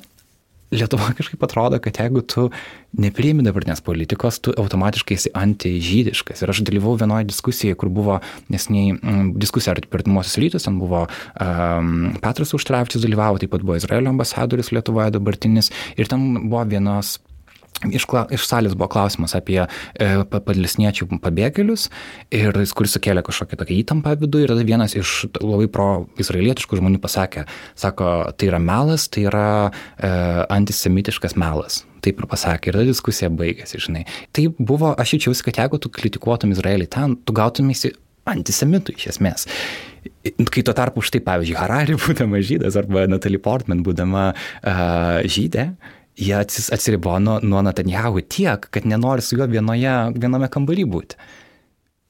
Lietuva 0.72 1.12
kažkaip 1.18 1.42
atrodo, 1.44 1.80
kad 1.82 2.00
jeigu 2.00 2.22
tu 2.26 2.48
nepriimi 2.98 3.44
dabartinės 3.46 3.82
politikos, 3.84 4.40
tu 4.44 4.54
automatiškai 4.58 5.16
esi 5.18 5.32
antižydiškas. 5.38 6.42
Ir 6.44 6.52
aš 6.52 6.62
dalyvau 6.68 6.94
vienoje 7.00 7.28
diskusijoje, 7.30 7.78
kur 7.80 7.92
buvo 7.92 8.20
nesniai 8.52 8.94
mm, 8.96 9.34
diskusija 9.42 9.76
ar 9.76 9.82
per 9.86 10.04
pirmosius 10.04 10.40
rytus, 10.42 10.68
ten 10.68 10.78
buvo 10.80 11.06
um, 11.06 12.12
Petras 12.22 12.54
Užtrevičius 12.56 13.04
dalyvavo, 13.06 13.40
taip 13.40 13.54
pat 13.54 13.64
buvo 13.64 13.78
Izraelio 13.80 14.12
ambasadorius 14.12 14.72
Lietuvoje 14.74 15.14
dabartinis. 15.16 15.72
Ir 15.96 16.10
ten 16.10 16.48
buvo 16.48 16.64
vienos 16.68 17.18
Iš, 17.90 18.06
iš 18.36 18.46
salės 18.46 18.76
buvo 18.78 18.88
klausimas 18.92 19.34
apie 19.34 19.58
e, 19.64 20.08
palestiniečių 20.30 21.08
pabėgėlius, 21.22 21.88
ir, 22.34 22.58
kuris 22.78 22.94
sukėlė 22.96 23.24
kažkokią 23.26 23.58
tokią 23.58 23.78
įtampą 23.80 24.14
vidų 24.20 24.44
ir 24.44 24.52
tada 24.54 24.66
vienas 24.66 24.94
iš 24.98 25.14
labai 25.40 25.66
pro-izraelietiškų 25.72 26.78
žmonių 26.78 27.00
pasakė, 27.02 27.46
sako, 27.78 28.12
tai 28.38 28.52
yra 28.52 28.60
melas, 28.62 29.08
tai 29.12 29.26
yra 29.30 29.48
e, 29.66 30.12
antisemitiškas 30.52 31.34
melas. 31.40 31.82
Taip 32.02 32.18
ir 32.18 32.26
pasakė, 32.30 32.70
ir 32.70 32.80
ta 32.80 32.86
diskusija 32.86 33.30
baigėsi, 33.30 33.78
žinai. 33.82 34.06
Tai 34.34 34.48
buvo, 34.58 34.90
aš 34.98 35.16
jaučiausi, 35.16 35.46
kad 35.46 35.60
jeigu 35.62 35.78
tu 35.82 35.90
kritikuotum 35.92 36.54
Izraelį 36.54 36.88
ten, 36.90 37.14
tu 37.22 37.34
gautumėsi 37.36 37.92
antisemitų 38.30 38.94
iš 38.98 39.08
esmės. 39.14 39.46
Kai 40.22 40.62
tuo 40.66 40.74
tarpu 40.74 41.02
štai, 41.04 41.22
pavyzdžiui, 41.26 41.58
Harari 41.58 41.98
būdama 42.02 42.42
žydas 42.42 42.78
arba 42.78 43.06
Natalie 43.10 43.40
Portman 43.42 43.82
būdama 43.86 44.30
uh, 44.34 45.18
žydė, 45.26 45.72
jie 46.18 46.34
atsiribojo 46.36 47.18
nuo, 47.18 47.38
nuo 47.42 47.62
Netanjahu 47.62 48.20
tiek, 48.20 48.68
kad 48.70 48.86
nenori 48.86 49.22
su 49.22 49.36
juo 49.36 49.46
vienoje, 49.46 49.94
viename 50.16 50.48
kambarį 50.52 50.86
būti. 50.94 51.18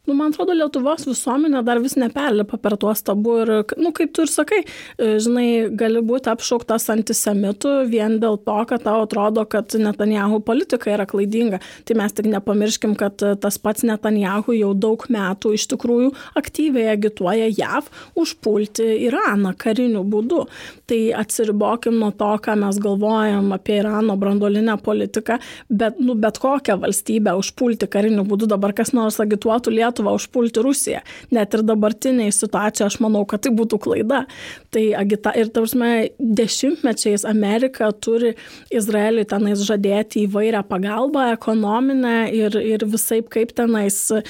Nu, 0.03 0.16
man 0.19 0.33
atrodo, 0.33 0.51
Lietuvos 0.59 1.05
visuomenė 1.07 1.61
dar 1.62 1.79
vis 1.79 1.93
neperlipa 1.95 2.57
per 2.59 2.74
tuos 2.74 3.05
tabu 3.07 3.37
ir, 3.39 3.51
nu, 3.79 3.93
kaip 3.95 4.11
tu 4.11 4.24
ir 4.27 4.31
sakai, 4.33 4.65
e, 4.99 5.11
žinai, 5.23 5.45
gali 5.79 6.01
būti 6.03 6.27
apšauktas 6.33 6.89
antisemitų 6.91 7.74
vien 7.87 8.16
dėl 8.19 8.35
to, 8.43 8.57
kad 8.66 8.83
tau 8.83 9.05
atrodo, 9.05 9.45
kad 9.47 9.70
Netanjahu 9.79 10.41
politika 10.43 10.91
yra 10.91 11.07
klaidinga. 11.07 11.61
Tai 11.87 11.97
mes 12.01 12.16
tik 12.19 12.27
nepamirškim, 12.33 12.97
kad 12.99 13.23
tas 13.45 13.61
pats 13.62 13.87
Netanjahu 13.87 14.57
jau 14.57 14.73
daug 14.74 15.05
metų 15.07 15.53
iš 15.55 15.69
tikrųjų 15.70 16.11
aktyviai 16.43 16.89
agituoja 16.97 17.47
JAV 17.55 17.93
užpulti 18.19 18.89
Iraną 19.07 19.55
kariniu 19.55 20.03
būdu. 20.03 20.49
Tai 20.91 21.01
atsiribokim 21.23 22.01
nuo 22.03 22.11
to, 22.11 22.33
ką 22.43 22.59
mes 22.65 22.83
galvojam 22.83 23.55
apie 23.55 23.79
Irano 23.79 24.19
brandolinę 24.19 24.74
politiką, 24.83 25.39
bet, 25.70 26.03
nu, 26.03 26.19
bet 26.19 26.43
kokią 26.43 26.81
valstybę 26.83 27.39
užpulti 27.39 27.87
kariniu 27.87 28.27
būdu 28.27 28.51
dabar 28.51 28.74
kas 28.74 28.91
nors 28.99 29.23
agituotų 29.23 29.79
Lietuvą 29.79 29.91
Lietuvą 29.93 30.14
užpulti 30.16 30.62
Rusiją. 30.62 31.01
Net 31.31 31.55
ir 31.55 31.62
dabartiniai 31.62 32.32
situacijai 32.32 32.89
aš 32.89 32.98
manau, 33.01 33.24
kad 33.28 33.43
tai 33.44 33.52
būtų 33.52 33.78
klaida. 33.82 34.24
Tai 34.73 34.82
agita 34.97 35.32
ir 35.36 35.51
tausme 35.52 36.10
dešimtmečiais 36.19 37.24
Amerika 37.28 37.90
turi 37.93 38.35
Izraeliui 38.73 39.27
tenais 39.28 39.60
žadėti 39.60 40.24
įvairią 40.27 40.62
pagalbą 40.69 41.32
ekonominę 41.35 42.32
ir, 42.32 42.56
ir 42.56 42.85
visai 42.89 43.20
kaip 43.23 43.52
tenais 43.56 43.98
e, 44.12 44.23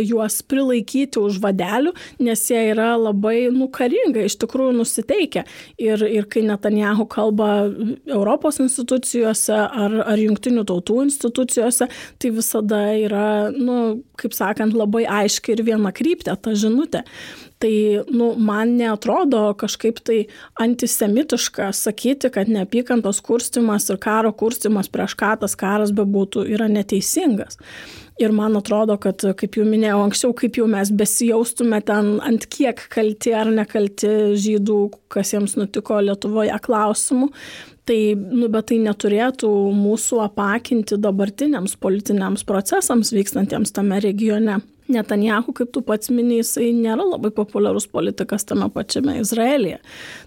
juos 0.00 0.40
prilaikyti 0.42 1.20
už 1.20 1.40
vadelių, 1.42 1.92
nes 2.20 2.46
jie 2.50 2.62
yra 2.72 2.94
labai 2.96 3.50
nukaringai 3.52 4.26
iš 4.28 4.38
tikrųjų 4.40 4.78
nusiteikę. 4.80 5.44
Ir, 5.80 6.04
ir 6.06 6.28
kai 6.30 6.44
Netanjahu 6.46 7.06
kalba 7.10 7.50
Europos 8.08 8.60
institucijose 8.62 9.56
ar, 9.56 10.00
ar 10.06 10.20
jungtinių 10.20 10.64
tautų 10.68 11.04
institucijose, 11.06 11.90
tai 12.20 12.32
visada 12.34 12.82
yra, 12.96 13.28
nu, 13.54 14.00
kaip 14.20 14.34
sakant, 14.36 14.74
labai 14.76 15.04
aiškiai 15.18 15.58
ir 15.58 15.64
viena 15.66 15.92
kryptė 15.94 16.36
ta 16.40 16.54
žinutė. 16.56 17.04
Tai 17.60 17.72
nu, 18.08 18.30
man 18.40 18.72
netrodo 18.78 19.42
kažkaip 19.60 19.98
tai 20.00 20.20
antisemitiška 20.64 21.66
sakyti, 21.76 22.30
kad 22.32 22.48
neapykantos 22.48 23.20
kurstimas 23.20 23.90
ir 23.92 23.98
karo 24.00 24.32
kurstimas 24.32 24.88
prieš 24.88 25.12
ką 25.20 25.34
tas 25.42 25.58
karas 25.60 25.92
bebūtų 25.92 26.46
yra 26.54 26.70
neteisingas. 26.72 27.60
Ir 28.20 28.32
man 28.36 28.56
atrodo, 28.56 28.96
kad, 29.00 29.20
kaip 29.36 29.56
jau 29.56 29.66
minėjau 29.68 30.00
anksčiau, 30.06 30.32
kaip 30.36 30.56
jau 30.60 30.66
mes 30.68 30.88
besijaustume 30.92 31.78
ten 31.88 32.10
ant 32.24 32.44
kiek 32.52 32.80
kalti 32.92 33.32
ar 33.36 33.48
nekalti 33.52 34.10
žydų, 34.40 34.80
kas 35.12 35.32
jiems 35.32 35.56
nutiko 35.56 36.00
Lietuvoje 36.04 36.56
klausimų, 36.64 37.30
tai, 37.88 38.00
nu, 38.16 38.48
bet 38.52 38.68
tai 38.72 38.80
neturėtų 38.84 39.48
mūsų 39.76 40.20
apakinti 40.26 41.00
dabartiniams 41.00 41.78
politiniams 41.80 42.44
procesams 42.48 43.12
vykstantiems 43.16 43.72
tame 43.76 44.00
regione. 44.04 44.60
Netanjahu, 44.90 45.54
kaip 45.56 45.72
tu 45.74 45.82
pats 45.86 46.10
minėjai, 46.12 46.42
jisai 46.42 46.68
nėra 46.76 47.06
labai 47.06 47.30
populiarus 47.34 47.86
politikas 47.90 48.46
tame 48.48 48.68
pačiame 48.74 49.18
Izraelyje. 49.22 49.80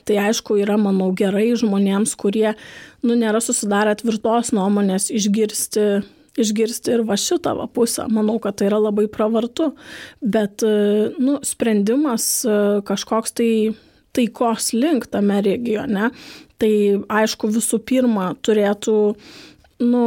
Tai 0.08 0.20
aišku, 0.28 0.58
yra, 0.64 0.78
manau, 0.82 1.12
gerai 1.16 1.52
žmonėms, 1.60 2.16
kurie, 2.20 2.54
nu, 3.04 3.18
nėra 3.20 3.44
susidarę 3.44 3.96
tvirtos 4.00 4.54
nuomonės 4.56 5.12
išgirsti 5.14 6.04
išgirsti 6.40 6.96
ir 6.96 7.04
va 7.06 7.14
šitą 7.20 7.54
va 7.60 7.68
pusę. 7.70 8.08
Manau, 8.10 8.40
kad 8.42 8.58
tai 8.58 8.66
yra 8.72 8.80
labai 8.82 9.06
pravartu, 9.12 9.74
bet 10.22 10.64
nu, 11.22 11.38
sprendimas 11.46 12.26
kažkoks 12.88 13.36
tai 13.38 13.50
taikos 14.14 14.72
link 14.78 15.08
tame 15.14 15.40
regione, 15.46 16.12
tai 16.62 16.74
aišku 17.22 17.50
visų 17.54 17.80
pirma 17.86 18.32
turėtų 18.46 18.98
nu, 19.84 20.04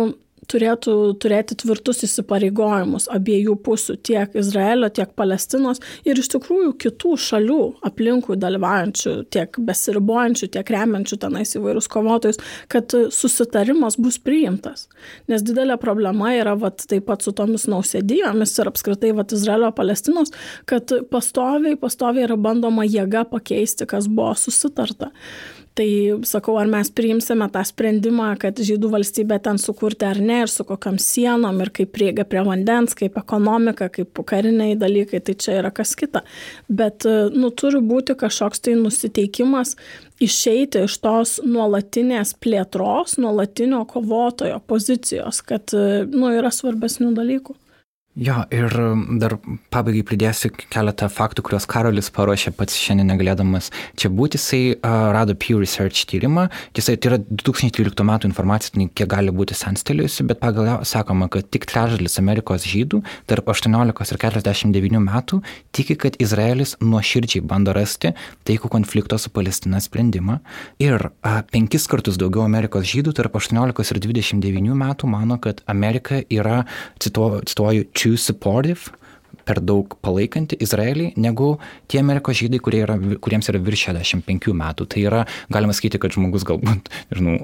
turėtų 0.50 0.94
turėti 1.22 1.56
tvirtus 1.62 2.04
įsipareigojimus 2.06 3.08
abiejų 3.12 3.56
pusių, 3.66 3.96
tiek 4.06 4.34
Izraelio, 4.38 4.90
tiek 4.94 5.12
Palestinos 5.18 5.82
ir 6.06 6.20
iš 6.20 6.30
tikrųjų 6.36 6.74
kitų 6.84 7.16
šalių 7.26 7.60
aplinkui 7.86 8.38
dalyvaujančių, 8.40 9.14
tiek 9.34 9.58
besiribojančių, 9.68 10.50
tiek 10.56 10.72
remiančių 10.76 11.20
tenais 11.22 11.56
įvairius 11.58 11.90
kovotojus, 11.92 12.40
kad 12.72 12.94
susitarimas 13.14 13.98
bus 14.00 14.18
priimtas. 14.22 14.86
Nes 15.30 15.44
didelė 15.46 15.78
problema 15.82 16.32
yra 16.36 16.56
vat, 16.58 16.86
taip 16.90 17.08
pat 17.10 17.26
su 17.26 17.34
tomis 17.36 17.66
nausėdijomis 17.70 18.56
ir 18.60 18.72
apskritai 18.72 19.12
vat, 19.16 19.34
Izraelio 19.36 19.72
Palestinos, 19.76 20.32
kad 20.70 20.92
pastoviai, 21.12 21.76
pastoviai 21.80 22.26
yra 22.28 22.38
bandoma 22.40 22.86
jėga 22.86 23.26
pakeisti, 23.30 23.88
kas 23.88 24.08
buvo 24.10 24.34
susitarta. 24.38 25.12
Tai 25.76 25.88
sakau, 26.24 26.54
ar 26.56 26.70
mes 26.72 26.88
priimsime 26.88 27.50
tą 27.52 27.60
sprendimą, 27.68 28.30
kad 28.40 28.56
žydų 28.64 28.88
valstybė 28.94 29.36
ten 29.44 29.58
sukurti 29.60 30.06
ar 30.08 30.16
ne, 30.24 30.38
ir 30.46 30.48
su 30.48 30.64
kokiam 30.64 30.96
sienom, 31.02 31.58
ir 31.60 31.68
kaip 31.76 31.90
prieiga 31.92 32.24
prie 32.24 32.40
vandens, 32.46 32.96
kaip 32.96 33.18
ekonomika, 33.20 33.90
kaip 33.92 34.22
kariniai 34.24 34.78
dalykai, 34.80 35.20
tai 35.20 35.34
čia 35.36 35.58
yra 35.58 35.72
kas 35.76 35.92
kita. 36.00 36.22
Bet, 36.72 37.04
nu, 37.36 37.52
turi 37.52 37.82
būti 37.84 38.16
kažkoks 38.16 38.64
tai 38.64 38.78
nusiteikimas 38.80 39.74
išeiti 40.24 40.86
iš 40.86 40.96
tos 41.04 41.36
nuolatinės 41.44 42.32
plėtros, 42.40 43.18
nuolatinio 43.20 43.84
kovotojo 43.92 44.62
pozicijos, 44.64 45.44
kad, 45.44 45.76
nu, 45.76 46.32
yra 46.38 46.54
svarbesnių 46.56 47.12
dalykų. 47.20 47.60
Jo, 48.16 48.38
ir 48.48 48.72
um, 48.80 49.18
dar 49.20 49.34
pabaigai 49.68 50.00
pridėsiu 50.08 50.48
keletą 50.72 51.04
faktų, 51.12 51.42
kuriuos 51.44 51.66
Karolis 51.68 52.06
paruošė 52.16 52.54
pats 52.56 52.78
šiandien 52.80 53.10
negalėdamas 53.12 53.66
čia 54.00 54.08
būti. 54.08 54.38
Jisai 54.40 54.60
uh, 54.72 55.10
rado 55.12 55.34
Pew 55.36 55.58
Research 55.60 56.06
tyrimą. 56.08 56.46
Tiesa, 56.72 56.94
tai 56.96 57.10
yra 57.10 57.18
2013 57.20 58.06
metų 58.08 58.30
informacija, 58.30 58.72
tai 58.72 58.86
kiek 58.88 59.10
gali 59.12 59.34
būti 59.36 59.52
senstelėjusi, 59.58 60.24
bet 60.30 60.40
pagal 60.40 60.70
ją 60.70 60.76
sakoma, 60.88 61.28
kad 61.28 61.50
tik 61.52 61.66
trečdalis 61.68 62.16
Amerikos 62.22 62.64
žydų 62.64 63.02
tarp 63.28 63.50
18 63.52 64.14
ir 64.16 64.20
49 64.24 65.02
metų 65.04 65.42
tiki, 65.76 65.98
kad 66.00 66.16
Izraelis 66.16 66.72
nuoširdžiai 66.80 67.44
bando 67.44 67.76
rasti 67.76 68.14
taikų 68.48 68.72
konflikto 68.72 69.20
su 69.20 69.28
Palestina 69.28 69.76
sprendimą. 69.84 70.38
Ir 70.80 71.10
uh, 71.10 71.42
penkis 71.52 71.84
kartus 71.84 72.16
daugiau 72.16 72.46
Amerikos 72.48 72.88
žydų 72.94 73.12
tarp 73.20 73.36
18 73.42 73.92
ir 73.92 74.02
29 74.08 74.80
metų 74.86 75.12
mano, 75.18 75.36
kad 75.36 75.60
Amerika 75.68 76.24
yra, 76.32 76.62
cituoju, 77.04 77.84
too 78.06 78.16
supportive 78.16 78.92
per 79.46 79.60
daug 79.64 79.96
palaikanti 80.04 80.58
Izraelį 80.62 81.12
negu 81.22 81.56
tie 81.90 82.00
Amerikos 82.02 82.38
žydai, 82.40 82.60
kurie 82.62 82.82
yra, 82.84 82.96
kuriems 83.22 83.50
yra 83.52 83.60
virš 83.62 83.86
65 83.92 84.54
metų. 84.56 84.88
Tai 84.92 85.04
yra, 85.04 85.22
galima 85.52 85.74
sakyti, 85.76 86.00
kad 86.02 86.14
žmogus 86.16 86.46
galbūt, 86.48 86.90
žinau, 87.14 87.38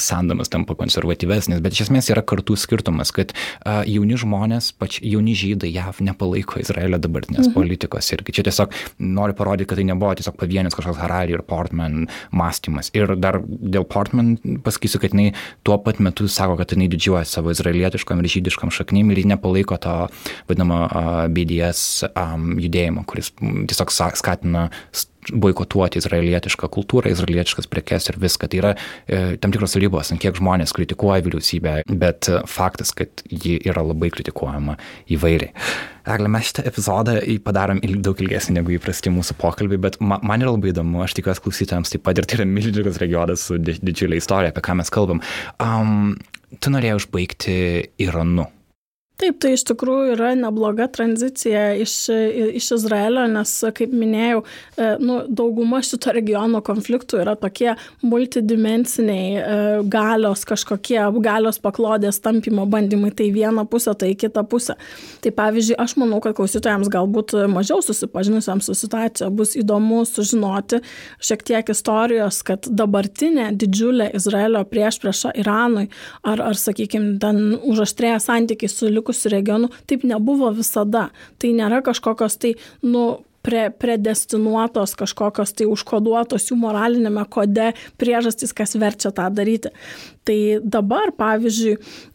sandamas 0.00 0.52
tampa 0.52 0.76
konservatyvesnis, 0.78 1.62
bet 1.64 1.76
iš 1.76 1.86
esmės 1.86 2.10
yra 2.12 2.24
kartų 2.26 2.56
skirtumas, 2.60 3.14
kad 3.16 3.34
jauni 3.88 4.18
žmonės, 4.20 4.72
pač 4.76 5.00
jauni 5.00 5.34
žydai 5.38 5.72
JAV 5.72 6.02
nepalaiko 6.04 6.60
Izraelio 6.62 7.00
dabartinės 7.02 7.48
mhm. 7.48 7.56
politikos. 7.56 8.12
Ir 8.12 8.24
čia 8.28 8.44
tiesiog 8.46 8.76
noriu 9.00 9.36
parodyti, 9.38 9.70
kad 9.72 9.80
tai 9.80 9.88
nebuvo 9.88 10.12
tiesiog 10.18 10.36
pavienis 10.40 10.76
kažkoks 10.76 11.00
Harari 11.00 11.36
ir 11.36 11.44
Portman 11.48 12.06
mąstymas. 12.36 12.92
Ir 12.96 13.14
dar 13.20 13.40
dėl 13.42 13.86
Portman 13.88 14.34
pasakysiu, 14.64 15.00
kad 15.02 15.16
jinai 15.16 15.32
tuo 15.66 15.78
pat 15.82 16.00
metu 16.02 16.28
sako, 16.30 16.58
kad 16.60 16.74
jinai 16.74 16.90
didžiuoja 16.92 17.24
savo 17.28 17.52
izraelietiškom 17.54 18.20
ir 18.20 18.30
žydiškom 18.36 18.72
šaknim 18.74 19.12
ir 19.12 19.22
ji 19.22 19.28
nepalaiko 19.32 19.78
to 19.82 19.96
vadinamo 20.50 20.80
uh, 20.86 21.21
BDS 21.28 22.08
um, 22.12 22.54
judėjimo, 22.62 23.06
kuris 23.08 23.32
tiesiog 23.38 23.92
skatina 24.18 24.68
boikotuoti 25.30 26.00
izraelietišką 26.00 26.66
kultūrą, 26.72 27.12
izraelietiškas 27.12 27.68
prekes 27.70 28.08
ir 28.10 28.18
viską. 28.22 28.48
Tai 28.50 28.58
yra 28.58 28.72
e, 28.74 29.20
tam 29.42 29.52
tikros 29.54 29.76
ribos, 29.78 30.10
ant 30.10 30.22
kiek 30.22 30.34
žmonės 30.38 30.74
kritikuoja 30.74 31.22
vyriausybę, 31.22 31.74
bet 32.02 32.30
faktas, 32.50 32.90
kad 32.98 33.22
ji 33.30 33.58
yra 33.60 33.84
labai 33.86 34.10
kritikuojama 34.14 34.76
įvairiai. 35.14 35.52
Egle, 36.10 36.30
mes 36.34 36.48
šitą 36.48 36.64
epizodą 36.66 37.20
padarom 37.46 37.78
daug 38.02 38.18
ilgesnį 38.18 38.56
negu 38.58 38.74
įprasti 38.74 39.12
mūsų 39.14 39.36
pokalbį, 39.38 39.78
bet 39.84 40.00
ma, 40.02 40.18
man 40.26 40.42
yra 40.42 40.56
labai 40.56 40.72
įdomu, 40.72 41.04
aš 41.04 41.14
tikiuosi 41.20 41.44
klausytojams 41.44 41.94
taip 41.94 42.02
pat 42.08 42.18
ir 42.18 42.26
tai 42.26 42.40
yra 42.40 42.48
milžiniškas 42.50 42.98
regionas 43.02 43.46
su 43.46 43.60
didžiulė 43.62 44.18
istorija, 44.18 44.50
apie 44.50 44.64
ką 44.66 44.80
mes 44.80 44.90
kalbam. 44.90 45.22
Um, 45.62 46.16
tu 46.58 46.74
norėjai 46.74 46.98
užbaigti 46.98 47.54
Iranu. 48.02 48.48
Taip, 49.20 49.36
tai 49.44 49.52
iš 49.54 49.62
tikrųjų 49.68 50.14
yra 50.16 50.32
nebloga 50.34 50.88
tranzicija 50.90 51.72
iš, 51.78 51.94
iš 52.58 52.70
Izraelio, 52.78 53.26
nes, 53.30 53.50
kaip 53.76 53.92
minėjau, 53.94 54.40
e, 54.42 54.86
nu, 55.02 55.20
dauguma 55.28 55.78
šito 55.84 56.10
regiono 56.16 56.62
konfliktų 56.64 57.20
yra 57.22 57.34
tokie 57.38 57.74
multidimensiniai 58.02 59.28
e, 59.36 59.58
galios 59.92 60.42
kažkokie, 60.48 60.98
galios 61.22 61.60
paklodės 61.62 62.18
tampimo 62.24 62.64
bandymai, 62.66 63.12
tai 63.14 63.28
viena 63.34 63.62
pusė, 63.68 63.94
tai 64.00 64.10
kita 64.18 64.42
pusė. 64.48 64.74
Tai 65.22 65.34
pavyzdžiui, 65.38 65.78
aš 65.84 65.94
manau, 66.02 66.18
kad 66.24 66.34
klausytojams 66.38 66.90
galbūt 66.92 67.36
mažiau 67.52 67.78
susipažinusiems 67.84 68.70
su 68.70 68.76
situacija 68.80 69.30
bus 69.30 69.54
įdomu 69.60 70.02
sužinoti 70.08 70.82
šiek 71.22 71.46
tiek 71.46 71.70
istorijos, 71.76 72.40
kad 72.48 72.66
dabartinė 72.66 73.52
didžiulė 73.60 74.10
Izraelio 74.18 74.64
prieš 74.66 74.98
priešą 75.04 75.36
Iranui 75.44 75.86
ar, 76.26 76.42
ar 76.42 76.58
sakykime, 76.58 77.20
ten 77.22 77.54
užaštrėję 77.60 78.18
santykiai 78.26 78.72
su 78.72 78.90
likusiu 79.02 79.34
regionu, 79.34 79.68
taip 79.90 80.06
nebuvo 80.08 80.52
visada. 80.54 81.10
Tai 81.42 81.52
nėra 81.58 81.82
kažkokios 81.84 82.38
tai, 82.38 82.54
nu, 82.86 83.22
pre, 83.42 83.70
predestinuotos 83.70 84.94
kažkokios 84.98 85.54
tai 85.56 85.66
užkoduotos 85.70 86.48
jų 86.50 86.58
moralinėme 86.62 87.24
kode 87.32 87.72
priežastys, 88.00 88.54
kas 88.56 88.76
verčia 88.78 89.12
tą 89.14 89.28
daryti. 89.34 89.72
Tai 90.22 90.38
dabar, 90.62 91.10
pavyzdžiui, 91.18 91.72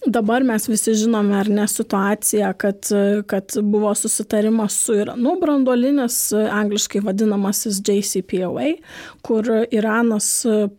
dabar 0.07 0.45
mes 0.47 0.63
visi 0.69 0.93
žinome 0.95 1.35
ar 1.35 1.49
ne 1.51 1.65
situaciją, 1.67 2.53
kad, 2.55 2.87
kad 3.27 3.57
buvo 3.67 3.91
susitarimas 3.99 4.77
su 4.85 4.95
Iranu 4.95 5.33
branduolinis, 5.41 6.21
angliškai 6.31 7.01
vadinamasis 7.03 7.81
JCPOA, 7.83 8.69
kur 9.27 9.51
Iranas 9.75 10.29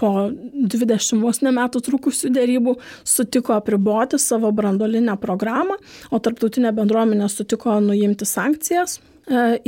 po 0.01 0.15
20 0.33 1.21
vos 1.21 1.43
metų 1.45 1.85
trukusių 1.91 2.33
dėrybų 2.33 2.79
sutiko 3.05 3.59
apriboti 3.59 4.17
savo 4.23 4.49
branduolinę 4.53 5.19
programą, 5.21 5.77
o 6.09 6.25
tarptautinė 6.25 6.73
bendruomenė 6.81 7.29
sutiko 7.29 7.77
nuimti 7.85 8.25
sankcijas 8.29 8.99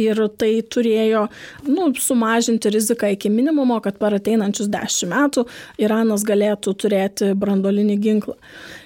ir 0.00 0.22
tai 0.40 0.52
turėjo 0.62 1.26
nu, 1.68 1.90
sumažinti 2.00 2.72
riziką 2.72 3.12
iki 3.14 3.30
minimumo, 3.32 3.80
kad 3.84 3.98
per 4.00 4.16
ateinančius 4.18 4.70
dešimt 4.72 5.12
metų 5.12 5.46
Iranas 5.82 6.24
galėtų 6.28 6.76
turėti 6.80 7.32
brandolinį 7.38 7.96
ginklą. 8.00 8.36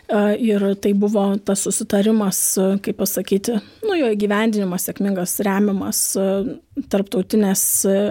E, 0.09 0.37
ir 0.37 0.75
tai 0.75 0.93
buvo 0.93 1.23
tas 1.45 1.63
susitarimas, 1.65 2.39
e, 2.59 2.65
kaip 2.85 2.99
pasakyti, 3.01 3.55
nu, 3.87 3.95
jo 3.97 4.11
įgyvendinimas 4.13 4.85
sėkmingas 4.85 5.39
remiamas 5.47 6.01
e, 6.21 6.27
tarptautinės 6.93 7.63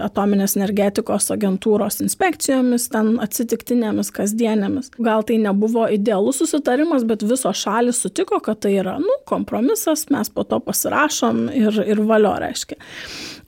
atominės 0.01 0.55
energetikos 0.57 1.29
agentūros 1.35 1.99
inspekcijomis, 2.01 2.87
ten 2.93 3.11
atsitiktinėmis, 3.21 4.09
kasdienėmis. 4.15 4.89
Gal 5.03 5.25
tai 5.27 5.37
nebuvo 5.43 5.85
idealus 5.93 6.41
susitarimas, 6.41 7.05
bet 7.05 7.27
visos 7.27 7.61
šalis 7.61 8.01
sutiko, 8.01 8.41
kad 8.41 8.63
tai 8.65 8.73
yra, 8.79 8.97
nu, 9.03 9.19
kompromisas, 9.29 10.07
mes 10.13 10.33
po 10.33 10.47
to 10.47 10.61
pasirašom 10.63 11.45
ir, 11.53 11.77
ir 11.85 12.03
valio 12.09 12.33
reiškia. 12.41 12.79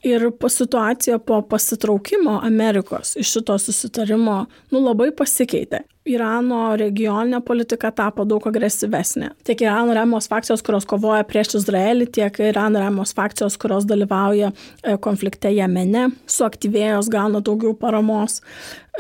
Ir 0.06 0.30
po 0.38 0.52
situacija 0.54 1.18
po 1.18 1.42
pasitraukimo 1.50 2.38
Amerikos 2.46 3.16
iš 3.18 3.40
šito 3.40 3.58
susitarimo, 3.58 4.44
nu, 4.70 4.86
labai 4.86 5.10
pasikeitė. 5.18 5.82
Irano 6.06 6.76
regioninė 6.78 7.40
politika 7.42 7.90
tapo 7.96 8.28
daug 8.30 8.44
agresyvesnė. 8.46 9.32
Tiek 9.48 9.64
Irano 9.66 9.94
remiamos 9.98 10.28
fakcijos, 10.30 10.62
kurios 10.66 10.86
kovoja 10.86 11.24
prieš 11.26 11.56
Izraelį, 11.58 12.06
tiek 12.14 12.38
Irano 12.46 12.78
remiamos 12.84 13.16
fakcijos, 13.18 13.56
kurios 13.58 13.88
dalyvauja 13.90 14.52
e, 14.54 14.98
konflikte 15.02 15.50
Jemene, 15.50 16.12
suaktyvėjos, 16.30 17.10
gauna 17.10 17.42
daugiau 17.46 17.74
paramos. 17.80 18.38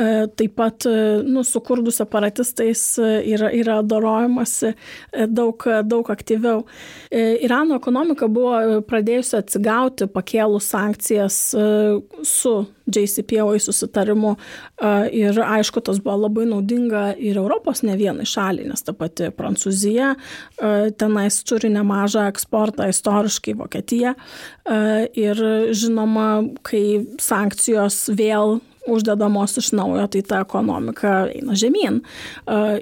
E, 0.02 0.26
taip 0.34 0.56
pat 0.57 0.88
e, 0.90 0.95
nu, 1.30 1.44
su 1.45 1.61
kurdų 1.68 1.94
separatistais 1.94 2.82
yra, 2.98 3.52
yra 3.53 3.77
dorojamasi 3.86 4.73
daug, 5.30 5.61
daug 5.86 6.10
aktyviau. 6.10 6.64
Irano 7.14 7.77
ekonomika 7.77 8.26
buvo 8.26 8.82
pradėjusi 8.90 9.38
atsigauti 9.44 10.10
pakėlus 10.10 10.73
sankcijas 10.73 11.38
su 12.26 12.56
JCPOA 12.86 13.60
susitarimu 13.64 14.36
ir 15.12 15.40
aišku, 15.41 15.82
tas 15.86 15.99
buvo 16.03 16.18
labai 16.26 16.45
naudinga 16.49 17.07
ir 17.18 17.40
Europos 17.41 17.84
ne 17.84 17.95
vienai 17.98 18.28
šaliai, 18.30 18.70
nes 18.70 18.86
ta 18.86 18.94
pati 18.94 19.32
Prancūzija 19.36 20.14
tenais 20.99 21.41
turi 21.48 21.72
nemažą 21.74 22.28
eksportą 22.30 22.90
istoriškai 22.91 23.57
Vokietija 23.57 24.16
ir 25.18 25.44
žinoma, 25.74 26.30
kai 26.66 26.86
sankcijos 27.22 28.06
vėl 28.16 28.60
uždedamos 28.88 29.57
iš 29.57 29.72
naujo, 29.76 30.06
tai 30.12 30.22
ta 30.26 30.41
ekonomika 30.44 31.14
eina 31.34 31.56
žemyn. 31.57 32.02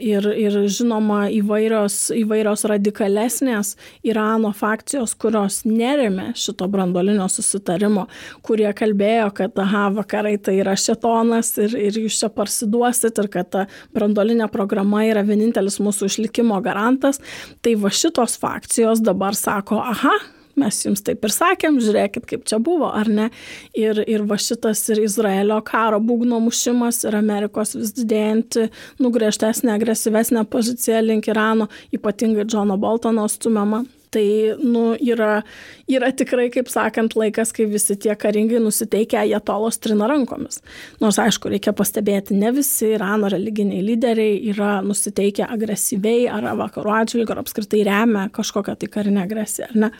Ir, 0.04 0.28
ir 0.40 0.58
žinoma, 0.68 1.26
įvairios, 1.34 1.98
įvairios 2.18 2.66
radikalesnės 2.70 3.74
Irano 4.08 4.54
fakcijos, 4.56 5.16
kurios 5.20 5.62
neremė 5.68 6.32
šito 6.40 6.68
brandolinio 6.72 7.28
susitarimo, 7.32 8.08
kurie 8.46 8.70
kalbėjo, 8.78 9.30
kad, 9.40 9.58
aha, 9.64 9.88
vakarai 9.98 10.36
tai 10.44 10.60
yra 10.62 10.76
šetonas 10.80 11.54
ir, 11.64 11.78
ir 11.80 12.02
jūs 12.06 12.20
čia 12.24 12.32
parsiduosit 12.34 13.24
ir 13.24 13.32
kad 13.34 13.52
ta 13.54 13.66
brandolinė 13.96 14.50
programa 14.52 15.06
yra 15.08 15.24
vienintelis 15.26 15.80
mūsų 15.84 16.12
išlikimo 16.12 16.60
garantas, 16.66 17.22
tai 17.64 17.76
va 17.80 17.92
šitos 17.94 18.38
fakcijos 18.42 19.04
dabar 19.04 19.38
sako, 19.38 19.80
aha, 19.84 20.18
mes 20.60 20.82
jums 20.86 21.04
taip 21.06 21.24
ir 21.26 21.34
sakėm, 21.34 21.80
žiūrėkit, 21.84 22.28
kaip 22.30 22.46
čia 22.50 22.60
buvo, 22.64 22.92
ar 22.94 23.10
ne. 23.10 23.30
Ir, 23.78 24.04
ir 24.10 24.26
va 24.30 24.38
šitas 24.42 24.84
ir 24.94 25.04
Izraelio 25.06 25.60
karo 25.66 26.02
būgno 26.04 26.42
mušimas 26.44 27.04
ir 27.08 27.18
Amerikos 27.20 27.76
vis 27.80 27.96
didėjanti, 27.98 28.70
nugriežtesnė, 29.04 29.74
agresyvesnė 29.78 30.46
pozicija 30.50 31.02
link 31.04 31.32
Irano, 31.32 31.70
ypatingai 31.96 32.48
Džono 32.48 32.78
Boltono 32.82 33.28
stumiama 33.32 33.84
tai 34.14 34.26
nu, 34.62 34.94
yra, 35.02 35.42
yra 35.90 36.12
tikrai, 36.16 36.50
kaip 36.54 36.70
sakant, 36.72 37.16
laikas, 37.20 37.54
kai 37.56 37.66
visi 37.70 37.98
tie 38.00 38.16
karingai 38.20 38.62
nusiteikę 38.64 39.20
ajatolos 39.24 39.80
trina 39.84 40.08
rankomis. 40.12 40.62
Nors, 41.02 41.20
aišku, 41.22 41.52
reikia 41.54 41.74
pastebėti, 41.78 42.38
ne 42.40 42.54
visi 42.56 42.94
Irano 42.94 43.32
religiniai 43.34 43.84
lyderiai 43.86 44.38
yra 44.54 44.76
nusiteikę 44.86 45.48
agresyviai 45.56 46.28
ar 46.32 46.50
vakarų 46.60 46.96
atžvilgiu, 47.00 47.34
ar 47.36 47.44
apskritai 47.44 47.84
remia 47.88 48.28
kažkokią 48.34 48.78
tai 48.80 48.92
karinę 48.94 49.24
agresiją, 49.26 49.72
ne. 49.78 49.92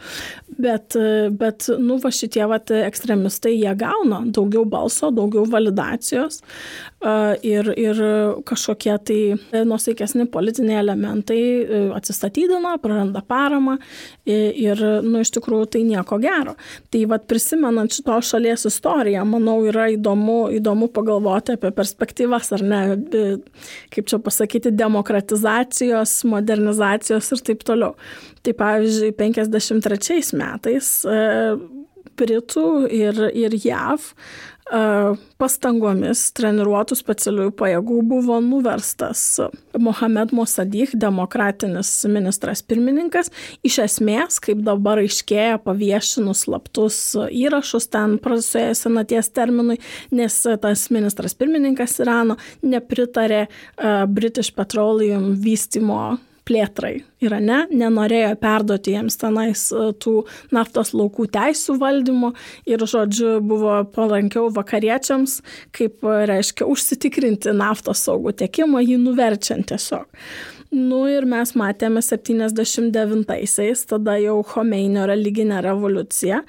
Bet, 0.54 0.96
bet 1.34 1.68
nu, 1.82 1.98
va 2.02 2.12
šitie 2.14 2.44
va, 2.50 2.60
ekstremistai, 2.84 3.56
jie 3.58 3.74
gauna 3.78 4.22
daugiau 4.24 4.64
balso, 4.68 5.10
daugiau 5.14 5.46
validacijos 5.50 6.40
ir, 7.44 7.68
ir 7.76 8.00
kažkokie 8.48 8.94
tai 9.04 9.18
nusaikesni 9.66 10.26
politiniai 10.32 10.78
elementai 10.80 11.40
e, 11.40 11.80
atsistatydina, 11.96 12.76
praranda 12.82 13.20
paramą 13.28 13.76
ir, 14.24 14.80
nu, 15.04 15.20
iš 15.20 15.34
tikrųjų 15.36 15.68
tai 15.74 15.82
nieko 15.84 16.18
gero. 16.22 16.54
Tai 16.92 17.02
vad 17.10 17.26
prisimenant 17.30 17.92
šitos 17.92 18.32
šalies 18.32 18.64
istoriją, 18.70 19.24
manau, 19.28 19.58
yra 19.68 19.90
įdomu, 19.92 20.38
įdomu 20.56 20.88
pagalvoti 20.94 21.58
apie 21.58 21.72
perspektyvas, 21.76 22.52
ar 22.56 22.64
ne, 22.64 22.82
kaip 23.94 24.08
čia 24.10 24.20
pasakyti, 24.24 24.72
demokratizacijos, 24.74 26.22
modernizacijos 26.30 27.32
ir 27.36 27.44
taip 27.50 27.64
toliau. 27.68 27.94
Tai 28.44 28.56
pavyzdžiui, 28.60 29.14
53 29.20 30.34
metais 30.40 30.90
e, 31.08 31.22
Britų 32.14 32.66
ir, 32.94 33.18
ir 33.34 33.56
JAV 33.58 34.12
pastangomis 34.64 36.22
treniruotų 36.32 36.96
specialiųjų 36.96 37.52
pajėgų 37.58 37.98
buvo 38.08 38.38
nuverstas 38.40 39.20
Mohamed 39.76 40.32
Mosadich, 40.32 40.94
demokratinis 40.96 41.90
ministras 42.08 42.64
pirmininkas. 42.64 43.28
Iš 43.66 43.78
esmės, 43.84 44.40
kaip 44.40 44.64
dabar 44.64 45.02
aiškėja 45.04 45.60
paviešinus 45.64 46.46
slaptus 46.46 46.98
įrašus 47.28 47.90
ten 47.92 48.16
prasidėjus 48.24 48.86
senaties 48.86 49.28
terminui, 49.36 49.78
nes 50.14 50.40
tas 50.62 50.88
ministras 50.94 51.36
pirmininkas 51.36 52.00
Irano 52.00 52.38
nepritarė 52.64 53.46
British 54.08 54.54
Petroleum 54.56 55.34
vystimo 55.44 56.16
plėtrai 56.48 56.98
Irane, 57.24 57.64
nenorėjo 57.72 58.34
perduoti 58.40 58.94
jiems 58.94 59.16
tenais 59.20 59.66
e, 59.72 59.86
tų 60.02 60.14
naftos 60.54 60.92
laukų 60.96 61.28
teisų 61.32 61.78
valdymo 61.80 62.32
ir, 62.68 62.84
žodžiu, 62.90 63.38
buvo 63.44 63.78
palankiau 63.94 64.50
vakariečiams, 64.54 65.38
kaip, 65.76 66.02
e, 66.04 66.18
reiškia, 66.30 66.68
užsitikrinti 66.68 67.54
naftos 67.56 68.04
saugų 68.08 68.34
tiekimą, 68.42 68.84
jį 68.84 69.00
nuverčiant 69.06 69.70
tiesiog. 69.72 70.08
Nu 70.74 71.04
ir 71.06 71.22
mes 71.28 71.52
matėme 71.54 72.00
79-aisiais, 72.02 73.84
tada 73.86 74.16
jau 74.18 74.40
Homeinio 74.54 75.04
religinę 75.06 75.60
revoliuciją, 75.62 76.40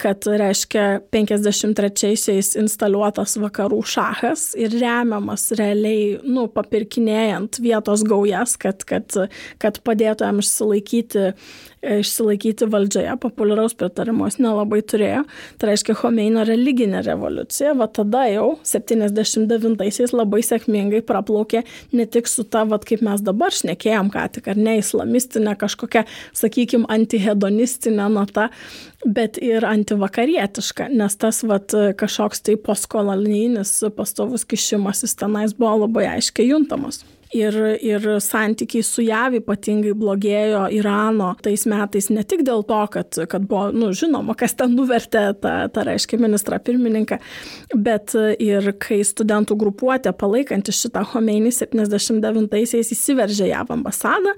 kad 0.00 0.24
reiškia 0.24 1.02
53-aisiais 1.12 2.54
instaliuotas 2.62 3.36
vakarų 3.42 3.82
šachas 3.94 4.46
ir 4.56 4.72
remiamas 4.80 5.50
realiai, 5.58 6.14
nu, 6.24 6.46
papirkinėjant 6.54 7.60
vietos 7.60 8.06
gaujas, 8.08 8.56
kad, 8.60 8.86
kad, 8.88 9.18
kad 9.60 9.82
padėtų 9.84 10.30
jam 10.30 10.40
išsilaikyti 10.40 11.26
išsilaikyti 12.00 12.68
valdžioje, 12.70 13.14
populiaraus 13.22 13.76
pritarimo 13.78 14.28
jis 14.28 14.38
nelabai 14.42 14.80
turėjo. 14.86 15.22
Tai 15.58 15.70
reiškia 15.70 15.96
Homeino 16.00 16.44
religinė 16.48 17.02
revoliucija, 17.06 17.74
va 17.78 17.88
tada 17.92 18.24
jau 18.30 18.48
79-aisiais 18.66 20.14
labai 20.16 20.42
sėkmingai 20.46 21.02
praplaukė 21.06 21.64
ne 21.94 22.06
tik 22.06 22.30
su 22.30 22.46
ta, 22.48 22.64
va 22.68 22.80
kaip 22.82 23.04
mes 23.06 23.24
dabar 23.24 23.54
šnekėjom 23.54 24.10
ką 24.14 24.26
tik, 24.36 24.50
ar 24.52 24.60
ne 24.60 24.78
islamistinė 24.80 25.56
kažkokia, 25.60 26.04
sakykime, 26.36 26.88
antihedonistinė 26.94 28.10
nata, 28.16 28.48
bet 29.04 29.38
ir 29.42 29.66
antivakarietiška, 29.68 30.90
nes 30.94 31.18
tas 31.20 31.42
vat, 31.46 31.74
kažkoks 32.00 32.44
tai 32.44 32.56
postkolonijinis 32.60 33.76
pastovus 33.96 34.46
kišimasis 34.48 35.16
tenais 35.20 35.56
buvo 35.56 35.84
labai 35.84 36.08
aiškiai 36.16 36.52
juntamas 36.52 37.04
ir, 37.34 37.56
ir 37.82 38.06
santykiai 38.22 38.84
su 38.86 39.02
JAV 39.04 39.38
ypatingai 39.40 39.94
blogėjo 39.98 40.64
Irano 40.74 41.32
tais 41.44 41.66
metais 41.70 42.08
ne 42.12 42.22
tik 42.26 42.44
dėl 42.46 42.62
to, 42.68 42.80
kad, 42.94 43.18
kad 43.30 43.46
buvo, 43.50 43.68
nu, 43.74 43.90
žinoma, 43.96 44.36
kas 44.38 44.56
ten 44.58 44.74
nuvertė 44.76 45.26
tą, 45.42 45.54
tą 45.74 45.84
reiškia, 45.88 46.20
ministrą 46.22 46.60
pirmininką, 46.64 47.18
bet 47.74 48.14
ir 48.42 48.70
kai 48.82 49.00
studentų 49.06 49.58
grupuotė 49.60 50.14
palaikanti 50.16 50.74
šitą 50.74 51.04
Homeinį 51.12 51.52
79-aisiais 51.54 52.92
įsiveržė 52.94 53.50
JAV 53.50 53.74
ambasadą, 53.78 54.34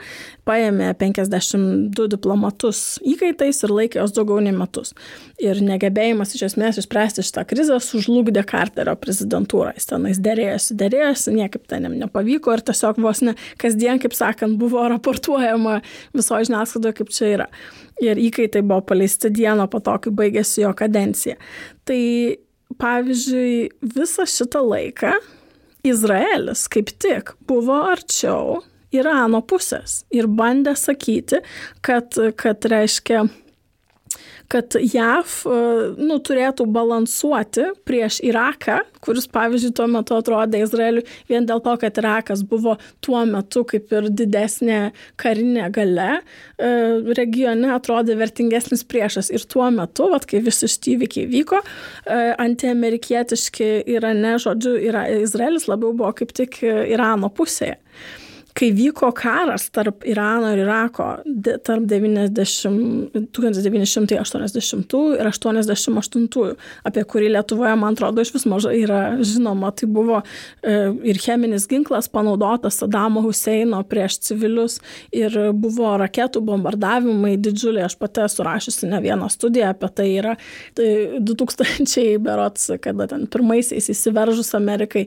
paėmė 0.48 0.92
52 0.98 2.08
diplomatus 2.16 2.82
įkaitais 3.04 3.62
ir 3.66 3.74
laikė 3.76 4.00
jos 4.02 4.16
daugiau 4.16 4.40
nei 4.44 4.54
metus. 4.56 4.94
Ir 5.42 5.60
negebėjimas 5.64 6.32
iš 6.36 6.46
esmės 6.50 6.80
išspręsti 6.80 7.24
šitą 7.26 7.44
krizę 7.48 7.76
sužlugdė 7.82 8.44
Carterio 8.48 8.96
prezidentūrą. 9.00 9.74
Jis 9.76 9.90
tenais 9.90 10.20
dėrėjosi, 10.22 10.76
dėrėjosi, 10.80 11.34
niekaip 11.36 11.66
ten 11.68 11.84
jam 11.88 11.96
nepavyko 12.00 12.54
ir 12.56 12.62
tiesiog 12.66 12.85
tiesiog 12.86 13.02
vos 13.02 13.22
ne 13.22 13.34
kasdien, 13.58 13.98
kaip 13.98 14.14
sakant, 14.14 14.58
buvo 14.58 14.86
raportuojama 14.88 15.80
viso 16.14 16.38
žiniasklaidoje, 16.38 16.94
kaip 16.94 17.10
čia 17.10 17.32
yra. 17.34 17.46
Ir 18.00 18.16
įkaitai 18.16 18.62
buvo 18.62 18.82
paleisti 18.82 19.30
dieną 19.30 19.68
po 19.70 19.80
to, 19.80 19.98
kai 19.98 20.10
baigėsi 20.12 20.62
jo 20.62 20.72
kadencija. 20.76 21.36
Tai 21.84 22.36
pavyzdžiui, 22.78 23.70
visą 23.82 24.26
šitą 24.26 24.62
laiką 24.66 25.14
Izraelis 25.86 26.66
kaip 26.68 26.90
tik 26.98 27.36
buvo 27.46 27.78
arčiau 27.92 28.62
Irano 28.92 29.42
pusės 29.42 30.04
ir 30.10 30.26
bandė 30.26 30.76
sakyti, 30.78 31.42
kad, 31.80 32.14
kad 32.36 32.64
reiškia, 32.64 33.26
kad 34.52 34.76
JAV 34.78 35.32
nu, 35.98 36.18
turėtų 36.22 36.66
balansuoti 36.70 37.70
prieš 37.86 38.18
Iraką, 38.26 38.80
kuris, 39.04 39.26
pavyzdžiui, 39.32 39.72
tuo 39.76 39.86
metu 39.90 40.16
atrodė 40.16 40.62
Izraeliui 40.64 41.04
vien 41.30 41.46
dėl 41.48 41.62
to, 41.64 41.74
kad 41.82 41.98
Irakas 42.00 42.42
buvo 42.46 42.76
tuo 43.04 43.22
metu 43.28 43.64
kaip 43.68 43.92
ir 43.94 44.08
didesnė 44.10 44.80
karinė 45.20 45.70
gale, 45.74 46.10
e, 46.58 46.72
regione 47.18 47.72
atrodė 47.74 48.18
vertingesnis 48.18 48.84
priešas. 48.88 49.32
Ir 49.34 49.46
tuo 49.50 49.68
metu, 49.74 50.10
vat, 50.12 50.28
kai 50.28 50.42
visi 50.44 50.70
šitie 50.70 50.96
įvykiai 50.96 51.30
vyko, 51.32 51.62
e, 51.62 52.20
antiamerikietiški 52.46 53.72
Irane, 53.96 54.36
žodžiu, 54.42 54.76
Izraelis 55.22 55.66
labiau 55.70 55.94
buvo 55.96 56.12
kaip 56.16 56.34
tik 56.36 56.62
Irano 56.66 57.32
pusėje 57.32 57.76
kai 58.56 58.70
vyko 58.72 59.10
karas 59.16 59.68
tarp 59.74 60.04
Irano 60.08 60.52
ir 60.54 60.62
Irako 60.64 61.06
tarp 61.66 61.84
90, 61.90 63.28
1980 63.36 64.96
ir 65.18 65.28
88, 65.28 66.54
apie 66.88 67.04
kurį 67.10 67.30
Lietuvoje, 67.34 67.74
man 67.78 67.96
atrodo, 67.96 68.24
iš 68.24 68.32
vis 68.34 68.46
mažai 68.48 68.78
yra 68.80 69.00
žinoma, 69.20 69.72
tai 69.76 69.88
buvo 69.92 70.22
e, 70.22 70.76
ir 71.10 71.20
cheminis 71.20 71.68
ginklas 71.70 72.08
panaudotas 72.12 72.80
Sadamo 72.80 73.22
Huseino 73.26 73.82
prieš 73.88 74.18
civilius 74.30 74.78
ir 75.14 75.36
buvo 75.52 75.92
raketų 76.00 76.42
bombardavimai 76.46 77.36
didžiuliai, 77.42 77.86
aš 77.90 77.98
pati 78.00 78.24
esu 78.24 78.46
rašiusi 78.46 78.90
ne 78.90 79.02
vieną 79.04 79.28
studiją 79.32 79.74
apie 79.74 79.92
tai. 79.92 80.08
Yra 80.16 80.32
tai 80.76 81.20
2000 81.20 82.16
berots, 82.24 82.70
kada 82.80 83.08
ten 83.10 83.26
pirmaisiais 83.28 83.90
įsiveržus 83.92 84.54
Amerikai 84.56 85.06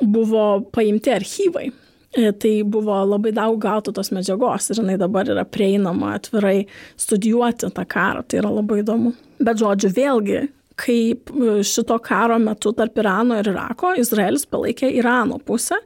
buvo 0.00 0.62
paimti 0.72 1.12
archyvai 1.12 1.68
tai 2.12 2.54
buvo 2.68 2.98
labai 3.08 3.32
daug 3.36 3.56
gautų 3.62 3.94
tos 3.96 4.12
medžiagos 4.12 4.70
ir 4.70 4.82
jinai 4.82 4.98
dabar 5.00 5.28
yra 5.32 5.44
prieinama 5.48 6.14
atvirai 6.18 6.66
studijuoti 7.00 7.70
tą 7.72 7.86
karą, 7.88 8.24
tai 8.26 8.42
yra 8.42 8.50
labai 8.52 8.82
įdomu. 8.82 9.14
Bet 9.42 9.62
žodžiu, 9.62 9.92
vėlgi, 9.96 10.42
kaip 10.82 11.30
e, 11.30 11.62
šito 11.66 11.96
karo 12.02 12.38
metu 12.42 12.72
tarp 12.76 12.98
Irano 12.98 13.38
ir 13.40 13.52
Irako 13.52 13.92
Izraelis 14.00 14.44
palaikė 14.50 14.90
Irano 14.98 15.38
pusę 15.42 15.78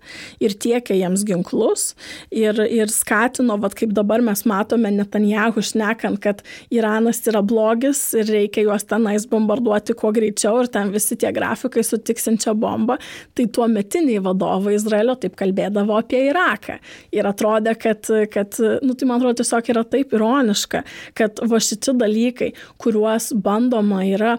ir 0.42 0.56
tiekė 0.62 0.96
jiems 0.96 1.24
ginklus 1.28 1.90
ir, 2.30 2.58
ir 2.64 2.92
skatino, 2.92 3.58
vad 3.62 3.76
kaip 3.78 3.92
dabar 3.96 4.24
mes 4.24 4.44
matome 4.48 4.92
Netanjahu 4.94 5.64
šnekant, 5.64 6.20
kad 6.24 6.42
Iranas 6.72 7.22
yra 7.28 7.42
blogis 7.44 8.00
ir 8.16 8.28
reikia 8.30 8.66
juos 8.66 8.86
tenais 8.88 9.26
bombarduoti 9.30 9.96
kuo 9.98 10.12
greičiau 10.16 10.62
ir 10.62 10.70
ten 10.72 10.92
visi 10.94 11.18
tie 11.20 11.32
grafikai 11.34 11.84
su 11.86 11.98
tiksinčia 12.00 12.54
bomba, 12.56 12.98
tai 13.36 13.48
tuo 13.52 13.68
metiniai 13.70 14.22
vadovai 14.24 14.76
Izraelio 14.78 15.16
taip 15.20 15.36
kalbėdavo 15.38 15.98
apie 16.00 16.24
Iraką 16.30 16.78
ir 17.14 17.28
atrodė, 17.28 17.76
kad, 17.80 18.08
kad 18.32 18.56
nu, 18.82 18.96
tai 18.96 19.08
man 19.08 19.20
atrodo 19.20 19.42
tiesiog 19.42 19.72
yra 19.74 19.84
taip 19.88 20.14
ironiška, 20.16 20.82
kad 21.18 21.42
va 21.50 21.60
šitie 21.62 21.94
dalykai, 21.96 22.52
kuriuos 22.82 23.32
bandoma 23.44 24.02
yra 24.06 24.36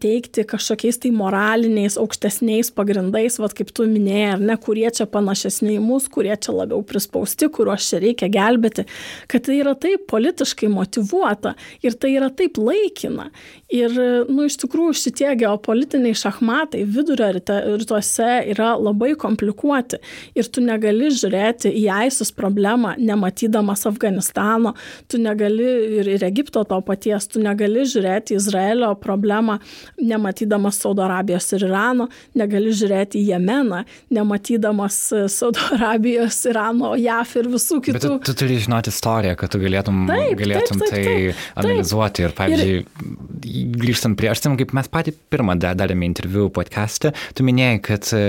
pateikti 0.00 0.44
kažkokiais 0.44 0.98
tai 0.98 1.10
moraliniais, 1.10 1.98
aukštesniais 1.98 2.70
pagrindais, 2.72 3.38
vad 3.38 3.52
kaip 3.52 3.70
tu 3.74 3.84
minėjai, 3.84 4.32
ar 4.32 4.40
ne, 4.40 4.56
kurie 4.56 4.88
čia 4.88 5.04
panašesni 5.06 5.76
į 5.76 5.82
mus, 5.84 6.08
kurie 6.08 6.32
čia 6.40 6.54
labiau 6.56 6.80
prispausti, 6.82 7.50
kuriuos 7.52 7.84
čia 7.90 8.00
reikia 8.00 8.30
gelbėti, 8.32 8.86
kad 9.28 9.44
tai 9.44 9.58
yra 9.60 9.74
taip 9.76 10.06
politiškai 10.08 10.70
motivuota 10.72 11.54
ir 11.82 11.96
tai 12.00 12.14
yra 12.16 12.30
taip 12.30 12.56
laikina. 12.56 13.28
Ir, 13.70 13.92
nu, 14.30 14.46
iš 14.48 14.56
tikrųjų, 14.64 14.96
šitie 14.96 15.28
geopolitiniai 15.42 16.16
šachmatai 16.16 16.82
vidurio 16.88 17.28
rytuose 17.36 18.30
yra 18.50 18.72
labai 18.80 19.12
komplikuoti 19.20 20.00
ir 20.34 20.48
tu 20.48 20.64
negali 20.64 21.12
žiūrėti 21.12 21.70
į 21.70 21.84
ISIS 22.08 22.32
problemą, 22.34 22.96
nematydamas 22.98 23.84
Afganistano, 23.90 24.74
tu 25.12 25.20
negali 25.20 25.68
ir, 26.00 26.10
ir 26.16 26.26
Egipto 26.26 26.64
to 26.64 26.80
paties, 26.86 27.28
tu 27.30 27.44
negali 27.44 27.84
žiūrėti 27.84 28.34
į 28.34 28.40
Izraelio 28.40 28.94
problemą, 28.98 29.60
nematydamas 29.98 30.78
Saudo 30.80 31.04
Arabijos 31.04 31.50
ir 31.56 31.66
Irano, 31.68 32.08
negali 32.38 32.72
žiūrėti 32.76 33.20
į 33.20 33.34
Jemeną, 33.34 33.82
nematydamas 34.14 34.98
e, 35.16 35.24
Saudo 35.32 35.64
Arabijos, 35.76 36.38
Irano, 36.50 36.94
JAF 37.00 37.36
ir 37.40 37.50
visų 37.54 37.80
kitų. 37.88 37.98
Bet 37.98 38.06
tu, 38.06 38.18
tu 38.30 38.36
turi 38.44 38.60
žinoti 38.62 38.92
istoriją, 38.94 39.36
kad 39.40 39.52
tu 39.52 39.62
galėtum, 39.62 40.04
taip, 40.10 40.36
galėtum 40.40 40.82
taip, 40.82 40.94
taip, 40.94 41.10
taip, 41.10 41.44
tai 41.44 41.64
analizuoti. 41.64 42.26
Ir, 42.26 42.36
pavyzdžiui, 42.36 42.80
ir... 42.80 43.29
grįžtant 43.40 44.18
prie 44.18 44.30
aš, 44.32 44.44
kaip 44.60 44.74
mes 44.76 44.90
patį 44.90 45.14
pirmą 45.32 45.56
darėme 45.60 46.06
interviu 46.08 46.48
podcast'e, 46.54 47.12
tu 47.36 47.46
minėjai, 47.46 47.80
kad 47.84 48.10
e, 48.16 48.22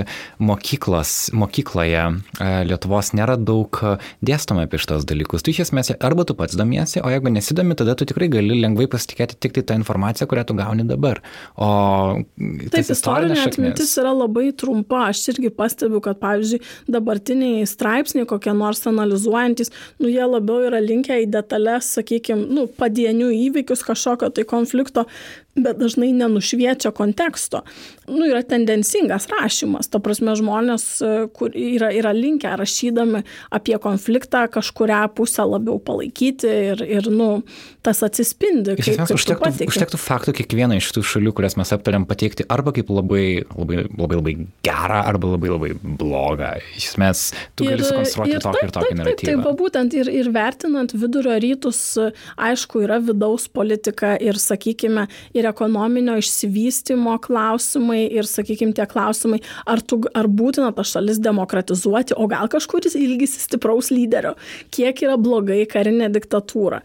mokyklos, 0.43 1.31
mokykloje 1.37 2.03
e, 2.07 2.49
Lietuvos 2.67 3.11
nėra 3.17 3.37
daug 3.39 3.81
dėstoma 4.25 4.65
apie 4.67 4.79
šitos 4.81 5.05
dalykus. 5.09 5.43
Tu 5.45 5.53
iš 5.53 5.65
esmės 5.67 5.93
arba 5.99 6.25
tu 6.27 6.35
pats 6.37 6.57
domiesi, 6.57 7.01
o 7.03 7.11
jeigu 7.11 7.31
nesidomi, 7.33 7.77
tada 7.79 7.95
tu 7.99 8.07
tikrai 8.09 8.29
gali 8.31 8.59
lengvai 8.61 8.87
pasitikėti 8.91 9.39
tik 9.41 9.55
tai 9.57 9.65
tą 9.71 9.79
informaciją, 9.81 10.27
kurią 10.31 10.45
tu 10.49 10.57
gauni 10.57 10.85
dabar. 10.87 11.21
O 11.55 11.69
Taip, 12.71 12.91
istorinė 12.93 13.39
atmintis 13.45 13.93
yra 14.01 14.13
labai 14.15 14.49
trumpa. 14.57 15.07
Aš 15.11 15.23
irgi 15.33 15.51
pastebiu, 15.53 16.01
kad, 16.03 16.19
pavyzdžiui, 16.21 16.61
dabartiniai 16.91 17.65
straipsniai, 17.69 18.27
kokie 18.29 18.53
nors 18.57 18.83
analizuojantis, 18.89 19.71
nu, 20.01 20.09
jie 20.11 20.23
labiau 20.27 20.61
yra 20.69 20.81
linkę 20.83 21.21
į 21.23 21.27
detalės, 21.33 21.89
sakykime, 21.97 22.47
nu, 22.51 22.67
padienių 22.79 23.31
įvykius 23.47 23.83
kažkokio 23.87 24.31
tai 24.35 24.45
konflikto, 24.47 25.00
bet 25.55 25.79
dažnai 25.81 26.11
nenušviečia 26.15 26.91
konteksto. 26.95 27.63
Nu, 28.11 28.25
yra 28.27 28.41
tendencingas 28.43 29.27
rašymas. 29.31 29.87
Ta 29.91 30.01
prasme, 30.03 30.33
žmonės, 30.37 30.85
e, 30.99 31.11
kur 31.35 31.53
yra, 31.55 31.91
yra 31.95 32.11
linkę 32.15 32.51
rašydami 32.59 33.23
apie 33.53 33.77
konfliktą 33.81 34.43
kažkuria 34.51 35.05
pusę 35.15 35.45
labiau 35.47 35.79
palaikyti 35.79 36.49
ir, 36.71 36.83
ir 36.83 37.07
nu, 37.11 37.29
tas 37.85 38.01
atsispindi. 38.05 38.75
Iš 38.81 38.91
esmės, 38.95 39.13
užtektų, 39.15 39.67
užtektų 39.71 39.99
faktų 40.01 40.35
kiekvieną 40.41 40.77
iš 40.81 40.91
tų 40.95 41.03
šalių, 41.13 41.33
kurias 41.37 41.55
mes 41.59 41.71
aptarėm, 41.73 42.05
pateikti 42.09 42.45
arba 42.51 42.73
kaip 42.75 42.91
labai, 42.93 43.43
labai, 43.55 43.85
labai, 43.87 44.19
labai 44.19 44.35
gerą, 44.67 44.99
arba 45.13 45.33
labai, 45.35 45.51
labai 45.53 45.71
blogą. 45.81 46.51
Iš 46.77 46.91
esmės, 46.91 47.23
tu 47.55 47.65
ir, 47.65 47.77
gali 47.77 47.87
sukonstruoti 47.87 48.41
tokį 48.43 48.65
ir 48.67 48.75
tokį 48.77 48.99
naratyvą. 48.99 49.31
Taip, 49.31 49.43
taip, 49.47 49.59
būtent 49.61 49.97
ir, 49.97 50.11
ir 50.21 50.31
vertinant 50.35 50.95
vidurio 50.95 51.37
rytus, 51.41 51.81
aišku, 52.35 52.83
yra 52.85 52.99
vidaus 53.03 53.47
politika 53.51 54.13
ir, 54.21 54.39
sakykime, 54.41 55.07
ir 55.37 55.49
ekonominio 55.49 56.17
išsivystimo 56.21 57.17
klausimai, 57.23 58.00
ir, 58.05 58.27
sakykime, 58.29 58.75
tie 58.77 58.85
klausimai, 58.89 59.41
ar, 59.69 59.81
tu, 59.83 60.01
ar 60.17 60.29
būtina 60.31 60.71
tą 60.75 60.85
šalis 60.87 61.21
demokratizuoti, 61.23 62.15
o 62.17 62.27
gal 62.31 62.49
kažkuris 62.51 62.97
ilgisi 62.99 63.41
stipraus 63.43 63.91
lyderio, 63.93 64.35
kiek 64.73 65.03
yra 65.05 65.17
blogai 65.21 65.63
karinė 65.69 66.11
diktatūra, 66.13 66.81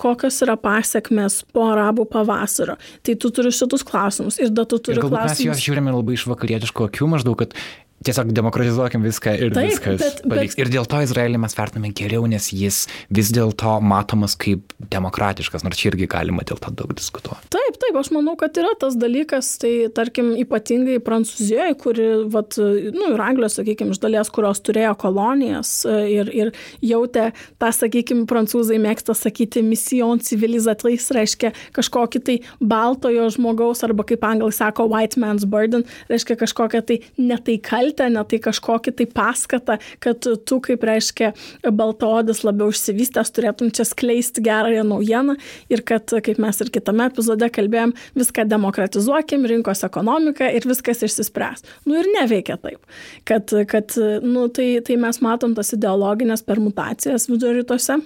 kokios 0.00 0.40
yra 0.46 0.56
pasiekmes 0.60 1.42
po 1.54 1.68
arabų 1.72 2.06
pavasario. 2.10 2.78
Tai 3.06 3.16
tu 3.20 3.32
turi 3.34 3.52
šitus 3.54 3.86
klausimus 3.86 4.40
ir 4.42 4.52
da 4.54 4.66
tu 4.68 4.80
turi 4.82 5.02
klausimus. 5.02 5.38
Mes 5.38 5.46
juos 5.46 5.62
žiūrime 5.62 5.94
labai 5.94 6.18
iš 6.18 6.26
vakarietiško 6.30 6.90
akių, 6.90 7.10
maždaug, 7.14 7.44
kad 7.44 7.56
tiesiog 8.04 8.30
demokratizuokim 8.32 9.02
viską 9.04 9.34
ir 9.36 9.52
Taip, 9.52 9.68
viskas 9.68 10.00
bet, 10.00 10.20
pavyks. 10.24 10.54
Bet... 10.56 10.62
Ir 10.62 10.70
dėl 10.72 10.86
to 10.88 11.02
Izraelį 11.04 11.40
mes 11.42 11.56
vertiname 11.56 11.90
geriau, 11.96 12.24
nes 12.30 12.48
jis 12.56 12.86
vis 13.12 13.32
dėlto 13.36 13.76
matomas 13.84 14.36
kaip 14.40 14.72
demokratiškas, 14.80 15.66
nors 15.66 15.76
čia 15.76 15.90
irgi 15.90 16.08
galima 16.10 16.44
dėl 16.48 16.60
to 16.62 16.72
daug 16.78 16.94
diskutuoti. 16.96 17.50
Taip, 17.52 17.76
taip, 17.82 17.98
aš 18.00 18.12
manau, 18.16 18.36
kad 18.40 18.56
yra 18.60 18.72
tas 18.80 18.96
dalykas, 19.00 19.52
tai 19.60 19.72
tarkim 19.96 20.32
ypatingai 20.40 20.96
Prancūzijoje, 21.04 21.76
kuri, 21.82 22.06
vat, 22.32 22.56
nu, 22.56 23.10
ir 23.12 23.24
Anglijos, 23.24 23.58
sakykime, 23.60 23.92
iš 23.92 24.00
dalies, 24.00 24.32
kurios 24.32 24.62
turėjo 24.64 24.94
kolonijas 25.00 25.74
e, 25.84 25.98
ir, 26.14 26.32
ir 26.32 26.52
jautė 26.84 27.30
tą, 27.60 27.72
sakykime, 27.76 28.24
prancūzai 28.30 28.80
mėgsta 28.80 29.16
sakyti 29.18 29.60
mission 29.66 30.22
civilizatrice, 30.24 31.12
reiškia 31.18 31.52
kažkokį 31.76 32.24
tai 32.24 32.38
baltojo 32.64 33.28
žmogaus, 33.36 33.84
arba 33.84 34.08
kaip 34.08 34.24
anglai 34.24 34.54
sako, 34.56 34.88
white 34.88 35.20
man's 35.20 35.44
burden, 35.44 35.84
reiškia 36.08 36.38
kažkokią 36.40 36.84
tai 36.88 37.00
netai 37.20 37.60
kalbą 37.60 37.89
kaltę, 37.90 38.08
ne 38.10 38.22
tai 38.24 38.38
kažkokį 38.38 38.94
tai 38.96 39.06
paskatą, 39.06 39.78
kad 40.00 40.20
tu, 40.20 40.60
kaip 40.60 40.82
reiškia, 40.82 41.32
baltodis 41.72 42.44
labiau 42.44 42.70
išsivystęs, 42.70 43.32
turėtum 43.34 43.70
čia 43.70 43.84
skleisti 43.84 44.42
gerąją 44.42 44.84
naujieną 44.84 45.36
ir 45.70 45.82
kad, 45.82 46.06
kaip 46.22 46.38
mes 46.38 46.60
ir 46.60 46.70
kitame 46.70 47.06
epizode 47.10 47.48
kalbėjom, 47.50 47.94
viską 48.14 48.46
demokratizuokim, 48.48 49.46
rinkos 49.46 49.84
ekonomiką 49.84 50.50
ir 50.54 50.66
viskas 50.66 51.02
išsispręs. 51.02 51.64
Nu 51.86 51.98
ir 51.98 52.06
neveikia 52.14 52.58
taip. 52.60 52.80
Kad, 53.24 53.50
kad 53.68 53.96
nu, 54.22 54.48
tai, 54.48 54.80
tai 54.86 54.96
mes 54.96 55.20
matom 55.20 55.54
tas 55.54 55.74
ideologinės 55.74 56.44
permutacijas 56.46 57.28
vidurio 57.30 57.60
rytuose. 57.60 58.00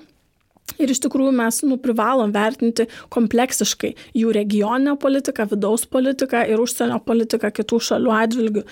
Ir 0.81 0.91
iš 0.91 0.99
tikrųjų 1.05 1.31
mes 1.37 1.61
nu, 1.69 1.77
privalom 1.79 2.33
vertinti 2.35 2.89
kompleksiškai 3.15 3.93
jų 4.17 4.33
regioninę 4.35 4.97
politiką, 4.99 5.47
vidaus 5.53 5.85
politiką 5.87 6.41
ir 6.51 6.63
užsienio 6.63 6.99
politiką 7.05 7.51
kitų 7.55 7.79
šalių 7.89 8.15
atžvilgių. 8.17 8.65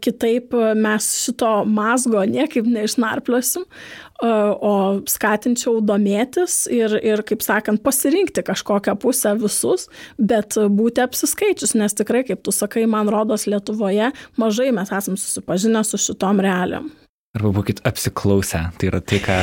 Kitaip 0.00 0.56
mes 0.78 1.10
šito 1.26 1.50
mazgo 1.68 2.22
niekaip 2.30 2.68
neišnarpliosim, 2.70 3.66
o 4.24 4.74
skatinčiau 5.12 5.82
domėtis 5.84 6.62
ir, 6.72 6.96
ir, 7.04 7.20
kaip 7.26 7.44
sakant, 7.44 7.82
pasirinkti 7.84 8.46
kažkokią 8.46 8.96
pusę 9.02 9.34
visus, 9.36 9.90
bet 10.16 10.56
būti 10.56 11.04
apsiskaičius, 11.04 11.76
nes 11.76 11.96
tikrai, 11.98 12.24
kaip 12.28 12.46
tu 12.46 12.54
sakai, 12.54 12.86
man 12.88 13.12
rodos 13.12 13.44
Lietuvoje 13.50 14.12
mažai 14.40 14.70
mes 14.72 14.94
esam 14.94 15.20
susipažinę 15.20 15.84
su 15.84 16.00
šitom 16.00 16.40
realiam. 16.40 16.88
Arba 17.36 17.50
būkit 17.52 17.82
apsiklausę. 17.84 18.62
Tai 18.80 18.88
yra 18.88 19.02
tai, 19.04 19.18
ką 19.20 19.34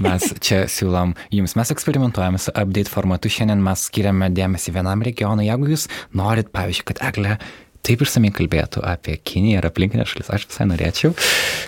mes 0.00 0.30
čia 0.40 0.62
siūlom 0.72 1.12
jums. 1.34 1.52
Mes 1.58 1.72
eksperimentuojame 1.74 2.40
su 2.40 2.54
update 2.56 2.88
formatu. 2.88 3.28
Šiandien 3.32 3.60
mes 3.60 3.84
skiriame 3.90 4.30
dėmesį 4.32 4.72
vienam 4.78 5.04
regionui. 5.04 5.50
Jeigu 5.50 5.74
jūs 5.74 5.84
norit, 6.16 6.48
pavyzdžiui, 6.54 6.86
kad 6.88 7.02
Eglė 7.10 7.36
taip 7.82 8.02
išsamei 8.04 8.30
kalbėtų 8.34 8.82
apie 8.86 9.16
Kiniją 9.18 9.58
ir 9.58 9.66
aplinkinę 9.66 10.06
šalis, 10.06 10.30
aš 10.30 10.46
visai 10.46 10.66
norėčiau. 10.70 11.10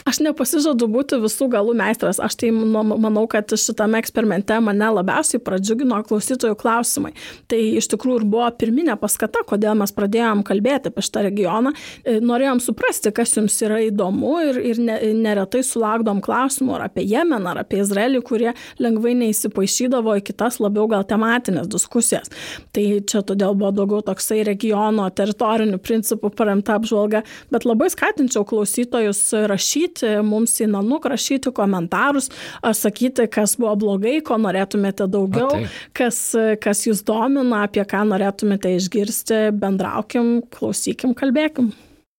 Aš 0.06 0.20
nepasižadu 0.22 0.86
būti 0.90 1.18
visų 1.18 1.48
galų 1.50 1.74
meistras. 1.78 2.20
Aš 2.22 2.36
tai 2.38 2.50
manau, 2.54 3.24
kad 3.30 3.50
šitame 3.58 3.98
eksperimente 3.98 4.54
mane 4.62 4.90
labiausiai 4.94 5.42
pradžiugino 5.42 5.98
klausytojų 6.06 6.54
klausimai. 6.60 7.14
Tai 7.50 7.58
iš 7.80 7.88
tikrųjų 7.90 8.20
ir 8.20 8.26
buvo 8.30 8.46
pirminė 8.60 8.94
paskata, 9.00 9.42
kodėl 9.48 9.74
mes 9.80 9.94
pradėjom 9.96 10.44
kalbėti 10.46 10.92
apie 10.92 11.02
šitą 11.06 11.24
regioną. 11.26 11.72
E, 12.04 12.20
norėjom 12.22 12.62
suprasti, 12.62 13.10
kas 13.16 13.34
jums 13.34 13.58
yra 13.66 13.80
įdomu 13.88 14.36
ir, 14.44 14.60
ir 14.70 14.82
ne, 14.86 15.00
neretai 15.24 15.64
sulaukdom 15.66 16.22
klausimų 16.24 16.78
ar 16.78 16.86
apie 16.86 17.06
Jemeną, 17.10 17.56
ar 17.56 17.64
apie 17.64 17.82
Izraelį, 17.82 18.22
kurie 18.28 18.52
lengvai 18.78 19.16
neįsipaišydavo 19.24 20.14
į 20.20 20.24
kitas 20.30 20.60
labiau 20.62 20.86
gal 20.94 21.02
tematinės 21.10 21.66
diskusijas. 21.74 22.30
Tai 22.76 22.86
čia 23.02 23.24
todėl 23.26 23.58
buvo 23.58 23.74
daugiau 23.74 24.04
toksai 24.06 24.44
regiono 24.46 25.08
teritorinių 25.10 25.82
principų 25.82 26.03
principų 26.04 26.30
paremta 26.36 26.76
apžvalga, 26.76 27.22
bet 27.52 27.64
labai 27.64 27.88
skatinčiau 27.92 28.44
klausytojus 28.44 29.32
rašyti 29.48 30.20
mums 30.22 30.58
į 30.60 30.68
nanuk, 30.74 31.06
rašyti 31.08 31.52
komentarus, 31.54 32.30
sakyti, 32.60 33.26
kas 33.32 33.56
buvo 33.56 33.74
blogai, 33.80 34.20
ko 34.20 34.36
norėtumėte 34.36 35.08
daugiau, 35.08 35.64
A, 35.64 35.70
kas, 35.96 36.34
kas 36.60 36.84
jūs 36.86 37.02
domina, 37.06 37.64
apie 37.64 37.84
ką 37.88 38.04
norėtumėte 38.10 38.74
išgirsti, 38.76 39.48
bendraukim, 39.56 40.42
klausykim, 40.52 41.14
kalbėkim. 41.16 41.72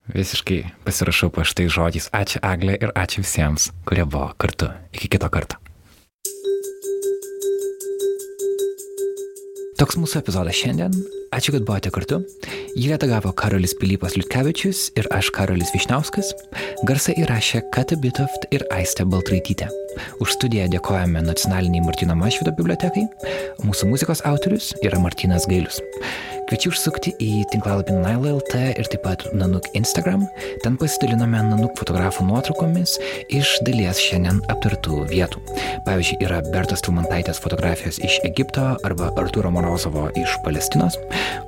Visiškai 0.05 0.59
pasirašau 0.85 1.31
po 1.33 1.41
štai 1.45 1.65
žodžiais. 1.65 2.11
Ačiū 2.13 2.41
Aglė 2.45 2.77
ir 2.77 2.93
ačiū 2.93 3.23
visiems, 3.25 3.71
kurie 3.89 4.05
buvo 4.05 4.29
kartu. 4.37 4.69
Iki 4.93 5.09
kito 5.17 5.29
karto. 5.33 5.57
Toks 9.81 9.97
mūsų 9.97 10.21
epizodas 10.21 10.61
šiandien. 10.61 10.93
Ačiū, 11.35 11.51
kad 11.51 11.65
buvote 11.67 11.91
kartu. 11.91 12.21
Jį 12.79 12.93
redagavo 12.93 13.33
Karolis 13.35 13.73
Pilypas 13.75 14.13
Liutkevičius 14.15 14.85
ir 14.95 15.09
aš 15.11 15.33
Karolis 15.35 15.73
Višniauskas. 15.75 16.29
Garsą 16.87 17.11
įrašė 17.19 17.65
Kata 17.75 17.97
Bitoft 17.99 18.47
ir 18.55 18.63
Aistė 18.71 19.03
Baltraitytė. 19.03 19.67
Už 20.23 20.35
studiją 20.37 20.69
dėkojame 20.71 21.23
Nacionaliniai 21.25 21.83
Martino 21.83 22.15
Mašvido 22.19 22.55
bibliotekai. 22.55 23.03
Mūsų 23.67 23.91
muzikos 23.91 24.23
autorius 24.27 24.71
yra 24.83 25.01
Martinas 25.03 25.47
Gailius. 25.51 25.81
Kviečiu 26.45 26.69
užsukti 26.69 27.09
į 27.17 27.29
tinklalapį 27.49 27.95
Nail.lt 28.03 28.59
ir 28.77 28.89
taip 28.91 29.01
pat 29.01 29.23
Nanuk 29.33 29.65
Instagram. 29.77 30.27
Ten 30.61 30.75
pasidalinome 30.77 31.39
Nanuk 31.47 31.73
fotografų 31.79 32.27
nuotraukomis 32.27 32.99
iš 33.33 33.55
dalies 33.65 33.97
šiandien 34.03 34.43
aptartų 34.53 35.07
vietų. 35.09 35.41
Pavyzdžiui, 35.87 36.19
yra 36.27 36.43
Bertos 36.51 36.85
Trumantaitės 36.85 37.41
fotografijos 37.41 37.97
iš 38.05 38.19
Egipto 38.29 38.75
arba 38.85 39.09
Arturo 39.17 39.49
Morozovo 39.55 40.05
iš 40.21 40.37
Palestinos. 40.45 40.99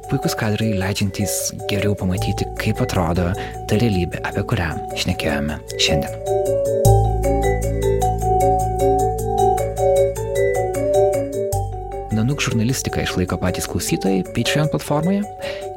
Puikus 0.07 0.37
kadrai 0.39 0.71
leidžiantys 0.79 1.35
geriau 1.71 1.95
pamatyti, 1.99 2.47
kaip 2.61 2.81
atrodo 2.85 3.31
ta 3.67 3.81
realybė, 3.81 4.23
apie 4.27 4.45
kurią 4.47 4.71
šnekėjome 5.03 5.59
šiandien. 5.75 7.06
Nanuk 12.37 12.53
žurnalistiką 12.53 13.01
išlaiko 13.01 13.33
patys 13.41 13.65
klausytojai 13.65 14.21
Patreon 14.35 14.67
platformoje. 14.69 15.23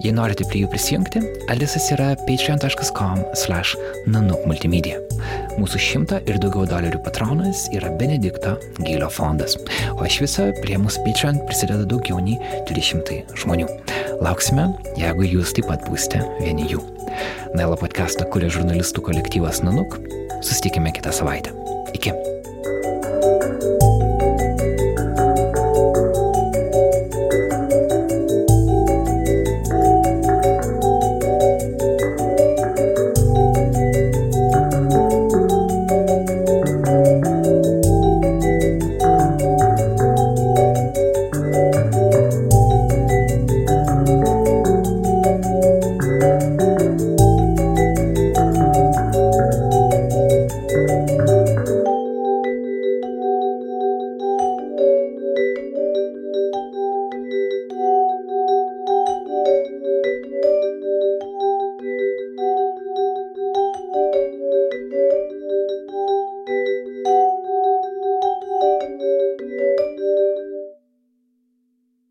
Jei 0.05 0.13
norite 0.13 0.45
prie 0.45 0.61
jų 0.61 0.69
prisijungti, 0.69 1.25
adresas 1.49 1.89
yra 1.95 2.17
patreon.com/nanuk 2.27 4.41
multimedia. 4.45 5.01
Mūsų 5.57 5.79
šimta 5.81 6.21
ir 6.29 6.37
daugiau 6.37 6.69
dolerių 6.69 7.01
patronas 7.01 7.65
yra 7.73 7.89
Benedikto 7.97 8.61
Gylio 8.77 9.09
fondas, 9.09 9.57
o 9.97 10.05
iš 10.05 10.21
viso 10.21 10.53
prie 10.61 10.77
mūsų 10.77 11.01
Patreon 11.07 11.41
prisideda 11.49 11.89
daugiau 11.89 12.21
nei 12.21 12.37
200 12.69 13.25
žmonių. 13.41 13.65
Lauksime, 14.21 14.77
jeigu 15.01 15.25
jūs 15.25 15.57
taip 15.57 15.65
pat 15.73 15.81
būsite 15.89 16.21
vieni 16.43 16.69
jų. 16.69 16.85
Nailo 17.57 17.81
podcastą 17.81 18.29
kuria 18.29 18.53
žurnalistų 18.53 19.01
kolektyvas 19.09 19.65
Nanuk. 19.65 19.97
Sustikime 20.45 20.93
kitą 20.93 21.09
savaitę. 21.09 21.57
Iki. 21.97 22.40